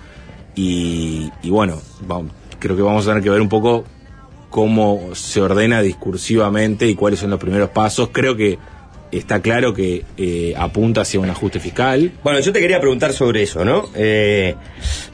Y, 0.55 1.31
y 1.43 1.51
bueno, 1.51 1.81
vamos- 2.07 2.33
creo 2.59 2.77
que 2.77 2.83
vamos 2.83 3.07
a 3.07 3.11
tener 3.11 3.23
que 3.23 3.31
ver 3.31 3.41
un 3.41 3.49
poco 3.49 3.85
cómo 4.51 5.11
se 5.14 5.41
ordena 5.41 5.81
discursivamente 5.81 6.87
y 6.89 6.95
cuáles 6.95 7.21
son 7.21 7.31
los 7.31 7.39
primeros 7.41 7.71
pasos. 7.71 8.11
Creo 8.12 8.37
que 8.37 8.59
está 9.12 9.41
claro 9.41 9.73
que 9.73 10.05
eh, 10.16 10.55
apunta 10.57 11.01
hacia 11.03 11.21
un 11.21 11.31
ajuste 11.31 11.61
fiscal. 11.61 12.12
Bueno, 12.23 12.41
yo 12.41 12.53
te 12.53 12.61
quería 12.61 12.81
preguntar 12.81 13.12
sobre 13.12 13.43
eso, 13.43 13.64
¿no? 13.64 13.89
Eh, 13.95 14.55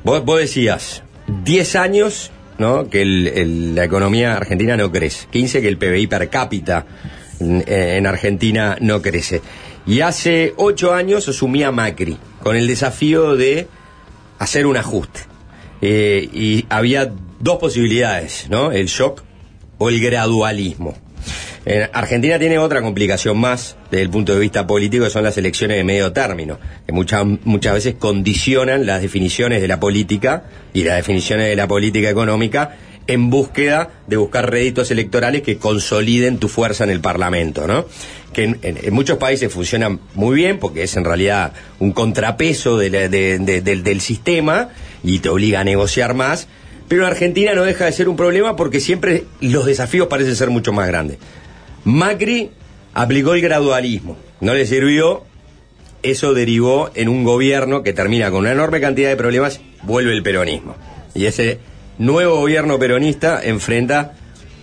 vos, 0.02 0.24
vos 0.24 0.40
decías, 0.40 1.02
10 1.44 1.76
años, 1.76 2.30
¿no? 2.59 2.88
Que 2.88 3.02
el- 3.02 3.26
el- 3.28 3.74
la 3.74 3.84
economía 3.84 4.36
argentina 4.36 4.76
no 4.76 4.90
crece. 4.90 5.26
15 5.30 5.61
que 5.62 5.68
el 5.68 5.76
PBI 5.78 6.07
per 6.07 6.28
cápita 6.30 6.86
en, 7.40 7.64
en 7.66 8.07
Argentina 8.07 8.76
no 8.80 9.02
crece. 9.02 9.42
Y 9.86 10.00
hace 10.00 10.52
8 10.57 10.94
años 10.94 11.28
asumía 11.28 11.70
Macri, 11.70 12.16
con 12.42 12.57
el 12.57 12.66
desafío 12.66 13.36
de 13.36 13.68
hacer 14.38 14.66
un 14.66 14.76
ajuste. 14.76 15.20
Eh, 15.82 16.28
y 16.32 16.64
había 16.68 17.12
dos 17.38 17.59
posibilidades, 17.59 18.46
¿no? 18.48 18.72
El 18.72 18.86
shock 18.86 19.22
o 19.78 19.88
el 19.90 20.00
gradualismo. 20.00 20.96
En 21.64 21.88
Argentina 21.92 22.38
tiene 22.38 22.58
otra 22.58 22.80
complicación 22.82 23.38
más 23.38 23.76
desde 23.90 24.02
el 24.02 24.10
punto 24.10 24.32
de 24.34 24.40
vista 24.40 24.66
político, 24.66 25.04
que 25.04 25.10
son 25.10 25.24
las 25.24 25.36
elecciones 25.36 25.76
de 25.76 25.84
medio 25.84 26.12
término, 26.12 26.58
que 26.86 26.92
muchas, 26.92 27.24
muchas 27.44 27.74
veces 27.74 27.94
condicionan 27.98 28.86
las 28.86 29.02
definiciones 29.02 29.60
de 29.60 29.68
la 29.68 29.80
política 29.80 30.44
y 30.72 30.84
las 30.84 30.96
definiciones 30.96 31.48
de 31.48 31.56
la 31.56 31.66
política 31.66 32.08
económica 32.08 32.76
en 33.08 33.30
búsqueda 33.30 33.90
de 34.08 34.16
buscar 34.16 34.50
réditos 34.50 34.90
electorales 34.90 35.42
que 35.42 35.58
consoliden 35.58 36.38
tu 36.38 36.48
fuerza 36.48 36.82
en 36.84 36.90
el 36.90 37.00
Parlamento, 37.00 37.66
¿no? 37.66 37.86
Que 38.32 38.44
en, 38.60 38.78
muchos 38.94 39.18
países 39.18 39.52
funcionan 39.52 40.00
muy 40.14 40.34
bien 40.36 40.58
porque 40.58 40.82
es 40.82 40.96
en 40.96 41.04
realidad 41.04 41.52
un 41.78 41.92
contrapeso 41.92 42.76
de 42.78 42.90
la- 42.90 43.08
de- 43.08 43.38
de- 43.38 43.60
del, 43.60 43.82
del 43.84 44.00
sistema 44.00 44.70
y 45.04 45.20
te 45.20 45.28
obliga 45.28 45.60
a 45.60 45.64
negociar 45.64 46.14
más, 46.14 46.48
pero 46.89 47.03
en 47.03 47.09
Argentina 47.09 47.55
no 47.55 47.64
deja 47.64 47.84
de 47.84 47.93
ser 47.93 48.09
un 48.09 48.16
problema 48.16 48.57
porque 48.57 48.80
siempre 48.80 49.24
los 49.41 49.66
desafíos 49.66 50.07
parecen 50.09 50.37
ser 50.37 50.51
mucho 50.51 50.72
más 50.72 50.87
grandes. 50.87 51.18
Macri 51.84 52.51
aplicó 52.95 53.34
el 53.34 53.41
gradualismo, 53.41 54.16
no 54.41 54.55
le 54.55 54.66
sirvió, 54.66 55.24
eso 56.03 56.34
derivó 56.34 56.91
en 56.95 57.09
un 57.09 57.24
gobierno 57.24 57.82
que 57.82 57.93
termina 57.93 58.30
con 58.30 58.41
una 58.41 58.53
enorme 58.53 58.80
cantidad 58.80 59.09
de 59.09 59.16
problemas, 59.16 59.61
vuelve 59.82 60.12
el 60.12 60.22
peronismo. 60.22 60.76
Y 61.14 61.26
ese 61.26 61.59
nuevo 61.99 62.39
gobierno 62.41 62.78
peronista 62.78 63.41
enfrenta 63.43 64.14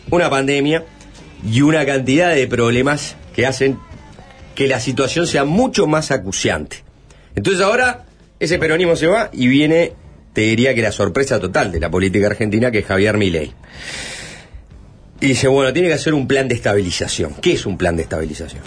una 0.09 0.29
pandemia 0.29 0.85
y 1.49 1.61
una 1.61 1.85
cantidad 1.85 2.33
de 2.33 2.47
problemas 2.47 3.15
que 3.35 3.45
hacen 3.45 3.77
que 4.55 4.67
la 4.67 4.79
situación 4.79 5.27
sea 5.27 5.43
mucho 5.43 5.87
más 5.87 6.11
acuciante. 6.11 6.77
Entonces 7.35 7.61
ahora 7.61 8.05
ese 8.39 8.59
peronismo 8.59 8.95
se 8.95 9.07
va 9.07 9.29
y 9.33 9.47
viene, 9.47 9.93
te 10.33 10.41
diría 10.41 10.73
que 10.75 10.81
la 10.81 10.91
sorpresa 10.91 11.39
total 11.39 11.71
de 11.71 11.79
la 11.79 11.89
política 11.91 12.27
argentina, 12.27 12.71
que 12.71 12.79
es 12.79 12.85
Javier 12.85 13.17
Milei. 13.17 13.51
Y 15.21 15.27
dice, 15.27 15.47
bueno, 15.47 15.71
tiene 15.71 15.87
que 15.87 15.93
hacer 15.93 16.13
un 16.13 16.27
plan 16.27 16.47
de 16.47 16.55
estabilización. 16.55 17.35
¿Qué 17.41 17.53
es 17.53 17.65
un 17.65 17.77
plan 17.77 17.95
de 17.95 18.03
estabilización? 18.03 18.61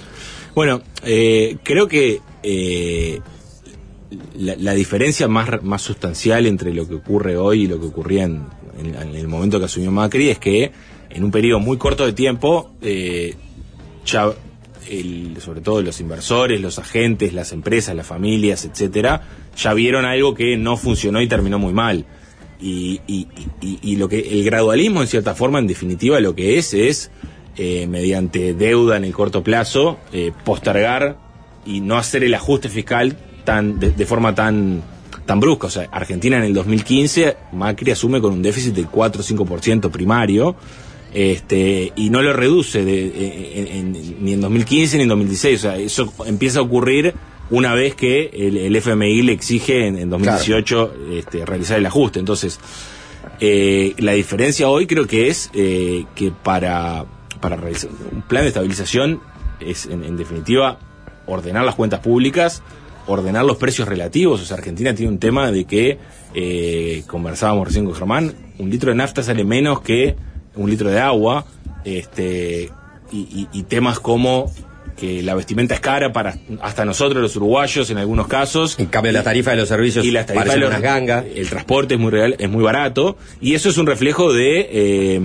Bueno, 0.55 0.81
eh, 1.05 1.59
creo 1.63 1.87
que 1.87 2.21
eh, 2.43 3.21
la, 4.37 4.73
diferencia 4.73 5.29
más, 5.29 5.63
más 5.63 5.83
sustancial 5.83 6.47
entre 6.47 6.73
lo 6.73 6.89
que 6.89 6.95
ocurre 6.95 7.37
hoy 7.37 7.65
y 7.65 7.67
lo 7.67 7.79
que 7.79 7.87
ocurría 7.87 8.25
en, 8.25 8.45
en- 8.79 8.95
en 8.95 9.15
el 9.15 9.29
momento 9.29 9.59
que 9.59 9.67
asumió 9.67 9.91
Macri 9.91 10.31
es 10.31 10.39
que 10.39 10.73
en 11.11 11.25
un 11.25 11.31
periodo 11.31 11.61
muy 11.61 11.77
corto 11.77 12.07
de 12.07 12.13
tiempo, 12.15 12.73
eh, 12.81 13.35
ya 14.07 14.33
el- 14.89 15.37
sobre 15.41 15.61
todo 15.61 15.83
los 15.83 16.01
inversores, 16.01 16.61
los 16.61 16.79
agentes, 16.79 17.35
las 17.35 17.53
empresas, 17.53 17.95
las 17.95 18.07
familias, 18.07 18.65
etcétera, 18.65 19.23
ya 19.57 19.75
vieron 19.75 20.05
algo 20.05 20.35
que 20.35 20.57
no 20.57 20.77
funcionó 20.77 21.21
y 21.21 21.27
terminó 21.29 21.59
muy 21.59 21.73
mal. 21.73 22.05
Y, 22.61 23.01
y- 23.07 23.27
y- 23.83 23.97
lo 23.97 24.09
que 24.09 24.19
el 24.19 24.45
gradualismo, 24.45 25.03
en 25.03 25.09
cierta 25.09 25.35
forma, 25.35 25.59
en 25.59 25.67
definitiva, 25.67 26.21
lo 26.21 26.35
que 26.35 26.57
es 26.59 26.73
es 26.73 27.11
eh, 27.59 27.87
mediante 27.87 28.55
deuda 28.55 28.97
en 28.97 29.05
el 29.05 29.13
corto 29.13 29.43
plazo 29.43 29.99
eh, 30.13 30.33
postergar 30.45 31.19
y 31.67 31.81
no 31.81 31.97
hacer 31.99 32.25
el 32.25 32.35
ajuste 32.35 32.69
fiscal 32.69 33.17
tan 33.45 33.79
de, 33.79 33.91
de 33.91 34.07
forma 34.07 34.35
tan 34.35 34.83
tan 35.27 35.41
brusca. 35.41 35.67
O 35.67 35.71
sea, 35.71 35.89
Argentina 35.91 36.37
en 36.39 36.45
el 36.45 36.55
2015 36.55 37.37
Macri 37.53 37.91
asume 37.91 38.21
con 38.21 38.33
un 38.33 38.43
déficit 38.43 38.75
del 38.75 38.87
4 38.87 39.21
o 39.21 39.25
5% 39.25 39.91
primario 39.91 40.55
este, 41.13 41.93
y 41.97 42.11
no 42.11 42.23
lo 42.23 42.33
reduce 42.33 42.85
de, 42.85 43.07
en- 43.61 43.67
en- 43.97 44.25
ni 44.25 44.33
en 44.35 44.41
2015 44.41 44.97
ni 44.99 45.03
en 45.05 45.09
2016. 45.09 45.59
O 45.59 45.63
sea, 45.63 45.77
eso 45.79 46.13
empieza 46.27 46.61
a 46.61 46.63
ocurrir 46.63 47.15
una 47.51 47.75
vez 47.75 47.95
que 47.95 48.31
el, 48.33 48.57
el 48.57 48.75
FMI 48.77 49.23
le 49.23 49.33
exige 49.33 49.87
en, 49.87 49.97
en 49.99 50.11
2018 50.11 50.95
este, 51.13 51.45
realizar 51.47 51.79
el 51.79 51.87
ajuste. 51.87 52.19
Entonces, 52.19 52.59
eh, 53.41 53.95
la 53.99 54.13
diferencia 54.13 54.69
hoy 54.69 54.87
creo 54.87 55.07
que 55.07 55.29
es 55.29 55.51
eh, 55.55 56.05
que 56.15 56.31
para, 56.31 57.05
para 57.41 57.57
realizar 57.57 57.91
un 58.13 58.23
plan 58.23 58.43
de 58.43 58.49
estabilización 58.49 59.21
es, 59.61 59.87
en, 59.87 60.05
en 60.05 60.17
definitiva, 60.17 60.79
ordenar 61.27 61.65
las 61.65 61.75
cuentas 61.75 62.01
públicas, 62.01 62.63
ordenar 63.07 63.45
los 63.45 63.57
precios 63.59 63.87
relativos. 63.89 64.41
O 64.41 64.45
sea, 64.45 64.57
Argentina 64.57 64.95
tiene 64.95 65.13
un 65.13 65.19
tema 65.19 65.51
de 65.51 65.65
que, 65.65 65.99
eh, 66.35 67.03
conversábamos 67.07 67.67
recién 67.69 67.85
con 67.85 67.95
Germán, 67.95 68.35
un 68.59 68.71
litro 68.71 68.91
de 68.91 68.97
nafta 68.97 69.23
sale 69.23 69.45
menos 69.45 69.81
que 69.81 70.17
un 70.55 70.71
litro 70.71 70.91
de 70.91 70.99
agua, 71.01 71.45
este, 71.85 72.71
y, 73.13 73.19
y- 73.19 73.49
y 73.53 73.63
temas 73.65 74.01
como 74.01 74.51
que 74.97 75.23
la 75.23 75.35
vestimenta 75.35 75.75
es 75.75 75.81
cara 75.81 76.13
para 76.13 76.39
hasta 76.63 76.85
nosotros 76.85 77.21
los 77.23 77.37
uruguayos 77.37 77.91
en 77.91 77.99
algunos 77.99 78.27
casos. 78.29 78.79
En 78.79 78.87
cambio, 78.87 79.13
la 79.13 79.23
tarifa 79.23 79.51
de 79.51 79.59
los 79.59 79.69
servicios 79.69 80.05
y 80.05 80.11
las 80.11 80.27
tarifas 80.27 80.47
de 80.55 80.61
los- 80.61 80.81
gangas. 80.83 81.25
El 81.35 81.49
transporte 81.49 81.95
es 81.95 82.01
muy 82.01 82.11
real, 82.11 82.35
es 82.39 82.49
muy 82.49 82.63
barato 82.63 83.17
y 83.41 83.55
eso 83.55 83.69
es 83.69 83.77
un 83.79 83.87
reflejo 83.87 84.33
de, 84.33 84.69
eh, 84.71 85.21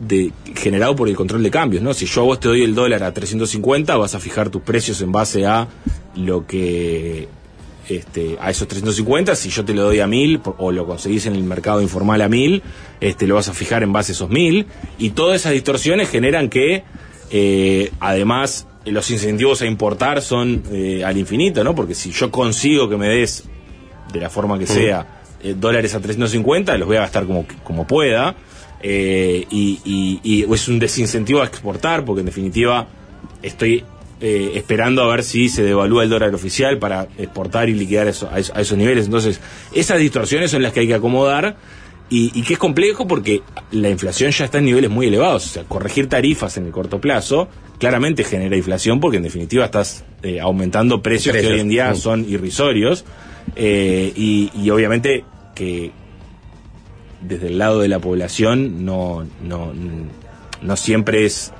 de 0.00 0.32
generado 0.56 0.94
por 0.96 1.08
el 1.08 1.16
control 1.16 1.42
de 1.42 1.50
cambios, 1.50 1.82
¿no? 1.82 1.94
Si 1.94 2.06
yo 2.06 2.22
a 2.22 2.24
vos 2.24 2.40
te 2.40 2.48
doy 2.48 2.62
el 2.62 2.74
dólar 2.74 3.02
a 3.02 3.12
350, 3.12 3.96
vas 3.96 4.14
a 4.14 4.20
fijar 4.20 4.50
tus 4.50 4.62
precios 4.62 5.00
en 5.00 5.12
base 5.12 5.46
a 5.46 5.68
lo 6.16 6.46
que 6.46 7.28
este, 7.88 8.36
a 8.40 8.48
esos 8.50 8.68
350, 8.68 9.34
si 9.34 9.50
yo 9.50 9.64
te 9.64 9.74
lo 9.74 9.82
doy 9.82 9.98
a 9.98 10.06
1000 10.06 10.38
por- 10.38 10.54
o 10.58 10.70
lo 10.70 10.86
conseguís 10.86 11.26
en 11.26 11.34
el 11.34 11.42
mercado 11.42 11.82
informal 11.82 12.22
a 12.22 12.28
1000, 12.28 12.62
este, 13.00 13.26
lo 13.26 13.34
vas 13.34 13.48
a 13.48 13.52
fijar 13.54 13.82
en 13.82 13.92
base 13.92 14.12
a 14.12 14.14
esos 14.14 14.30
1000 14.30 14.66
y 14.98 15.10
todas 15.10 15.40
esas 15.40 15.52
distorsiones 15.52 16.08
generan 16.08 16.48
que 16.48 16.84
Eh, 17.32 17.90
además, 18.00 18.66
los 18.84 19.10
incentivos 19.10 19.62
a 19.62 19.66
importar 19.66 20.20
son 20.22 20.62
eh, 20.70 21.02
al 21.04 21.16
infinito, 21.16 21.64
¿no? 21.64 21.74
Porque 21.74 21.94
si 21.94 22.10
yo 22.12 22.30
consigo 22.30 22.88
que 22.88 22.96
me 22.96 23.08
des, 23.08 23.44
de 24.12 24.20
la 24.20 24.28
forma 24.28 24.58
que 24.58 24.66
sea, 24.66 25.06
eh, 25.42 25.54
dólares 25.58 25.94
a 25.94 26.00
350, 26.00 26.76
los 26.76 26.86
voy 26.86 26.98
a 26.98 27.00
gastar 27.00 27.24
como, 27.26 27.46
como 27.64 27.86
pueda. 27.86 28.34
Eh, 28.84 29.46
y, 29.50 29.78
y- 29.84 30.20
y 30.22 30.52
es 30.52 30.68
un 30.68 30.78
desincentivo 30.78 31.40
a 31.40 31.46
exportar, 31.46 32.04
porque 32.04 32.20
en 32.20 32.26
definitiva 32.26 32.86
estoy 33.42 33.84
eh, 34.20 34.52
esperando 34.54 35.02
a 35.02 35.08
ver 35.08 35.22
si 35.24 35.48
se 35.48 35.62
devalúa 35.62 36.02
el 36.04 36.10
dólar 36.10 36.34
oficial 36.34 36.78
para 36.78 37.06
exportar 37.18 37.68
y 37.68 37.74
liquidar 37.74 38.08
eso, 38.08 38.28
a, 38.30 38.38
eso- 38.40 38.52
a 38.54 38.60
esos 38.60 38.76
niveles. 38.76 39.06
Entonces, 39.06 39.40
esas 39.72 39.98
distorsiones 39.98 40.50
son 40.50 40.62
las 40.62 40.72
que 40.72 40.80
hay 40.80 40.86
que 40.88 40.94
acomodar 40.94 41.56
y, 42.12 42.30
y 42.38 42.42
que 42.42 42.52
es 42.54 42.58
complejo 42.58 43.06
porque 43.06 43.40
la 43.70 43.88
inflación 43.88 44.30
ya 44.32 44.44
está 44.44 44.58
en 44.58 44.66
niveles 44.66 44.90
muy 44.90 45.06
elevados. 45.06 45.46
O 45.46 45.48
sea, 45.48 45.64
corregir 45.64 46.08
tarifas 46.08 46.58
en 46.58 46.66
el 46.66 46.70
corto 46.72 47.00
plazo 47.00 47.48
claramente 47.78 48.22
genera 48.22 48.54
inflación 48.54 49.00
porque 49.00 49.16
en 49.16 49.22
definitiva 49.22 49.64
estás 49.64 50.04
eh, 50.22 50.38
aumentando 50.38 51.02
precios, 51.02 51.34
que 51.34 51.46
hoy 51.46 51.60
en 51.60 51.68
día 51.68 51.90
Mm. 51.90 51.96
son 51.96 52.28
irrisorios. 52.28 53.04
Eh, 53.56 54.12
y, 54.14 54.50
y 54.54 54.68
obviamente 54.70 55.24
que 55.54 55.90
desde 57.22 57.46
el 57.46 57.58
lado 57.58 57.80
de 57.80 57.88
la 57.88 57.98
población 57.98 58.84
no, 58.84 59.24
no, 59.42 59.72
no 60.60 60.76
siempre 60.76 61.24
es, 61.24 61.52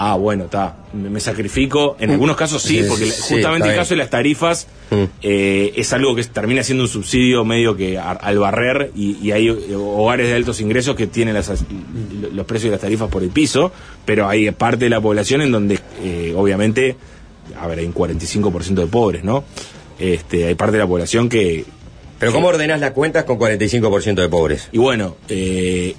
ah, 0.00 0.14
bueno, 0.16 0.44
está, 0.44 0.76
me, 0.92 1.18
sacrifico. 1.20 1.96
En 1.98 2.10
algunos 2.12 2.36
casos 2.36 2.62
sí, 2.62 2.82
porque 2.88 3.06
sí, 3.06 3.34
justamente 3.34 3.68
el 3.70 3.74
caso 3.76 3.90
de 3.94 3.98
las 3.98 4.10
tarifas 4.10 4.66
Mm. 4.90 5.04
eh, 5.20 5.72
es 5.76 5.92
algo 5.92 6.14
que 6.16 6.24
termina 6.24 6.62
siendo 6.62 6.84
un 6.84 6.88
subsidio 6.88 7.44
medio 7.44 7.76
que 7.76 7.98
a- 7.98 8.12
al 8.12 8.38
barrer 8.38 8.90
y, 8.96 9.18
y 9.22 9.32
hay 9.32 9.48
eh, 9.48 9.74
hogares 9.76 10.28
de 10.28 10.34
altos 10.34 10.60
ingresos 10.62 10.96
que 10.96 11.06
tienen 11.06 11.34
las- 11.34 11.50
los 12.32 12.46
precios 12.46 12.70
de 12.70 12.76
las 12.76 12.80
tarifas 12.80 13.10
por 13.10 13.22
el 13.22 13.28
piso, 13.28 13.70
pero 14.06 14.26
hay 14.28 14.50
parte 14.52 14.84
de 14.86 14.90
la 14.90 15.00
población 15.00 15.42
en 15.42 15.52
donde 15.52 15.78
eh, 16.02 16.32
obviamente, 16.36 16.96
a 17.60 17.66
ver, 17.66 17.80
hay 17.80 17.84
un 17.86 17.92
45% 17.92 18.74
de 18.80 18.86
pobres, 18.86 19.24
¿no? 19.24 19.44
Este, 19.98 20.46
hay 20.46 20.54
parte 20.54 20.72
de 20.78 20.84
la 20.84 20.86
población 20.88 21.28
que, 21.28 21.66
Pero 22.18 22.32
¿cómo 22.32 22.46
ordenás 22.48 22.80
las 22.80 22.92
cuentas 22.92 23.24
con 23.24 23.36
45% 23.38 24.14
de 24.22 24.28
pobres? 24.30 24.68
y 24.72 24.78
bueno, 24.78 25.16
eh, 25.28 25.96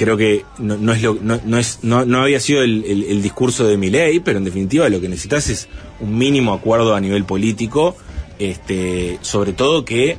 creo 0.00 0.16
que 0.16 0.46
no, 0.58 0.78
no 0.78 0.94
es 0.94 1.02
lo, 1.02 1.14
no, 1.20 1.38
no 1.44 1.58
es, 1.58 1.80
no, 1.82 2.06
no 2.06 2.22
había 2.22 2.40
sido 2.40 2.62
el, 2.62 2.84
el- 2.86 3.20
discurso 3.22 3.66
de 3.68 3.76
mi 3.76 3.90
ley, 3.90 4.18
pero 4.20 4.38
en 4.38 4.44
definitiva 4.44 4.88
lo 4.88 4.98
que 4.98 5.08
necesitas 5.10 5.50
es 5.50 5.68
un 6.00 6.16
mínimo 6.16 6.54
acuerdo 6.54 6.94
a 6.94 7.00
nivel 7.00 7.24
político, 7.24 7.96
este, 8.38 9.18
sobre 9.20 9.52
todo 9.52 9.84
que 9.84 10.16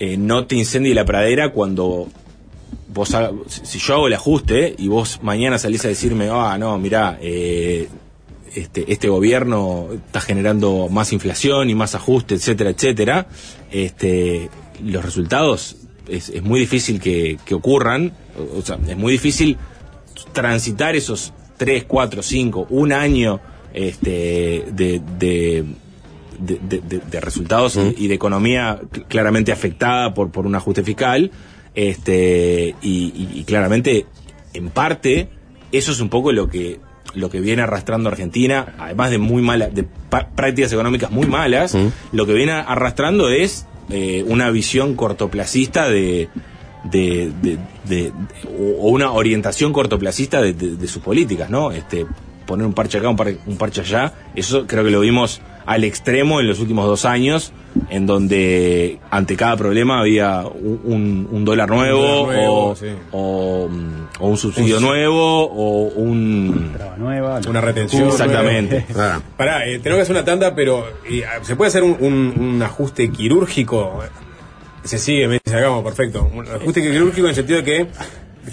eh, 0.00 0.16
no 0.16 0.46
te 0.46 0.56
incendie 0.56 0.94
la 0.94 1.04
pradera 1.04 1.50
cuando 1.52 2.08
vos 2.92 3.14
haga- 3.14 3.30
si 3.46 3.60
si 3.66 3.78
yo 3.78 3.94
hago 3.94 4.06
el 4.08 4.14
ajuste 4.14 4.74
y 4.78 4.88
vos 4.88 5.20
mañana 5.22 5.56
salís 5.58 5.84
a 5.84 5.88
decirme, 5.88 6.28
ah, 6.32 6.58
no, 6.58 6.76
mirá, 6.78 7.18
eh, 7.22 7.88
este, 8.54 8.92
este 8.92 9.08
gobierno 9.08 9.88
está 10.06 10.20
generando 10.20 10.88
más 10.90 11.12
inflación 11.12 11.70
y 11.70 11.76
más 11.76 11.94
ajuste, 11.94 12.34
etcétera, 12.34 12.70
etcétera, 12.70 13.28
este, 13.70 14.50
los 14.82 15.04
resultados 15.04 15.76
es, 16.10 16.28
es 16.28 16.42
muy 16.42 16.60
difícil 16.60 17.00
que, 17.00 17.38
que 17.44 17.54
ocurran, 17.54 18.12
o, 18.38 18.58
o 18.58 18.62
sea, 18.62 18.78
es 18.88 18.96
muy 18.96 19.12
difícil 19.12 19.56
transitar 20.32 20.96
esos 20.96 21.32
3, 21.56 21.84
4, 21.86 22.22
5, 22.22 22.66
un 22.70 22.92
año 22.92 23.40
este, 23.74 24.64
de, 24.72 25.00
de, 25.18 25.64
de, 26.38 27.20
resultados 27.20 27.76
y- 27.98 28.08
de 28.08 28.14
economía 28.14 28.80
cl- 28.92 29.04
claramente 29.08 29.52
afectada 29.52 30.14
por, 30.14 30.30
por 30.30 30.46
un 30.46 30.54
ajuste 30.54 30.82
fiscal, 30.82 31.30
este, 31.74 32.74
y, 32.82 32.88
y- 33.14 33.30
y 33.40 33.44
claramente, 33.44 34.06
en 34.54 34.70
parte, 34.70 35.28
eso 35.72 35.92
es 35.92 36.00
un 36.00 36.08
poco 36.08 36.32
lo 36.32 36.48
que 36.48 36.78
lo 37.12 37.28
que 37.28 37.40
viene 37.40 37.62
arrastrando 37.62 38.08
Argentina, 38.08 38.76
además 38.78 39.10
de 39.10 39.18
muy 39.18 39.42
malas, 39.42 39.74
de 39.74 39.84
prácticas 40.36 40.72
económicas 40.72 41.10
muy 41.10 41.26
malas, 41.26 41.76
lo 42.12 42.24
que 42.24 42.32
viene 42.34 42.52
arrastrando 42.52 43.30
es 43.30 43.66
eh, 43.90 44.24
una 44.26 44.50
visión 44.50 44.94
cortoplacista 44.94 45.88
de, 45.88 46.28
de, 46.84 47.32
de- 47.84 48.12
o 48.78 48.90
una 48.90 49.12
orientación 49.12 49.72
cortoplacista 49.72 50.40
de, 50.40 50.88
sus 50.88 51.02
políticas, 51.02 51.50
¿no? 51.50 51.70
Este, 51.72 52.06
poner 52.46 52.66
un 52.66 52.72
parche 52.72 52.98
acá, 52.98 53.08
un, 53.08 53.38
un 53.46 53.56
parche 53.56 53.80
allá, 53.82 54.12
eso 54.34 54.66
creo 54.66 54.84
que 54.84 54.90
lo 54.90 55.00
vimos 55.00 55.40
al 55.66 55.84
extremo 55.84 56.40
en 56.40 56.46
los 56.48 56.58
últimos 56.60 56.86
dos 56.86 57.04
años, 57.04 57.52
en 57.90 58.06
donde 58.06 58.98
ante 59.10 59.36
cada 59.36 59.56
problema 59.56 60.00
había 60.00 60.42
un, 60.44 61.44
dólar 61.44 61.68
nuevo, 61.70 62.00
Un 62.22 62.26
dólar 62.26 62.36
nuevo, 62.38 62.66
o, 62.70 62.76
sí. 62.76 62.86
o, 63.12 63.68
o 64.18 64.28
un 64.28 64.36
subsidio 64.36 64.78
Un- 64.78 64.82
nuevo 64.82 65.44
o 65.44 65.82
un... 65.94 66.70
Traba 66.74 66.96
nueva. 66.96 67.40
Una 67.48 67.60
retención. 67.60 68.08
Exactamente. 68.08 68.86
Ah, 68.96 69.20
Pará, 69.36 69.66
eh, 69.66 69.78
tenemos 69.78 69.98
que 69.98 70.02
hacer 70.02 70.16
una 70.16 70.24
tanda, 70.24 70.54
pero 70.54 70.84
eh, 71.08 71.22
¿se 71.42 71.54
puede 71.56 71.68
hacer 71.68 71.82
un, 71.84 71.96
un- 72.00 72.34
un 72.38 72.62
ajuste 72.62 73.10
quirúrgico? 73.10 74.00
Se 74.84 74.98
sigue, 74.98 75.28
me 75.28 75.38
dice, 75.44 75.56
hagamos, 75.56 75.84
perfecto. 75.84 76.28
Un 76.34 76.46
ajuste 76.48 76.80
quirúrgico 76.82 77.26
en 77.26 77.30
el 77.30 77.34
sentido 77.34 77.58
de 77.58 77.64
que... 77.64 77.86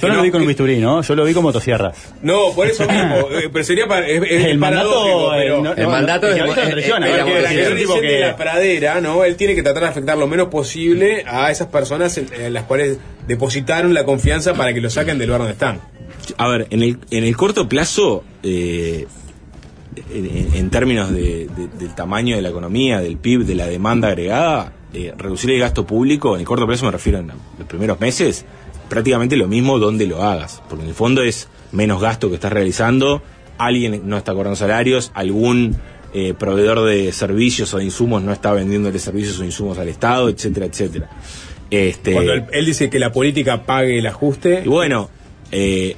Yo 0.01 0.09
no 0.09 0.15
lo 0.15 0.21
vi 0.21 0.31
con 0.31 0.41
un 0.41 0.47
bisturí, 0.47 0.79
¿no? 0.79 1.01
Yo 1.01 1.15
lo 1.15 1.23
vi 1.23 1.33
con 1.33 1.43
motosierras. 1.43 2.13
No, 2.21 2.51
por 2.53 2.67
eso 2.67 2.85
mismo, 2.87 3.15
eh, 3.31 3.49
pero 3.51 3.63
sería 3.63 3.87
para, 3.87 4.05
es, 4.07 4.21
es 4.29 4.45
El 4.45 4.57
mandato, 4.57 5.29
pero... 5.35 5.61
no- 5.63 5.73
El 5.73 5.87
mandato 5.87 6.27
que 6.27 6.35
que 6.35 7.61
es 7.61 7.69
tipo 7.79 7.93
dice 7.93 8.01
de 8.01 8.07
que- 8.07 8.19
la 8.19 8.35
pradera, 8.35 8.99
¿no? 9.01 9.23
Él 9.23 9.35
tiene 9.37 9.55
que 9.55 9.63
tratar 9.63 9.83
de 9.83 9.89
afectar 9.89 10.17
lo 10.17 10.27
menos 10.27 10.49
posible 10.49 11.23
a 11.25 11.49
esas 11.51 11.67
personas 11.67 12.17
en, 12.17 12.27
en 12.37 12.53
las 12.53 12.63
cuales 12.65 12.97
depositaron 13.27 13.93
la 13.93 14.03
confianza 14.03 14.53
para 14.55 14.73
que 14.73 14.81
lo 14.81 14.89
saquen 14.89 15.17
del 15.17 15.27
lugar 15.27 15.39
donde 15.39 15.53
están. 15.53 15.79
A 16.37 16.47
ver, 16.49 16.67
en 16.69 16.83
el, 16.83 16.99
en 17.09 17.23
el 17.23 17.35
corto 17.37 17.69
plazo, 17.69 18.23
eh, 18.43 19.07
en, 20.13 20.25
en- 20.25 20.53
en 20.53 20.69
términos 20.69 21.11
de- 21.11 21.47
de- 21.55 21.67
del 21.79 21.95
tamaño 21.95 22.35
de 22.35 22.41
la 22.41 22.49
economía, 22.49 22.99
del 22.99 23.17
PIB, 23.17 23.45
de 23.45 23.55
la 23.55 23.65
demanda 23.67 24.09
agregada, 24.09 24.73
eh, 24.93 25.13
reducir 25.17 25.51
el 25.51 25.59
gasto 25.59 25.85
público, 25.85 26.35
en 26.35 26.41
el 26.41 26.45
corto 26.45 26.65
plazo 26.67 26.85
me 26.85 26.91
refiero 26.91 27.19
a 27.19 27.21
los 27.21 27.67
primeros 27.67 27.99
meses, 27.99 28.45
prácticamente 28.89 29.35
lo 29.37 29.47
mismo 29.47 29.79
donde 29.79 30.07
lo 30.07 30.23
hagas, 30.23 30.61
porque 30.69 30.83
en 30.83 30.89
el 30.89 30.95
fondo 30.95 31.21
es 31.21 31.47
menos 31.71 32.01
gasto 32.01 32.29
que 32.29 32.35
estás 32.35 32.51
realizando, 32.51 33.21
alguien 33.57 34.01
no 34.05 34.17
está 34.17 34.33
cobrando 34.33 34.55
salarios, 34.55 35.11
algún 35.13 35.75
eh, 36.13 36.33
proveedor 36.37 36.85
de 36.85 37.11
servicios 37.11 37.73
o 37.73 37.77
de 37.77 37.85
insumos 37.85 38.23
no 38.23 38.31
está 38.31 38.53
vendiéndole 38.53 38.97
servicios 38.99 39.39
o 39.39 39.43
insumos 39.43 39.77
al 39.77 39.89
Estado, 39.89 40.29
etcétera, 40.29 40.65
etcétera. 40.65 41.09
Este, 41.69 42.13
Cuando 42.13 42.33
él, 42.33 42.45
él 42.51 42.65
dice 42.65 42.89
que 42.89 42.99
la 42.99 43.11
política 43.11 43.63
pague 43.63 43.99
el 43.99 44.07
ajuste, 44.07 44.63
y 44.65 44.69
bueno, 44.69 45.09
eh, 45.51 45.95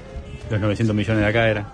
Los 0.49 0.59
900 0.59 0.95
millones 0.95 1.21
de 1.21 1.27
acá 1.27 1.49
era. 1.49 1.73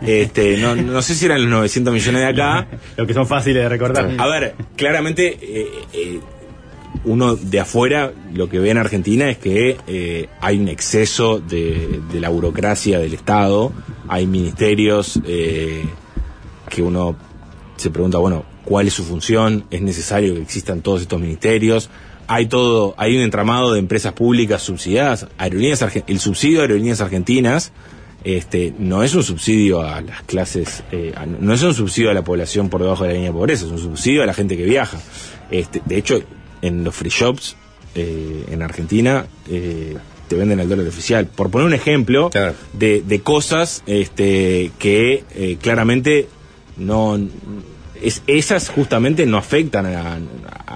Este, 0.00 0.58
no, 0.58 0.76
no 0.76 1.02
sé 1.02 1.14
si 1.14 1.26
eran 1.26 1.42
los 1.42 1.50
900 1.50 1.92
millones 1.94 2.20
de 2.22 2.26
acá. 2.26 2.66
Lo 2.96 3.06
que 3.06 3.14
son 3.14 3.26
fáciles 3.26 3.62
de 3.62 3.68
recordar. 3.68 4.10
A 4.18 4.26
ver, 4.26 4.54
claramente 4.76 5.38
eh, 5.40 5.66
eh, 5.92 6.20
uno 7.04 7.36
de 7.36 7.60
afuera 7.60 8.12
lo 8.34 8.48
que 8.48 8.58
ve 8.58 8.70
en 8.70 8.78
Argentina 8.78 9.28
es 9.30 9.38
que 9.38 9.76
eh, 9.86 10.28
hay 10.40 10.58
un 10.58 10.68
exceso 10.68 11.38
de, 11.40 12.00
la 12.14 12.28
burocracia 12.28 12.98
del 12.98 13.14
Estado, 13.14 13.72
hay 14.08 14.26
ministerios 14.26 15.20
eh, 15.26 15.84
que 16.68 16.82
uno 16.82 17.16
se 17.76 17.90
pregunta, 17.90 18.18
bueno, 18.18 18.44
¿cuál 18.64 18.86
es 18.88 18.94
su 18.94 19.04
función? 19.04 19.64
¿Es 19.70 19.82
necesario 19.82 20.34
que 20.34 20.42
existan 20.42 20.80
todos 20.80 21.02
estos 21.02 21.20
ministerios? 21.20 21.90
Hay 22.28 22.46
todo, 22.46 22.94
hay 22.96 23.16
un 23.16 23.22
entramado 23.22 23.72
de 23.72 23.78
empresas 23.78 24.12
públicas 24.12 24.62
subsidiadas, 24.62 25.28
aerolíneas 25.38 25.84
el 26.06 26.18
subsidio 26.18 26.58
de 26.58 26.62
aerolíneas 26.64 27.00
argentinas 27.00 27.72
este, 28.24 28.74
no 28.76 29.04
es 29.04 29.14
un 29.14 29.22
subsidio 29.22 29.82
a 29.82 30.00
las 30.00 30.22
clases, 30.22 30.82
eh, 30.90 31.12
a- 31.14 31.26
no 31.26 31.54
es 31.54 31.62
un 31.62 31.72
subsidio 31.74 32.10
a 32.10 32.14
la 32.14 32.24
población 32.24 32.68
por 32.68 32.82
debajo 32.82 33.04
de 33.04 33.10
la 33.10 33.14
línea 33.14 33.30
de 33.30 33.34
pobreza, 33.38 33.66
es 33.66 33.70
un 33.70 33.78
subsidio 33.78 34.24
a 34.24 34.26
la 34.26 34.34
gente 34.34 34.56
que 34.56 34.64
viaja. 34.64 34.98
Este, 35.48 35.80
de 35.84 35.96
hecho, 35.96 36.20
en 36.62 36.84
los 36.84 36.94
free 36.94 37.10
shops 37.10 37.56
eh, 37.94 38.44
en 38.50 38.62
Argentina 38.62 39.26
eh, 39.50 39.96
te 40.28 40.36
venden 40.36 40.60
el 40.60 40.68
dólar 40.68 40.86
oficial. 40.88 41.26
Por 41.26 41.50
poner 41.50 41.66
un 41.66 41.74
ejemplo 41.74 42.30
de, 42.72 43.02
de 43.06 43.20
cosas 43.20 43.82
este, 43.86 44.70
que 44.78 45.24
eh, 45.34 45.56
claramente 45.60 46.28
no 46.76 47.18
es, 48.02 48.22
esas 48.26 48.68
justamente 48.68 49.24
no 49.24 49.38
afectan 49.38 49.86
a, 49.86 50.14
a- 50.14 50.18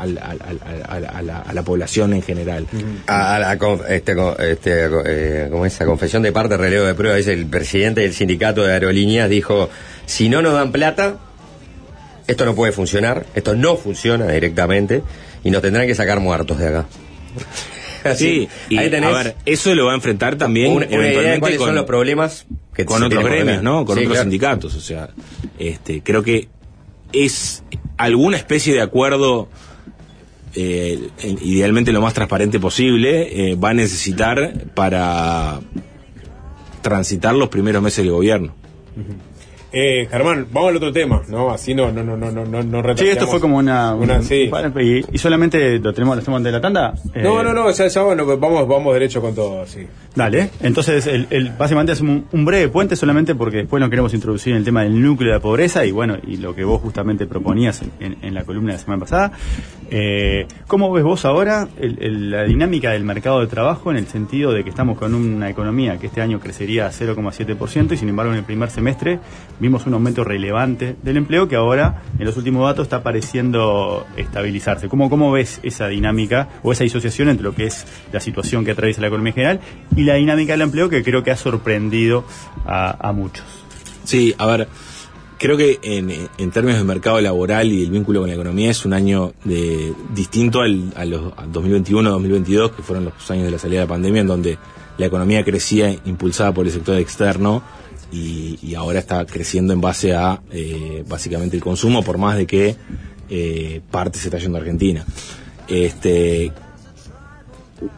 a- 0.02 0.06
la, 0.06 1.38
a 1.46 1.52
la 1.52 1.62
población 1.62 2.14
en 2.14 2.22
general. 2.22 2.66
A, 3.06 3.36
a 3.36 3.38
la 3.38 3.52
este, 3.88 4.12
este, 4.52 4.88
co- 4.88 5.02
eh, 5.04 5.48
como 5.50 5.66
esa 5.66 5.84
confesión 5.84 6.22
de 6.22 6.32
parte, 6.32 6.56
relevo 6.56 6.86
de 6.86 6.94
prueba, 6.94 7.16
dice 7.16 7.32
el 7.34 7.46
presidente 7.46 8.00
del 8.02 8.14
sindicato 8.14 8.62
de 8.62 8.72
aerolíneas 8.72 9.28
dijo, 9.28 9.68
si 10.06 10.28
no 10.30 10.40
nos 10.42 10.54
dan 10.54 10.72
plata, 10.72 11.18
esto 12.26 12.44
no 12.46 12.54
puede 12.54 12.72
funcionar, 12.72 13.26
esto 13.34 13.54
no 13.54 13.76
funciona 13.76 14.26
directamente 14.28 15.02
y 15.44 15.50
nos 15.50 15.62
tendrán 15.62 15.86
que 15.86 15.94
sacar 15.94 16.20
muertos 16.20 16.58
de 16.58 16.68
acá. 16.68 16.86
Sí, 18.16 18.48
y 18.70 18.78
ahí 18.78 18.88
tenés 18.88 19.10
a 19.14 19.22
ver, 19.22 19.36
eso 19.44 19.74
lo 19.74 19.84
va 19.84 19.92
a 19.92 19.94
enfrentar 19.94 20.36
también 20.36 20.72
una, 20.72 20.86
una 20.86 20.94
idea 20.94 20.98
de 21.00 21.04
eventualmente 21.08 21.40
cuáles 21.40 21.58
con, 21.58 21.66
son 21.68 21.74
los 21.74 21.84
problemas 21.84 22.46
que 22.72 22.86
con 22.86 23.02
otros 23.02 23.22
gremios. 23.22 23.62
¿no? 23.62 23.84
Con 23.84 23.94
Sí, 23.96 24.00
otros 24.04 24.12
claro. 24.14 24.22
sindicatos, 24.24 24.74
o 24.74 24.80
sea, 24.80 25.10
este, 25.58 26.02
creo 26.02 26.22
que 26.22 26.48
es 27.12 27.62
alguna 27.98 28.38
especie 28.38 28.72
de 28.72 28.80
acuerdo 28.80 29.48
eh, 30.54 31.10
en- 31.18 31.38
idealmente 31.42 31.92
lo 31.92 32.00
más 32.00 32.14
transparente 32.14 32.58
posible 32.58 33.50
eh, 33.50 33.54
va 33.54 33.68
a 33.68 33.74
necesitar 33.74 34.64
para 34.74 35.60
transitar 36.80 37.34
los 37.34 37.50
primeros 37.50 37.82
meses 37.82 37.98
del 38.02 38.12
gobierno. 38.12 38.54
Eh, 39.72 40.08
Germán, 40.10 40.46
vamos 40.52 40.70
al 40.70 40.76
otro 40.76 40.92
tema, 40.92 41.22
¿no? 41.28 41.50
Así 41.50 41.74
no, 41.74 41.92
no, 41.92 42.02
no, 42.02 42.16
no, 42.16 42.30
no, 42.32 42.44
no, 42.44 42.62
no 42.62 42.96
Sí, 42.96 43.06
esto 43.06 43.28
fue 43.28 43.40
como 43.40 43.56
una. 43.58 43.94
Una, 43.94 44.16
un- 44.16 44.24
sí. 44.24 44.50
y, 44.80 45.04
y 45.14 45.18
solamente 45.18 45.78
lo 45.78 45.92
tenemos, 45.92 46.16
lo 46.16 46.22
hacemos 46.22 46.42
de 46.42 46.50
la 46.52 46.60
tanda. 46.60 46.94
Eh, 47.14 47.22
No, 47.22 47.42
no, 47.42 47.52
no, 47.52 47.70
ya, 47.70 47.86
ya 47.86 48.02
bueno, 48.02 48.26
vamos, 48.36 48.66
vamos 48.66 48.92
derecho 48.94 49.20
con 49.20 49.34
todo, 49.34 49.64
sí. 49.66 49.86
Dale, 50.16 50.50
entonces 50.60 51.06
el, 51.06 51.28
el- 51.30 51.50
básicamente 51.56 51.92
un, 52.02 52.26
un 52.32 52.44
breve 52.44 52.68
puente 52.68 52.96
solamente 52.96 53.36
porque 53.36 53.58
después 53.58 53.80
nos 53.80 53.90
queremos 53.90 54.12
introducir 54.12 54.52
en 54.54 54.58
el 54.58 54.64
tema 54.64 54.82
del 54.82 55.00
núcleo 55.00 55.30
de 55.30 55.36
la 55.36 55.40
pobreza 55.42 55.84
y 55.86 55.92
bueno, 55.92 56.16
y 56.26 56.36
lo 56.38 56.52
que 56.54 56.64
vos 56.64 56.80
justamente 56.80 57.26
proponías 57.26 57.80
en, 57.82 57.92
en- 58.00 58.16
en 58.22 58.34
la 58.34 58.42
columna 58.44 58.72
de 58.72 58.78
la 58.78 58.82
semana 58.84 59.00
pasada. 59.00 59.32
Eh, 59.92 60.46
¿Cómo 60.68 60.92
ves 60.92 61.02
vos 61.02 61.24
ahora 61.24 61.66
el- 61.80 62.30
la 62.30 62.44
dinámica 62.44 62.92
del 62.92 63.02
mercado 63.02 63.40
de 63.40 63.48
trabajo 63.48 63.90
en 63.90 63.96
el 63.96 64.06
sentido 64.06 64.52
de 64.52 64.62
que 64.62 64.70
estamos 64.70 64.96
con 64.96 65.14
una 65.14 65.50
economía 65.50 65.98
que 65.98 66.06
este 66.06 66.20
año 66.20 66.38
crecería 66.38 66.86
a 66.86 66.92
0,7% 66.92 67.92
y 67.94 67.96
sin 67.96 68.08
embargo 68.08 68.30
en 68.32 68.38
el 68.38 68.44
primer 68.44 68.70
semestre 68.70 69.18
vimos 69.58 69.86
un 69.86 69.94
aumento 69.94 70.22
relevante 70.22 70.94
del 71.02 71.16
empleo 71.16 71.48
que 71.48 71.56
ahora 71.56 72.02
en 72.20 72.24
los 72.24 72.36
últimos 72.36 72.64
datos 72.68 72.84
está 72.84 73.02
pareciendo 73.02 74.06
estabilizarse? 74.16 74.88
¿Cómo, 74.88 75.10
cómo 75.10 75.32
ves 75.32 75.58
esa 75.64 75.88
dinámica 75.88 76.48
o 76.62 76.70
esa 76.70 76.84
disociación 76.84 77.28
entre 77.28 77.42
lo 77.42 77.54
que 77.56 77.66
es 77.66 77.84
la 78.12 78.20
situación 78.20 78.64
que 78.64 78.70
atraviesa 78.70 79.00
la 79.00 79.08
economía 79.08 79.30
en 79.30 79.34
general 79.34 79.60
y 79.96 80.04
la 80.04 80.14
dinámica 80.14 80.52
del 80.52 80.62
empleo 80.62 80.88
que 80.88 81.02
creo 81.02 81.24
que 81.24 81.32
ha 81.32 81.36
sorprendido 81.36 82.24
a 82.64 83.12
muchos? 83.12 83.44
Sí, 84.04 84.34
a 84.38 84.46
ver, 84.46 84.68
creo 85.40 85.56
que 85.56 85.78
en, 85.82 86.50
términos 86.50 86.78
de 86.78 86.84
mercado 86.84 87.18
laboral 87.20 87.72
y 87.72 87.82
el 87.82 87.90
vínculo 87.90 88.20
con 88.20 88.28
la 88.28 88.34
economía 88.34 88.70
es 88.70 88.84
un 88.84 88.92
año 88.92 89.32
de, 89.42 89.94
distinto 90.14 90.60
al, 90.60 90.92
a 90.94 91.06
los 91.06 91.32
2021-2022, 91.32 92.76
que 92.76 92.82
fueron 92.82 93.06
los 93.06 93.30
años 93.30 93.46
de 93.46 93.50
la 93.50 93.58
salida 93.58 93.80
de 93.80 93.86
la 93.86 93.88
pandemia, 93.88 94.20
en 94.20 94.26
donde 94.26 94.58
la 94.98 95.06
economía 95.06 95.42
crecía 95.42 95.90
impulsada 96.04 96.52
por 96.52 96.66
el 96.66 96.72
sector 96.72 96.98
externo 96.98 97.62
y, 98.12 98.58
y 98.62 98.74
ahora 98.74 98.98
está 98.98 99.24
creciendo 99.24 99.72
en 99.72 99.80
base 99.80 100.14
a 100.14 100.42
eh, 100.52 101.04
básicamente 101.08 101.56
el 101.56 101.62
consumo, 101.62 102.02
por 102.02 102.18
más 102.18 102.36
de 102.36 102.46
que 102.46 102.76
eh, 103.30 103.80
parte 103.90 104.18
se 104.18 104.28
está 104.28 104.38
yendo 104.38 104.58
a 104.58 104.60
Argentina. 104.60 105.06
Este, 105.68 106.52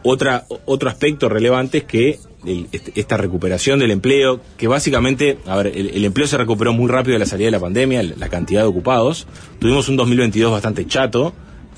otra, 0.01 0.45
otro 0.65 0.89
aspecto 0.89 1.27
relevante 1.27 1.79
es 1.79 1.83
que 1.83 2.19
este- 2.45 2.99
esta 2.99 3.17
recuperación 3.17 3.79
del 3.79 3.91
empleo, 3.91 4.41
que 4.57 4.67
básicamente, 4.67 5.37
a 5.45 5.55
ver, 5.57 5.67
el, 5.67 6.03
empleo 6.03 6.27
se 6.27 6.37
recuperó 6.37 6.73
muy 6.73 6.89
rápido 6.89 7.13
de 7.13 7.19
la 7.19 7.25
salida 7.25 7.47
de 7.47 7.51
la 7.51 7.59
pandemia, 7.59 8.03
la 8.03 8.29
cantidad 8.29 8.61
de 8.61 8.67
ocupados. 8.67 9.27
Tuvimos 9.59 9.87
un 9.89 9.95
2022 9.95 10.51
bastante 10.51 10.85
chato 10.85 11.33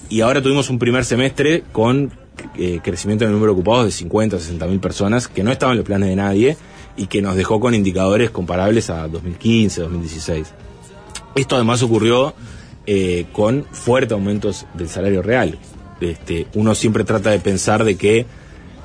y 0.09 0.21
ahora 0.21 0.41
tuvimos 0.41 0.69
un 0.69 0.79
primer 0.79 1.05
semestre 1.05 1.63
con 1.71 2.11
eh, 2.57 2.79
crecimiento 2.83 3.23
en 3.23 3.29
el 3.29 3.33
número 3.35 3.53
de 3.53 3.59
ocupados 3.59 3.85
de 3.85 3.91
50 3.91 4.35
o 4.35 4.39
60 4.39 4.67
mil 4.67 4.79
personas, 4.79 5.27
que 5.27 5.43
no 5.43 5.51
estaban 5.51 5.73
en 5.73 5.77
los 5.77 5.85
planes 5.85 6.09
de 6.09 6.15
nadie 6.15 6.57
y 6.97 7.07
que 7.07 7.21
nos 7.21 7.35
dejó 7.35 7.59
con 7.59 7.73
indicadores 7.73 8.29
comparables 8.29 8.89
a 8.89 9.07
2015, 9.07 9.81
2016. 9.81 10.47
Esto 11.35 11.55
además 11.55 11.83
ocurrió 11.83 12.33
eh, 12.87 13.25
con 13.31 13.65
fuertes 13.71 14.13
aumentos 14.13 14.65
del 14.73 14.89
salario 14.89 15.21
real. 15.21 15.57
Este, 16.01 16.47
uno 16.53 16.75
siempre 16.75 17.03
trata 17.03 17.31
de 17.31 17.39
pensar 17.39 17.83
de 17.83 17.95
que 17.95 18.25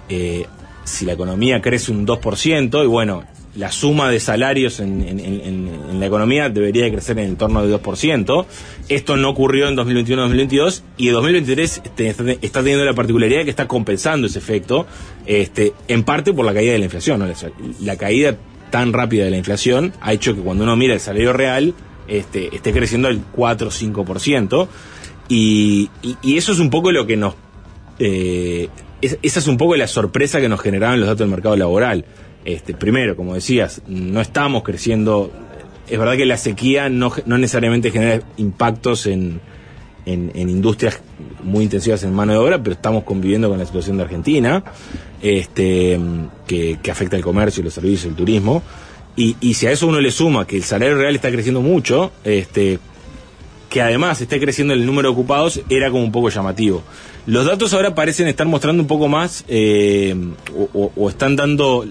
eh, 0.09 0.47
si 0.91 1.05
la 1.07 1.13
economía 1.13 1.61
crece 1.63 1.93
un 1.93 2.07
2%, 2.07 2.85
y 2.85 2.87
bueno, 2.87 3.25
la 3.57 3.73
suma 3.73 4.11
de 4.11 4.21
salarios 4.21 4.79
en, 4.81 5.03
en- 5.03 5.99
la 6.01 6.07
economía 6.07 6.49
debería 6.49 6.85
de 6.85 6.93
crecer 6.93 7.19
en 7.19 7.29
el 7.31 7.37
torno 7.37 7.67
de 7.67 7.75
2%. 7.77 8.47
Esto 8.89 9.17
no 9.17 9.29
ocurrió 9.31 9.69
en 9.69 9.77
2021-2022 9.77 10.83
y 10.97 11.09
en 11.09 11.15
2023 11.15 11.83
este, 11.85 12.09
está, 12.09 12.61
teniendo 12.61 12.85
la 12.85 12.95
particularidad 12.95 13.41
de 13.41 13.45
que 13.45 13.51
está 13.51 13.69
compensando 13.69 14.29
ese 14.29 14.39
efecto, 14.39 14.87
este, 15.27 15.75
en 15.89 16.05
parte 16.05 16.33
por 16.33 16.47
la 16.47 16.55
caída 16.55 16.73
de 16.73 16.79
la 16.79 16.85
inflación. 16.87 17.19
¿no? 17.21 17.27
La, 17.81 17.97
caída 17.97 18.37
tan 18.71 18.93
rápida 18.93 19.25
de 19.25 19.31
la 19.31 19.37
inflación 19.37 19.93
ha 20.01 20.13
hecho 20.13 20.35
que 20.35 20.41
cuando 20.41 20.65
uno 20.65 20.75
mira 20.77 20.95
el 20.95 21.01
salario 21.01 21.33
real 21.33 21.75
este, 22.09 22.55
esté 22.55 22.73
creciendo 22.73 23.09
al 23.09 23.21
4 23.33 23.69
o 23.69 23.71
5%. 23.71 24.69
Y, 25.29 25.91
y, 26.03 26.17
y 26.23 26.37
eso 26.39 26.53
es 26.53 26.61
un 26.61 26.71
poco 26.71 26.93
lo 26.93 27.07
que 27.07 27.17
nos 27.17 27.35
eh, 27.99 28.69
es- 29.03 29.19
esa 29.23 29.39
es 29.41 29.47
un 29.49 29.57
poco 29.57 29.77
la 29.77 29.87
sorpresa 29.87 30.41
que 30.41 30.49
nos 30.49 30.61
generaban 30.61 30.99
los 31.01 31.07
datos 31.09 31.21
del 31.21 31.29
mercado 31.31 31.57
laboral. 31.57 32.05
Este, 32.45 32.75
primero, 32.75 33.17
como 33.17 33.35
decías, 33.35 33.83
no 33.87 34.21
estamos 34.21 34.63
creciendo. 34.63 35.31
Es 35.89 35.99
verdad 35.99 36.17
que 36.17 36.25
la 36.27 36.37
sequía 36.37 36.89
no, 36.89 37.13
no 37.27 37.37
necesariamente 37.39 37.91
genera 37.91 38.23
impactos 38.37 39.07
en, 39.07 39.41
en, 40.07 40.31
en 40.35 40.49
industrias 40.49 41.01
muy 41.43 41.65
intensivas 41.65 42.03
en 42.05 42.15
mano 42.15 42.33
de 42.33 42.39
obra, 42.39 42.63
pero 42.63 42.75
estamos 42.75 43.05
conviviendo 43.05 43.49
con 43.49 43.59
la 43.59 43.67
situación 43.67 43.97
de 43.97 44.05
Argentina, 44.05 44.63
este, 45.21 45.99
que, 46.47 46.79
que 46.83 46.91
afecta 46.91 47.17
el 47.17 47.23
comercio, 47.23 47.63
los 47.63 47.75
servicios, 47.75 48.05
el 48.07 48.15
turismo. 48.15 48.63
Y, 49.17 49.37
y 49.41 49.55
si 49.55 49.67
a 49.67 49.73
eso 49.73 49.87
uno 49.87 50.01
le 50.01 50.11
suma 50.11 50.47
que 50.47 50.57
el 50.57 50.63
salario 50.63 50.97
real 50.97 51.15
está 51.15 51.31
creciendo 51.31 51.61
mucho, 51.61 52.13
este, 52.25 52.79
que 53.71 53.81
además 53.81 54.21
esté 54.21 54.39
creciendo 54.39 54.75
el 54.75 54.85
número 54.85 55.09
de 55.09 55.13
ocupados, 55.15 55.63
era 55.71 55.91
como 55.91 56.03
un 56.05 56.13
poco 56.13 56.29
llamativo. 56.29 56.83
Los 57.27 57.47
datos 57.47 57.73
ahora 57.73 57.95
parecen 57.95 58.27
estar 58.29 58.47
mostrando 58.47 58.83
un 58.83 58.89
poco 58.89 59.09
más, 59.09 59.45
eh, 59.49 60.15
o, 60.75 61.09
están 61.09 61.37
dando, 61.37 61.87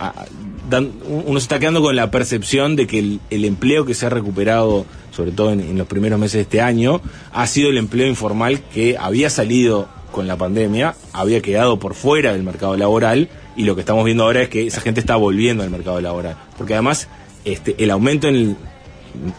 a- 0.00 0.24
dan- 0.70 0.92
uno 1.26 1.40
se 1.40 1.44
está 1.44 1.58
quedando 1.58 1.82
con 1.82 1.96
la 1.96 2.10
percepción 2.10 2.76
de 2.76 2.86
que 2.86 2.98
el, 3.00 3.20
el 3.30 3.44
empleo 3.44 3.84
que 3.84 3.94
se 3.94 4.06
ha 4.06 4.10
recuperado, 4.10 4.86
sobre 5.10 5.32
todo 5.32 5.52
en, 5.52 5.60
en 5.60 5.76
los 5.76 5.86
primeros 5.88 6.18
meses 6.20 6.34
de 6.34 6.42
este 6.42 6.60
año, 6.60 7.00
ha 7.32 7.46
sido 7.46 7.70
el 7.70 7.78
empleo 7.78 8.06
informal 8.06 8.60
que 8.72 8.96
había 8.98 9.28
salido 9.28 9.88
con 10.12 10.26
la 10.28 10.36
pandemia, 10.36 10.94
había 11.12 11.42
quedado 11.42 11.78
por 11.78 11.94
fuera 11.94 12.32
del 12.32 12.42
mercado 12.44 12.76
laboral, 12.76 13.28
y 13.56 13.64
lo 13.64 13.74
que 13.74 13.80
estamos 13.80 14.04
viendo 14.04 14.22
ahora 14.24 14.42
es 14.42 14.48
que 14.50 14.68
esa 14.68 14.80
gente 14.80 15.00
está 15.00 15.16
volviendo 15.16 15.64
al 15.64 15.70
mercado 15.70 16.00
laboral. 16.00 16.36
Porque 16.56 16.74
además, 16.74 17.08
este, 17.44 17.74
el 17.82 17.90
aumento 17.90 18.28
en 18.28 18.34
el, 18.36 18.56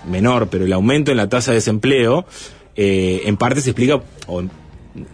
menor, 0.10 0.50
pero 0.50 0.66
el 0.66 0.74
aumento 0.74 1.12
en 1.12 1.18
la 1.18 1.30
tasa 1.30 1.52
de 1.52 1.56
desempleo 1.56 2.26
eh, 2.76 3.24
en 3.26 3.38
parte 3.38 3.62
se 3.62 3.72
explica, 3.72 4.02
o 4.28 4.44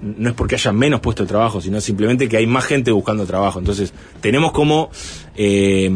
no 0.02 0.30
es 0.30 0.36
porque 0.36 0.56
haya 0.56 0.72
menos 0.72 0.99
puesto 1.02 1.23
de 1.23 1.30
trabajo, 1.30 1.61
sino 1.61 1.80
simplemente 1.82 2.30
que 2.30 2.38
hay 2.38 2.48
más 2.48 2.65
gente 2.65 2.91
buscando 2.91 3.26
trabajo. 3.26 3.60
Entonces, 3.60 3.94
tenemos 4.22 4.52
como, 4.52 4.90
eh, 5.36 5.91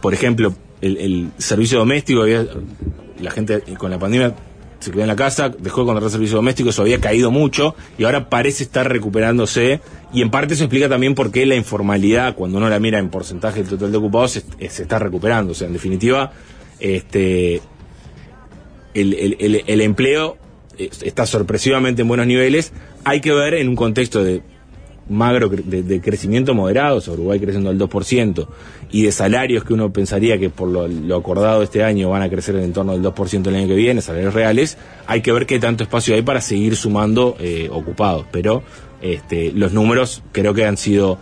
por 0.00 0.14
ejemplo, 0.14 0.54
el, 0.80 1.30
servicio 1.38 1.78
doméstico, 1.78 2.22
había, 2.22 2.46
la 3.20 3.30
gente 3.30 3.62
con 3.78 3.90
la 3.90 3.98
pandemia 3.98 4.34
se 4.78 4.90
quedó 4.90 5.02
en 5.02 5.08
la 5.08 5.16
casa, 5.16 5.50
dejó 5.50 5.82
de 5.82 5.86
contratar 5.86 6.10
servicio 6.10 6.36
doméstico, 6.36 6.70
eso 6.70 6.82
había 6.82 7.00
caído 7.00 7.30
mucho 7.30 7.74
y 7.98 8.04
ahora 8.04 8.30
parece 8.30 8.64
estar 8.64 8.90
recuperándose 8.90 9.80
y 10.12 10.22
en 10.22 10.30
parte 10.30 10.54
eso 10.54 10.64
explica 10.64 10.88
también 10.88 11.14
por 11.14 11.30
qué 11.30 11.44
la 11.44 11.54
informalidad, 11.54 12.34
cuando 12.34 12.56
uno 12.56 12.68
la 12.70 12.80
mira 12.80 12.98
en 12.98 13.10
porcentaje 13.10 13.60
del 13.60 13.68
total 13.68 13.92
de 13.92 13.98
ocupados, 13.98 14.32
se, 14.32 14.42
se 14.70 14.82
está 14.82 14.98
recuperando. 14.98 15.52
O 15.52 15.54
sea, 15.54 15.66
en 15.66 15.74
definitiva, 15.74 16.32
este 16.80 17.60
el, 18.94 19.62
el- 19.66 19.80
empleo 19.80 20.36
eh, 20.78 20.90
está 21.02 21.26
sorpresivamente 21.26 22.02
en 22.02 22.08
buenos 22.08 22.26
niveles. 22.26 22.72
Hay 23.04 23.20
que 23.20 23.32
ver 23.32 23.54
en 23.54 23.68
un 23.68 23.76
contexto 23.76 24.22
de 24.24 24.42
magro 25.08 25.48
de, 25.48 25.82
de 25.82 26.00
crecimiento 26.00 26.54
moderado, 26.54 26.98
o 26.98 27.00
sea, 27.00 27.14
Uruguay 27.14 27.40
creciendo 27.40 27.70
al 27.70 27.78
2%, 27.78 28.46
y 28.92 29.02
de 29.02 29.10
salarios 29.10 29.64
que 29.64 29.72
uno 29.74 29.92
pensaría 29.92 30.38
que 30.38 30.50
por 30.50 30.68
lo, 30.68 30.86
lo 30.86 31.16
acordado 31.16 31.62
este 31.64 31.82
año 31.82 32.10
van 32.10 32.22
a 32.22 32.28
crecer 32.30 32.54
en 32.56 32.72
torno 32.72 32.92
del 32.92 33.02
2% 33.02 33.46
el 33.48 33.54
año 33.56 33.66
que 33.66 33.74
viene, 33.74 34.02
salarios 34.02 34.34
reales, 34.34 34.78
hay 35.08 35.20
que 35.20 35.32
ver 35.32 35.46
qué 35.46 35.58
tanto 35.58 35.82
espacio 35.82 36.14
hay 36.14 36.22
para 36.22 36.40
seguir 36.40 36.76
sumando 36.76 37.36
eh, 37.40 37.68
ocupados. 37.72 38.24
Pero 38.30 38.62
este, 39.02 39.50
los 39.52 39.72
números 39.72 40.22
creo 40.30 40.54
que 40.54 40.64
han 40.64 40.76
sido 40.76 41.18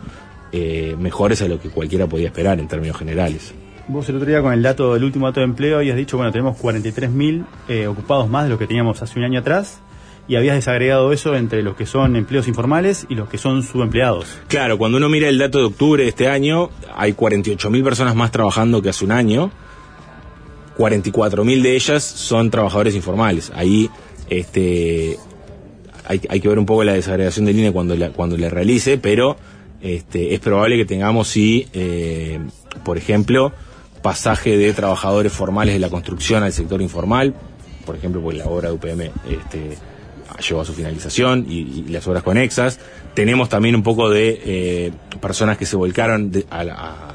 eh, 0.52 0.94
mejores 0.98 1.40
a 1.40 1.48
lo 1.48 1.58
que 1.58 1.70
cualquiera 1.70 2.06
podía 2.06 2.26
esperar 2.26 2.60
en 2.60 2.68
términos 2.68 2.96
generales. 2.98 3.54
Vos 3.88 4.06
el 4.10 4.16
otro 4.16 4.28
día 4.28 4.42
con 4.42 4.52
el 4.52 4.62
dato, 4.62 4.94
el 4.96 5.02
último 5.02 5.26
dato 5.26 5.40
de 5.40 5.44
empleo, 5.44 5.78
habías 5.78 5.96
dicho, 5.96 6.18
bueno, 6.18 6.30
tenemos 6.30 6.58
43.000 6.58 7.46
eh, 7.68 7.86
ocupados 7.86 8.28
más 8.28 8.44
de 8.44 8.50
lo 8.50 8.58
que 8.58 8.66
teníamos 8.66 9.00
hace 9.00 9.18
un 9.18 9.24
año 9.24 9.40
atrás, 9.40 9.80
y 10.28 10.36
habías 10.36 10.56
desagregado 10.56 11.10
eso 11.10 11.34
entre 11.34 11.62
los 11.62 11.74
que 11.74 11.86
son 11.86 12.14
empleos 12.14 12.48
informales 12.48 13.06
y 13.08 13.14
los 13.14 13.30
que 13.30 13.38
son 13.38 13.62
subempleados. 13.62 14.26
Claro, 14.48 14.76
cuando 14.76 14.98
uno 14.98 15.08
mira 15.08 15.30
el 15.30 15.38
dato 15.38 15.58
de 15.58 15.64
octubre 15.64 16.02
de 16.02 16.10
este 16.10 16.28
año, 16.28 16.68
hay 16.94 17.14
48.000 17.14 17.82
personas 17.82 18.14
más 18.14 18.30
trabajando 18.30 18.82
que 18.82 18.90
hace 18.90 19.06
un 19.06 19.12
año. 19.12 19.50
44.000 20.76 21.62
de 21.62 21.74
ellas 21.74 22.04
son 22.04 22.50
trabajadores 22.50 22.94
informales. 22.94 23.50
Ahí 23.54 23.88
este, 24.28 25.16
hay, 26.06 26.20
hay 26.28 26.40
que 26.40 26.48
ver 26.48 26.58
un 26.58 26.66
poco 26.66 26.84
la 26.84 26.92
desagregación 26.92 27.46
de 27.46 27.54
línea 27.54 27.72
cuando 27.72 27.96
la, 27.96 28.10
cuando 28.10 28.36
la 28.36 28.50
realice, 28.50 28.98
pero 28.98 29.38
este, 29.80 30.34
es 30.34 30.40
probable 30.40 30.76
que 30.76 30.84
tengamos, 30.84 31.28
sí, 31.28 31.66
eh, 31.72 32.38
por 32.84 32.98
ejemplo, 32.98 33.54
pasaje 34.02 34.56
de 34.56 34.72
trabajadores 34.72 35.32
formales 35.32 35.74
de 35.74 35.80
la 35.80 35.90
construcción 35.90 36.42
al 36.42 36.52
sector 36.52 36.80
informal. 36.82 37.34
Por 37.84 37.96
ejemplo, 37.96 38.20
pues 38.20 38.36
la 38.36 38.46
obra 38.46 38.68
de 38.68 38.74
UPM 38.74 39.00
este, 39.28 39.76
llegó 40.46 40.60
a 40.60 40.64
su 40.64 40.74
finalización 40.74 41.46
y, 41.48 41.60
y 41.60 41.84
las 41.88 42.06
obras 42.06 42.22
conexas. 42.22 42.78
Tenemos 43.14 43.48
también 43.48 43.74
un 43.74 43.82
poco 43.82 44.10
de 44.10 44.40
eh, 44.44 44.92
personas 45.20 45.56
que 45.58 45.66
se 45.66 45.76
volcaron 45.76 46.30
de- 46.30 46.46
a, 46.50 46.60
a 46.60 47.14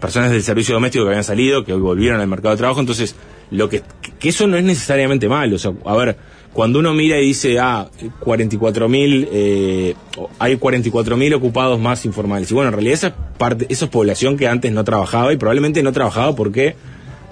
personas 0.00 0.30
del 0.30 0.42
servicio 0.42 0.74
doméstico 0.74 1.04
que 1.04 1.10
habían 1.10 1.24
salido, 1.24 1.64
que 1.64 1.72
hoy 1.72 1.80
volvieron 1.80 2.20
al 2.20 2.26
mercado 2.26 2.54
de 2.54 2.58
trabajo. 2.58 2.80
Entonces, 2.80 3.14
lo 3.50 3.68
que, 3.68 3.82
que 4.18 4.28
eso 4.30 4.46
no 4.46 4.56
es 4.56 4.64
necesariamente 4.64 5.28
malo. 5.28 5.56
O 5.56 5.58
sea, 5.58 5.72
a 5.84 5.94
ver, 5.96 6.16
cuando 6.54 6.78
uno 6.78 6.94
mira 6.94 7.18
y 7.20 7.26
dice, 7.26 7.58
ah, 7.58 7.90
44 8.20 8.88
mil, 8.88 9.28
eh, 9.32 9.94
hay 10.38 10.56
44 10.56 11.16
mil 11.16 11.34
ocupados 11.34 11.78
más 11.80 12.04
informales. 12.06 12.50
Y 12.50 12.54
bueno, 12.54 12.68
en 12.68 12.74
realidad 12.74 12.94
esa 12.94 13.06
es, 13.08 13.14
parte, 13.36 13.66
esa 13.68 13.84
es 13.86 13.90
población 13.90 14.36
que 14.36 14.46
antes 14.48 14.72
no 14.72 14.84
trabajaba 14.84 15.32
y 15.32 15.36
probablemente 15.36 15.82
no 15.82 15.92
trabajaba 15.92 16.34
porque 16.36 16.76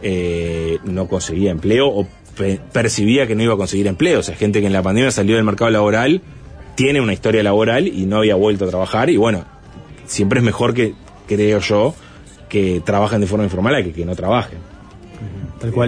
eh, 0.02 0.78
no 0.84 1.06
conseguía 1.06 1.52
empleo 1.52 1.86
o 1.88 2.06
pe- 2.36 2.58
percibía 2.72 3.26
que 3.28 3.34
no 3.36 3.42
iba 3.44 3.54
a 3.54 3.56
conseguir 3.56 3.86
empleo. 3.86 4.18
O 4.18 4.22
sea, 4.22 4.34
gente 4.34 4.60
que 4.60 4.66
en 4.66 4.72
la 4.72 4.82
pandemia 4.82 5.10
salió 5.12 5.36
del 5.36 5.44
mercado 5.44 5.70
laboral, 5.70 6.20
tiene 6.74 7.00
una 7.00 7.12
historia 7.12 7.42
laboral 7.44 7.86
y 7.86 8.06
no 8.06 8.18
había 8.18 8.34
vuelto 8.34 8.64
a 8.64 8.68
trabajar. 8.68 9.08
Y 9.08 9.16
bueno, 9.16 9.44
siempre 10.06 10.40
es 10.40 10.44
mejor 10.44 10.74
que, 10.74 10.94
creo 11.28 11.60
yo, 11.60 11.94
que 12.48 12.82
trabajen 12.84 13.20
de 13.20 13.26
forma 13.28 13.44
informal 13.44 13.76
a 13.76 13.82
que, 13.84 13.92
que 13.92 14.04
no 14.04 14.16
trabajen. 14.16 14.58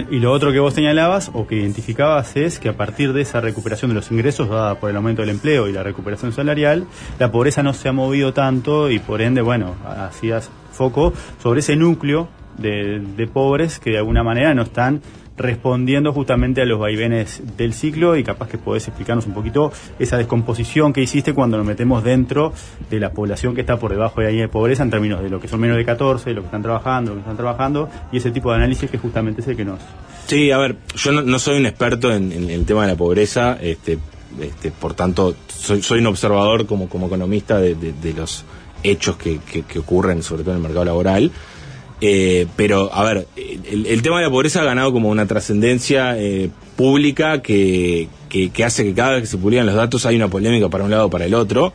Y 0.09 0.19
lo 0.19 0.31
otro 0.31 0.51
que 0.51 0.59
vos 0.59 0.73
señalabas 0.73 1.31
o 1.33 1.47
que 1.47 1.55
identificabas 1.55 2.35
es 2.35 2.59
que 2.59 2.69
a 2.69 2.77
partir 2.77 3.13
de 3.13 3.21
esa 3.21 3.41
recuperación 3.41 3.89
de 3.89 3.95
los 3.95 4.11
ingresos 4.11 4.49
dada 4.49 4.75
por 4.79 4.89
el 4.89 4.95
aumento 4.95 5.21
del 5.21 5.29
empleo 5.31 5.67
y 5.67 5.73
la 5.73 5.83
recuperación 5.83 6.31
salarial, 6.31 6.85
la 7.19 7.31
pobreza 7.31 7.63
no 7.63 7.73
se 7.73 7.89
ha 7.89 7.91
movido 7.91 8.33
tanto 8.33 8.89
y 8.89 8.99
por 8.99 9.21
ende, 9.21 9.41
bueno, 9.41 9.75
hacías 9.85 10.49
foco 10.71 11.13
sobre 11.41 11.59
ese 11.59 11.75
núcleo 11.75 12.29
de, 12.57 12.99
de 12.99 13.27
pobres 13.27 13.79
que 13.79 13.91
de 13.91 13.97
alguna 13.97 14.23
manera 14.23 14.53
no 14.53 14.63
están 14.63 15.01
respondiendo 15.37 16.13
justamente 16.13 16.61
a 16.61 16.65
los 16.65 16.79
vaivenes 16.79 17.41
del 17.57 17.73
ciclo 17.73 18.15
y 18.15 18.23
capaz 18.23 18.47
que 18.47 18.57
podés 18.57 18.87
explicarnos 18.87 19.25
un 19.25 19.33
poquito 19.33 19.71
esa 19.99 20.17
descomposición 20.17 20.93
que 20.93 21.01
hiciste 21.01 21.33
cuando 21.33 21.57
nos 21.57 21.65
metemos 21.65 22.03
dentro 22.03 22.53
de 22.89 22.99
la 22.99 23.11
población 23.11 23.53
que 23.53 23.61
está 23.61 23.77
por 23.77 23.91
debajo 23.91 24.19
de 24.21 24.25
la 24.27 24.29
línea 24.31 24.45
de 24.45 24.51
pobreza 24.51 24.83
en 24.83 24.91
términos 24.91 25.21
de 25.21 25.29
lo 25.29 25.39
que 25.41 25.47
son 25.47 25.59
menos 25.59 25.75
de 25.77 25.83
14, 25.85 26.33
lo 26.33 26.41
que 26.41 26.45
están 26.45 26.61
trabajando, 26.61 27.11
lo 27.11 27.15
que 27.17 27.21
están 27.21 27.37
trabajando 27.37 27.89
y 28.11 28.17
ese 28.17 28.31
tipo 28.31 28.49
de 28.51 28.55
análisis 28.57 28.89
que 28.89 28.97
justamente 28.97 29.41
es 29.41 29.47
el 29.47 29.57
que 29.57 29.65
nos... 29.65 29.79
Sí, 30.27 30.51
a 30.51 30.57
ver, 30.57 30.77
yo 30.95 31.11
no, 31.11 31.37
soy 31.39 31.57
un 31.59 31.65
experto 31.65 32.11
en, 32.13 32.31
en 32.31 32.49
el 32.49 32.65
tema 32.65 32.83
de 32.83 32.93
la 32.93 32.97
pobreza, 32.97 33.57
este, 33.61 33.99
este, 34.41 34.71
por 34.71 34.93
tanto, 34.93 35.35
soy, 35.47 35.81
soy 35.83 35.99
un 35.99 36.07
observador 36.07 36.65
como, 36.65 36.87
como 36.89 37.07
economista 37.07 37.59
de, 37.59 37.75
de- 37.75 37.93
de 37.93 38.13
los 38.13 38.43
hechos 38.83 39.17
que, 39.17 39.39
que- 39.39 39.63
que 39.63 39.79
ocurren, 39.79 40.23
sobre 40.23 40.43
todo 40.43 40.51
en 40.53 40.57
el 40.57 40.63
mercado 40.63 40.85
laboral. 40.85 41.31
Eh, 42.01 42.47
pero, 42.55 42.93
a 42.93 43.03
ver, 43.03 43.27
el, 43.37 44.01
tema 44.01 44.17
de 44.17 44.25
la 44.25 44.29
pobreza 44.29 44.61
ha 44.61 44.65
ganado 44.65 44.91
como 44.91 45.09
una 45.09 45.25
trascendencia 45.25 46.17
eh, 46.19 46.49
pública 46.75 47.41
que, 47.41 48.09
que- 48.29 48.63
hace 48.65 48.83
que 48.83 48.93
cada 48.93 49.11
vez 49.13 49.21
que 49.21 49.27
se 49.27 49.37
publican 49.37 49.65
los 49.65 49.75
datos 49.75 50.05
hay 50.05 50.15
una 50.17 50.27
polémica 50.27 50.67
para 50.69 50.83
un 50.83 50.91
lado 50.91 51.05
o 51.05 51.09
para 51.09 51.25
el 51.25 51.33
otro. 51.33 51.73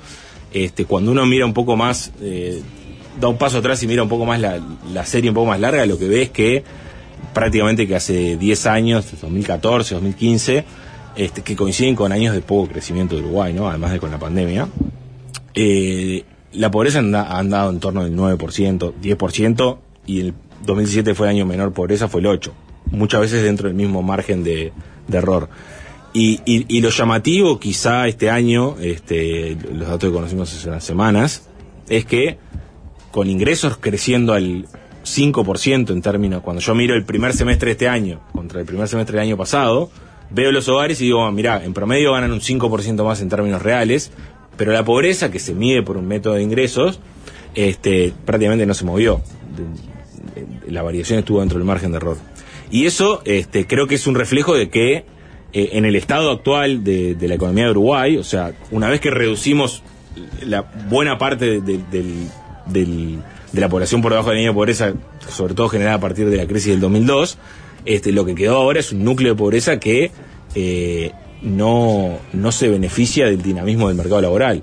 Este, 0.52 0.84
cuando 0.84 1.12
uno 1.12 1.24
mira 1.26 1.47
un 1.47 1.55
poco 1.55 1.76
más, 1.76 2.12
eh, 2.20 2.60
da 3.20 3.28
un 3.28 3.38
paso 3.38 3.59
atrás 3.59 3.82
y 3.82 3.86
mira 3.86 4.02
un 4.02 4.09
poco 4.09 4.26
más 4.26 4.40
la, 4.40 4.60
la 4.92 5.06
serie 5.06 5.30
un 5.30 5.34
poco 5.34 5.47
más 5.48 5.60
larga, 5.60 5.86
lo 5.86 5.98
que 5.98 6.09
ve 6.09 6.22
es 6.22 6.30
que 6.30 6.64
prácticamente 7.32 7.86
que 7.86 7.94
hace 7.97 8.36
10 8.36 8.66
años, 8.66 9.06
2014, 9.20 9.94
2015, 9.94 10.64
este, 11.16 11.42
que 11.42 11.56
coinciden 11.56 11.94
con 11.97 12.12
años 12.12 12.34
de 12.34 12.40
poco 12.40 12.68
crecimiento 12.68 13.14
de 13.16 13.22
Uruguay, 13.22 13.52
¿no? 13.52 13.68
además 13.68 13.92
de 13.92 14.01
con 14.01 14.10
la 14.10 14.18
pandemia, 14.18 14.68
eh, 15.55 16.24
la 16.52 16.70
pobreza 16.70 16.98
ha 17.01 17.38
andado 17.38 17.70
en 17.70 17.80
torno 17.80 18.05
del 18.05 18.16
9%, 18.16 18.92
10%, 19.01 19.78
y 20.11 20.20
el 20.20 20.35
2017 20.66 21.15
fue 21.15 21.27
el 21.28 21.37
año 21.37 21.47
menor 21.47 21.73
pobreza, 21.73 22.09
fue 22.09 22.20
el 22.20 22.27
8%, 22.27 22.51
muchas 22.91 23.20
veces 23.20 23.43
dentro 23.43 23.69
del 23.69 23.77
mismo 23.77 24.03
margen 24.03 24.43
de, 24.45 24.73
error. 25.12 25.49
Y, 26.12 26.41
y- 26.45 26.66
y 26.69 26.81
lo 26.81 26.91
llamativo 26.91 27.59
quizá 27.61 28.07
este 28.09 28.31
año, 28.31 28.77
este, 28.81 29.57
los 29.73 29.87
datos 29.89 30.09
que 30.11 30.15
conocimos 30.15 30.53
hace 30.53 30.69
unas 30.69 30.82
semanas, 30.85 31.49
es 31.89 32.05
que 32.05 32.39
con 33.12 33.28
ingresos 33.31 33.77
creciendo 33.77 34.32
al 34.32 34.66
5% 35.05 35.91
en 35.93 36.03
términos, 36.03 36.43
cuando 36.43 36.61
yo 36.62 36.74
miro 36.74 36.95
el 36.95 37.05
primer 37.05 37.32
semestre 37.32 37.66
de 37.66 37.73
este 37.73 37.89
año 37.89 38.20
contra 38.32 38.61
el 38.61 38.66
primer 38.66 38.87
semestre 38.89 39.16
del 39.19 39.27
año 39.28 39.37
pasado, 39.37 39.91
veo 40.31 40.53
los 40.53 40.69
hogares 40.69 41.01
y 41.01 41.05
digo, 41.05 41.24
ah, 41.24 41.32
mirá, 41.32 41.65
en 41.65 41.73
promedio 41.74 42.12
ganan 42.12 42.32
un 42.32 42.41
5% 42.41 43.05
más 43.05 43.20
en 43.20 43.28
términos 43.28 43.62
reales, 43.62 44.11
pero 44.57 44.73
la 44.73 44.85
pobreza 44.85 45.31
que 45.31 45.39
se 45.39 45.55
mide 45.55 45.82
por 45.82 45.97
un 45.97 46.07
método 46.07 46.35
de 46.35 46.43
ingresos, 46.43 47.01
este, 47.55 48.12
prácticamente 48.24 48.66
no 48.66 48.74
se 48.74 48.85
movió. 48.85 49.20
De- 50.65 50.71
La 50.73 50.83
variación 50.83 51.19
estuvo 51.19 51.41
dentro 51.41 51.59
del 51.59 51.67
margen 51.67 51.91
de 51.93 51.97
error. 51.99 52.17
Y 52.71 52.87
eso 52.87 53.23
este, 53.25 53.67
creo 53.67 53.87
que 53.87 53.97
es 53.97 54.07
un 54.07 54.15
reflejo 54.15 54.55
de 54.55 54.69
que 54.71 55.05
eh, 55.53 55.71
en 55.73 55.85
el 55.85 55.97
estado 55.97 56.31
actual 56.31 56.85
de, 56.85 57.17
la 57.21 57.35
economía 57.35 57.65
de 57.65 57.71
Uruguay, 57.73 58.17
o 58.17 58.23
sea, 58.25 58.53
una 58.71 58.89
vez 58.89 59.01
que 59.01 59.11
reducimos 59.11 59.83
la 60.47 60.62
buena 60.89 61.19
parte 61.19 61.61
de, 61.61 61.81
la 63.53 63.69
población 63.69 64.01
por 64.03 64.12
debajo 64.12 64.31
de 64.31 64.37
la 64.37 64.43
de 64.43 64.53
pobreza, 64.53 64.93
sobre 65.29 65.55
todo 65.55 65.69
generada 65.69 65.97
a 65.97 66.01
partir 66.01 66.29
de 66.31 66.37
la 66.37 66.47
crisis 66.47 66.71
del 66.73 66.81
2002, 66.81 67.39
este, 67.85 68.12
lo 68.12 68.25
que 68.25 68.35
quedó 68.35 68.57
ahora 68.57 68.81
es 68.81 68.93
un 68.93 69.03
núcleo 69.05 69.33
de 69.33 69.39
pobreza 69.39 69.81
que 69.81 70.11
eh, 70.55 71.12
no, 71.43 72.19
no 72.33 72.53
se 72.53 72.69
beneficia 72.69 73.27
del 73.27 73.43
dinamismo 73.43 73.89
del 73.89 73.97
mercado 73.97 74.21
laboral. 74.21 74.62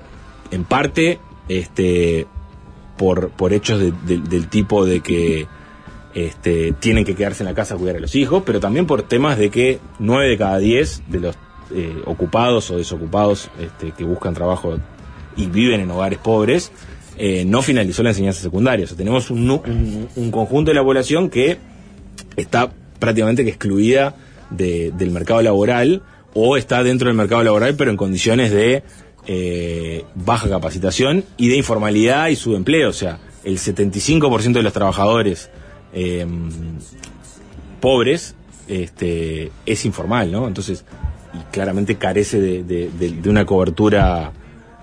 En 0.52 0.64
parte, 0.64 1.20
este, 1.49 2.28
por, 2.98 3.30
por 3.32 3.52
hechos 3.54 3.80
de- 3.80 3.91
de- 4.06 4.20
del 4.20 4.48
tipo 4.48 4.86
de 4.86 5.02
que 5.02 5.48
este, 6.18 6.72
tienen 6.80 7.06
que 7.06 7.14
quedarse 7.14 7.44
en 7.44 7.49
la 7.49 7.53
casa 7.53 7.76
a 7.76 7.77
cuidar 7.77 7.98
a 7.98 7.99
los 7.99 8.15
hijos, 8.15 8.41
pero 8.44 8.60
también 8.60 8.88
por 8.88 9.03
temas 9.03 9.38
de 9.38 9.52
que 9.52 9.77
9 9.99 10.30
de 10.30 10.38
cada 10.38 10.57
10 10.57 11.03
de 11.10 11.19
los 11.19 11.35
eh, 11.76 11.94
ocupados 12.06 12.72
o 12.72 12.77
desocupados 12.77 13.52
este, 13.60 13.91
que 13.91 14.03
buscan 14.03 14.34
trabajo 14.34 14.80
y 15.35 15.45
viven 15.45 15.80
en 15.81 15.91
hogares 15.91 16.18
pobres 16.18 16.72
eh, 17.19 17.45
no 17.45 17.61
finalizó 17.61 18.02
la 18.02 18.10
enseñanza 18.10 18.41
secundaria. 18.41 18.85
O 18.85 18.88
sea, 18.88 18.98
tenemos 18.98 19.30
un, 19.30 19.48
conjunto 20.31 20.72
de 20.72 20.76
la 20.76 20.84
población 20.84 21.30
que 21.30 21.60
está 22.35 22.72
prácticamente 22.98 23.44
que 23.44 23.49
excluida 23.49 24.15
de- 24.49 24.91
del 24.98 25.11
mercado 25.11 25.44
laboral 25.44 26.02
o 26.34 26.57
está 26.57 26.81
dentro 26.81 27.10
del 27.10 27.18
mercado 27.18 27.44
laboral 27.44 27.76
pero 27.76 27.91
en 27.91 27.98
condiciones 27.98 28.52
de 28.52 28.81
eh, 29.27 30.03
baja 30.15 30.49
capacitación 30.49 31.26
y 31.38 31.49
de 31.49 31.57
informalidad 31.57 32.30
y 32.30 32.35
subempleo. 32.35 32.89
O 32.89 32.94
sea, 32.94 33.19
el 33.44 33.60
75% 33.60 34.53
de 34.53 34.64
los 34.64 34.73
trabajadores 34.73 35.52
eh, 35.93 36.26
pobres 37.80 38.35
este, 38.68 39.51
es 39.65 39.85
informal, 39.85 40.31
¿no? 40.31 40.47
Entonces, 40.47 40.84
y 41.34 41.38
claramente 41.53 41.95
carece 41.95 42.39
de, 42.39 42.64
de- 42.64 43.30
una 43.30 43.45
cobertura 43.45 44.31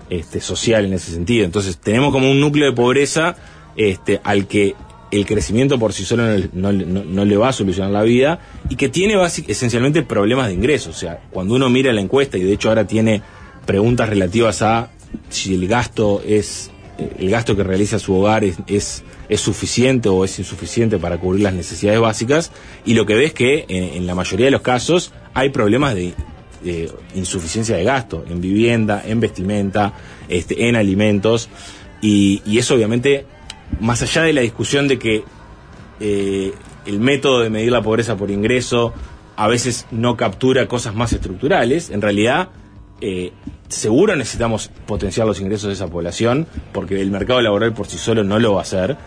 este, 0.09 0.39
social 0.41 0.85
en 0.85 0.93
ese 0.93 1.11
sentido. 1.11 1.45
Entonces, 1.45 1.77
tenemos 1.77 2.11
como 2.11 2.29
un 2.29 2.39
núcleo 2.39 2.65
de 2.69 2.73
pobreza 2.75 3.35
este, 3.75 4.21
al 4.23 4.47
que 4.47 4.75
el 5.11 5.25
crecimiento 5.25 5.77
por 5.77 5.93
sí 5.93 6.03
solo 6.03 6.23
no, 6.53 6.71
no 6.71 6.85
no- 6.85 7.03
no 7.05 7.25
le 7.25 7.37
va 7.37 7.49
a 7.49 7.53
solucionar 7.53 7.91
la 7.91 8.01
vida 8.03 8.39
y 8.69 8.75
que 8.75 8.89
tiene 8.89 9.15
basic- 9.15 9.45
esencialmente 9.49 10.01
problemas 10.03 10.47
de 10.47 10.53
ingresos. 10.53 10.95
O 10.95 10.99
sea, 10.99 11.21
cuando 11.31 11.53
uno 11.55 11.69
mira 11.69 11.93
la 11.93 12.01
encuesta 12.01 12.37
y 12.37 12.43
de 12.43 12.53
hecho 12.53 12.69
ahora 12.69 12.87
tiene 12.87 13.21
preguntas 13.65 14.09
relativas 14.09 14.61
a 14.61 14.89
si 15.29 15.53
el 15.55 15.67
gasto 15.67 16.21
es 16.25 16.71
el 16.97 17.29
gasto 17.29 17.55
que 17.55 17.63
realiza 17.63 17.99
su 17.99 18.15
hogar 18.15 18.43
es, 18.43 18.57
es, 18.67 19.03
suficiente 19.41 20.09
o 20.09 20.23
es 20.23 20.39
insuficiente 20.39 20.97
para 20.97 21.17
cubrir 21.17 21.43
las 21.43 21.53
necesidades 21.53 21.99
básicas 21.99 22.51
y 22.85 22.93
lo 22.93 23.05
que 23.05 23.15
ves 23.15 23.33
que 23.33 23.65
en, 23.67 24.05
la 24.07 24.15
mayoría 24.15 24.45
de 24.45 24.51
los 24.51 24.61
casos 24.61 25.11
hay 25.33 25.49
problemas 25.49 25.95
de, 25.95 26.13
de 26.63 26.91
insuficiencia 27.15 27.75
de 27.75 27.83
gasto 27.83 28.23
en 28.29 28.39
vivienda, 28.39 29.03
en 29.05 29.19
vestimenta, 29.19 29.93
este, 30.29 30.69
en 30.69 30.75
alimentos 30.75 31.49
y, 32.01 32.41
y 32.45 32.59
eso 32.59 32.75
obviamente 32.75 33.25
más 33.79 34.01
allá 34.01 34.23
de 34.23 34.33
la 34.33 34.41
discusión 34.41 34.87
de 34.87 34.99
que 34.99 35.23
eh, 35.99 36.53
el 36.85 36.99
método 36.99 37.41
de 37.41 37.49
medir 37.49 37.71
la 37.71 37.81
pobreza 37.81 38.15
por 38.15 38.31
ingreso 38.31 38.93
a 39.35 39.47
veces 39.47 39.85
no 39.91 40.15
captura 40.15 40.67
cosas 40.67 40.95
más 40.95 41.11
estructurales, 41.13 41.89
en 41.89 42.01
realidad 42.01 42.49
eh, 43.07 43.31
seguro 43.67 44.15
necesitamos 44.15 44.71
potenciar 44.87 45.27
los 45.27 45.39
ingresos 45.39 45.67
de 45.67 45.73
esa 45.73 45.87
población 45.87 46.47
porque 46.71 46.99
el 46.99 47.11
mercado 47.11 47.39
laboral 47.39 47.71
por 47.71 47.85
sí 47.85 47.99
solo 47.99 48.23
no 48.23 48.39
lo 48.39 48.53
va 48.53 48.59
a 48.59 48.63
hacer 48.63 48.97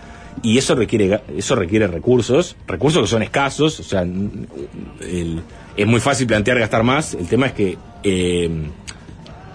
y 0.42 0.56
eso 0.56 0.76
requiere 0.76 1.20
eso 1.36 1.56
requiere 1.56 1.88
recursos 1.88 2.54
recursos 2.68 3.02
que 3.02 3.08
son 3.08 3.24
escasos 3.24 3.80
o 3.80 3.82
sea 3.82 4.06
es 5.76 5.86
muy 5.86 6.00
fácil 6.00 6.28
plantear 6.28 6.60
gastar 6.60 6.84
más 6.84 7.14
el 7.14 7.26
tema 7.26 7.46
es 7.46 7.52
que 7.54 7.76
eh, 8.04 8.48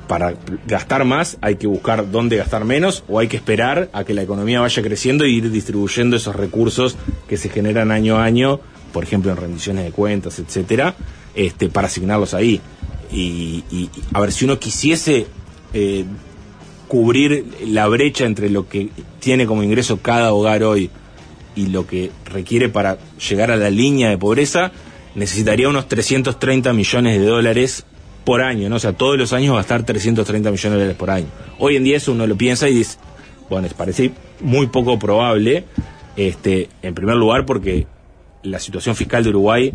para 0.07 0.33
gastar 0.67 1.05
más 1.05 1.37
hay 1.41 1.55
que 1.55 1.67
buscar 1.67 2.11
dónde 2.11 2.37
gastar 2.37 2.65
menos 2.65 3.03
o 3.07 3.19
hay 3.19 3.27
que 3.27 3.37
esperar 3.37 3.89
a 3.93 4.03
que 4.03 4.13
la 4.13 4.21
economía 4.21 4.59
vaya 4.59 4.83
creciendo 4.83 5.25
y 5.25 5.37
ir 5.37 5.49
distribuyendo 5.51 6.15
esos 6.15 6.35
recursos 6.35 6.97
que 7.27 7.37
se 7.37 7.49
generan 7.49 7.91
año 7.91 8.17
a 8.17 8.23
año, 8.23 8.59
por 8.91 9.03
ejemplo 9.03 9.31
en 9.31 9.37
rendiciones 9.37 9.85
de 9.85 9.91
cuentas, 9.91 10.39
etcétera, 10.39 10.95
este, 11.35 11.69
para 11.69 11.87
asignarlos 11.87 12.33
ahí. 12.33 12.61
Y, 13.13 13.63
y- 13.71 13.89
a 14.13 14.19
ver, 14.19 14.31
si 14.31 14.45
uno 14.45 14.57
quisiese 14.59 15.27
eh, 15.73 16.03
cubrir 16.87 17.45
la 17.67 17.87
brecha 17.87 18.25
entre 18.25 18.49
lo 18.49 18.67
que 18.67 18.89
tiene 19.19 19.45
como 19.45 19.63
ingreso 19.63 20.01
cada 20.01 20.33
hogar 20.33 20.63
hoy 20.63 20.89
y 21.55 21.67
lo 21.67 21.85
que 21.87 22.11
requiere 22.25 22.69
para 22.69 22.97
llegar 23.29 23.51
a 23.51 23.55
la 23.57 23.69
línea 23.69 24.09
de 24.09 24.17
pobreza, 24.17 24.71
necesitaría 25.15 25.69
unos 25.69 25.87
330 25.87 26.73
millones 26.73 27.19
de 27.19 27.25
dólares 27.25 27.85
por 28.25 28.41
año, 28.41 28.69
¿no? 28.69 28.77
O 28.77 28.79
sea, 28.79 28.93
todos 28.93 29.17
los 29.17 29.33
años 29.33 29.55
gastar 29.55 29.83
330 29.83 30.49
millones 30.49 30.71
de 30.71 30.77
dólares 30.79 30.97
por 30.97 31.11
año. 31.11 31.27
Hoy 31.59 31.75
en 31.75 31.83
día 31.83 31.97
eso 31.97 32.11
uno 32.13 32.25
lo 32.25 32.35
piensa 32.35 32.67
y 32.69 32.75
dice, 32.75 32.97
bueno, 33.49 33.63
les 33.67 33.73
parece 33.75 34.11
muy 34.39 34.67
poco 34.67 34.97
probable, 34.97 35.65
este, 36.15 36.69
en 36.81 36.93
primer 36.95 37.15
lugar 37.17 37.45
porque 37.45 37.85
la 38.43 38.59
situación 38.59 38.95
fiscal 38.95 39.23
de 39.23 39.29
Uruguay 39.29 39.73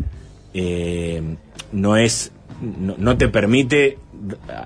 eh, 0.55 1.23
no 1.73 1.97
es 1.97 2.32
no, 2.61 2.95
no 2.99 3.17
te 3.17 3.29
permite 3.29 3.99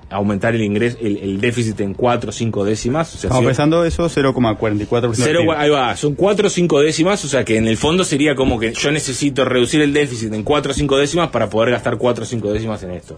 aumentar 0.09 0.55
el 0.55 0.61
ingreso, 0.63 0.97
el, 1.01 1.17
el 1.17 1.39
déficit 1.41 1.79
en 1.81 1.93
4 1.93 2.29
o 2.29 2.33
5 2.33 2.65
décimas. 2.65 3.09
O 3.13 3.17
sea, 3.17 3.27
Estamos 3.27 3.39
si- 3.41 3.45
pensando 3.47 3.85
eso 3.85 4.09
0,44%. 4.09 5.11
Cero, 5.15 5.41
ahí 5.55 5.69
va, 5.69 5.95
son 5.95 6.15
4 6.15 6.47
o 6.47 6.49
5 6.49 6.81
décimas, 6.81 7.23
o 7.23 7.27
sea 7.27 7.43
que 7.45 7.57
en 7.57 7.67
el 7.67 7.77
fondo 7.77 8.03
sería 8.03 8.35
como 8.35 8.59
que 8.59 8.73
yo 8.73 8.91
necesito 8.91 9.45
reducir 9.45 9.81
el 9.81 9.93
déficit 9.93 10.33
en 10.33 10.43
4 10.43 10.71
o 10.71 10.75
5 10.75 10.97
décimas 10.97 11.29
para 11.29 11.49
poder 11.49 11.71
gastar 11.71 11.97
4 11.97 12.23
o 12.23 12.27
5 12.27 12.51
décimas 12.53 12.81
en 12.83 12.91
esto. 12.91 13.15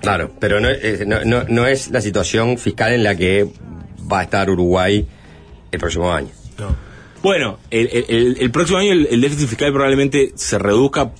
Claro, 0.00 0.30
pero 0.40 0.60
no, 0.60 0.68
es- 0.68 1.06
no, 1.06 1.24
no, 1.24 1.44
no 1.48 1.66
es 1.66 1.90
la 1.90 2.00
situación 2.00 2.58
fiscal 2.58 2.92
en 2.92 3.04
la 3.04 3.14
que 3.16 3.48
va 4.10 4.20
a 4.20 4.22
estar 4.24 4.48
Uruguay 4.50 5.06
el 5.70 5.78
próximo 5.78 6.12
año. 6.12 6.28
Bueno, 7.22 7.58
el, 7.70 7.88
el- 7.92 8.04
el- 8.08 8.36
el 8.40 8.50
próximo 8.50 8.78
año 8.78 8.92
el, 8.92 9.06
el 9.10 9.20
déficit 9.20 9.48
fiscal 9.48 9.72
probablemente 9.72 10.32
se 10.36 10.56
reduzca, 10.58 11.10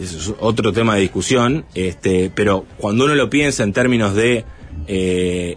eso 0.00 0.18
es 0.18 0.34
otro 0.40 0.72
tema 0.72 0.94
de 0.94 1.02
discusión, 1.02 1.64
este, 1.74 2.30
pero 2.34 2.64
cuando 2.78 3.04
uno 3.04 3.14
lo 3.14 3.30
piensa 3.30 3.62
en 3.62 3.72
términos 3.72 4.14
de 4.14 4.44
eh, 4.86 5.56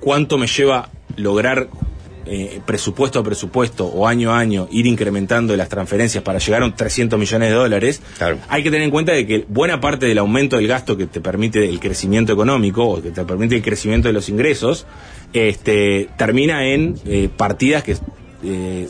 cuánto 0.00 0.38
me 0.38 0.46
lleva 0.46 0.90
lograr 1.16 1.68
eh, 2.28 2.60
presupuesto 2.66 3.20
a 3.20 3.22
presupuesto 3.22 3.86
o 3.86 4.08
año 4.08 4.32
a 4.32 4.38
año 4.40 4.66
ir 4.72 4.86
incrementando 4.86 5.56
las 5.56 5.68
transferencias 5.68 6.24
para 6.24 6.40
llegar 6.40 6.62
a 6.62 6.66
un 6.66 6.74
300 6.74 7.16
millones 7.18 7.50
de 7.50 7.54
dólares, 7.54 8.02
hay 8.48 8.64
que 8.64 8.70
tener 8.70 8.84
en 8.84 8.90
cuenta 8.90 9.12
de 9.12 9.26
que 9.26 9.44
buena 9.48 9.80
parte 9.80 10.06
del 10.06 10.18
aumento 10.18 10.56
del 10.56 10.66
gasto 10.66 10.96
que 10.96 11.06
te 11.06 11.20
permite 11.20 11.68
el 11.68 11.78
crecimiento 11.78 12.32
económico 12.32 12.84
o 12.84 13.00
que 13.00 13.12
te 13.12 13.24
permite 13.24 13.54
el 13.54 13.62
crecimiento 13.62 14.08
de 14.08 14.14
los 14.14 14.28
ingresos, 14.28 14.86
este, 15.32 16.08
termina 16.16 16.66
en 16.66 16.96
eh, 17.04 17.28
partidas 17.34 17.84
que 17.84 17.96
eh, 18.42 18.88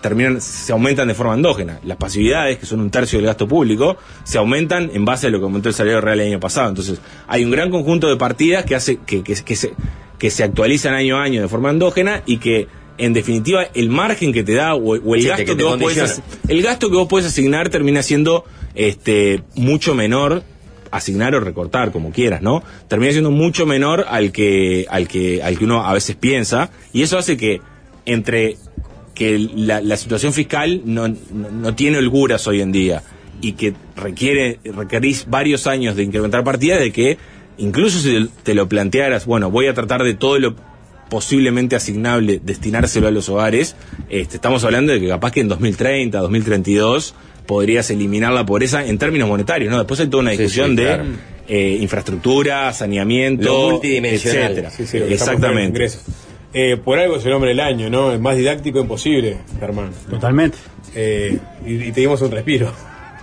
terminan, 0.00 0.40
se 0.40 0.72
aumentan 0.72 1.08
de 1.08 1.14
forma 1.14 1.34
endógena. 1.34 1.78
Las 1.84 1.96
pasividades, 1.96 2.58
que 2.58 2.66
son 2.66 2.80
un 2.80 2.90
tercio 2.90 3.18
del 3.18 3.26
gasto 3.26 3.46
público, 3.48 3.96
se 4.24 4.38
aumentan 4.38 4.90
en 4.92 5.04
base 5.04 5.26
a 5.26 5.30
lo 5.30 5.38
que 5.38 5.44
aumentó 5.44 5.68
el 5.68 5.74
salario 5.74 6.00
real 6.00 6.20
el 6.20 6.28
año 6.28 6.40
pasado. 6.40 6.68
Entonces, 6.68 7.00
hay 7.28 7.44
un 7.44 7.50
gran 7.50 7.70
conjunto 7.70 8.08
de 8.08 8.16
partidas 8.16 8.64
que 8.64 8.74
hace 8.74 8.98
que, 9.06 9.22
que- 9.22 9.34
que 9.42 9.56
se, 9.56 9.72
que 10.18 10.30
se 10.30 10.44
actualizan 10.44 10.94
año 10.94 11.18
a 11.18 11.22
año 11.22 11.40
de 11.42 11.48
forma 11.48 11.70
endógena 11.70 12.22
y 12.26 12.38
que 12.38 12.68
en 12.98 13.12
definitiva 13.14 13.64
el 13.74 13.88
margen 13.88 14.32
que 14.32 14.44
te 14.44 14.54
da 14.54 14.74
o, 14.74 14.96
o 14.96 15.14
el 15.14 15.22
Sí, 15.22 15.28
gasto 15.28 15.56
que 15.56 15.64
vos 15.64 15.76
podés 15.80 16.22
el 16.48 16.62
gasto 16.62 16.90
que 16.90 16.96
vos 16.96 17.08
puedes 17.08 17.26
asignar 17.26 17.70
termina 17.70 18.02
siendo 18.02 18.44
este 18.74 19.42
mucho 19.56 19.94
menor 19.94 20.42
asignar 20.90 21.34
o 21.34 21.40
recortar 21.40 21.90
como 21.90 22.12
quieras, 22.12 22.42
¿no? 22.42 22.62
Termina 22.88 23.12
siendo 23.12 23.30
mucho 23.30 23.64
menor 23.64 24.04
al 24.08 24.30
que 24.30 24.84
al 24.90 25.08
que 25.08 25.42
al 25.42 25.58
que 25.58 25.64
uno 25.64 25.84
a 25.86 25.92
veces 25.94 26.16
piensa 26.16 26.70
y 26.92 27.00
eso 27.02 27.16
hace 27.16 27.38
que 27.38 27.60
entre 28.04 28.58
que 29.22 29.48
la, 29.54 29.80
la 29.80 29.96
situación 29.96 30.32
fiscal 30.32 30.82
no, 30.84 31.08
no, 31.08 31.16
no 31.50 31.74
tiene 31.74 31.98
holguras 31.98 32.46
hoy 32.46 32.60
en 32.60 32.72
día 32.72 33.02
y 33.40 33.52
que 33.52 33.74
requiere 33.96 34.58
requerís 34.64 35.26
varios 35.28 35.66
años 35.66 35.96
de 35.96 36.02
incrementar 36.02 36.44
partidas 36.44 36.80
de 36.80 36.92
que 36.92 37.18
incluso 37.58 37.98
si 37.98 38.28
te 38.42 38.54
lo 38.54 38.68
plantearas, 38.68 39.26
bueno, 39.26 39.50
voy 39.50 39.66
a 39.66 39.74
tratar 39.74 40.02
de 40.02 40.14
todo 40.14 40.38
lo 40.38 40.54
posiblemente 41.08 41.76
asignable 41.76 42.40
destinárselo 42.42 43.06
a 43.06 43.10
los 43.10 43.28
hogares, 43.28 43.76
este, 44.08 44.36
estamos 44.36 44.64
hablando 44.64 44.92
de 44.94 45.00
que 45.00 45.08
capaz 45.08 45.30
que 45.32 45.40
en 45.40 45.48
2030, 45.48 46.18
2032 46.18 47.14
podrías 47.46 47.90
eliminar 47.90 48.32
la 48.32 48.46
pobreza 48.46 48.86
en 48.86 48.96
términos 48.98 49.28
monetarios, 49.28 49.70
¿no? 49.70 49.78
Después 49.78 50.00
hay 50.00 50.06
toda 50.06 50.22
una 50.22 50.30
discusión 50.30 50.70
sí, 50.70 50.76
de 50.76 50.84
claro. 50.84 51.04
eh, 51.48 51.78
infraestructura, 51.80 52.72
saneamiento, 52.72 53.44
Lo 53.44 53.70
multidimensional. 53.72 54.52
etcétera. 54.52 54.70
Sí, 54.70 54.96
Exactamente. 55.12 55.90
Eh, 56.54 56.76
por 56.76 56.98
algo 56.98 57.16
es 57.16 57.24
el 57.24 57.30
nombre 57.30 57.50
del 57.50 57.60
año, 57.60 57.88
¿no? 57.88 58.12
Es 58.12 58.20
más 58.20 58.36
didáctico 58.36 58.78
imposible, 58.80 59.38
Germán. 59.58 59.90
Totalmente. 60.10 60.58
Eh, 60.94 61.38
y, 61.64 61.74
y 61.84 61.92
te 61.92 62.00
dimos 62.02 62.20
un 62.22 62.30
respiro. 62.30 62.70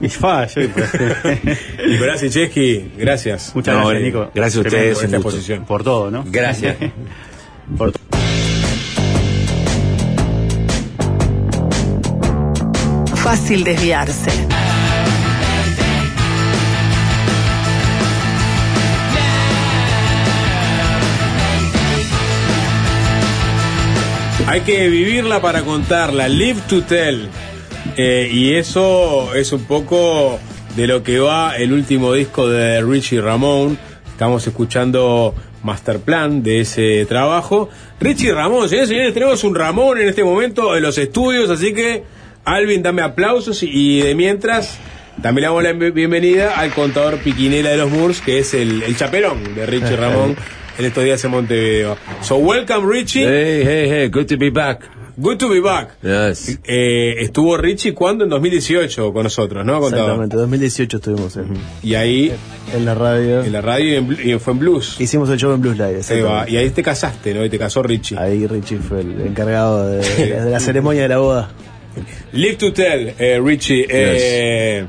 Y 0.02 0.08
fa, 0.10 0.48
yo- 0.48 0.62
Nicolás 1.88 2.24
Icheski, 2.24 2.94
gracias. 2.98 3.52
Muchas 3.54 3.76
No, 3.76 3.82
gracias, 3.88 4.02
eh, 4.02 4.06
Nico. 4.06 4.32
gracias 4.34 4.58
a 4.66 4.68
ustedes, 4.68 4.96
por 4.96 5.06
esta 5.06 5.18
exposición. 5.18 5.66
Por 5.66 5.84
todo, 5.84 6.10
¿no? 6.10 6.24
Gracias. 6.26 6.78
Por 7.78 7.92
todo. 7.92 8.00
Fácil 13.16 13.64
desviarse. 13.64 14.32
Hay 24.50 24.62
que 24.62 24.88
vivirla 24.90 25.42
para 25.42 25.62
contarla, 25.62 26.28
live 26.28 26.60
to 26.68 26.82
tell. 26.82 27.28
Eh, 27.96 28.30
y 28.34 28.54
eso 28.56 29.36
es 29.36 29.52
un 29.54 29.66
poco 29.66 30.40
de 30.76 30.88
lo 30.88 31.04
que 31.04 31.20
va 31.20 31.56
el 31.56 31.72
último 31.72 32.14
disco 32.14 32.50
de 32.50 32.82
Richie 32.82 33.22
Ramón. 33.22 33.78
Estamos 34.10 34.46
escuchando 34.48 35.36
Master 35.62 36.00
Plan 36.00 36.42
de 36.42 36.62
ese 36.62 37.06
trabajo. 37.06 37.70
Richie 38.00 38.34
Ramón, 38.34 38.68
señores 38.70 38.90
señores, 38.90 39.14
tenemos 39.14 39.44
un 39.44 39.54
Ramón 39.54 40.00
en 40.02 40.10
este 40.10 40.24
momento 40.24 40.76
en 40.76 40.82
los 40.82 40.98
estudios, 40.98 41.50
así 41.52 41.72
que 41.74 42.04
Alvin, 42.44 42.82
dame 42.82 43.04
aplausos 43.04 43.62
y, 43.62 43.70
y 43.72 44.02
de 44.02 44.16
mientras 44.16 44.80
también 45.22 45.42
le 45.44 45.48
damos 45.48 45.64
la 45.64 45.74
bien- 45.74 45.94
bienvenida 45.94 46.56
al 46.60 46.72
contador 46.74 47.20
Piquinela 47.20 47.70
de 47.70 47.78
los 47.78 47.92
Moors, 47.92 48.20
que 48.22 48.40
es 48.40 48.56
el, 48.56 48.82
el 48.82 48.98
chaperón 48.98 49.54
de 49.54 49.66
Richie 49.68 49.96
Ramón 49.96 50.36
en 50.80 50.86
estos 50.86 51.04
días 51.04 51.24
en 51.26 51.32
Montevideo. 51.32 51.98
So 52.22 52.38
welcome 52.38 52.88
Richie. 52.92 53.26
Hey, 53.26 53.62
hey, 53.66 53.88
hey, 53.90 54.08
good 54.10 54.26
to 54.28 54.38
be 54.38 54.50
back. 54.50 54.82
Good 55.18 55.38
to 55.40 55.50
be 55.50 55.60
back. 55.60 55.90
Yes. 56.02 56.58
Eh, 56.64 57.16
estuvo 57.20 57.58
Richie 57.58 57.94
cuando 57.94 58.24
en 58.24 58.30
2018 58.30 59.12
con 59.12 59.24
nosotros, 59.24 59.66
¿no? 59.66 59.86
Exactamente, 59.86 60.38
2018 60.38 60.96
estuvimos 60.98 61.36
en, 61.36 61.54
Y 61.84 61.96
ahí 61.96 62.32
en 62.74 62.86
la 62.86 62.96
radio. 62.96 63.44
en 63.44 63.52
la 63.52 63.60
radio 63.60 63.90
y, 63.92 63.96
en 63.98 64.08
blu- 64.08 64.36
y 64.36 64.40
fue 64.40 64.54
en 64.54 64.60
blues. 64.60 64.96
Hicimos 65.02 65.30
el 65.30 65.38
show 65.38 65.54
en 65.54 65.60
Blues 65.60 65.78
Live. 65.78 66.02
Ahí 66.10 66.22
va. 66.22 66.50
Y 66.50 66.56
ahí 66.56 66.70
te 66.70 66.82
casaste, 66.82 67.34
¿no? 67.34 67.44
Y 67.44 67.50
te 67.50 67.60
casó 67.60 67.84
Richie. 67.84 68.18
Ahí 68.18 68.48
Richie 68.48 68.78
fue 68.78 69.02
el 69.02 69.20
encargado 69.28 69.90
de, 69.90 70.00
de 70.42 70.50
la 70.50 70.60
ceremonia 70.62 71.02
de 71.02 71.10
la 71.10 71.18
boda. 71.18 71.52
Live 72.32 72.56
to 72.56 72.72
tell, 72.72 73.14
eh, 73.20 73.42
Richie. 73.44 73.86
eh, 73.90 74.86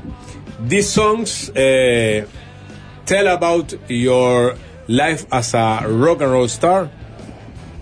these 0.69 0.87
songs 0.87 1.51
eh, 1.55 2.23
tell 3.03 3.27
about 3.27 3.73
your 3.89 4.55
life 4.87 5.25
as 5.31 5.53
a 5.53 5.85
rock 5.87 6.21
and 6.21 6.31
roll 6.31 6.47
star. 6.47 6.89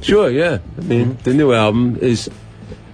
Sure, 0.02 0.30
yeah. 0.30 0.60
I 0.78 0.82
mean, 0.82 1.18
the 1.24 1.34
new 1.34 1.54
album 1.54 1.98
is 2.02 2.30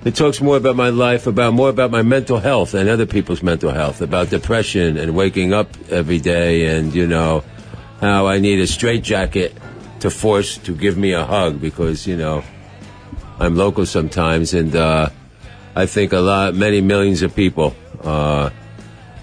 it 0.06 0.16
talks 0.16 0.40
more 0.40 0.58
about 0.58 0.76
my 0.76 0.90
life, 0.90 1.26
about 1.26 1.54
more 1.54 1.70
about 1.70 1.90
my 1.90 2.04
mental 2.04 2.38
health 2.38 2.76
and 2.76 2.88
other 2.88 3.08
people's 3.08 3.42
mental 3.42 3.72
health, 3.72 4.02
about 4.02 4.30
depression 4.30 4.98
and 4.98 5.16
waking 5.16 5.52
up 5.52 5.70
every 5.90 6.20
day, 6.20 6.78
and 6.78 6.94
you 6.94 7.08
know 7.08 7.44
how 8.02 8.28
I 8.28 8.40
need 8.40 8.60
a 8.60 8.68
straitjacket 8.68 9.56
to 10.02 10.12
force 10.12 10.58
to 10.60 10.76
give 10.76 10.96
me 10.98 11.14
a 11.14 11.26
hug 11.26 11.60
because 11.60 12.06
you 12.06 12.16
know 12.16 12.44
I'm 13.40 13.56
local 13.56 13.86
sometimes, 13.86 14.54
and 14.54 14.76
uh, 14.76 15.10
I 15.76 15.88
think 15.88 16.14
a 16.14 16.20
lot, 16.20 16.54
many 16.54 16.82
millions 16.82 17.22
of 17.22 17.36
people 17.36 17.76
uh, 18.04 18.50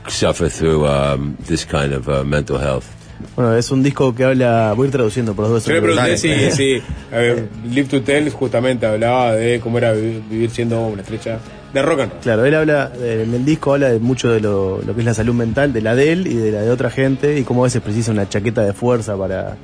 suffer 0.09 0.49
through 0.49 0.87
um, 0.87 1.37
this 1.41 1.65
kind 1.65 1.93
of 1.93 2.09
uh, 2.09 2.25
mental 2.25 2.59
health. 2.59 3.02
Bueno, 3.35 3.57
es 3.57 3.71
un 3.71 3.83
disco 3.83 4.15
que 4.15 4.25
habla. 4.25 4.75
Voy 4.77 4.85
a 4.85 4.89
ir 4.89 4.93
traduciendo 4.93 5.33
por 5.35 5.45
los 5.47 5.53
dos. 5.55 5.65
Yo 5.67 5.73
le 5.73 5.81
pregunté 5.83 6.17
si, 6.19 6.29
Dale. 6.29 6.51
si 6.51 6.83
a 7.11 7.17
ver, 7.17 7.49
Live 7.65 7.89
to 7.89 8.03
Tell 8.03 8.29
justamente 8.31 8.85
hablaba 8.87 9.33
de 9.33 9.59
cómo 9.61 9.79
era 9.79 9.93
vi- 9.93 10.23
vivir 10.29 10.51
siendo 10.51 10.87
una 10.87 11.01
estrella 11.03 11.39
de 11.73 11.83
rock 11.83 12.01
and 12.01 12.11
roll. 12.13 12.21
Claro, 12.21 12.45
él 12.45 12.55
habla, 12.55 12.93
eh, 13.01 13.25
en 13.27 13.33
el 13.35 13.45
disco 13.47 13.73
habla 13.73 13.89
de 13.89 13.99
mucho 14.01 14.29
de 14.31 14.41
lo, 14.41 14.83
lo 14.83 14.95
que 14.95 15.01
es 15.01 15.07
la 15.07 15.15
salud 15.15 15.33
mental, 15.35 15.73
de 15.73 15.81
la 15.81 15.95
de 15.95 16.13
él 16.13 16.27
y 16.27 16.35
de 16.35 16.53
la 16.53 16.61
de 16.61 16.71
otra 16.71 16.91
gente, 16.91 17.39
y 17.39 17.43
cómo 17.45 17.63
a 17.63 17.69
veces 17.69 17.81
precisa 17.81 18.11
una 18.13 18.29
chaqueta 18.29 18.61
de 18.63 18.75
fuerza 18.75 19.17
para... 19.17 19.57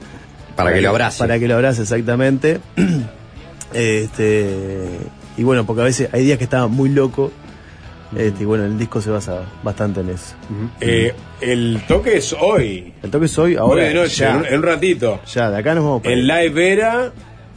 Para 0.57 0.73
que 0.73 0.81
lo 0.81 0.89
abrace. 0.89 1.19
Para 1.19 1.39
que 1.39 1.47
lo 1.47 1.55
abrace, 1.55 1.83
exactamente. 1.83 2.61
este 3.75 4.87
Y 5.37 5.43
bueno, 5.45 5.67
porque 5.67 5.83
a 5.83 5.85
veces 5.85 6.09
hay 6.13 6.25
días 6.25 6.39
que 6.39 6.45
estaba 6.45 6.69
muy 6.69 6.89
loco, 6.89 7.31
este, 8.17 8.43
y 8.43 8.47
bueno, 8.47 8.65
el 8.65 8.79
disco 8.79 9.01
se 9.01 9.11
basa 9.11 9.43
bastante 9.63 10.01
en 10.01 10.11
eso. 10.11 10.35
Eh, 10.81 11.15
el 11.41 11.83
toque 11.87 12.17
es 12.17 12.35
hoy. 12.39 12.93
El 13.03 13.11
toque 13.11 13.27
es 13.27 13.39
hoy, 13.39 13.57
ahora. 13.57 13.83
hoy 13.83 13.89
de 13.89 13.95
noche, 13.95 14.17
ya. 14.17 14.31
en, 14.31 14.37
un- 14.39 14.47
en 14.47 14.55
un 14.57 14.63
ratito. 14.63 15.21
Ya, 15.33 15.51
de 15.51 15.57
acá 15.59 15.75
nos 15.75 15.85
vamos 15.85 16.03
para 16.03 16.15
En. 16.15 16.27
Live 16.27 16.73
Era, 16.73 17.13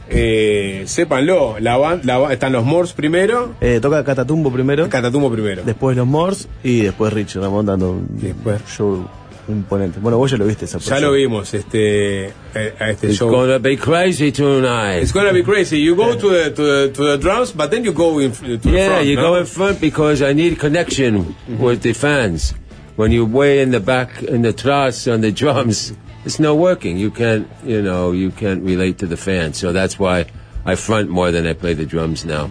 eh, 0.08 0.82
sépanlo, 0.86 1.56
la 1.60 1.78
ban- 1.78 2.00
la 2.04 2.32
están 2.32 2.52
los 2.52 2.64
Morse 2.64 2.94
primero, 2.94 3.52
Eh, 3.60 3.78
toca 3.80 4.04
Catatumbo 4.04 4.52
primero, 4.52 4.88
Catatumbo 4.88 5.30
primero. 5.30 5.62
después 5.64 5.96
los 5.96 6.06
Morse 6.06 6.48
y 6.62 6.80
después 6.82 7.12
Rich 7.12 7.36
Ramón 7.36 7.66
dando 7.66 7.92
un 7.92 8.06
Después. 8.10 8.60
show 8.68 9.06
imponente. 9.48 9.98
Bueno, 10.00 10.18
vos 10.18 10.30
ya 10.30 10.36
lo 10.38 10.46
viste 10.46 10.64
esa 10.66 10.78
Ya 10.78 11.00
lo 11.00 11.12
vimos, 11.12 11.52
este, 11.54 12.32
a 12.54 12.90
este 12.90 13.08
It's 13.08 13.16
show. 13.18 13.30
gonna 13.30 13.58
be 13.58 13.76
crazy 13.76 14.30
tonight. 14.32 15.02
It's 15.02 15.12
gonna 15.12 15.32
be 15.32 15.42
crazy. 15.42 15.78
You 15.80 15.94
go 15.96 16.14
to 16.16 16.28
the 16.30 16.50
to 16.50 16.62
the, 16.62 16.92
to 16.94 17.04
the 17.04 17.18
drums, 17.18 17.52
but 17.52 17.70
then 17.70 17.84
you 17.84 17.92
go 17.92 18.18
in, 18.20 18.32
to 18.32 18.56
the 18.58 18.70
Yeah, 18.70 18.88
front. 18.88 19.06
you 19.06 19.16
no? 19.16 19.22
go 19.22 19.34
in 19.36 19.46
front 19.46 19.80
because 19.80 20.22
I 20.22 20.32
need 20.32 20.58
connection 20.58 21.34
with 21.58 21.82
the 21.82 21.92
fans. 21.92 22.54
When 22.96 23.10
you're 23.10 23.24
way 23.24 23.60
in 23.62 23.70
the 23.70 23.80
back 23.80 24.22
in 24.22 24.42
the 24.42 24.52
truss 24.52 25.08
on 25.08 25.22
the 25.22 25.32
drums, 25.32 25.92
it's 26.24 26.38
not 26.38 26.56
working. 26.58 26.98
You 26.98 27.10
can't, 27.10 27.48
you 27.64 27.80
know, 27.82 28.12
you 28.12 28.30
can't 28.30 28.62
relate 28.62 28.98
to 28.98 29.06
the 29.06 29.16
fans. 29.16 29.56
So 29.58 29.72
that's 29.72 29.98
why 29.98 30.26
I 30.66 30.74
front 30.76 31.08
more 31.08 31.30
than 31.32 31.46
I 31.46 31.54
play 31.54 31.72
the 31.74 31.86
drums 31.86 32.24
now. 32.24 32.50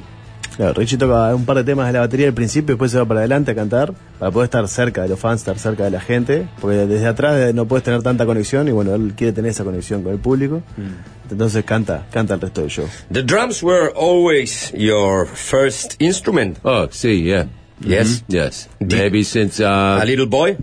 Claro, 0.57 0.73
Richie 0.73 0.97
toca 0.97 1.33
un 1.33 1.45
par 1.45 1.55
de 1.57 1.63
temas 1.63 1.87
de 1.87 1.93
la 1.93 2.01
batería 2.01 2.27
al 2.27 2.33
principio, 2.33 2.75
después 2.75 2.91
se 2.91 2.97
va 2.97 3.05
para 3.05 3.21
adelante 3.21 3.51
a 3.51 3.55
cantar, 3.55 3.93
para 4.19 4.31
poder 4.31 4.45
estar 4.45 4.67
cerca 4.67 5.01
de 5.03 5.09
los 5.09 5.19
fans, 5.19 5.41
estar 5.41 5.57
cerca 5.57 5.85
de 5.85 5.91
la 5.91 6.01
gente, 6.01 6.47
porque 6.59 6.77
desde 6.85 7.07
atrás 7.07 7.53
no 7.53 7.65
puedes 7.67 7.83
tener 7.83 8.03
tanta 8.03 8.25
conexión 8.25 8.67
y 8.67 8.71
bueno, 8.71 8.93
él 8.93 9.13
quiere 9.15 9.31
tener 9.33 9.51
esa 9.51 9.63
conexión 9.63 10.03
con 10.03 10.11
el 10.11 10.19
público, 10.19 10.61
entonces 11.31 11.63
canta, 11.63 12.05
canta 12.11 12.33
el 12.35 12.41
resto 12.41 12.61
del 12.61 12.69
show. 12.69 12.85
The 13.11 13.23
drums 13.23 13.63
were 13.63 13.91
always 13.95 14.71
your 14.75 15.25
first 15.25 15.95
instrument. 16.01 16.57
Oh, 16.63 16.87
see, 16.91 17.23
yeah. 17.23 17.45
Yes? 17.79 18.23
Mhm, 18.27 18.33
Yes. 18.35 18.69
Maybe 18.79 19.23
since 19.23 19.59
uh, 19.63 19.99
A 20.01 20.05
little 20.05 20.27
boy? 20.27 20.57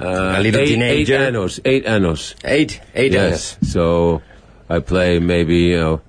uh, 0.00 0.04
a 0.36 0.40
little 0.40 0.60
eight, 0.60 0.68
teenager? 0.68 1.14
Eight 1.16 1.28
anos. 1.28 1.60
Eight 1.64 1.86
anos. 1.86 2.36
Eight, 2.44 2.80
eight 2.94 3.12
yes. 3.12 3.56
So 3.62 4.20
I 4.68 4.78
play 4.80 5.18
maybe 5.18 5.70
you 5.72 5.78
know 5.78 6.00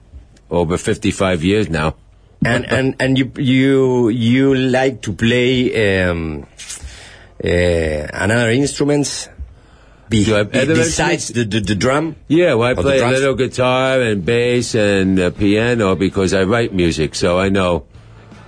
over 0.52 0.78
fifty-five 0.78 1.44
years 1.44 1.70
now. 1.70 1.96
And 2.46 2.66
and 2.72 2.96
and 3.00 3.18
you 3.18 3.32
you 3.38 4.10
you 4.10 4.56
like 4.56 5.02
to 5.04 5.14
play 5.14 6.08
um, 6.08 6.46
uh, 7.44 7.48
another 7.48 8.50
instruments 8.52 9.30
be, 10.10 10.32
I- 10.34 10.44
be- 10.44 10.66
besides 10.66 11.30
the, 11.30 11.44
the 11.46 11.60
the 11.60 11.76
drum. 11.76 12.16
Yeah, 12.28 12.54
well, 12.56 12.70
I 12.70 12.74
play 12.76 13.00
a 13.00 13.08
little 13.08 13.36
guitar 13.36 14.02
and 14.02 14.24
bass 14.26 14.76
and 14.76 15.20
uh, 15.20 15.30
piano 15.32 15.96
because 15.96 16.34
I 16.34 16.44
write 16.44 16.74
music, 16.74 17.16
so 17.16 17.40
I 17.40 17.50
know. 17.50 17.86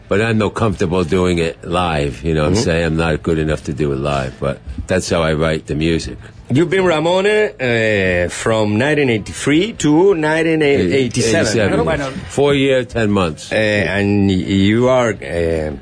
But 0.08 0.22
I'm 0.22 0.38
no 0.38 0.52
comfortable 0.52 1.04
doing 1.04 1.40
it 1.40 1.64
live. 1.66 2.24
You 2.24 2.36
know, 2.36 2.44
what 2.44 2.54
Mhm. 2.54 2.58
I'm 2.58 2.64
saying 2.64 2.86
I'm 2.86 2.96
not 2.98 3.24
good 3.24 3.40
enough 3.40 3.64
to 3.64 3.74
do 3.74 3.92
it 3.92 3.96
live, 3.98 4.40
but 4.40 4.60
that's 4.86 5.10
how 5.10 5.24
I 5.24 5.34
write 5.34 5.66
the 5.66 5.74
music. 5.74 6.20
You've 6.50 6.70
been 6.70 6.86
Ramone 6.86 7.26
uh, 7.26 8.30
from 8.30 8.78
1983 8.78 9.74
to 9.74 9.92
1987. 10.16 11.84
Bueno. 11.84 12.12
Four 12.30 12.54
years, 12.54 12.86
ten 12.88 13.10
months. 13.10 13.52
Uh, 13.52 13.56
and 13.56 14.30
you 14.32 14.88
are 14.88 15.10
uh, 15.12 15.76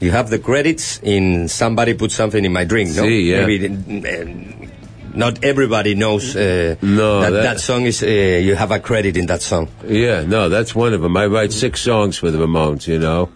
you 0.00 0.10
have 0.12 0.30
the 0.30 0.38
credits 0.38 1.00
in 1.02 1.48
somebody 1.48 1.94
put 1.94 2.12
something 2.12 2.44
in 2.44 2.52
my 2.52 2.64
drink. 2.64 2.94
No, 2.94 3.02
Sí, 3.02 3.26
yeah. 3.26 3.44
maybe 3.44 3.66
uh, 3.66 4.68
not 5.14 5.42
everybody 5.44 5.94
knows 5.96 6.36
uh, 6.36 6.76
No, 6.80 7.20
that, 7.22 7.30
that- 7.30 7.42
that 7.42 7.60
song 7.60 7.82
is. 7.82 8.02
Uh, 8.04 8.06
you 8.06 8.54
have 8.54 8.70
a 8.70 8.78
credit 8.78 9.16
in 9.16 9.26
that 9.26 9.42
song. 9.42 9.68
Yeah, 9.84 10.22
no, 10.24 10.48
that's 10.48 10.76
one 10.76 10.94
of 10.94 11.02
them. 11.02 11.16
I 11.16 11.26
write 11.26 11.52
six 11.52 11.80
songs 11.80 12.16
for 12.18 12.30
the 12.30 12.38
Ramones, 12.38 12.86
you 12.86 13.00
know, 13.00 13.30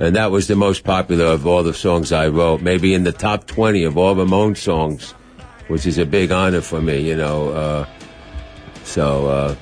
and 0.00 0.16
that 0.16 0.32
was 0.32 0.48
the 0.48 0.56
most 0.56 0.82
popular 0.82 1.26
of 1.26 1.46
all 1.46 1.62
the 1.62 1.72
songs 1.74 2.10
I 2.10 2.26
wrote. 2.26 2.60
Maybe 2.60 2.92
in 2.92 3.04
the 3.04 3.12
top 3.12 3.46
twenty 3.46 3.84
of 3.84 3.96
all 3.96 4.16
Ramones 4.16 4.58
songs, 4.58 5.14
which 5.68 5.86
is 5.86 5.98
a 5.98 6.04
big 6.04 6.30
honor 6.32 6.60
for 6.60 6.80
me, 6.80 6.98
you 6.98 7.16
know. 7.16 7.48
Uh, 7.48 7.86
so 8.84 9.28
uh, 9.28 9.54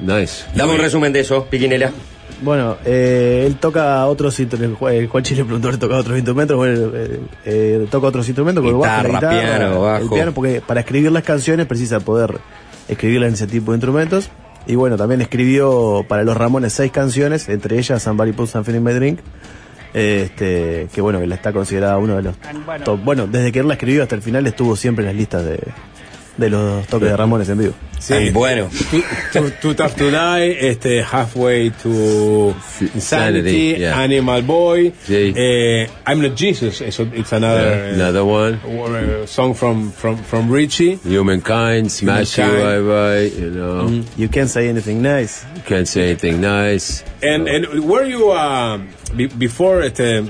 nice. 0.00 0.44
Dame 0.54 0.72
un 0.72 0.78
resumen 0.78 1.12
de 1.12 1.20
eso, 1.20 1.46
Piquinela. 1.50 1.92
Bueno, 2.42 2.76
eh, 2.84 3.44
él 3.46 3.56
toca 3.56 4.04
otros 4.06 4.38
instrumentos, 4.40 4.90
el 4.90 5.06
Juan 5.06 5.22
Chile 5.22 5.44
preguntó, 5.44 5.68
él 5.68 5.78
toca 5.78 5.96
otros 5.96 6.16
instrumentos, 6.16 6.56
bueno, 6.56 6.90
eh, 6.94 7.20
eh, 7.44 7.86
toca 7.88 8.08
otros 8.08 8.26
instrumentos, 8.26 8.64
como 8.64 8.82
el 8.82 8.88
bajo, 8.88 9.02
la 9.02 9.08
Guitarra, 9.08 9.34
guitarra, 9.34 9.58
piano, 9.58 9.74
el 9.74 9.80
bajo. 9.80 10.14
piano, 10.14 10.32
porque 10.32 10.60
para 10.60 10.80
escribir 10.80 11.12
las 11.12 11.22
canciones 11.22 11.66
precisa 11.66 12.00
poder 12.00 12.40
escribirlas 12.88 13.28
en 13.28 13.34
ese 13.34 13.46
tipo 13.46 13.70
de 13.70 13.76
instrumentos. 13.76 14.28
Y 14.66 14.74
bueno, 14.76 14.96
también 14.96 15.20
escribió 15.20 16.04
para 16.08 16.24
los 16.24 16.36
Ramones 16.36 16.72
seis 16.72 16.90
canciones, 16.90 17.48
entre 17.48 17.78
ellas 17.78 18.02
Somebody 18.02 18.32
Put 18.32 18.48
Something 18.48 18.74
in 18.74 18.82
My 18.82 18.92
Drink, 18.92 19.20
este, 19.94 20.88
que 20.92 21.00
bueno, 21.00 21.20
que 21.20 21.26
la 21.26 21.34
está 21.34 21.52
considerada 21.52 21.98
uno 21.98 22.16
de 22.16 22.22
los 22.22 22.36
top. 22.84 23.00
Bueno, 23.02 23.26
desde 23.26 23.52
que 23.52 23.60
él 23.60 23.68
la 23.68 23.74
escribió 23.74 24.02
hasta 24.02 24.14
el 24.14 24.22
final 24.22 24.46
estuvo 24.46 24.76
siempre 24.76 25.04
en 25.04 25.06
las 25.08 25.16
listas 25.16 25.44
de, 25.44 25.60
de 26.36 26.50
los 26.50 26.86
toques 26.86 27.08
de 27.08 27.16
Ramones 27.16 27.48
en 27.48 27.58
vivo. 27.58 27.74
Sí. 27.98 28.30
bueno. 28.30 28.68
Too, 29.32 29.50
too 29.60 29.74
Tough 29.74 29.94
to 29.94 30.10
Die, 30.10 30.68
este, 30.68 31.04
Halfway 31.04 31.70
to 31.70 32.52
Insanity, 32.80 32.94
Insanity, 32.94 33.76
yeah. 33.78 34.00
Animal 34.00 34.42
Boy, 34.42 34.92
Sí. 35.06 35.32
eh, 35.36 35.88
I'm 36.04 36.20
Not 36.20 36.34
Jesus, 36.34 36.80
eso, 36.80 37.06
it's 37.14 37.32
another, 37.32 37.60
Yeah, 37.62 37.90
eh, 37.90 37.94
another 37.94 38.24
one. 38.24 38.54
uh, 38.64 39.24
song 39.26 39.54
from, 39.54 39.92
from, 39.92 40.16
from 40.16 40.50
Richie. 40.50 40.96
Humankind, 41.04 41.92
Smash 41.92 42.38
You, 42.38 42.44
Humankind. 42.44 42.68
I 42.68 42.78
write, 42.80 43.32
you 43.38 43.50
know. 43.50 43.84
Mm-hmm. 43.84 44.20
You 44.20 44.28
can't 44.28 44.50
say 44.50 44.68
anything 44.68 45.00
nice. 45.00 45.44
You 45.54 45.62
can't 45.62 45.86
say 45.86 46.08
anything 46.10 46.40
nice. 46.40 47.04
And, 47.22 47.46
and 47.46 47.84
were 47.88 48.04
you, 48.04 48.32
uh, 48.32 48.80
be, 49.14 49.26
before 49.28 49.80
este, 49.82 50.24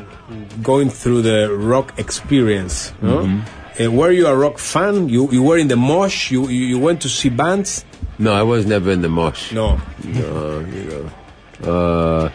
going 0.63 0.91
through 0.91 1.23
the 1.23 1.49
rock 1.51 1.95
experience, 1.99 2.93
no? 3.01 3.41
Uh, 3.81 3.91
were 3.91 4.11
you 4.11 4.27
a 4.27 4.37
rock 4.37 4.59
fan? 4.59 5.09
You, 5.09 5.31
you 5.31 5.43
were 5.43 5.57
in 5.57 5.69
the 5.69 5.77
mosh? 5.77 6.31
You, 6.31 6.49
you, 6.49 6.79
went 6.79 7.01
to 7.03 7.09
see 7.09 7.31
bands? 7.31 7.85
No, 8.19 8.33
I 8.33 8.43
was 8.43 8.67
never 8.67 8.91
in 8.91 9.01
the 9.01 9.09
mosh. 9.09 9.53
No. 9.53 9.81
No, 10.05 10.61
you 10.61 10.85
know. 10.85 11.11
Uh, 11.63 12.31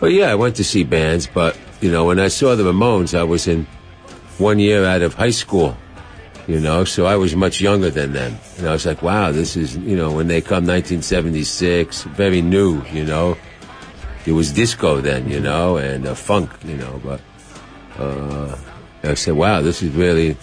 but 0.00 0.12
yeah, 0.12 0.26
I 0.26 0.34
went 0.34 0.56
to 0.56 0.64
see 0.64 0.82
bands, 0.84 1.28
but, 1.32 1.56
you 1.80 1.90
know, 1.92 2.06
when 2.06 2.18
I 2.18 2.28
saw 2.28 2.56
the 2.56 2.64
Ramones, 2.64 3.16
I 3.16 3.22
was 3.22 3.46
in 3.46 3.66
one 4.38 4.58
year 4.58 4.84
out 4.84 5.02
of 5.02 5.14
high 5.14 5.30
school, 5.30 5.76
you 6.46 6.60
know, 6.60 6.84
so 6.84 7.06
I 7.06 7.16
was 7.16 7.36
much 7.36 7.60
younger 7.60 7.90
than 7.90 8.12
them. 8.12 8.36
And 8.58 8.68
I 8.68 8.72
was 8.72 8.84
like, 8.84 9.02
wow, 9.02 9.30
this 9.30 9.56
is, 9.56 9.76
you 9.76 9.96
know, 9.96 10.10
when 10.10 10.26
they 10.26 10.40
come 10.40 10.66
1976, 10.66 12.02
very 12.04 12.42
new, 12.42 12.82
you 12.92 13.04
know. 13.04 13.36
It 14.26 14.32
was 14.32 14.50
disco 14.52 15.00
then, 15.00 15.30
you 15.30 15.38
know, 15.38 15.76
and 15.76 16.04
uh, 16.04 16.14
funk, 16.14 16.50
you 16.64 16.76
know, 16.76 17.00
but 17.04 17.20
uh, 17.96 18.56
I 19.06 19.14
said, 19.14 19.34
wow, 19.34 19.60
this 19.62 19.82
is 19.82 19.90
really 19.94 20.36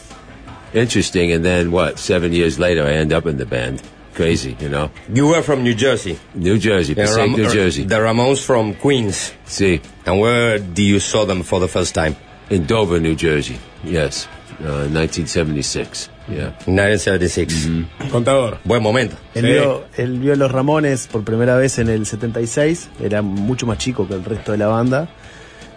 interesting. 0.73 1.31
And 1.31 1.43
then 1.43 1.71
what, 1.71 1.99
seven 1.99 2.33
years 2.33 2.57
later, 2.59 2.83
I 2.85 2.93
end 2.93 3.13
up 3.13 3.25
in 3.25 3.37
the 3.37 3.45
band. 3.45 3.81
Crazy, 4.15 4.55
you 4.59 4.69
know. 4.69 4.91
You 5.11 5.27
were 5.27 5.41
from 5.41 5.63
New 5.63 5.73
Jersey. 5.73 6.19
New 6.35 6.59
Jersey, 6.59 6.93
The 6.93 7.01
Passaic, 7.01 7.17
Ram- 7.17 7.31
New 7.35 7.49
Jersey. 7.49 7.83
The 7.83 7.95
Ramones 7.99 8.43
from 8.45 8.75
Queens. 8.75 9.33
See, 9.45 9.81
And 10.05 10.19
where 10.19 10.59
do 10.59 10.83
you 10.83 10.99
saw 10.99 11.25
them 11.25 11.41
for 11.43 11.59
the 11.59 11.67
first 11.67 11.93
time? 11.95 12.15
in 12.49 12.65
Dover, 12.67 12.99
New 12.99 13.15
Jersey. 13.15 13.57
Yes, 13.83 14.27
uh, 14.59 14.85
1976. 14.91 16.09
Yeah. 16.29 16.51
1976. 16.67 17.67
Contador. 18.11 18.59
Buen 18.65 18.83
momento. 18.83 19.15
Él, 19.33 19.41
Sí. 19.45 19.51
vio, 19.51 19.83
él 19.97 20.19
vio 20.19 20.33
a 20.33 20.35
los 20.35 20.51
Ramones 20.51 21.07
por 21.07 21.23
primera 21.23 21.55
vez 21.57 21.79
en 21.79 21.89
el 21.89 22.05
76, 22.05 22.89
era 23.01 23.21
mucho 23.23 23.65
más 23.65 23.77
chico 23.79 24.07
que 24.07 24.13
el 24.13 24.23
resto 24.23 24.51
de 24.51 24.57
la 24.59 24.67
banda. 24.67 25.09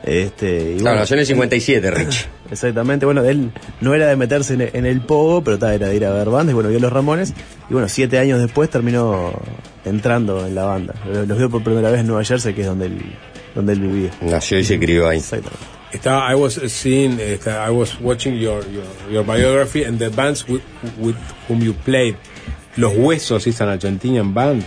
Este, 0.07 0.75
y 0.75 0.79
Claro, 0.79 0.83
bueno, 0.83 1.01
nació 1.01 1.15
en 1.15 1.21
el 1.21 1.27
57, 1.27 1.91
Rich. 1.91 2.29
Exactamente, 2.51 3.05
bueno, 3.07 3.25
él 3.25 3.51
no 3.81 3.93
era 3.93 4.07
de 4.07 4.15
meterse 4.15 4.55
en, 4.55 4.71
en 4.73 4.87
el 4.87 5.01
pogo, 5.01 5.43
pero 5.43 5.59
ta, 5.59 5.75
era 5.75 5.89
de 5.89 5.97
ir 5.97 6.05
a 6.05 6.13
ver 6.13 6.31
bandas, 6.31 6.53
y 6.53 6.55
bueno, 6.55 6.69
vio 6.69 6.79
a 6.79 6.81
los 6.81 6.93
Ramones, 6.93 7.35
y 7.69 7.73
bueno, 7.73 7.89
siete 7.89 8.19
años 8.21 8.41
después 8.41 8.71
terminó 8.71 9.33
entrando 9.85 10.47
en 10.47 10.55
la 10.55 10.65
banda. 10.65 10.95
Los 11.27 11.37
vio 11.37 11.51
por 11.51 11.65
primera 11.65 11.91
vez 11.91 12.01
en 12.01 12.07
Nueva 12.07 12.23
Jersey, 12.25 12.55
que 12.55 12.61
es 12.61 12.67
donde 12.69 12.87
él, 12.87 13.03
donde 13.55 13.73
él 13.73 13.81
vivía. 13.81 14.11
Nació 14.21 14.59
y 14.61 14.65
se 14.65 14.79
crió 14.79 15.09
ahí. 15.09 15.19
Exactamente. 15.19 15.65
Estaba, 15.93 16.31
I 16.31 16.35
was 16.35 16.55
seeing, 16.69 17.19
I 17.21 17.71
was 17.71 17.99
watching 18.01 18.35
your, 18.35 18.63
your, 18.71 18.85
your 19.11 19.25
biography 19.25 19.85
and 19.85 19.99
the 19.99 20.11
bands 20.11 20.47
with, 20.47 20.63
with 20.99 21.17
whom 21.49 21.63
you 21.63 21.73
played. 21.85 22.17
Los 22.77 22.93
Huesos 22.93 23.47
is 23.47 23.61
an 23.61 23.69
Argentinian 23.71 24.35
band. 24.35 24.65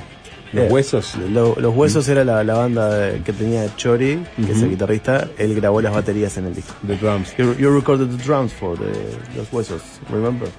Los 0.54 0.66
Eh, 0.66 0.68
Huesos. 0.72 1.16
Lo- 1.32 1.56
los 1.60 1.76
Huesos 1.76 2.08
era 2.10 2.24
la, 2.24 2.44
la 2.44 2.56
banda 2.56 2.90
de- 2.98 3.22
que 3.22 3.34
tenía 3.34 3.68
Chori, 3.76 4.20
que 4.46 4.52
es 4.52 4.62
el 4.62 4.70
guitarrista, 4.72 5.28
él 5.38 5.54
grabó 5.56 5.82
las 5.82 5.94
baterías 5.94 6.38
en 6.38 6.46
el 6.46 6.56
disco. 6.56 6.74
The 6.88 6.96
drums. 6.96 7.36
You, 7.38 7.54
you 7.60 7.70
recorded 7.70 8.10
the 8.10 8.24
drums 8.24 8.52
for 8.54 8.76
the, 8.78 8.92
Los 9.38 9.50
Huesos, 9.52 9.82
remember? 10.10 10.50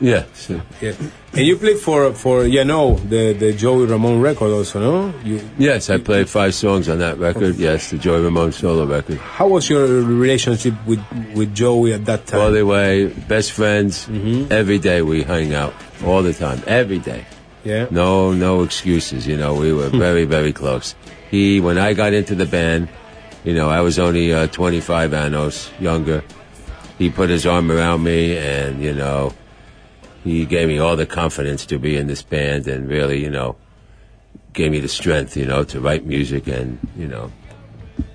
Yeah. 0.00 0.24
So, 0.34 0.60
Yeah. 0.80 0.92
And 1.34 1.46
you 1.46 1.56
played 1.56 1.78
for, 1.78 2.12
for 2.14 2.46
you 2.46 2.64
know, 2.64 2.96
the, 3.08 3.32
the 3.32 3.52
Joey 3.52 3.86
Ramone 3.86 4.20
record 4.20 4.50
also, 4.50 4.80
no? 4.80 5.14
You, 5.24 5.40
yes, 5.56 5.88
I 5.88 5.98
played 5.98 6.28
five 6.28 6.52
songs 6.54 6.88
on 6.88 6.98
that 6.98 7.18
record. 7.18 7.56
Yes, 7.56 7.90
the 7.90 7.98
Joy 7.98 8.20
Ramone 8.20 8.50
solo 8.52 8.86
record. 8.86 9.18
how 9.18 9.46
was 9.48 9.68
your 9.70 9.86
relationship 9.86 10.74
with, 10.86 11.00
with 11.34 11.54
Joey 11.54 11.92
at 11.92 12.04
that 12.06 12.26
time? 12.26 12.40
All 12.40 12.50
the 12.50 12.64
way, 12.64 13.06
best 13.28 13.52
friends. 13.52 14.08
Every 14.50 14.78
day 14.78 15.00
we 15.02 15.22
hung 15.22 15.54
out, 15.54 15.74
all 16.04 16.22
the 16.22 16.32
time, 16.34 16.60
every 16.66 16.98
day. 16.98 17.24
Yeah. 17.64 17.86
No, 17.90 18.32
no 18.32 18.62
excuses. 18.62 19.26
You 19.26 19.36
know, 19.36 19.54
we 19.54 19.72
were 19.72 19.88
very, 20.06 20.24
very 20.24 20.52
close. 20.52 20.94
He, 21.30 21.60
when 21.60 21.78
I 21.78 21.94
got 21.94 22.12
into 22.12 22.34
the 22.34 22.46
band, 22.46 22.88
you 23.44 23.54
know, 23.54 23.68
I 23.70 23.80
was 23.80 23.98
only 23.98 24.32
uh, 24.32 24.46
25 24.48 25.12
anos 25.12 25.70
younger. 25.80 26.22
He 26.98 27.10
put 27.10 27.28
his 27.30 27.44
arm 27.46 27.70
around 27.72 28.02
me, 28.04 28.36
and 28.38 28.82
you 28.82 28.94
know, 28.94 29.32
he 30.22 30.44
gave 30.46 30.68
me 30.68 30.78
all 30.78 30.96
the 30.96 31.06
confidence 31.06 31.66
to 31.66 31.78
be 31.78 31.96
in 31.96 32.06
this 32.06 32.22
band, 32.22 32.68
and 32.68 32.88
really, 32.88 33.20
you 33.22 33.30
know, 33.30 33.56
gave 34.52 34.70
me 34.70 34.80
the 34.80 34.88
strength, 34.88 35.36
you 35.36 35.44
know, 35.46 35.64
to 35.64 35.80
write 35.80 36.06
music 36.06 36.46
and 36.46 36.78
you 36.96 37.08
know, 37.08 37.30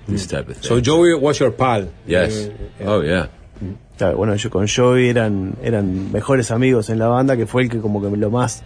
this 0.08 0.26
type 0.26 0.48
of 0.48 0.56
thing. 0.56 0.64
So 0.64 0.80
Joey 0.80 1.14
was 1.14 1.38
your 1.38 1.50
pal. 1.50 1.88
yes. 2.06 2.48
Uh, 2.48 2.84
Oh 2.84 3.00
yeah. 3.02 3.26
Claro, 3.98 4.16
bueno, 4.16 4.34
yo 4.36 4.48
con 4.48 4.66
Joey 4.66 5.10
eran, 5.10 5.58
eran 5.62 6.10
mejores 6.10 6.50
amigos 6.50 6.88
en 6.88 6.98
la 6.98 7.08
banda, 7.08 7.36
que 7.36 7.46
fue 7.46 7.64
el 7.64 7.68
que 7.68 7.80
como 7.80 8.00
que 8.00 8.08
lo 8.16 8.30
más, 8.30 8.62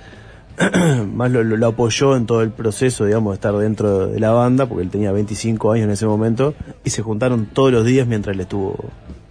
más 1.15 1.31
lo, 1.31 1.43
lo- 1.43 1.57
lo 1.57 1.67
apoyó 1.69 2.17
en 2.17 2.27
todo 2.27 2.43
el 2.43 2.51
proceso, 2.51 3.05
digamos, 3.05 3.33
de 3.33 3.35
estar 3.37 3.55
dentro 3.57 4.07
de 4.09 4.21
la 4.21 4.31
banda, 4.31 4.67
porque 4.67 4.85
él 4.85 4.91
tenía 4.91 5.13
25 5.13 5.73
años 5.73 5.85
en 5.85 5.91
ese 5.91 6.07
momento, 6.07 6.55
y 6.85 6.91
se 6.91 7.03
juntaron 7.03 7.47
todos 7.47 7.73
los 7.73 7.85
días 7.85 8.07
mientras 8.07 8.35
él 8.35 8.41
estuvo 8.41 8.77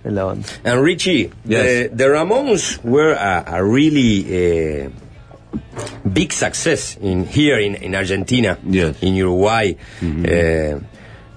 en 0.03 0.15
la 0.15 0.23
banda. 0.25 0.47
And 0.65 0.83
Richie, 0.83 1.29
the, 1.47 1.89
the 1.95 2.07
Ramones 2.09 2.79
were 2.83 3.13
a, 3.13 3.39
a 3.47 3.63
really 3.63 4.25
uh, 4.85 4.89
big 6.03 6.31
success 6.33 6.97
in 7.01 7.25
here 7.25 7.57
in, 7.59 7.75
in 7.75 7.95
Argentina, 7.95 8.57
Yes. 8.69 9.01
in 9.01 9.15
Uruguay. 9.15 9.75
Uh, 10.01 10.79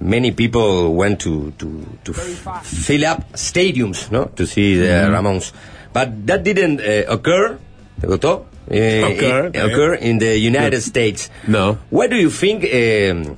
many 0.01 0.31
people 0.33 0.95
went 0.95 1.21
to 1.21 1.53
to 1.59 1.87
to 2.05 2.13
fill 2.13 3.05
up 3.07 3.33
stadiums, 3.35 4.11
no, 4.11 4.25
to 4.37 4.47
see 4.47 4.77
the 4.77 4.87
Mhm. 5.07 5.11
Ramones, 5.15 5.53
but 5.93 6.27
that 6.27 6.43
didn't 6.43 6.81
uh, 6.81 7.05
occur. 7.13 7.57
¿Te 8.01 8.07
gustó? 8.07 8.45
Eh, 8.71 9.01
Occur, 9.03 9.51
eh, 9.55 9.61
occur 9.63 9.95
in 9.95 10.19
the 10.19 10.37
United 10.39 10.81
States. 10.83 11.31
No. 11.47 11.79
What 11.91 12.11
do 12.11 12.17
you 12.17 12.31
think 12.31 12.65
um, 12.65 13.37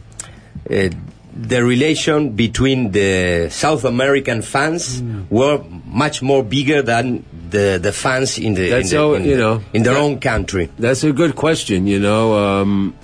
uh, 0.71 0.89
the 1.37 1.63
relation 1.63 2.31
between 2.31 2.93
the 2.93 3.49
South 3.51 3.85
American 3.85 4.41
fans 4.43 5.03
were 5.31 5.63
much 5.85 6.23
more 6.23 6.43
bigger 6.43 6.83
than 6.83 7.25
the 7.51 7.79
the 7.81 7.93
fans 7.93 8.39
in 8.39 8.55
the, 8.55 8.77
in, 8.77 8.87
the, 8.87 8.97
all, 8.97 9.15
in, 9.15 9.25
you 9.25 9.37
know. 9.37 9.63
in 9.73 9.83
their 9.83 9.95
that- 9.95 10.01
own 10.03 10.19
country? 10.19 10.71
That's 10.79 11.05
a 11.05 11.13
good 11.13 11.37
question. 11.37 11.87
You 11.87 12.01
know, 12.01 12.35
um, 12.35 12.95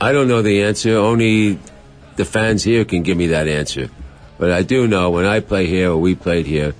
I 0.00 0.12
don't 0.12 0.28
know 0.28 0.42
the 0.42 0.62
answer. 0.64 0.96
Only 0.98 1.58
the 2.16 2.24
fans 2.24 2.62
here 2.62 2.84
can 2.84 3.02
give 3.02 3.16
me 3.16 3.28
that 3.28 3.48
answer. 3.48 3.88
But 4.38 4.50
I 4.50 4.62
do 4.62 4.86
know 4.86 5.10
when 5.10 5.24
I 5.26 5.40
play 5.40 5.66
here 5.66 5.90
or 5.90 5.96
we 5.96 6.14
played 6.14 6.46
here, 6.46 6.74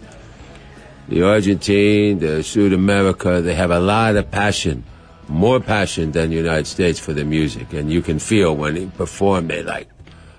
the 1.09 1.23
Argentine, 1.23 2.19
the 2.19 2.43
South 2.43 2.73
America, 2.73 3.41
they 3.41 3.55
have 3.55 3.71
a 3.71 3.81
lot 3.81 4.17
of 4.17 4.31
passion, 4.31 4.85
more 5.29 5.61
passion 5.61 6.13
than 6.13 6.31
the 6.31 6.37
United 6.37 6.67
States 6.67 6.99
for 6.99 7.13
the 7.13 7.25
music, 7.25 7.73
and 7.73 7.91
you 7.91 8.03
can 8.03 8.19
feel 8.19 8.57
when 8.57 8.75
they 8.75 8.87
perform. 8.87 9.49
They 9.49 9.63
like, 9.63 9.89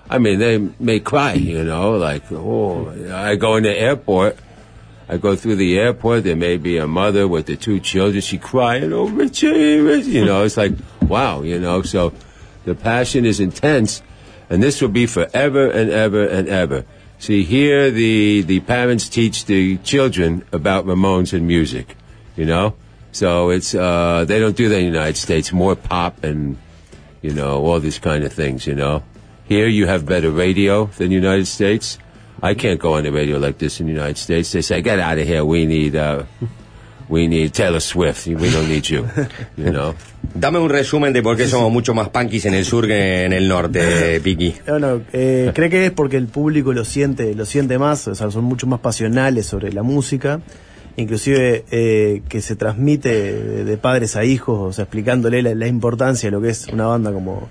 I 0.08 0.18
mean, 0.18 0.38
they 0.38 0.58
may 0.78 1.00
cry. 1.00 1.34
You 1.34 1.64
know, 1.64 1.92
like 1.92 2.30
oh, 2.32 2.88
I 3.12 3.36
go 3.36 3.56
in 3.56 3.62
the 3.62 3.76
airport. 3.76 4.38
I 5.08 5.18
go 5.18 5.36
through 5.36 5.56
the 5.56 5.78
airport. 5.78 6.24
There 6.24 6.34
may 6.34 6.56
be 6.56 6.78
a 6.78 6.86
mother 6.86 7.28
with 7.28 7.46
the 7.46 7.56
two 7.56 7.78
children. 7.78 8.20
She 8.20 8.38
crying, 8.38 8.92
"Oh, 8.92 9.06
Richie, 9.06 9.78
Richie!" 9.78 10.10
You 10.10 10.24
know, 10.24 10.42
it's 10.42 10.56
like, 10.56 10.72
wow. 11.02 11.42
You 11.42 11.60
know, 11.60 11.82
so 11.82 12.12
the 12.64 12.74
passion 12.74 13.24
is 13.24 13.38
intense, 13.38 14.02
and 14.50 14.60
this 14.60 14.80
will 14.80 14.88
be 14.88 15.06
forever 15.06 15.70
and 15.70 15.90
ever 15.90 16.26
and 16.26 16.48
ever. 16.48 16.84
See, 17.18 17.44
here 17.44 17.90
the 17.90 18.42
the 18.42 18.60
parents 18.60 19.08
teach 19.08 19.46
the 19.46 19.78
children 19.78 20.44
about 20.52 20.86
Ramones 20.86 21.32
and 21.32 21.46
music. 21.46 21.96
You 22.36 22.44
know, 22.44 22.74
so 23.12 23.50
it's 23.50 23.74
uh, 23.74 24.24
they 24.26 24.38
don't 24.38 24.56
do 24.56 24.68
that 24.68 24.76
in 24.76 24.92
the 24.92 24.98
United 24.98 25.16
States. 25.16 25.52
More 25.52 25.74
pop 25.74 26.22
and 26.22 26.58
you 27.22 27.32
know 27.32 27.64
all 27.64 27.80
these 27.80 27.98
kind 27.98 28.24
of 28.24 28.32
things. 28.32 28.66
You 28.66 28.74
know, 28.74 29.02
here 29.44 29.66
you 29.66 29.86
have 29.86 30.04
better 30.04 30.30
radio 30.30 30.86
than 30.86 31.08
the 31.08 31.14
United 31.14 31.46
States. 31.46 31.98
I 32.42 32.52
can't 32.52 32.78
go 32.78 32.94
on 32.94 33.04
the 33.04 33.12
radio 33.12 33.38
like 33.38 33.56
this 33.56 33.80
in 33.80 33.86
the 33.86 33.92
United 33.92 34.18
States. 34.18 34.52
They 34.52 34.60
say, 34.60 34.82
"Get 34.82 34.98
out 34.98 35.18
of 35.18 35.26
here. 35.26 35.42
We 35.44 35.64
need, 35.64 35.96
uh, 35.96 36.24
we 37.08 37.28
need 37.28 37.52
Taylor 37.52 37.80
Swift. 37.80 38.26
We 38.26 38.50
don't 38.50 38.68
need 38.68 38.84
you." 38.84 39.04
You 39.56 39.70
know. 39.70 39.94
Dame 40.34 40.58
un 40.58 40.68
resumen 40.68 41.12
de 41.12 41.22
por 41.22 41.36
qué 41.36 41.46
somos 41.46 41.72
mucho 41.72 41.94
más 41.94 42.10
punkis 42.10 42.44
en 42.44 42.54
el 42.54 42.64
sur 42.64 42.86
que 42.86 43.24
en 43.24 43.32
el 43.32 43.48
norte, 43.48 44.20
Piki. 44.24 44.54
No, 44.66 44.78
no, 44.78 45.00
eh, 45.12 45.50
creo 45.54 45.70
que 45.70 45.86
es 45.86 45.92
porque 45.92 46.16
el 46.16 46.26
público 46.26 46.72
lo 46.72 46.84
siente, 46.84 47.34
lo 47.34 47.46
siente 47.46 47.78
más, 47.78 48.06
o 48.08 48.14
sea, 48.14 48.30
son 48.30 48.44
mucho 48.44 48.66
más 48.66 48.80
pasionales 48.80 49.46
sobre 49.46 49.72
la 49.72 49.82
música, 49.82 50.40
inclusive 50.96 51.64
eh, 51.70 52.22
que 52.28 52.42
se 52.42 52.56
transmite 52.56 53.08
de, 53.08 53.64
de 53.64 53.76
padres 53.78 54.16
a 54.16 54.24
hijos, 54.24 54.58
o 54.60 54.72
sea, 54.72 54.82
explicándole 54.84 55.42
la, 55.42 55.54
la 55.54 55.68
importancia 55.68 56.28
de 56.28 56.32
lo 56.32 56.42
que 56.42 56.50
es 56.50 56.66
una 56.68 56.86
banda 56.86 57.12
como, 57.12 57.48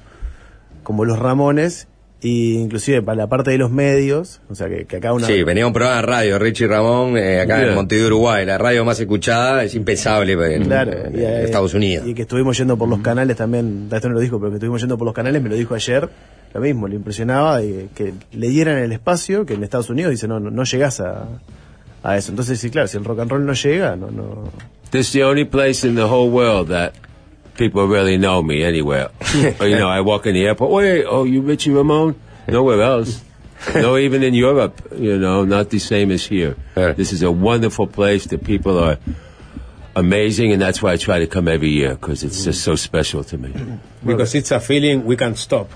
como 0.83 1.05
los 1.05 1.17
Ramones, 1.17 1.87
y 2.25 2.55
inclusive 2.55 3.03
para 3.03 3.17
la 3.17 3.27
parte 3.27 3.51
de 3.51 3.59
los 3.59 3.69
medios, 3.69 4.41
o 4.49 4.55
sea, 4.55 4.67
que, 4.67 4.85
que 4.85 4.97
acá 4.97 5.13
una... 5.13 5.27
Sí, 5.27 5.43
venía 5.43 5.67
un 5.67 5.73
programa 5.73 5.97
de 5.97 6.01
radio, 6.01 6.39
Richie 6.39 6.65
Ramón, 6.65 7.15
eh, 7.19 7.41
acá 7.41 7.59
en 7.59 7.65
Yeah. 7.65 7.75
Montevideo, 7.75 8.07
Uruguay, 8.07 8.45
la 8.47 8.57
radio 8.57 8.83
más 8.83 8.99
escuchada, 8.99 9.63
es 9.63 9.75
impensable 9.75 10.33
en, 10.33 10.63
Claro, 10.63 10.91
en 10.91 11.15
y, 11.15 11.21
eh, 11.21 11.43
Estados 11.43 11.75
Unidos. 11.75 12.07
Y 12.07 12.15
que 12.15 12.23
estuvimos 12.23 12.57
yendo 12.57 12.77
por 12.77 12.89
los 12.89 13.01
canales 13.01 13.37
también, 13.37 13.89
esto 13.91 14.07
no 14.09 14.15
lo 14.15 14.21
dijo, 14.21 14.39
pero 14.39 14.49
que 14.49 14.55
estuvimos 14.55 14.81
yendo 14.81 14.97
por 14.97 15.05
los 15.05 15.13
canales, 15.13 15.39
me 15.39 15.49
lo 15.49 15.55
dijo 15.55 15.75
ayer, 15.75 16.09
lo 16.55 16.61
mismo, 16.61 16.87
le 16.87 16.95
impresionaba 16.95 17.61
y 17.61 17.91
que 17.93 18.13
le 18.31 18.49
dieran 18.49 18.79
el 18.79 18.91
espacio, 18.91 19.45
que 19.45 19.53
en 19.53 19.63
Estados 19.63 19.91
Unidos 19.91 20.09
dice, 20.09 20.27
no, 20.27 20.39
no, 20.39 20.49
no 20.49 20.63
llegás 20.63 21.01
a, 21.01 21.27
a 22.01 22.17
eso. 22.17 22.31
Entonces, 22.31 22.59
sí, 22.59 22.71
claro, 22.71 22.87
si 22.87 22.97
el 22.97 23.05
rock 23.05 23.19
and 23.19 23.29
roll 23.29 23.45
no 23.45 23.53
llega, 23.53 23.95
no, 23.95 24.09
no. 24.09 24.51
This 24.89 25.07
is 25.07 25.13
the 25.13 25.23
only 25.23 25.45
place 25.45 25.87
in 25.87 25.93
the 25.95 26.05
whole 26.05 26.31
world 26.31 26.69
that 26.69 26.93
people 27.55 27.87
really 27.87 28.17
know 28.17 28.41
me 28.43 28.63
anywhere. 28.63 29.09
Or, 29.59 29.67
you 29.67 29.77
know, 29.77 29.89
I 29.89 30.01
walk 30.01 30.25
in 30.25 30.33
the 30.33 30.45
airport. 30.45 30.71
Wait, 30.71 31.05
oh, 31.05 31.23
you 31.23 31.41
Richie 31.41 31.71
Ramone? 31.71 32.15
Nowhere 32.47 32.81
else. 32.81 33.21
no, 33.73 33.97
even 33.97 34.23
in 34.23 34.33
Europe, 34.33 34.81
you 34.95 35.17
know, 35.17 35.43
not 35.45 35.69
the 35.69 35.79
same 35.79 36.11
as 36.11 36.25
here. 36.25 36.55
This 36.75 37.11
is 37.11 37.23
a 37.23 37.31
wonderful 37.31 37.87
place. 37.87 38.25
The 38.25 38.37
people 38.37 38.77
are 38.77 38.97
amazing, 39.95 40.51
and 40.51 40.61
that's 40.61 40.81
why 40.81 40.93
I 40.93 40.97
try 40.97 41.19
to 41.19 41.27
come 41.27 41.47
every 41.47 41.69
year 41.69 41.95
because 41.95 42.23
it's 42.23 42.43
just 42.43 42.63
so 42.63 42.75
special 42.75 43.23
to 43.25 43.37
me. 43.37 43.53
Because 44.05 44.35
it's 44.35 44.51
a 44.51 44.59
feeling 44.59 45.05
we 45.05 45.17
can't 45.17 45.37
stop. 45.37 45.71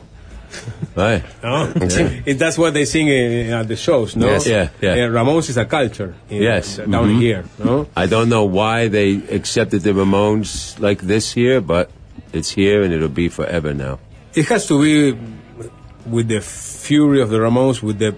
Right. 0.96 1.24
No? 1.44 1.72
it, 1.76 2.40
that's 2.40 2.58
what 2.58 2.74
they 2.74 2.86
sing 2.86 3.08
in, 3.08 3.54
at 3.54 3.68
the 3.68 3.76
shows, 3.76 4.16
no? 4.16 4.28
Yes. 4.28 4.48
Yeah, 4.48 4.70
yeah. 4.82 5.06
Uh, 5.06 5.10
Ramones 5.10 5.50
is 5.50 5.58
a 5.58 5.66
culture 5.66 6.16
in, 6.30 6.42
Yes. 6.42 6.78
down 6.78 6.90
mhm. 6.90 7.22
here, 7.22 7.46
no? 7.58 7.88
I 7.96 8.06
don't 8.08 8.28
know 8.28 8.44
why 8.44 8.88
they 8.90 9.16
accepted 9.32 9.82
the 9.84 9.92
Ramones 9.92 10.80
like 10.80 11.02
this 11.02 11.32
here, 11.32 11.62
but 11.62 11.92
it's 12.34 12.50
here 12.50 12.84
and 12.84 12.94
it'll 12.94 13.08
be 13.08 13.30
forever 13.30 13.74
now. 13.74 14.00
It 14.34 14.48
has 14.48 14.68
to 14.68 14.82
be 14.82 15.18
with 16.06 16.28
the 16.28 16.42
fury 16.42 17.22
of 17.22 17.30
the 17.30 17.38
Ramones, 17.38 17.82
with 17.82 18.00
the 18.00 18.16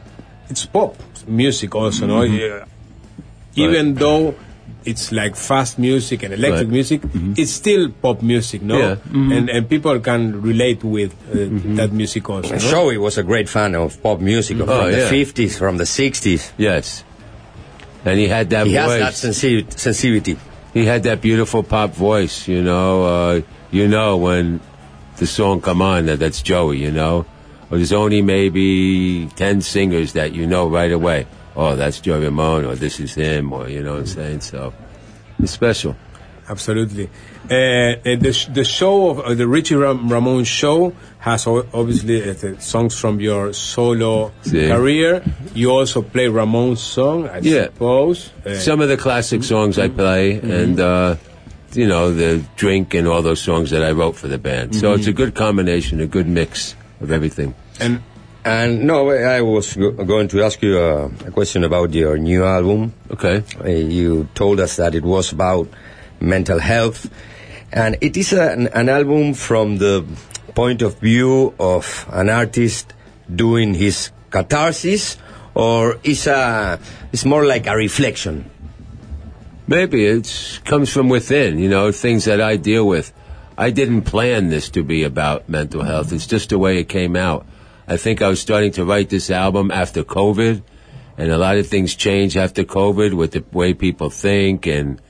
it's 0.50 0.66
pop 0.66 0.96
music 1.28 1.76
also, 1.76 2.08
no? 2.08 2.22
Mhm. 2.22 2.40
Yeah. 2.40 2.66
Even 3.56 3.96
though 3.96 4.36
it's 4.86 5.12
like 5.12 5.36
fast 5.36 5.78
music 5.80 6.24
and 6.24 6.34
electric 6.34 6.62
Right. 6.68 6.70
music, 6.70 7.02
it's 7.38 7.52
still 7.52 7.90
pop 8.02 8.22
music, 8.22 8.62
no? 8.62 8.78
Yeah. 8.78 8.96
Mhm. 9.12 9.38
And 9.38 9.50
and 9.50 9.70
people 9.70 10.00
can 10.00 10.42
relate 10.42 10.84
with 10.84 11.12
uh, 11.30 11.76
that 11.78 11.92
music 11.92 12.30
also. 12.30 12.54
no? 12.54 12.58
Joey 12.60 12.98
was 12.98 13.18
a 13.18 13.24
great 13.24 13.48
fan 13.50 13.76
of 13.76 14.02
pop 14.02 14.20
music 14.20 14.58
from 14.58 14.70
Oh, 14.70 14.90
the 14.92 14.98
yeah. 14.98 15.10
50s, 15.12 15.58
from 15.58 15.78
the 15.78 15.86
60s. 15.86 16.52
Yes. 16.58 17.04
And 18.06 18.18
he 18.20 18.28
had 18.28 18.50
that 18.50 18.66
He 18.68 18.74
has 18.74 18.98
that 19.00 19.14
sensi- 19.14 19.66
sensitivity. 19.76 20.38
He 20.74 20.86
had 20.86 21.04
that 21.04 21.22
beautiful 21.22 21.62
pop 21.64 21.94
voice, 21.94 22.48
you 22.48 22.62
know. 22.64 23.04
Uh, 23.04 23.42
you 23.72 23.88
know 23.88 24.18
when 24.18 24.60
the 25.18 25.28
song 25.28 25.62
come 25.62 25.82
on 25.82 26.06
that 26.08 26.18
that's 26.20 26.42
Joey, 26.42 26.80
you 26.80 26.92
know. 26.92 27.26
Or 27.70 27.78
there's 27.78 27.94
only 27.94 28.22
maybe 28.22 29.28
ten 29.36 29.62
singers 29.62 30.14
that 30.14 30.34
you 30.34 30.46
know 30.48 30.68
right 30.68 30.92
away. 30.92 31.26
Oh, 31.56 31.76
that's 31.76 32.00
Joey 32.00 32.24
Ramone, 32.26 32.66
or 32.66 32.76
this 32.76 33.00
is 33.00 33.14
him, 33.14 33.52
or 33.54 33.68
you 33.70 33.84
know 33.84 33.94
what 33.94 34.00
I'm 34.02 34.06
saying. 34.08 34.42
So 34.42 34.74
it's 35.40 35.52
special. 35.52 35.96
Absolutely. 36.50 37.06
Uh, 37.46 37.96
the, 38.04 38.32
sh- 38.34 38.48
the 38.48 38.64
show 38.64 39.10
of 39.10 39.20
uh, 39.20 39.34
the 39.34 39.48
Richie 39.48 39.76
Ram- 39.76 40.10
Ramone 40.12 40.44
show 40.44 40.94
has 41.20 41.48
obviously 41.48 42.30
uh, 42.30 42.34
the 42.34 42.60
songs 42.60 42.98
from 43.00 43.20
your 43.22 43.54
solo 43.54 44.32
Sí. 44.44 44.68
career. 44.68 45.24
You 45.54 45.72
also 45.72 46.02
play 46.02 46.28
Ramone's 46.28 46.82
song, 46.82 47.28
I 47.30 47.40
Yeah. 47.40 47.66
suppose. 47.66 48.32
Uh, 48.46 48.56
Some 48.56 48.82
of 48.82 48.90
the 48.90 48.98
classic 48.98 49.44
songs 49.44 49.78
I 49.80 49.88
play, 49.90 50.40
and 50.40 50.80
uh, 50.80 51.16
you 51.74 51.88
know 51.88 52.14
the 52.14 52.44
drink 52.58 52.94
and 52.96 53.08
all 53.08 53.22
those 53.22 53.40
songs 53.42 53.70
that 53.70 53.84
I 53.84 53.92
wrote 53.92 54.16
for 54.18 54.28
the 54.28 54.38
band. 54.40 54.76
So 54.76 54.92
Mhm. 54.94 54.98
it's 54.98 55.08
a 55.08 55.14
good 55.14 55.36
combination, 55.36 56.02
a 56.02 56.08
good 56.08 56.28
mix 56.28 56.76
of 57.02 57.12
everything. 57.12 57.54
And 57.80 58.02
And 58.44 58.86
no, 58.86 59.12
I 59.12 59.42
was 59.42 59.76
go- 59.76 59.92
going 59.92 60.28
to 60.30 60.44
ask 60.44 60.62
you 60.64 60.80
a, 60.80 61.06
a 61.06 61.32
question 61.32 61.64
about 61.64 61.94
your 61.94 62.18
new 62.18 62.44
album. 62.44 62.94
Okay. 63.12 63.44
Uh, 63.60 63.68
you 63.68 64.28
told 64.34 64.60
us 64.60 64.78
that 64.78 64.96
it 64.96 65.04
was 65.04 65.32
about 65.32 65.68
mental 66.20 66.60
health, 66.60 67.10
and 67.72 67.98
it 68.02 68.18
is 68.18 68.34
an, 68.34 68.68
an 68.70 68.90
album 68.90 69.34
from 69.36 69.78
the 69.78 70.06
point 70.56 70.82
of 70.82 71.00
view 71.00 71.54
of 71.60 72.06
an 72.12 72.30
artist 72.30 72.94
doing 73.34 73.76
his 73.76 74.12
catharsis, 74.32 75.18
or 75.54 76.00
is 76.04 76.26
a 76.26 76.80
it's 77.14 77.26
more 77.26 77.46
like 77.46 77.68
a 77.68 77.76
reflection. 77.76 78.50
Maybe 79.68 80.06
it 80.06 80.62
comes 80.66 80.92
from 80.92 81.10
within, 81.10 81.60
you 81.60 81.70
know, 81.70 81.92
things 81.92 82.26
that 82.26 82.42
I 82.42 82.58
deal 82.58 82.88
with. 82.88 83.14
I 83.58 83.70
didn't 83.70 84.02
plan 84.04 84.50
this 84.50 84.70
to 84.72 84.84
be 84.84 85.04
about 85.04 85.48
mental 85.48 85.84
health. 85.84 86.12
It's 86.12 86.26
just 86.26 86.50
the 86.50 86.58
way 86.58 86.80
it 86.80 86.90
came 86.90 87.16
out. 87.16 87.46
I 87.92 87.98
think 87.98 88.22
I 88.22 88.30
was 88.30 88.40
starting 88.40 88.72
to 88.80 88.86
write 88.86 89.10
this 89.10 89.30
album 89.30 89.70
after 89.70 90.06
COVID, 90.06 90.64
and 91.18 91.30
a 91.30 91.38
lot 91.38 91.58
of 91.58 91.68
things 91.68 91.94
changed 91.94 92.38
after 92.38 92.64
COVID 92.64 93.14
with 93.14 93.32
the 93.32 93.44
way 93.52 93.74
people 93.74 94.10
think, 94.10 94.66
and 94.66 95.02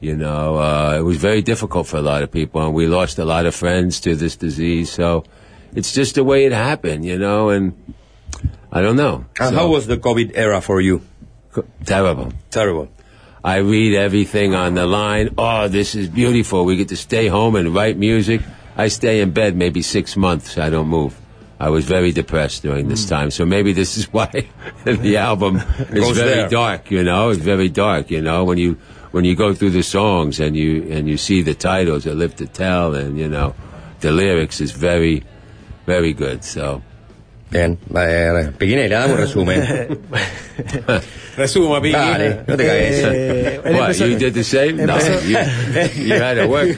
you 0.00 0.14
know, 0.14 0.58
uh, 0.58 0.96
it 0.98 1.00
was 1.00 1.16
very 1.16 1.40
difficult 1.40 1.86
for 1.86 1.96
a 1.96 2.02
lot 2.02 2.22
of 2.22 2.30
people, 2.30 2.60
and 2.62 2.74
we 2.74 2.86
lost 2.86 3.18
a 3.18 3.24
lot 3.24 3.46
of 3.46 3.54
friends 3.54 4.00
to 4.00 4.14
this 4.14 4.36
disease. 4.36 4.92
So 4.92 5.24
it's 5.74 5.94
just 5.94 6.16
the 6.16 6.24
way 6.24 6.44
it 6.44 6.52
happened, 6.52 7.06
you 7.06 7.18
know, 7.18 7.48
and 7.48 7.72
I 8.70 8.82
don't 8.82 8.96
know. 8.96 9.24
And 9.40 9.48
So- 9.54 9.56
how 9.56 9.68
was 9.68 9.86
the 9.86 9.96
COVID 9.96 10.32
era 10.34 10.60
for 10.60 10.82
you? 10.82 11.00
Terrible. 11.86 12.34
Terrible. 12.50 12.88
I 13.42 13.56
read 13.58 13.94
everything 13.94 14.54
on 14.54 14.74
the 14.74 14.84
line. 14.84 15.30
Oh, 15.38 15.68
this 15.68 15.94
is 15.94 16.08
beautiful. 16.08 16.66
We 16.66 16.76
get 16.76 16.88
to 16.88 16.96
stay 16.96 17.28
home 17.28 17.56
and 17.56 17.74
write 17.74 17.96
music. 17.96 18.42
I 18.76 18.88
stay 18.88 19.22
in 19.22 19.30
bed 19.30 19.56
maybe 19.56 19.80
six 19.80 20.18
months. 20.18 20.58
I 20.58 20.68
don't 20.68 20.88
move. 20.88 21.14
I 21.58 21.70
was 21.70 21.84
very 21.86 22.12
depressed 22.12 22.62
during 22.62 22.88
this 22.88 23.04
hmm. 23.04 23.14
time. 23.14 23.30
So 23.30 23.46
maybe 23.46 23.72
this 23.72 23.96
is 23.96 24.12
why 24.12 24.48
the 24.84 25.16
album 25.30 25.56
is 25.56 26.16
very 26.16 26.34
there. 26.34 26.48
dark, 26.48 26.90
you 26.90 27.02
know, 27.02 27.30
it's 27.30 27.40
very 27.40 27.68
dark, 27.68 28.10
you 28.10 28.20
know, 28.20 28.44
when 28.44 28.58
you, 28.58 28.78
when 29.12 29.24
you 29.24 29.34
go 29.34 29.54
through 29.54 29.70
the 29.70 29.82
songs 29.82 30.40
and 30.40 30.56
you, 30.56 30.86
and 30.90 31.08
you 31.08 31.16
see 31.16 31.42
the 31.42 31.54
titles, 31.54 32.06
I 32.06 32.10
live 32.10 32.36
to 32.36 32.46
tell 32.46 32.94
and, 32.94 33.18
you 33.18 33.28
know, 33.28 33.54
the 34.00 34.12
lyrics 34.12 34.60
is 34.60 34.72
very, 34.72 35.24
very 35.86 36.12
good. 36.12 36.44
So 36.44 36.82
Bien, 37.56 37.78
Piquinela, 38.58 38.98
dame 39.00 39.12
un 39.14 39.18
resumen. 39.18 39.62
Resuma, 41.36 41.80
Piqui. 41.80 41.92
Dale, 41.92 42.40
no 42.46 42.56
te 42.56 42.66
cagues. 42.66 43.02
Eh, 43.04 43.60
What, 43.64 43.92
you 43.94 44.16
did 44.16 44.32
the 44.34 44.44
same? 44.44 44.72
No, 44.86 44.96
you, 44.98 45.38
you 46.06 46.14
had 46.14 46.36
to 46.36 46.48
work. 46.48 46.68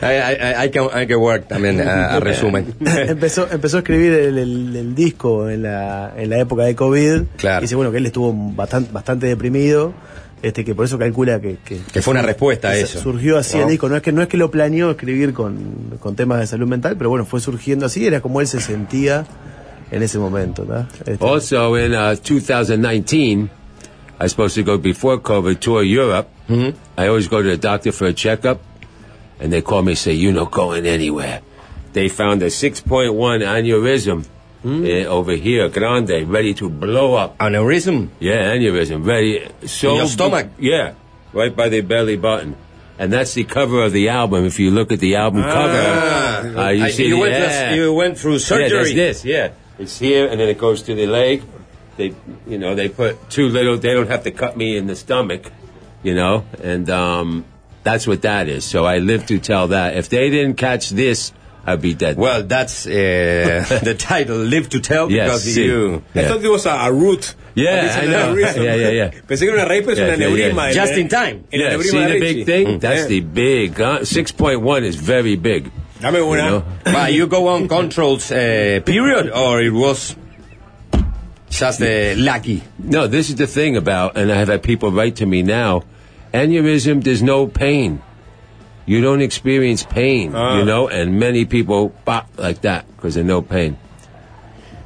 hay, 0.00 0.16
hay- 0.16 0.54
hay 0.56 0.70
que, 0.70 0.80
hay 0.92 1.06
que 1.06 1.16
work 1.16 1.46
también 1.48 1.80
a, 1.80 2.14
a 2.16 2.20
resumen. 2.20 2.74
empezó, 2.80 3.48
empezó 3.50 3.76
a 3.78 3.80
escribir 3.80 4.12
el, 4.12 4.38
el- 4.38 4.76
el 4.76 4.94
disco 4.94 5.48
en 5.48 5.62
la, 5.62 6.12
en 6.16 6.30
la 6.30 6.38
época 6.38 6.62
de 6.64 6.74
COVID. 6.74 7.22
Claro. 7.36 7.58
Y 7.58 7.62
dice, 7.62 7.74
bueno, 7.76 7.90
que 7.92 7.98
él 7.98 8.06
estuvo 8.06 8.32
bastante, 8.54 8.90
bastante 8.92 9.26
deprimido. 9.26 9.94
Este, 10.40 10.64
que 10.64 10.72
por 10.72 10.84
eso 10.84 10.96
calcula 11.00 11.40
que, 11.40 11.56
que, 11.64 11.80
Que 11.92 12.00
fue 12.00 12.12
una 12.12 12.22
respuesta 12.22 12.68
a 12.68 12.76
eso. 12.76 13.00
Surgió 13.00 13.38
así 13.38 13.56
¿no? 13.56 13.64
el 13.64 13.70
disco. 13.70 13.88
No 13.88 13.96
es 13.96 14.02
que 14.02 14.12
no 14.12 14.22
es 14.22 14.28
que 14.28 14.36
lo 14.36 14.52
planeó 14.52 14.92
escribir 14.92 15.32
con, 15.32 15.96
con 15.98 16.14
temas 16.14 16.38
de 16.38 16.46
salud 16.46 16.68
mental, 16.68 16.94
pero 16.96 17.10
bueno, 17.10 17.24
fue 17.24 17.40
surgiendo 17.40 17.86
así. 17.86 18.06
Era 18.06 18.20
como 18.20 18.40
él 18.40 18.46
se 18.46 18.60
sentía 18.60 19.24
en 19.90 20.02
ese 20.02 20.18
momento. 20.18 20.64
¿no? 20.64 20.86
Este, 21.06 21.24
Also, 21.24 21.74
in 21.76 21.94
uh, 21.94 22.14
2019, 22.16 23.50
I 24.20 24.24
was 24.24 24.32
supposed 24.32 24.54
to 24.56 24.62
go 24.62 24.78
before 24.78 25.18
COVID 25.18 25.60
tour 25.60 25.82
Europe. 25.82 26.28
Mm-hmm. 26.48 26.76
I 26.96 27.06
always 27.08 27.28
go 27.28 27.42
to 27.42 27.48
the 27.48 27.56
doctor 27.56 27.92
for 27.92 28.06
a 28.06 28.12
checkup, 28.12 28.60
and 29.40 29.52
they 29.52 29.62
call 29.62 29.82
me 29.82 29.92
and 29.92 29.98
say, 29.98 30.12
"You're 30.14 30.32
not 30.34 30.50
going 30.50 30.86
anywhere." 30.86 31.40
They 31.92 32.08
found 32.08 32.42
a 32.42 32.46
6.1 32.50 33.14
aneurysm 33.42 34.24
uh, 34.64 35.08
over 35.08 35.32
here, 35.32 35.68
grande, 35.68 36.28
ready 36.28 36.52
to 36.54 36.68
blow 36.68 37.14
up. 37.14 37.38
Aneurysm? 37.38 38.08
Yeah, 38.20 38.54
aneurysm, 38.54 39.06
ready. 39.06 39.46
So 39.66 39.90
In 39.92 39.96
your 39.98 40.06
stomach? 40.06 40.48
Yeah, 40.58 40.94
right 41.32 41.54
by 41.54 41.68
the 41.68 41.80
belly 41.82 42.16
button. 42.16 42.56
And 42.98 43.12
that's 43.12 43.34
the 43.34 43.44
cover 43.44 43.84
of 43.84 43.92
the 43.92 44.08
album. 44.08 44.44
If 44.44 44.58
you 44.58 44.72
look 44.72 44.90
at 44.90 44.98
the 44.98 45.14
album 45.16 45.42
Ah. 45.46 45.52
cover, 45.52 46.58
uh, 46.58 46.70
you 46.70 46.84
I- 46.84 46.90
see 46.90 47.04
you 47.06 47.14
the, 47.14 47.20
went- 47.20 47.32
yeah. 47.34 47.74
you 47.74 47.92
went 47.94 48.18
through 48.18 48.32
Yeah, 48.38 48.38
that's 48.58 48.70
surgery. 48.72 48.94
this. 48.94 49.24
Yeah, 49.24 49.48
it's 49.78 49.98
here, 49.98 50.26
and 50.28 50.40
then 50.40 50.48
it 50.48 50.58
goes 50.58 50.82
to 50.82 50.94
the 50.94 51.06
leg. 51.06 51.42
They, 51.96 52.14
you 52.46 52.58
know, 52.58 52.74
they 52.74 52.88
put 52.88 53.28
too 53.30 53.48
little. 53.48 53.76
They 53.76 53.92
don't 53.94 54.08
have 54.08 54.22
to 54.24 54.30
cut 54.30 54.56
me 54.56 54.76
in 54.76 54.86
the 54.86 54.94
stomach, 54.96 55.50
you 56.02 56.14
know, 56.14 56.44
and 56.62 56.88
um, 56.90 57.44
that's 57.82 58.06
what 58.06 58.22
that 58.22 58.48
is. 58.48 58.64
So 58.64 58.84
I 58.84 58.98
live 58.98 59.26
to 59.26 59.38
tell 59.38 59.68
that. 59.68 59.96
If 59.96 60.08
they 60.08 60.30
didn't 60.30 60.54
catch 60.56 60.90
this, 60.90 61.32
I'd 61.66 61.82
be 61.82 61.94
dead. 61.94 62.16
Well, 62.16 62.44
that's 62.44 62.86
uh, 62.86 62.90
the 63.82 63.94
title, 63.98 64.36
Live 64.38 64.68
to 64.70 64.80
Tell, 64.80 65.10
Yes, 65.10 65.26
because 65.44 65.56
sí. 65.56 65.64
you... 65.64 66.02
I 66.14 66.24
thought 66.28 66.42
it 66.42 66.48
was 66.48 66.64
a, 66.66 66.70
a 66.70 66.92
root. 66.92 67.34
Yeah, 67.54 67.98
I 68.00 68.06
know. 68.06 68.32
aneurysm. 68.34 68.64
Yeah, 68.64 68.74
yeah, 68.76 68.88
yeah. 68.90 69.10
Pensé 69.26 69.40
que 69.40 69.50
era 69.52 69.64
una 69.64 69.64
raíz, 69.68 69.84
pero 69.84 69.92
es 69.92 69.98
Yeah, 69.98 70.14
un 70.14 70.20
yeah, 70.20 70.26
aneurisma. 70.28 70.72
yeah. 70.72 70.80
El- 70.80 70.86
Just 70.86 70.92
in 70.98 71.08
time. 71.08 71.44
Yeah, 71.50 71.78
see 71.82 72.04
the 72.06 72.20
big 72.20 72.46
thing? 72.46 72.66
Mm. 72.68 72.80
That's 72.80 73.00
Yeah. 73.02 73.06
the 73.08 73.20
big. 73.20 73.80
Uh, 73.80 74.04
Six 74.04 74.30
point 74.32 74.62
one 74.62 74.84
is 74.84 74.94
very 74.94 75.34
big. 75.34 75.70
Dame 76.00 76.16
una. 76.22 76.44
You 76.44 76.50
know? 76.50 76.64
But 76.84 77.12
you 77.12 77.26
go 77.26 77.48
on 77.48 77.68
controls 77.68 78.30
uh, 78.30 78.80
period, 78.84 79.30
or 79.30 79.60
it 79.60 79.72
was 79.72 80.14
just 81.50 81.80
uh, 81.82 82.14
lucky? 82.16 82.62
No, 82.78 83.06
this 83.06 83.30
is 83.30 83.36
the 83.36 83.46
thing 83.46 83.76
about, 83.76 84.16
and 84.16 84.30
I 84.30 84.36
have 84.36 84.48
had 84.48 84.62
people 84.62 84.90
write 84.92 85.16
to 85.16 85.26
me 85.26 85.42
now. 85.42 85.82
Aneurysm, 86.32 87.02
there's 87.02 87.22
no 87.22 87.46
pain. 87.46 88.02
You 88.86 89.00
don't 89.02 89.20
experience 89.20 89.82
pain, 89.84 90.32
Ah. 90.34 90.58
you 90.58 90.64
know, 90.64 90.88
and 90.88 91.18
many 91.18 91.44
people 91.44 91.90
pop 92.04 92.28
like 92.38 92.62
that 92.62 92.86
because 92.96 93.14
there's 93.14 93.26
no 93.26 93.42
pain. 93.42 93.76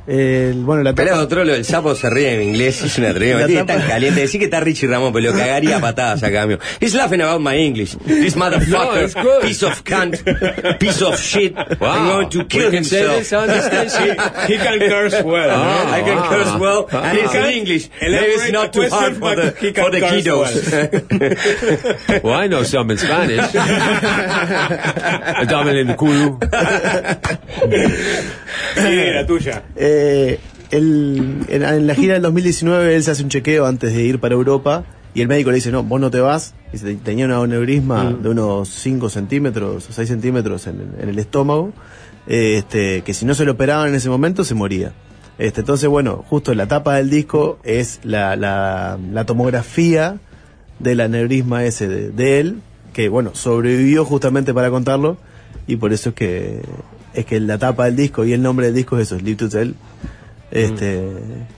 El- 0.07 0.63
bueno, 0.65 0.83
la 0.83 0.93
Pero 0.95 1.19
otro, 1.21 1.45
lo 1.45 1.53
del 1.53 1.65
sapo 1.65 1.95
se 1.95 2.11
ríe 2.11 2.35
en 2.35 2.43
inglés, 2.43 2.83
es 2.83 2.99
una 2.99 3.11
atrevida. 3.11 3.37
La 3.39 3.43
Me 3.43 3.47
tiene 3.49 3.63
tapa- 3.65 3.79
tan 3.81 3.89
caliente. 3.89 4.21
Decir 4.21 4.39
que 4.41 4.45
está 4.47 4.61
Richie 4.61 4.89
Ramón, 4.89 5.13
pero 5.13 5.31
lo 5.33 5.39
cagaría 5.39 5.77
a 5.77 5.81
patadas 5.81 6.23
a 6.23 6.31
cambio. 6.33 6.59
He's 6.81 6.95
laughing 6.95 7.21
about 7.21 7.41
my 7.41 7.55
English. 7.57 7.97
This 8.05 8.35
No, 8.37 8.45
motherfucker, 8.47 9.13
good. 9.23 9.41
piece 9.43 9.63
of 9.65 9.83
cunt, 9.85 10.17
piece 10.79 11.03
of 11.05 11.19
shit, 11.21 11.55
Wow. 11.81 11.93
I'm 11.93 12.07
going 12.09 12.29
to 12.31 12.45
kill 12.47 12.67
We 12.71 12.77
can 12.77 12.85
say 12.85 13.07
himself. 13.15 13.47
the 13.47 13.63
station? 13.63 14.17
He 14.49 14.57
can 14.59 14.79
curse 14.81 15.23
well. 15.23 15.51
Ah. 15.51 15.93
I 15.93 16.03
can 16.03 16.19
curse 16.29 16.55
well, 16.59 16.87
and 16.93 17.19
it's 17.19 17.35
in 17.35 17.45
English. 17.45 17.89
Maybe 18.01 18.33
it's 18.35 18.51
not 18.53 18.73
the 18.73 18.83
too 18.83 18.89
hard 18.95 19.17
for 19.17 19.37
the, 19.37 19.55
he 19.61 19.73
for 19.73 19.91
the 19.91 20.01
kiddos. 20.01 20.53
Well, 22.23 22.35
I 22.35 22.47
know 22.49 22.63
some 22.65 22.91
in 22.91 22.99
Spanish. 22.99 23.53
Dame 23.53 23.71
en 25.71 25.77
el 25.91 25.97
culo. 25.97 26.39
Sí, 28.75 29.05
la 29.15 29.27
tuya. 29.27 29.63
Eh, 29.77 29.92
él- 30.71 31.45
en, 31.49 31.63
en 31.63 31.87
la 31.87 31.95
gira 31.95 32.15
del 32.15 32.23
2019 32.23 32.95
él 32.95 33.03
se 33.03 33.11
hace 33.11 33.23
un 33.23 33.29
chequeo 33.29 33.67
antes 33.67 33.95
de 33.95 34.03
ir 34.05 34.19
para 34.19 34.35
Europa 34.35 34.85
y 35.15 35.21
el 35.21 35.29
médico 35.29 35.51
le 35.51 35.57
dice, 35.57 35.71
no, 35.71 35.83
vos 35.83 36.01
no 36.01 36.11
te 36.11 36.21
vas. 36.21 36.55
"Te- 36.73 36.95
tenía 36.97 37.27
un 37.27 37.33
aneurisma 37.33 38.05
Mm. 38.05 38.23
de 38.23 38.29
unos 38.31 38.69
5 38.71 39.11
centímetros 39.11 39.89
o 39.89 39.93
6 39.93 40.09
centímetros 40.09 40.67
en, 40.67 40.95
en 41.01 41.09
el 41.11 41.19
estómago, 41.19 41.73
eh, 42.27 42.55
este, 42.59 43.03
que 43.03 43.13
si 43.13 43.27
no 43.27 43.35
se 43.35 43.45
lo 43.45 43.53
operaban 43.53 43.89
en 43.91 43.95
ese 43.97 44.09
momento 44.09 44.43
se 44.45 44.55
moría. 44.55 44.93
Este, 45.39 45.61
entonces, 45.61 45.89
bueno, 45.89 46.25
justo 46.29 46.55
la 46.55 46.67
tapa 46.69 46.95
del 46.97 47.11
disco 47.11 47.59
es 47.65 48.01
la, 48.05 48.37
la, 48.37 48.99
la 49.13 49.25
tomografía 49.27 50.19
del 50.79 51.01
aneurisma 51.01 51.65
ese 51.65 51.89
de, 51.89 52.11
de 52.11 52.41
él, 52.41 52.61
que 52.95 53.09
bueno, 53.09 53.31
sobrevivió 53.35 54.05
justamente 54.05 54.55
para 54.55 54.71
contarlo, 54.71 55.17
y 55.67 55.77
por 55.77 55.93
eso 55.93 56.11
es 56.11 56.15
que 56.15 56.61
es 57.15 57.25
que 57.27 57.41
la 57.41 57.59
tapa 57.59 57.87
del 57.87 57.97
disco 57.97 58.25
y 58.25 58.33
el 58.33 58.43
nombre 58.43 58.67
del 58.67 58.75
disco 58.75 58.99
es 58.99 59.09
eso, 59.09 59.19
Live 59.19 59.37
to 59.37 59.49
Tell, 59.49 59.75
este, 60.51 61.03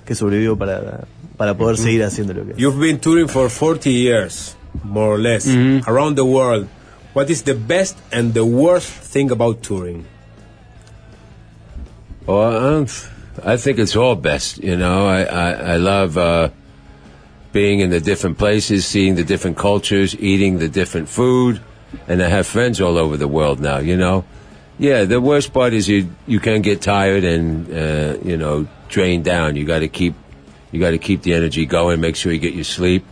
que 0.05 0.15
sobrevivió 0.15 0.57
para, 0.57 1.07
para 1.37 1.57
poder 1.57 1.77
seguir 1.77 2.05
haciendo 2.05 2.33
lo 2.35 2.47
que 2.47 2.55
You've 2.57 2.79
been 2.79 2.99
touring 2.99 3.29
for 3.29 3.51
40 3.51 3.91
years, 3.91 4.57
more 4.83 5.15
or 5.15 5.19
less, 5.19 5.47
around 5.87 6.17
the 6.17 6.25
world. 6.25 6.69
What 7.15 7.31
is 7.31 7.45
the 7.45 7.55
best 7.55 7.97
and 8.13 8.35
the 8.35 8.45
worst 8.45 8.89
thing 8.89 9.31
about 9.31 9.63
touring? 9.63 10.05
Well, 12.27 12.81
um, 12.81 12.87
I 13.45 13.57
think 13.57 13.79
it's 13.79 13.95
all 13.95 14.17
best. 14.17 14.59
You 14.59 14.77
know, 14.77 15.07
I 15.07 15.23
I, 15.23 15.51
I 15.75 15.77
love 15.77 16.17
uh, 16.17 16.49
being 17.53 17.81
in 17.81 17.91
the 17.91 18.01
different 18.01 18.39
places, 18.39 18.85
seeing 18.85 19.15
the 19.15 19.23
different 19.23 19.57
cultures, 19.57 20.17
eating 20.19 20.59
the 20.59 20.69
different 20.69 21.09
food, 21.09 21.61
and 22.09 22.21
I 22.21 22.29
have 22.29 22.47
friends 22.47 22.81
all 22.81 22.99
over 22.99 23.17
the 23.17 23.29
world 23.29 23.61
now. 23.61 23.79
You 23.79 23.97
know, 23.97 24.25
yeah. 24.79 25.05
The 25.05 25.21
worst 25.21 25.53
part 25.53 25.73
is 25.73 25.89
you 25.89 26.09
you 26.27 26.41
can 26.41 26.63
get 26.63 26.81
tired 26.81 27.25
and 27.25 27.67
uh, 27.73 28.17
you 28.25 28.37
know 28.37 28.67
drained 28.89 29.25
down. 29.25 29.57
You 29.57 29.65
got 29.65 29.81
to 29.81 29.89
keep 29.89 30.15
you 30.73 30.81
got 30.81 30.91
to 30.91 30.99
keep 30.99 31.23
the 31.23 31.35
energy 31.35 31.67
going. 31.67 32.01
Make 32.01 32.17
sure 32.17 32.33
you 32.33 32.39
get 32.41 32.55
your 32.55 32.65
sleep, 32.65 33.05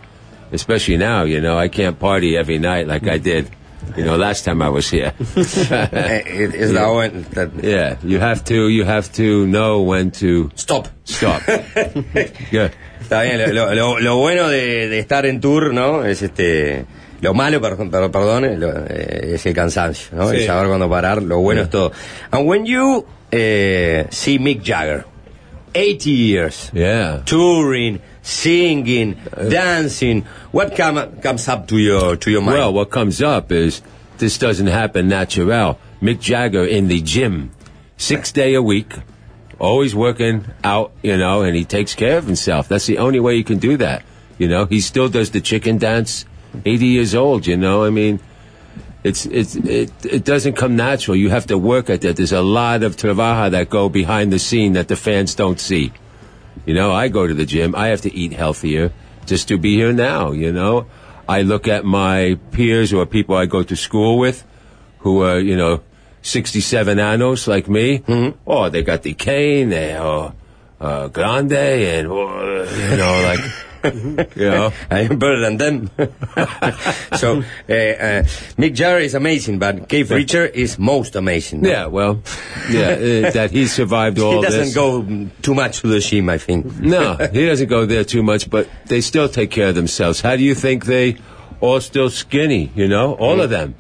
especially 0.53 0.97
now. 0.97 1.25
You 1.25 1.41
know, 1.41 1.57
I 1.59 1.69
can't 1.69 1.99
party 1.99 2.37
every 2.37 2.59
night 2.59 2.87
like 2.87 3.07
I 3.09 3.19
did. 3.19 3.51
You 3.97 4.05
know, 4.05 4.17
last 4.17 4.45
time 4.45 4.63
I 4.63 4.69
was 4.69 4.89
here. 4.89 5.13
Eh, 5.37 6.51
es 6.55 6.71
la 6.71 6.87
buena- 6.89 7.51
Yeah, 7.63 7.97
you 8.05 8.21
have 8.21 8.45
to 8.45 8.69
you 8.69 8.85
have 8.85 9.11
to 9.15 9.45
know 9.47 9.83
when 9.83 10.11
to 10.21 10.51
Stop. 10.55 10.87
stop. 11.05 11.43
yeah. 12.53 12.71
Está 13.01 13.23
bien, 13.25 13.55
lo, 13.55 13.75
lo- 13.75 13.99
lo 13.99 14.17
bueno 14.19 14.49
de, 14.49 14.89
de 14.89 14.99
estar 15.01 15.27
en 15.27 15.41
tour, 15.41 15.75
¿no? 15.75 16.05
Es 16.05 16.23
este. 16.23 16.87
Lo 17.23 17.33
malo, 17.35 17.61
per- 17.61 17.77
per- 17.77 18.11
perdón, 18.11 18.45
eh, 18.45 18.57
lo- 18.59 18.85
eh, 18.89 19.35
es 19.35 19.47
el 19.47 19.55
cansancio, 19.55 20.09
¿no? 20.17 20.29
Sí. 20.31 20.37
El 20.39 20.47
saber 20.47 20.67
cuándo 20.69 20.89
parar. 20.91 21.23
Lo 21.23 21.39
bueno 21.39 21.63
es 21.63 21.71
todo. 21.71 21.93
And 22.31 22.47
when 22.49 22.67
you 22.67 23.07
eh, 23.31 24.07
see 24.11 24.39
Mick 24.39 24.63
Jagger, 24.63 25.05
80 25.75 26.11
years, 26.11 26.71
Yeah. 26.75 27.23
touring, 27.25 28.01
singing, 28.23 29.17
dancing, 29.49 30.25
what 30.53 30.77
come, 30.77 31.01
comes 31.23 31.49
up 31.49 31.67
to 31.69 31.79
your 31.79 32.17
to 32.17 32.31
your 32.31 32.43
mind? 32.43 32.59
Well, 32.59 32.73
what 32.75 32.91
comes 32.91 33.23
up 33.23 33.51
is 33.53 33.83
this 34.19 34.37
doesn't 34.39 34.67
happen 34.69 35.09
natural. 35.09 35.79
Mick 36.03 36.21
Jagger 36.21 36.65
in 36.65 36.89
the 36.89 37.01
gym, 37.01 37.51
six 37.97 38.33
day 38.33 38.55
a 38.55 38.61
week, 38.63 38.93
always 39.59 39.95
working 39.95 40.45
out, 40.65 40.91
you 41.03 41.17
know, 41.17 41.43
and 41.43 41.55
he 41.57 41.65
takes 41.65 41.95
care 41.95 42.19
of 42.19 42.27
himself. 42.27 42.69
That's 42.69 42.87
the 42.87 42.99
only 42.99 43.21
way 43.21 43.37
you 43.37 43.45
can 43.45 43.59
do 43.59 43.77
that. 43.79 44.03
You 44.39 44.49
know, 44.49 44.67
he 44.67 44.81
still 44.81 45.09
does 45.09 45.31
the 45.31 45.41
chicken 45.41 45.79
dance, 45.79 46.27
80 46.65 46.87
years 46.87 47.15
old, 47.15 47.47
you 47.47 47.57
know, 47.57 47.85
I 47.85 47.91
mean, 47.91 48.21
it's, 49.05 49.27
it's, 49.27 49.57
it, 49.57 49.91
it 50.05 50.25
doesn't 50.25 50.55
come 50.55 50.77
natural. 50.77 51.17
You 51.17 51.31
have 51.31 51.47
to 51.47 51.59
work 51.59 51.91
at 51.91 52.03
that. 52.03 52.17
There's 52.17 52.33
a 52.33 52.43
lot 52.43 52.83
of 52.83 52.97
trabaja 52.97 53.51
that 53.51 53.69
go 53.69 53.89
behind 53.89 54.33
the 54.33 54.39
scene 54.39 54.75
that 54.75 54.89
the 54.89 54.97
fans 54.97 55.35
don't 55.35 55.59
see. 55.59 55.93
You 56.67 56.75
know, 56.75 56.93
I 56.93 57.09
go 57.09 57.27
to 57.27 57.35
the 57.35 57.47
gym. 57.47 57.75
I 57.75 57.89
have 57.89 58.03
to 58.03 58.15
eat 58.15 58.33
healthier 58.33 58.93
just 59.27 59.49
to 59.49 59.59
be 59.59 59.75
here 59.75 59.93
now, 59.93 60.31
you 60.31 60.53
know. 60.53 60.87
I 61.29 61.43
look 61.43 61.67
at 61.67 61.85
my 61.85 62.39
peers 62.53 62.93
or 62.93 63.07
people 63.07 63.37
I 63.37 63.47
go 63.47 63.63
to 63.63 63.77
school 63.77 64.19
with 64.19 64.45
who 64.99 65.23
are, 65.23 65.39
you 65.41 65.57
know, 65.57 65.83
67 66.23 66.99
anos 66.99 67.49
like 67.49 67.69
me. 67.69 68.03
Oh, 68.47 68.69
they 68.69 68.83
got 68.83 69.03
the 69.03 69.15
cane, 69.15 69.71
they 69.71 69.95
are 69.95 70.35
uh, 70.81 71.09
grande 71.09 71.53
and, 71.53 72.09
oh, 72.09 72.63
you 72.63 72.97
know, 72.97 73.23
like, 73.25 73.41
you 73.85 74.27
know. 74.51 74.73
I 74.91 75.01
am 75.01 75.19
better 75.19 75.41
than 75.41 75.57
them. 75.57 75.91
so, 77.17 77.39
uh, 77.69 77.73
uh, 77.73 78.23
Mick 78.59 78.75
Jagger 78.75 78.99
is 79.01 79.15
amazing, 79.15 79.59
but 79.59 79.89
Keith 79.89 80.11
Richard 80.11 80.53
is 80.55 80.79
most 80.79 81.17
amazing. 81.17 81.65
Yeah, 81.65 81.87
well, 81.87 82.23
yeah, 82.71 82.91
uh, 83.27 83.31
that 83.33 83.51
he 83.53 83.67
survived 83.67 84.19
all 84.21 84.37
he 84.37 84.43
doesn't 84.43 84.61
this. 84.61 84.75
go 84.75 85.03
mm, 85.03 85.31
too 85.43 85.55
much 85.55 85.81
to 85.81 85.89
the 85.89 86.01
gym, 86.01 86.29
I 86.29 86.39
think. 86.39 86.67
No, 86.81 87.17
he 87.33 87.47
doesn't 87.47 87.69
go 87.69 87.87
there 87.87 88.05
too 88.05 88.23
much, 88.23 88.49
but 88.51 88.69
they 88.87 89.01
still 89.01 89.29
take 89.29 89.51
care 89.51 89.69
of 89.69 89.75
themselves. 89.75 90.21
How 90.21 90.37
do 90.37 90.43
you 90.43 90.55
think 90.55 90.87
they 90.87 91.17
all 91.61 91.81
still 91.81 92.11
skinny, 92.11 92.73
you 92.75 92.89
know? 92.89 93.15
All 93.15 93.41
of 93.41 93.51
them. 93.51 93.75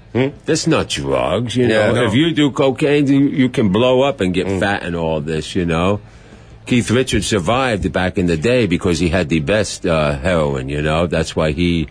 That's 0.47 0.67
not 0.69 0.89
drugs, 0.89 1.57
you 1.57 1.67
Yeah, 1.67 1.89
know. 1.89 1.95
no. 1.95 2.07
If 2.07 2.15
you 2.15 2.33
do 2.33 2.53
cocaine, 2.53 3.09
you, 3.09 3.27
you 3.29 3.49
can 3.49 3.71
blow 3.73 4.03
up 4.03 4.21
and 4.21 4.33
get 4.33 4.47
fat 4.61 4.85
and 4.85 4.95
all 4.95 5.21
this, 5.21 5.57
you 5.57 5.65
know. 5.67 6.01
Keith 6.67 6.91
Richards 6.91 7.27
survived 7.27 7.93
back 7.93 8.19
in 8.19 8.27
the 8.27 8.37
day 8.37 8.67
because 8.67 8.99
he 8.99 9.09
had 9.09 9.29
the 9.29 9.41
best 9.41 9.85
uh, 9.85 10.17
heroin. 10.19 10.69
You 10.69 10.83
know, 10.83 11.07
that's 11.07 11.35
why 11.37 11.53
he. 11.53 11.89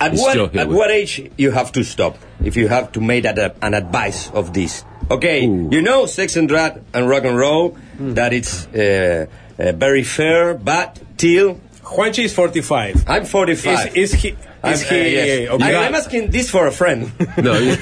At 0.00 0.12
what 0.14 0.56
at 0.56 0.68
what 0.68 0.90
age 0.90 1.30
you 1.38 1.50
have 1.52 1.72
to 1.72 1.84
stop 1.84 2.18
if 2.44 2.56
you 2.56 2.68
have 2.68 2.92
to 2.92 3.00
make 3.00 3.24
a- 3.24 3.54
an 3.62 3.74
advice 3.74 4.30
of 4.30 4.52
this? 4.52 4.84
Okay, 5.10 5.42
you 5.42 5.80
know 5.82 6.06
sex 6.06 6.36
and 6.36 6.48
drug 6.48 6.80
and 6.92 7.08
rock 7.08 7.24
and 7.24 7.36
roll 7.38 7.76
that 7.98 8.32
it's 8.32 8.66
uh, 8.68 9.26
uh, 9.58 9.72
very 9.72 10.02
fair, 10.02 10.54
but 10.54 10.98
till 11.16 11.60
Juanchi 11.84 12.24
is 12.24 12.34
45. 12.34 13.04
I'm 13.06 13.24
45. 13.24 13.96
Is, 13.96 14.14
is 14.14 14.20
he? 14.20 14.36
I'm, 14.62 14.72
Is 14.72 14.82
uh, 14.84 14.94
he? 14.94 15.12
yes. 15.12 15.50
okay. 15.50 15.76
I, 15.76 15.86
am 15.86 15.94
asking 15.94 16.30
this 16.30 16.50
for 16.50 16.66
a 16.66 16.72
friend. 16.72 17.12
No, 17.36 17.52
you, 17.58 17.72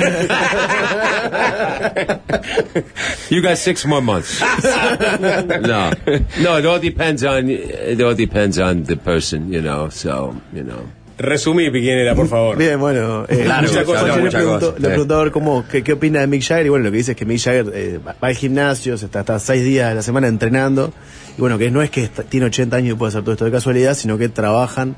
you 3.30 3.42
got 3.42 3.58
six 3.58 3.86
more 3.86 4.02
months. 4.02 4.40
no, 4.40 5.92
no, 6.40 6.56
it 6.58 6.66
all 6.66 6.80
depends 6.80 7.22
on 7.22 7.48
it 7.48 8.00
all 8.00 8.14
depends 8.14 8.58
on 8.58 8.82
the 8.82 8.96
person, 8.96 9.52
you 9.52 9.62
know. 9.62 9.88
So 9.90 10.34
you 10.52 10.64
know. 10.64 10.88
Resumí, 11.18 11.70
Piquinera, 11.70 12.16
por 12.16 12.26
favor. 12.26 12.56
Bien, 12.56 12.80
bueno, 12.80 13.26
eh, 13.28 13.42
Claro, 13.44 13.68
muchas 13.68 13.84
claro, 13.84 13.86
cosas. 13.86 14.06
Yo 14.08 14.16
le 14.16 14.22
muchas 14.22 14.42
pregunto, 14.42 14.66
cosas, 14.66 14.80
le 14.80 14.86
sí. 14.86 14.90
pregunto 14.90 15.14
a 15.14 15.22
ver 15.22 15.30
cómo, 15.32 15.64
qué, 15.70 15.84
qué 15.84 15.92
opina 15.92 16.18
de 16.20 16.26
Mick 16.26 16.42
Jagger. 16.42 16.66
Y 16.66 16.68
bueno, 16.70 16.86
lo 16.86 16.90
que 16.90 16.96
dice 16.96 17.12
es 17.12 17.16
que 17.16 17.24
Mick 17.24 17.40
Jagger 17.40 17.66
eh, 17.74 18.00
va 18.04 18.16
al 18.20 18.34
gimnasio, 18.34 18.96
se 18.96 19.06
está, 19.06 19.20
está 19.20 19.38
seis 19.38 19.62
días 19.62 19.92
a 19.92 19.94
la 19.94 20.02
semana 20.02 20.26
entrenando. 20.26 20.92
Y 21.36 21.40
bueno, 21.40 21.58
que 21.58 21.70
no 21.70 21.82
es 21.82 21.90
que 21.90 22.08
tiene 22.28 22.46
80 22.46 22.76
años 22.76 22.94
y 22.94 22.96
puede 22.96 23.10
hacer 23.10 23.22
todo 23.22 23.32
esto 23.32 23.44
de 23.44 23.50
casualidad, 23.50 23.94
sino 23.94 24.18
que 24.18 24.28
trabajan 24.28 24.94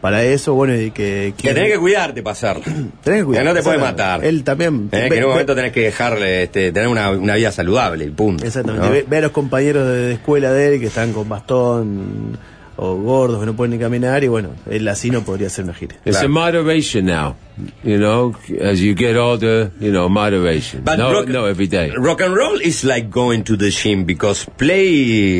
para 0.00 0.22
eso. 0.24 0.54
Bueno, 0.54 0.74
y 0.74 0.90
que. 0.90 1.34
que 1.36 1.54
tenés 1.54 1.72
que 1.72 1.78
cuidarte 1.78 2.22
para 2.22 2.32
hacerlo. 2.32 2.62
tenés 3.02 3.20
que 3.20 3.24
cuidar. 3.24 3.42
Que 3.42 3.48
no 3.48 3.54
te 3.54 3.62
puede 3.62 3.78
matar. 3.78 4.24
Él 4.24 4.44
también. 4.44 4.88
Eh, 4.92 5.08
que 5.08 5.18
en 5.18 5.24
un 5.24 5.30
momento 5.30 5.54
tenés 5.54 5.72
que 5.72 5.82
dejarle, 5.82 6.44
este, 6.44 6.72
tener 6.72 6.88
una, 6.88 7.10
una 7.10 7.34
vida 7.34 7.52
saludable, 7.52 8.04
y 8.04 8.10
punto. 8.10 8.44
Exactamente. 8.44 8.86
¿no? 8.86 8.92
Ve, 8.92 9.04
ve 9.08 9.18
a 9.18 9.20
los 9.22 9.32
compañeros 9.32 9.86
de, 9.86 9.94
de 9.94 10.12
escuela 10.14 10.52
de 10.52 10.74
él 10.74 10.80
que 10.80 10.86
están 10.86 11.12
con 11.12 11.28
bastón 11.28 12.38
o 12.82 12.94
gordos 12.96 13.40
que 13.40 13.46
no 13.46 13.54
pueden 13.54 13.72
ni 13.72 13.78
caminar. 13.78 14.24
Y 14.24 14.28
bueno, 14.28 14.54
él 14.70 14.88
así 14.88 15.10
no 15.10 15.20
podría 15.22 15.48
hacer 15.48 15.64
una 15.64 15.74
gira. 15.74 15.96
It's 16.06 16.22
a 16.22 16.28
moderation 16.28 17.04
now, 17.04 17.36
you 17.84 17.98
know. 17.98 18.34
As 18.62 18.80
you 18.80 18.94
get 18.94 19.16
older, 19.16 19.70
you 19.80 19.90
know, 19.92 20.08
moderation. 20.08 20.82
But 20.84 20.96
no, 20.98 21.12
rock- 21.12 21.28
no, 21.28 21.44
every 21.44 21.66
day. 21.66 21.90
Rock 21.96 22.22
and 22.22 22.34
roll 22.34 22.58
is 22.60 22.82
like 22.84 23.10
going 23.10 23.44
to 23.44 23.56
the 23.56 23.68
gym 23.70 24.04
because 24.04 24.46
play 24.56 24.88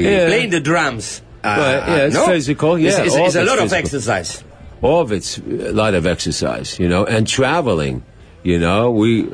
Yeah. 0.02 0.26
playing 0.26 0.50
the 0.50 0.60
drums. 0.60 1.22
uh, 1.42 1.56
yeah, 1.88 1.96
it's 2.06 2.14
no? 2.14 2.26
physical, 2.26 2.78
yeah, 2.78 2.88
it's, 2.90 2.98
it's, 2.98 3.16
it's 3.16 3.34
a 3.36 3.40
of 3.40 3.46
lot 3.46 3.58
of 3.58 3.70
physical. 3.70 3.78
exercise. 3.78 4.44
all 4.82 5.00
of 5.00 5.10
it's 5.12 5.38
a 5.38 5.72
lot 5.72 5.94
of 5.94 6.04
exercise, 6.06 6.78
you 6.78 6.88
know, 6.88 7.04
and 7.06 7.26
traveling. 7.26 8.02
You 8.42 8.58
know, 8.58 8.90
we 8.90 9.28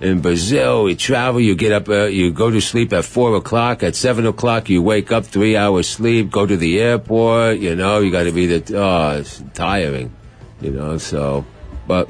in 0.00 0.20
Brazil 0.20 0.88
You 0.88 0.96
travel. 0.96 1.40
You 1.40 1.54
get 1.54 1.72
up, 1.72 1.88
uh, 1.88 2.04
you 2.04 2.32
go 2.32 2.50
to 2.50 2.60
sleep 2.60 2.92
at 2.92 3.04
four 3.04 3.36
o'clock. 3.36 3.82
At 3.82 3.96
seven 3.96 4.26
o'clock, 4.26 4.68
you 4.68 4.82
wake 4.82 5.12
up, 5.12 5.24
three 5.24 5.56
hours 5.56 5.88
sleep. 5.88 6.30
Go 6.30 6.46
to 6.46 6.56
the 6.56 6.80
airport. 6.80 7.58
You 7.58 7.74
know, 7.74 8.00
you 8.00 8.10
got 8.10 8.24
to 8.24 8.32
be 8.32 8.46
the. 8.46 8.78
Oh, 8.78 9.18
it's 9.18 9.42
tiring. 9.54 10.12
You 10.60 10.70
know, 10.70 10.98
so, 10.98 11.44
but 11.86 12.08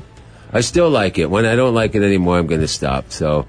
I 0.52 0.62
still 0.62 0.90
like 0.90 1.18
it. 1.18 1.30
When 1.30 1.44
I 1.44 1.54
don't 1.56 1.74
like 1.74 1.94
it 1.94 2.02
anymore, 2.02 2.38
I'm 2.38 2.46
going 2.46 2.62
to 2.62 2.68
stop. 2.68 3.12
So, 3.12 3.46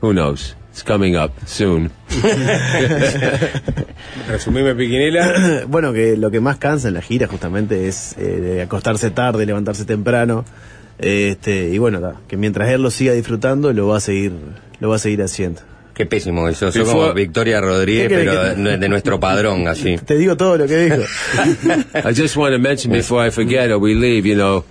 who 0.00 0.12
knows? 0.12 0.54
It's 0.70 0.82
coming 0.82 1.14
up 1.14 1.30
soon. 1.46 1.92
Resumime, 4.26 4.74
Piquinela. 4.74 5.66
bueno, 5.68 5.92
que 5.92 6.16
lo 6.16 6.32
que 6.32 6.40
más 6.40 6.58
cansa 6.58 6.88
en 6.88 6.94
la 6.94 7.00
gira 7.00 7.28
justamente 7.28 7.86
es 7.86 8.16
eh, 8.18 8.60
acostarse 8.62 9.10
tarde, 9.12 9.46
levantarse 9.46 9.84
temprano. 9.84 10.44
Este, 10.98 11.70
y 11.70 11.78
bueno, 11.78 12.00
da, 12.00 12.20
que 12.28 12.36
mientras 12.36 12.70
él 12.70 12.82
lo 12.82 12.90
siga 12.90 13.12
disfrutando, 13.12 13.72
lo 13.72 13.88
va 13.88 13.96
a 13.98 14.00
seguir, 14.00 14.32
lo 14.80 14.88
va 14.88 14.96
a 14.96 14.98
seguir 14.98 15.22
haciendo. 15.22 15.60
Qué 15.94 16.06
pésimo 16.06 16.48
eso. 16.48 16.72
Soy 16.72 16.82
como 16.84 17.12
Victoria 17.14 17.60
Rodríguez, 17.60 18.08
¿Qué 18.08 18.16
querés 18.16 18.28
pero 18.34 18.54
que- 18.56 18.62
de, 18.70 18.78
de 18.78 18.88
nuestro 18.88 19.20
padrón, 19.20 19.68
así. 19.68 19.96
Te 20.04 20.16
digo 20.16 20.36
todo 20.36 20.56
lo 20.58 20.66
que 20.66 20.76
dijo. 20.76 20.96
I 21.94 22.14
just 22.20 22.36
want 22.36 22.52
to 22.52 22.58
mention 22.58 22.92
before 22.92 23.24
I 23.26 23.30
forget 23.30 23.70
or 23.70 23.78
we 23.78 23.94
leave, 23.94 24.26
you 24.28 24.34
know, 24.34 24.64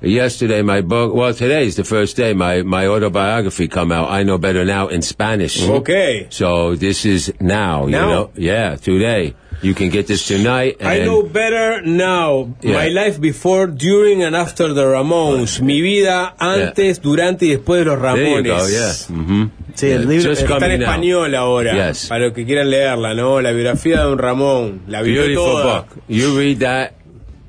yesterday 0.00 0.62
my 0.62 0.80
book, 0.80 1.14
well, 1.14 1.32
today's 1.34 1.76
the 1.76 1.84
first 1.84 2.16
day 2.16 2.32
my, 2.34 2.62
my 2.62 2.86
autobiography 2.86 3.68
come 3.68 3.92
out. 3.92 4.10
I 4.10 4.22
know 4.22 4.38
better 4.38 4.64
now 4.64 4.88
in 4.88 5.02
Spanish. 5.02 5.62
Okay. 5.62 6.26
So 6.30 6.74
this 6.76 7.04
is 7.04 7.32
now, 7.40 7.86
you 7.86 7.92
Now? 7.92 8.08
know, 8.10 8.30
yeah, 8.36 8.76
today. 8.76 9.34
You 9.62 9.74
can 9.74 9.90
get 9.90 10.08
this 10.08 10.26
tonight. 10.26 10.78
And 10.80 10.88
I 10.88 11.04
know 11.04 11.22
better 11.22 11.82
now. 11.82 12.52
Yeah. 12.62 12.72
My 12.72 12.88
life 12.88 13.20
before, 13.20 13.68
during 13.68 14.24
and 14.24 14.34
after 14.34 14.74
the 14.74 14.82
Ramones. 14.86 15.60
Mi 15.62 15.80
vida 15.80 16.34
antes, 16.40 17.00
durante 17.00 17.46
y 17.46 17.50
después 17.50 17.84
de 17.84 17.84
los 17.84 18.00
there 18.02 18.16
you 18.16 18.42
Ramones. 18.42 18.58
go, 18.58 18.68
yeah. 18.68 19.16
hmm 19.16 19.44
Sí, 19.74 19.88
el 19.90 20.08
libro 20.08 20.30
just 20.30 20.42
Está 20.42 20.54
en 20.56 20.60
coming 20.60 20.72
out. 20.72 20.80
español 20.82 21.34
ahora. 21.36 21.72
Yes. 21.90 22.08
Para 22.08 22.24
los 22.24 22.32
que 22.34 22.44
quieran 22.44 22.70
leerla, 22.70 23.14
¿no? 23.14 23.40
La 23.40 23.52
biografía 23.52 24.02
de 24.04 24.10
un 24.12 24.18
Ramón. 24.18 24.82
La 24.88 25.00
Beautiful 25.00 25.34
toda. 25.36 25.80
book. 25.82 26.02
You 26.08 26.36
read 26.36 26.58
that 26.58 26.94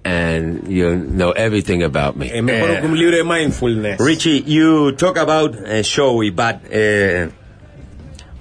and 0.06 0.68
you 0.68 0.96
know 0.96 1.32
everything 1.32 1.84
about 1.84 2.16
me. 2.18 2.30
Es 2.30 2.44
mejor 2.44 2.80
que 2.82 2.88
un 2.88 2.98
libro 2.98 3.18
de 3.18 3.24
mindfulness. 3.24 4.00
Richie, 4.00 4.42
you 4.46 4.92
talk 4.94 5.18
about 5.18 5.56
uh, 5.56 5.82
Showy, 5.82 6.30
but 6.30 6.62
uh, 6.74 7.30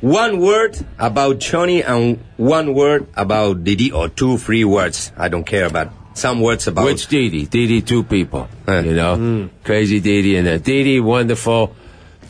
one 0.00 0.40
word 0.40 0.76
about 0.98 1.38
Johnny 1.38 1.82
and 1.82 2.18
one 2.36 2.74
word 2.74 3.06
about 3.16 3.64
Didi, 3.64 3.92
or 3.92 4.08
two, 4.08 4.38
three 4.38 4.64
words. 4.64 5.12
I 5.16 5.28
don't 5.28 5.44
care, 5.44 5.70
but 5.70 5.90
some 6.14 6.40
words 6.40 6.66
about. 6.66 6.84
Which 6.84 7.06
Didi? 7.06 7.46
Didi, 7.46 7.82
two 7.82 8.02
people. 8.02 8.48
Eh. 8.66 8.80
You 8.82 8.94
know, 8.94 9.48
crazy 9.64 10.00
Didi 10.00 10.36
and 10.36 10.46
that. 10.46 10.64
Didi, 10.64 11.00
wonderful 11.00 11.74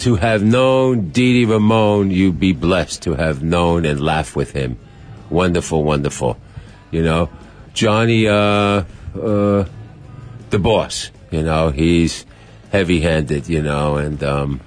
to 0.01 0.17
have 0.17 0.43
known 0.43 1.11
Didi 1.11 1.47
Ramon. 1.47 2.11
You 2.11 2.33
be 2.33 2.53
blessed 2.53 3.03
to 3.05 3.15
have 3.15 3.43
known 3.43 3.87
and 3.87 4.01
laugh 4.01 4.37
with 4.37 4.53
him. 4.53 4.79
Wonderful, 5.31 5.83
wonderful. 5.83 6.37
You 6.91 7.03
know, 7.03 7.31
Johnny, 7.73 8.29
uh, 8.29 8.85
uh, 9.15 9.65
the 10.51 10.59
boss. 10.59 11.11
You 11.31 11.43
know, 11.43 11.71
he's 11.71 12.27
heavy-handed. 12.71 13.49
You 13.49 13.63
know, 13.63 13.97
and 13.97 14.23
um, 14.23 14.61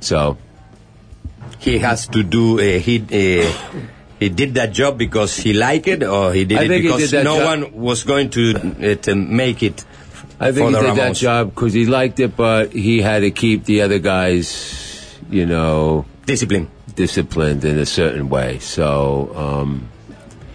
so 0.00 0.36
he 1.58 1.78
has 1.78 2.06
to 2.08 2.22
do. 2.22 2.58
Uh, 2.58 2.78
he 2.78 2.98
uh, 3.00 3.52
he 4.18 4.28
did 4.28 4.54
that 4.54 4.72
job 4.72 4.98
because 4.98 5.36
he 5.36 5.52
liked 5.52 5.88
it, 5.88 6.02
or 6.02 6.32
he 6.32 6.44
did 6.44 6.58
I 6.58 6.64
it 6.64 6.82
because 6.82 7.10
did 7.10 7.24
no 7.24 7.38
job- 7.38 7.46
one 7.46 7.72
was 7.80 8.04
going 8.04 8.30
to 8.30 8.92
uh, 8.92 8.94
to 9.02 9.14
make 9.14 9.62
it. 9.62 9.84
I 10.40 10.50
think 10.50 10.74
he 10.74 10.82
did 10.82 10.96
that 10.96 11.14
job 11.14 11.54
because 11.54 11.72
he 11.72 11.86
liked 11.86 12.18
it, 12.18 12.36
but 12.36 12.72
he 12.72 13.00
had 13.00 13.20
to 13.20 13.30
keep 13.30 13.64
the 13.64 13.82
other 13.82 14.00
guys, 14.00 15.16
you 15.30 15.46
know, 15.46 16.04
Discipline. 16.26 16.68
disciplined 16.96 17.64
in 17.64 17.78
a 17.78 17.86
certain 17.86 18.28
way. 18.28 18.58
So, 18.58 19.30
um, 19.36 19.88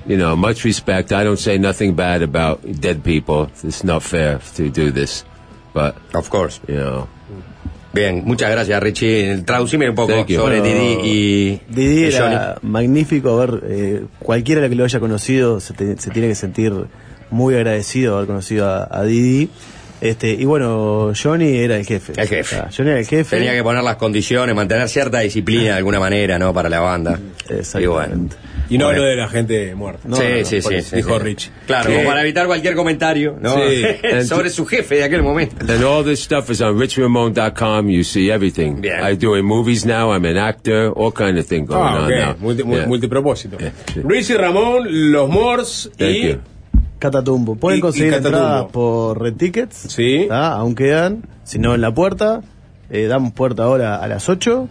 you 0.07 0.15
know, 0.17 0.35
much 0.35 0.63
respect. 0.63 1.11
I 1.11 1.23
don't 1.23 1.37
say 1.39 1.57
nothing 1.59 1.95
bad 1.95 2.21
about 2.23 2.59
dead 2.63 3.01
people. 3.03 3.49
It's 3.63 3.83
not 3.83 4.01
fair 4.03 4.39
to 4.55 4.69
do 4.69 4.91
this, 4.91 5.25
but 5.73 5.95
Of 6.13 6.29
course. 6.29 6.59
you 6.67 6.75
know, 6.75 7.07
Bien, 7.93 8.21
muchas 8.25 8.51
gracias, 8.51 8.79
Richie. 8.83 9.41
Traducime 9.43 9.89
un 9.89 9.95
poco 9.95 10.25
sobre 10.27 10.61
Didi 10.61 10.97
y, 11.03 11.61
Didi 11.67 12.05
y 12.07 12.11
Johnny. 12.11 12.35
era 12.35 12.57
magnífico. 12.61 13.39
A 13.41 13.45
ver, 13.45 13.63
eh, 13.67 14.05
cualquiera 14.19 14.69
que 14.69 14.75
lo 14.75 14.83
haya 14.83 14.99
conocido 14.99 15.59
se, 15.59 15.73
te- 15.73 15.97
se 15.97 16.11
tiene 16.11 16.27
que 16.27 16.35
sentir 16.35 16.73
muy 17.31 17.55
agradecido 17.55 18.11
de 18.11 18.17
haber 18.17 18.27
conocido 18.27 18.69
a, 18.69 18.87
a 18.91 19.03
Didi. 19.03 19.49
Este, 19.99 20.29
y 20.31 20.45
bueno, 20.45 21.11
Johnny 21.19 21.57
era 21.57 21.75
el 21.77 21.85
jefe. 21.87 22.13
El 22.15 22.27
jefe. 22.27 22.55
O 22.57 22.59
sea, 22.59 22.69
Johnny 22.75 22.89
era 22.91 22.99
el 22.99 23.07
jefe. 23.07 23.35
Tenía 23.37 23.53
que 23.53 23.63
poner 23.63 23.81
las 23.83 23.95
condiciones, 23.95 24.55
mantener 24.55 24.87
cierta 24.89 25.19
disciplina 25.21 25.63
de 25.63 25.71
alguna 25.77 25.99
manera, 25.99 26.37
¿no? 26.37 26.53
Para 26.53 26.69
la 26.69 26.79
banda. 26.81 27.19
Y 27.79 27.85
bueno. 27.87 28.29
Y 28.69 28.77
no 28.77 28.85
Bueno. 28.85 28.99
hablo 29.01 29.09
de 29.09 29.15
la 29.15 29.27
gente 29.29 29.75
muerta. 29.75 30.01
sí, 30.03 30.09
no, 30.09 30.15
sí, 30.17 30.23
por 30.61 30.71
sí, 30.73 30.77
eso, 30.77 30.89
sí, 30.89 30.95
Dijo 30.97 31.17
sí. 31.17 31.23
Rich. 31.23 31.51
Claro, 31.67 31.89
como 31.91 32.03
para 32.05 32.21
evitar 32.21 32.47
cualquier 32.47 32.75
comentario, 32.75 33.37
¿no? 33.41 33.55
Sí. 33.55 33.83
Sobre 34.27 34.49
su 34.49 34.65
jefe 34.65 34.95
de 34.95 35.03
aquel 35.05 35.23
momento. 35.23 35.55
and 35.61 35.83
all 35.83 36.03
this 36.03 36.19
stuff 36.21 36.49
is 36.49 36.61
on 36.61 36.77
richramon.com. 36.77 37.89
You 37.89 38.03
see 38.03 38.29
everything. 38.29 38.81
Bien. 38.81 38.99
I 39.03 39.15
do 39.15 39.35
in 39.37 39.45
movies 39.45 39.85
now. 39.85 40.11
I'm 40.13 40.25
an 40.25 40.37
actor. 40.37 40.91
All 40.95 41.11
kind 41.11 41.37
of 41.37 41.45
thing 41.47 41.65
going 41.65 41.81
Ah, 41.81 41.97
on 41.99 42.05
ok. 42.05 42.17
now. 42.19 42.35
Multi- 42.39 42.63
mu- 42.63 42.75
Yeah. 42.75 42.87
Multipropósito. 42.87 43.57
Yeah, 43.59 43.71
sí. 43.93 44.01
Rich 44.03 44.29
y 44.31 44.33
Ramón, 44.35 45.11
los 45.11 45.29
Mors 45.29 45.89
y. 45.97 46.27
you. 46.29 46.37
Catatumbo. 46.99 47.55
Pueden 47.55 47.77
Y- 47.77 47.79
y 47.79 47.81
conseguir 47.81 48.11
Catatumbo. 48.11 48.37
entradas 48.37 48.65
por 48.71 49.21
Red 49.21 49.33
Tickets. 49.35 49.75
Sí. 49.89 50.25
¿tá? 50.27 50.53
Aún 50.53 50.73
quedan. 50.75 51.23
Si 51.43 51.59
no, 51.59 51.75
en 51.75 51.81
la 51.81 51.93
puerta. 51.93 52.41
Eh, 52.89 53.07
damos 53.07 53.33
puerta 53.33 53.63
ahora 53.63 53.97
a 53.97 54.07
las 54.07 54.29
8. 54.29 54.69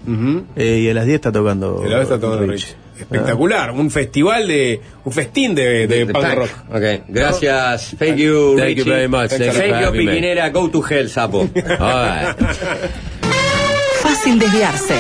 eh, 0.57 0.81
y 0.85 0.89
a 0.89 0.95
las 0.95 1.05
10 1.07 1.17
está 1.17 1.33
tocando. 1.33 1.83
El 1.85 1.93
está 1.93 2.19
tomando 2.19 2.47
Rich. 2.47 2.75
Espectacular. 2.99 3.71
Un 3.73 3.91
festival 3.91 4.47
de. 4.49 4.81
Un 5.05 5.13
festín 5.13 5.55
de, 5.55 5.87
de, 5.87 6.07
The 6.07 6.13
punk 6.13 6.35
rock. 6.35 6.51
Ok, 6.71 6.83
gracias. 7.09 7.95
Thank 7.99 8.17
you, 8.17 8.57
Thank 8.57 8.77
you 8.77 8.85
Richie. 8.85 8.91
very 8.91 9.09
much. 9.09 9.29
Thank 9.31 9.43
you 9.45 9.53
Thank 9.53 9.85
you. 9.85 9.93
Piquinera. 9.93 10.51
Go 10.51 10.69
to 10.71 10.83
hell, 10.83 11.09
sapo. 11.09 11.41
All 11.79 12.05
right. 12.05 12.37
Fácil 14.03 14.39
desviarse. 14.39 14.95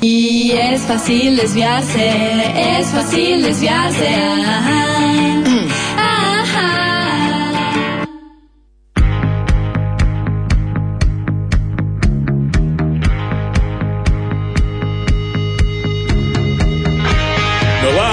Y 0.00 0.52
es 0.52 0.82
fácil 0.82 1.36
desviarse, 1.36 2.78
es 2.78 2.86
fácil 2.88 3.42
desviarse. 3.42 4.06
Ajá. 4.06 5.65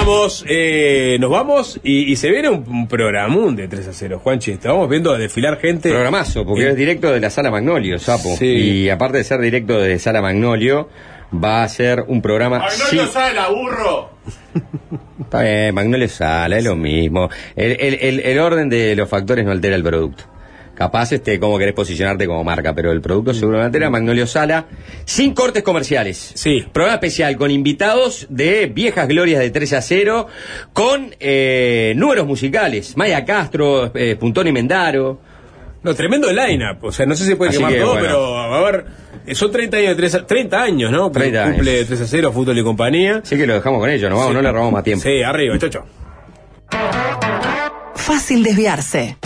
Vamos, 0.06 0.44
eh, 0.48 1.16
nos 1.20 1.30
vamos 1.30 1.80
y, 1.82 2.12
y 2.12 2.16
se 2.16 2.30
viene 2.30 2.48
un, 2.48 2.64
un 2.68 2.88
programón 2.88 3.56
de 3.56 3.68
3 3.68 3.88
a 3.88 3.92
0, 3.92 4.20
Juanchi. 4.22 4.52
Estábamos 4.52 4.88
viendo 4.88 5.12
a 5.12 5.18
desfilar 5.18 5.58
gente. 5.58 5.90
Programazo, 5.90 6.44
porque 6.44 6.64
Eh, 6.64 6.70
es 6.70 6.76
directo 6.76 7.10
de 7.12 7.20
la 7.20 7.30
Sala 7.30 7.50
Magnolio, 7.50 7.98
Sapo. 7.98 8.36
Sí. 8.36 8.46
Y 8.46 8.90
aparte 8.90 9.18
de 9.18 9.24
ser 9.24 9.40
directo 9.40 9.80
de 9.80 9.98
Sala 9.98 10.20
Magnolio, 10.20 10.88
va 11.32 11.62
a 11.62 11.68
ser 11.68 12.04
un 12.06 12.20
programa... 12.22 12.68
sí- 12.70 12.98
Sala, 13.12 13.48
burro! 13.48 14.10
Está 15.20 15.42
bien, 15.42 15.74
Magnolio 15.74 16.08
Sala, 16.08 16.58
es 16.58 16.64
lo 16.64 16.76
mismo. 16.76 17.28
El, 17.56 17.72
el- 17.80 17.94
el- 18.00 18.20
el 18.20 18.38
orden 18.38 18.68
de 18.68 18.94
los 18.96 19.08
factores 19.08 19.44
no 19.44 19.52
altera 19.52 19.76
el 19.76 19.82
producto. 19.82 20.24
Capaz, 20.74 21.12
este, 21.12 21.38
cómo 21.38 21.56
querés 21.58 21.74
posicionarte 21.74 22.26
como 22.26 22.42
marca, 22.42 22.74
pero 22.74 22.90
el 22.90 23.00
producto 23.00 23.32
seguramente 23.32 23.78
era 23.78 23.90
Magnolio 23.90 24.26
Sala, 24.26 24.66
sin 25.04 25.32
cortes 25.32 25.62
comerciales. 25.62 26.32
Sí. 26.34 26.64
Programa 26.72 26.94
especial 26.96 27.36
con 27.36 27.50
invitados 27.50 28.26
de 28.28 28.66
viejas 28.66 29.06
glorias 29.06 29.40
de 29.40 29.50
3 29.50 29.72
a 29.74 29.80
0, 29.82 30.26
con 30.72 31.14
eh, 31.20 31.92
números 31.96 32.26
musicales. 32.26 32.96
Maya 32.96 33.24
Castro, 33.24 33.92
eh, 33.94 34.16
Puntón 34.16 34.48
y 34.48 34.52
Mendaro. 34.52 35.20
No, 35.84 35.94
tremendo 35.94 36.32
line-up. 36.32 36.78
O 36.82 36.90
sea, 36.92 37.04
no 37.06 37.14
sé 37.14 37.24
si 37.24 37.30
se 37.30 37.36
puede 37.36 37.50
Así 37.50 37.58
quemar 37.58 37.72
que, 37.74 37.78
todo, 37.80 37.92
bueno. 37.92 38.06
pero 38.06 38.36
a 38.38 38.70
ver, 38.70 38.84
son 39.34 39.52
30 39.52 39.76
años 39.76 39.88
de 39.90 39.94
3 39.96 40.14
a, 40.14 40.26
30 40.26 40.62
años, 40.62 40.90
¿no? 40.90 41.10
30 41.10 41.44
Cumple 41.52 41.76
años. 41.76 41.86
3 41.86 42.00
a 42.00 42.06
0, 42.06 42.32
fútbol 42.32 42.58
y 42.58 42.62
compañía. 42.64 43.20
Así 43.22 43.36
que 43.36 43.46
lo 43.46 43.54
dejamos 43.54 43.80
con 43.80 43.90
ellos, 43.90 44.10
no 44.10 44.16
vamos, 44.16 44.30
Sí. 44.30 44.34
no 44.36 44.42
le 44.42 44.50
robamos 44.50 44.72
más 44.72 44.82
tiempo. 44.82 45.02
Sí, 45.04 45.22
arriba, 45.22 45.58
chocho. 45.58 45.84
Fácil 47.94 48.42
desviarse. 48.42 49.16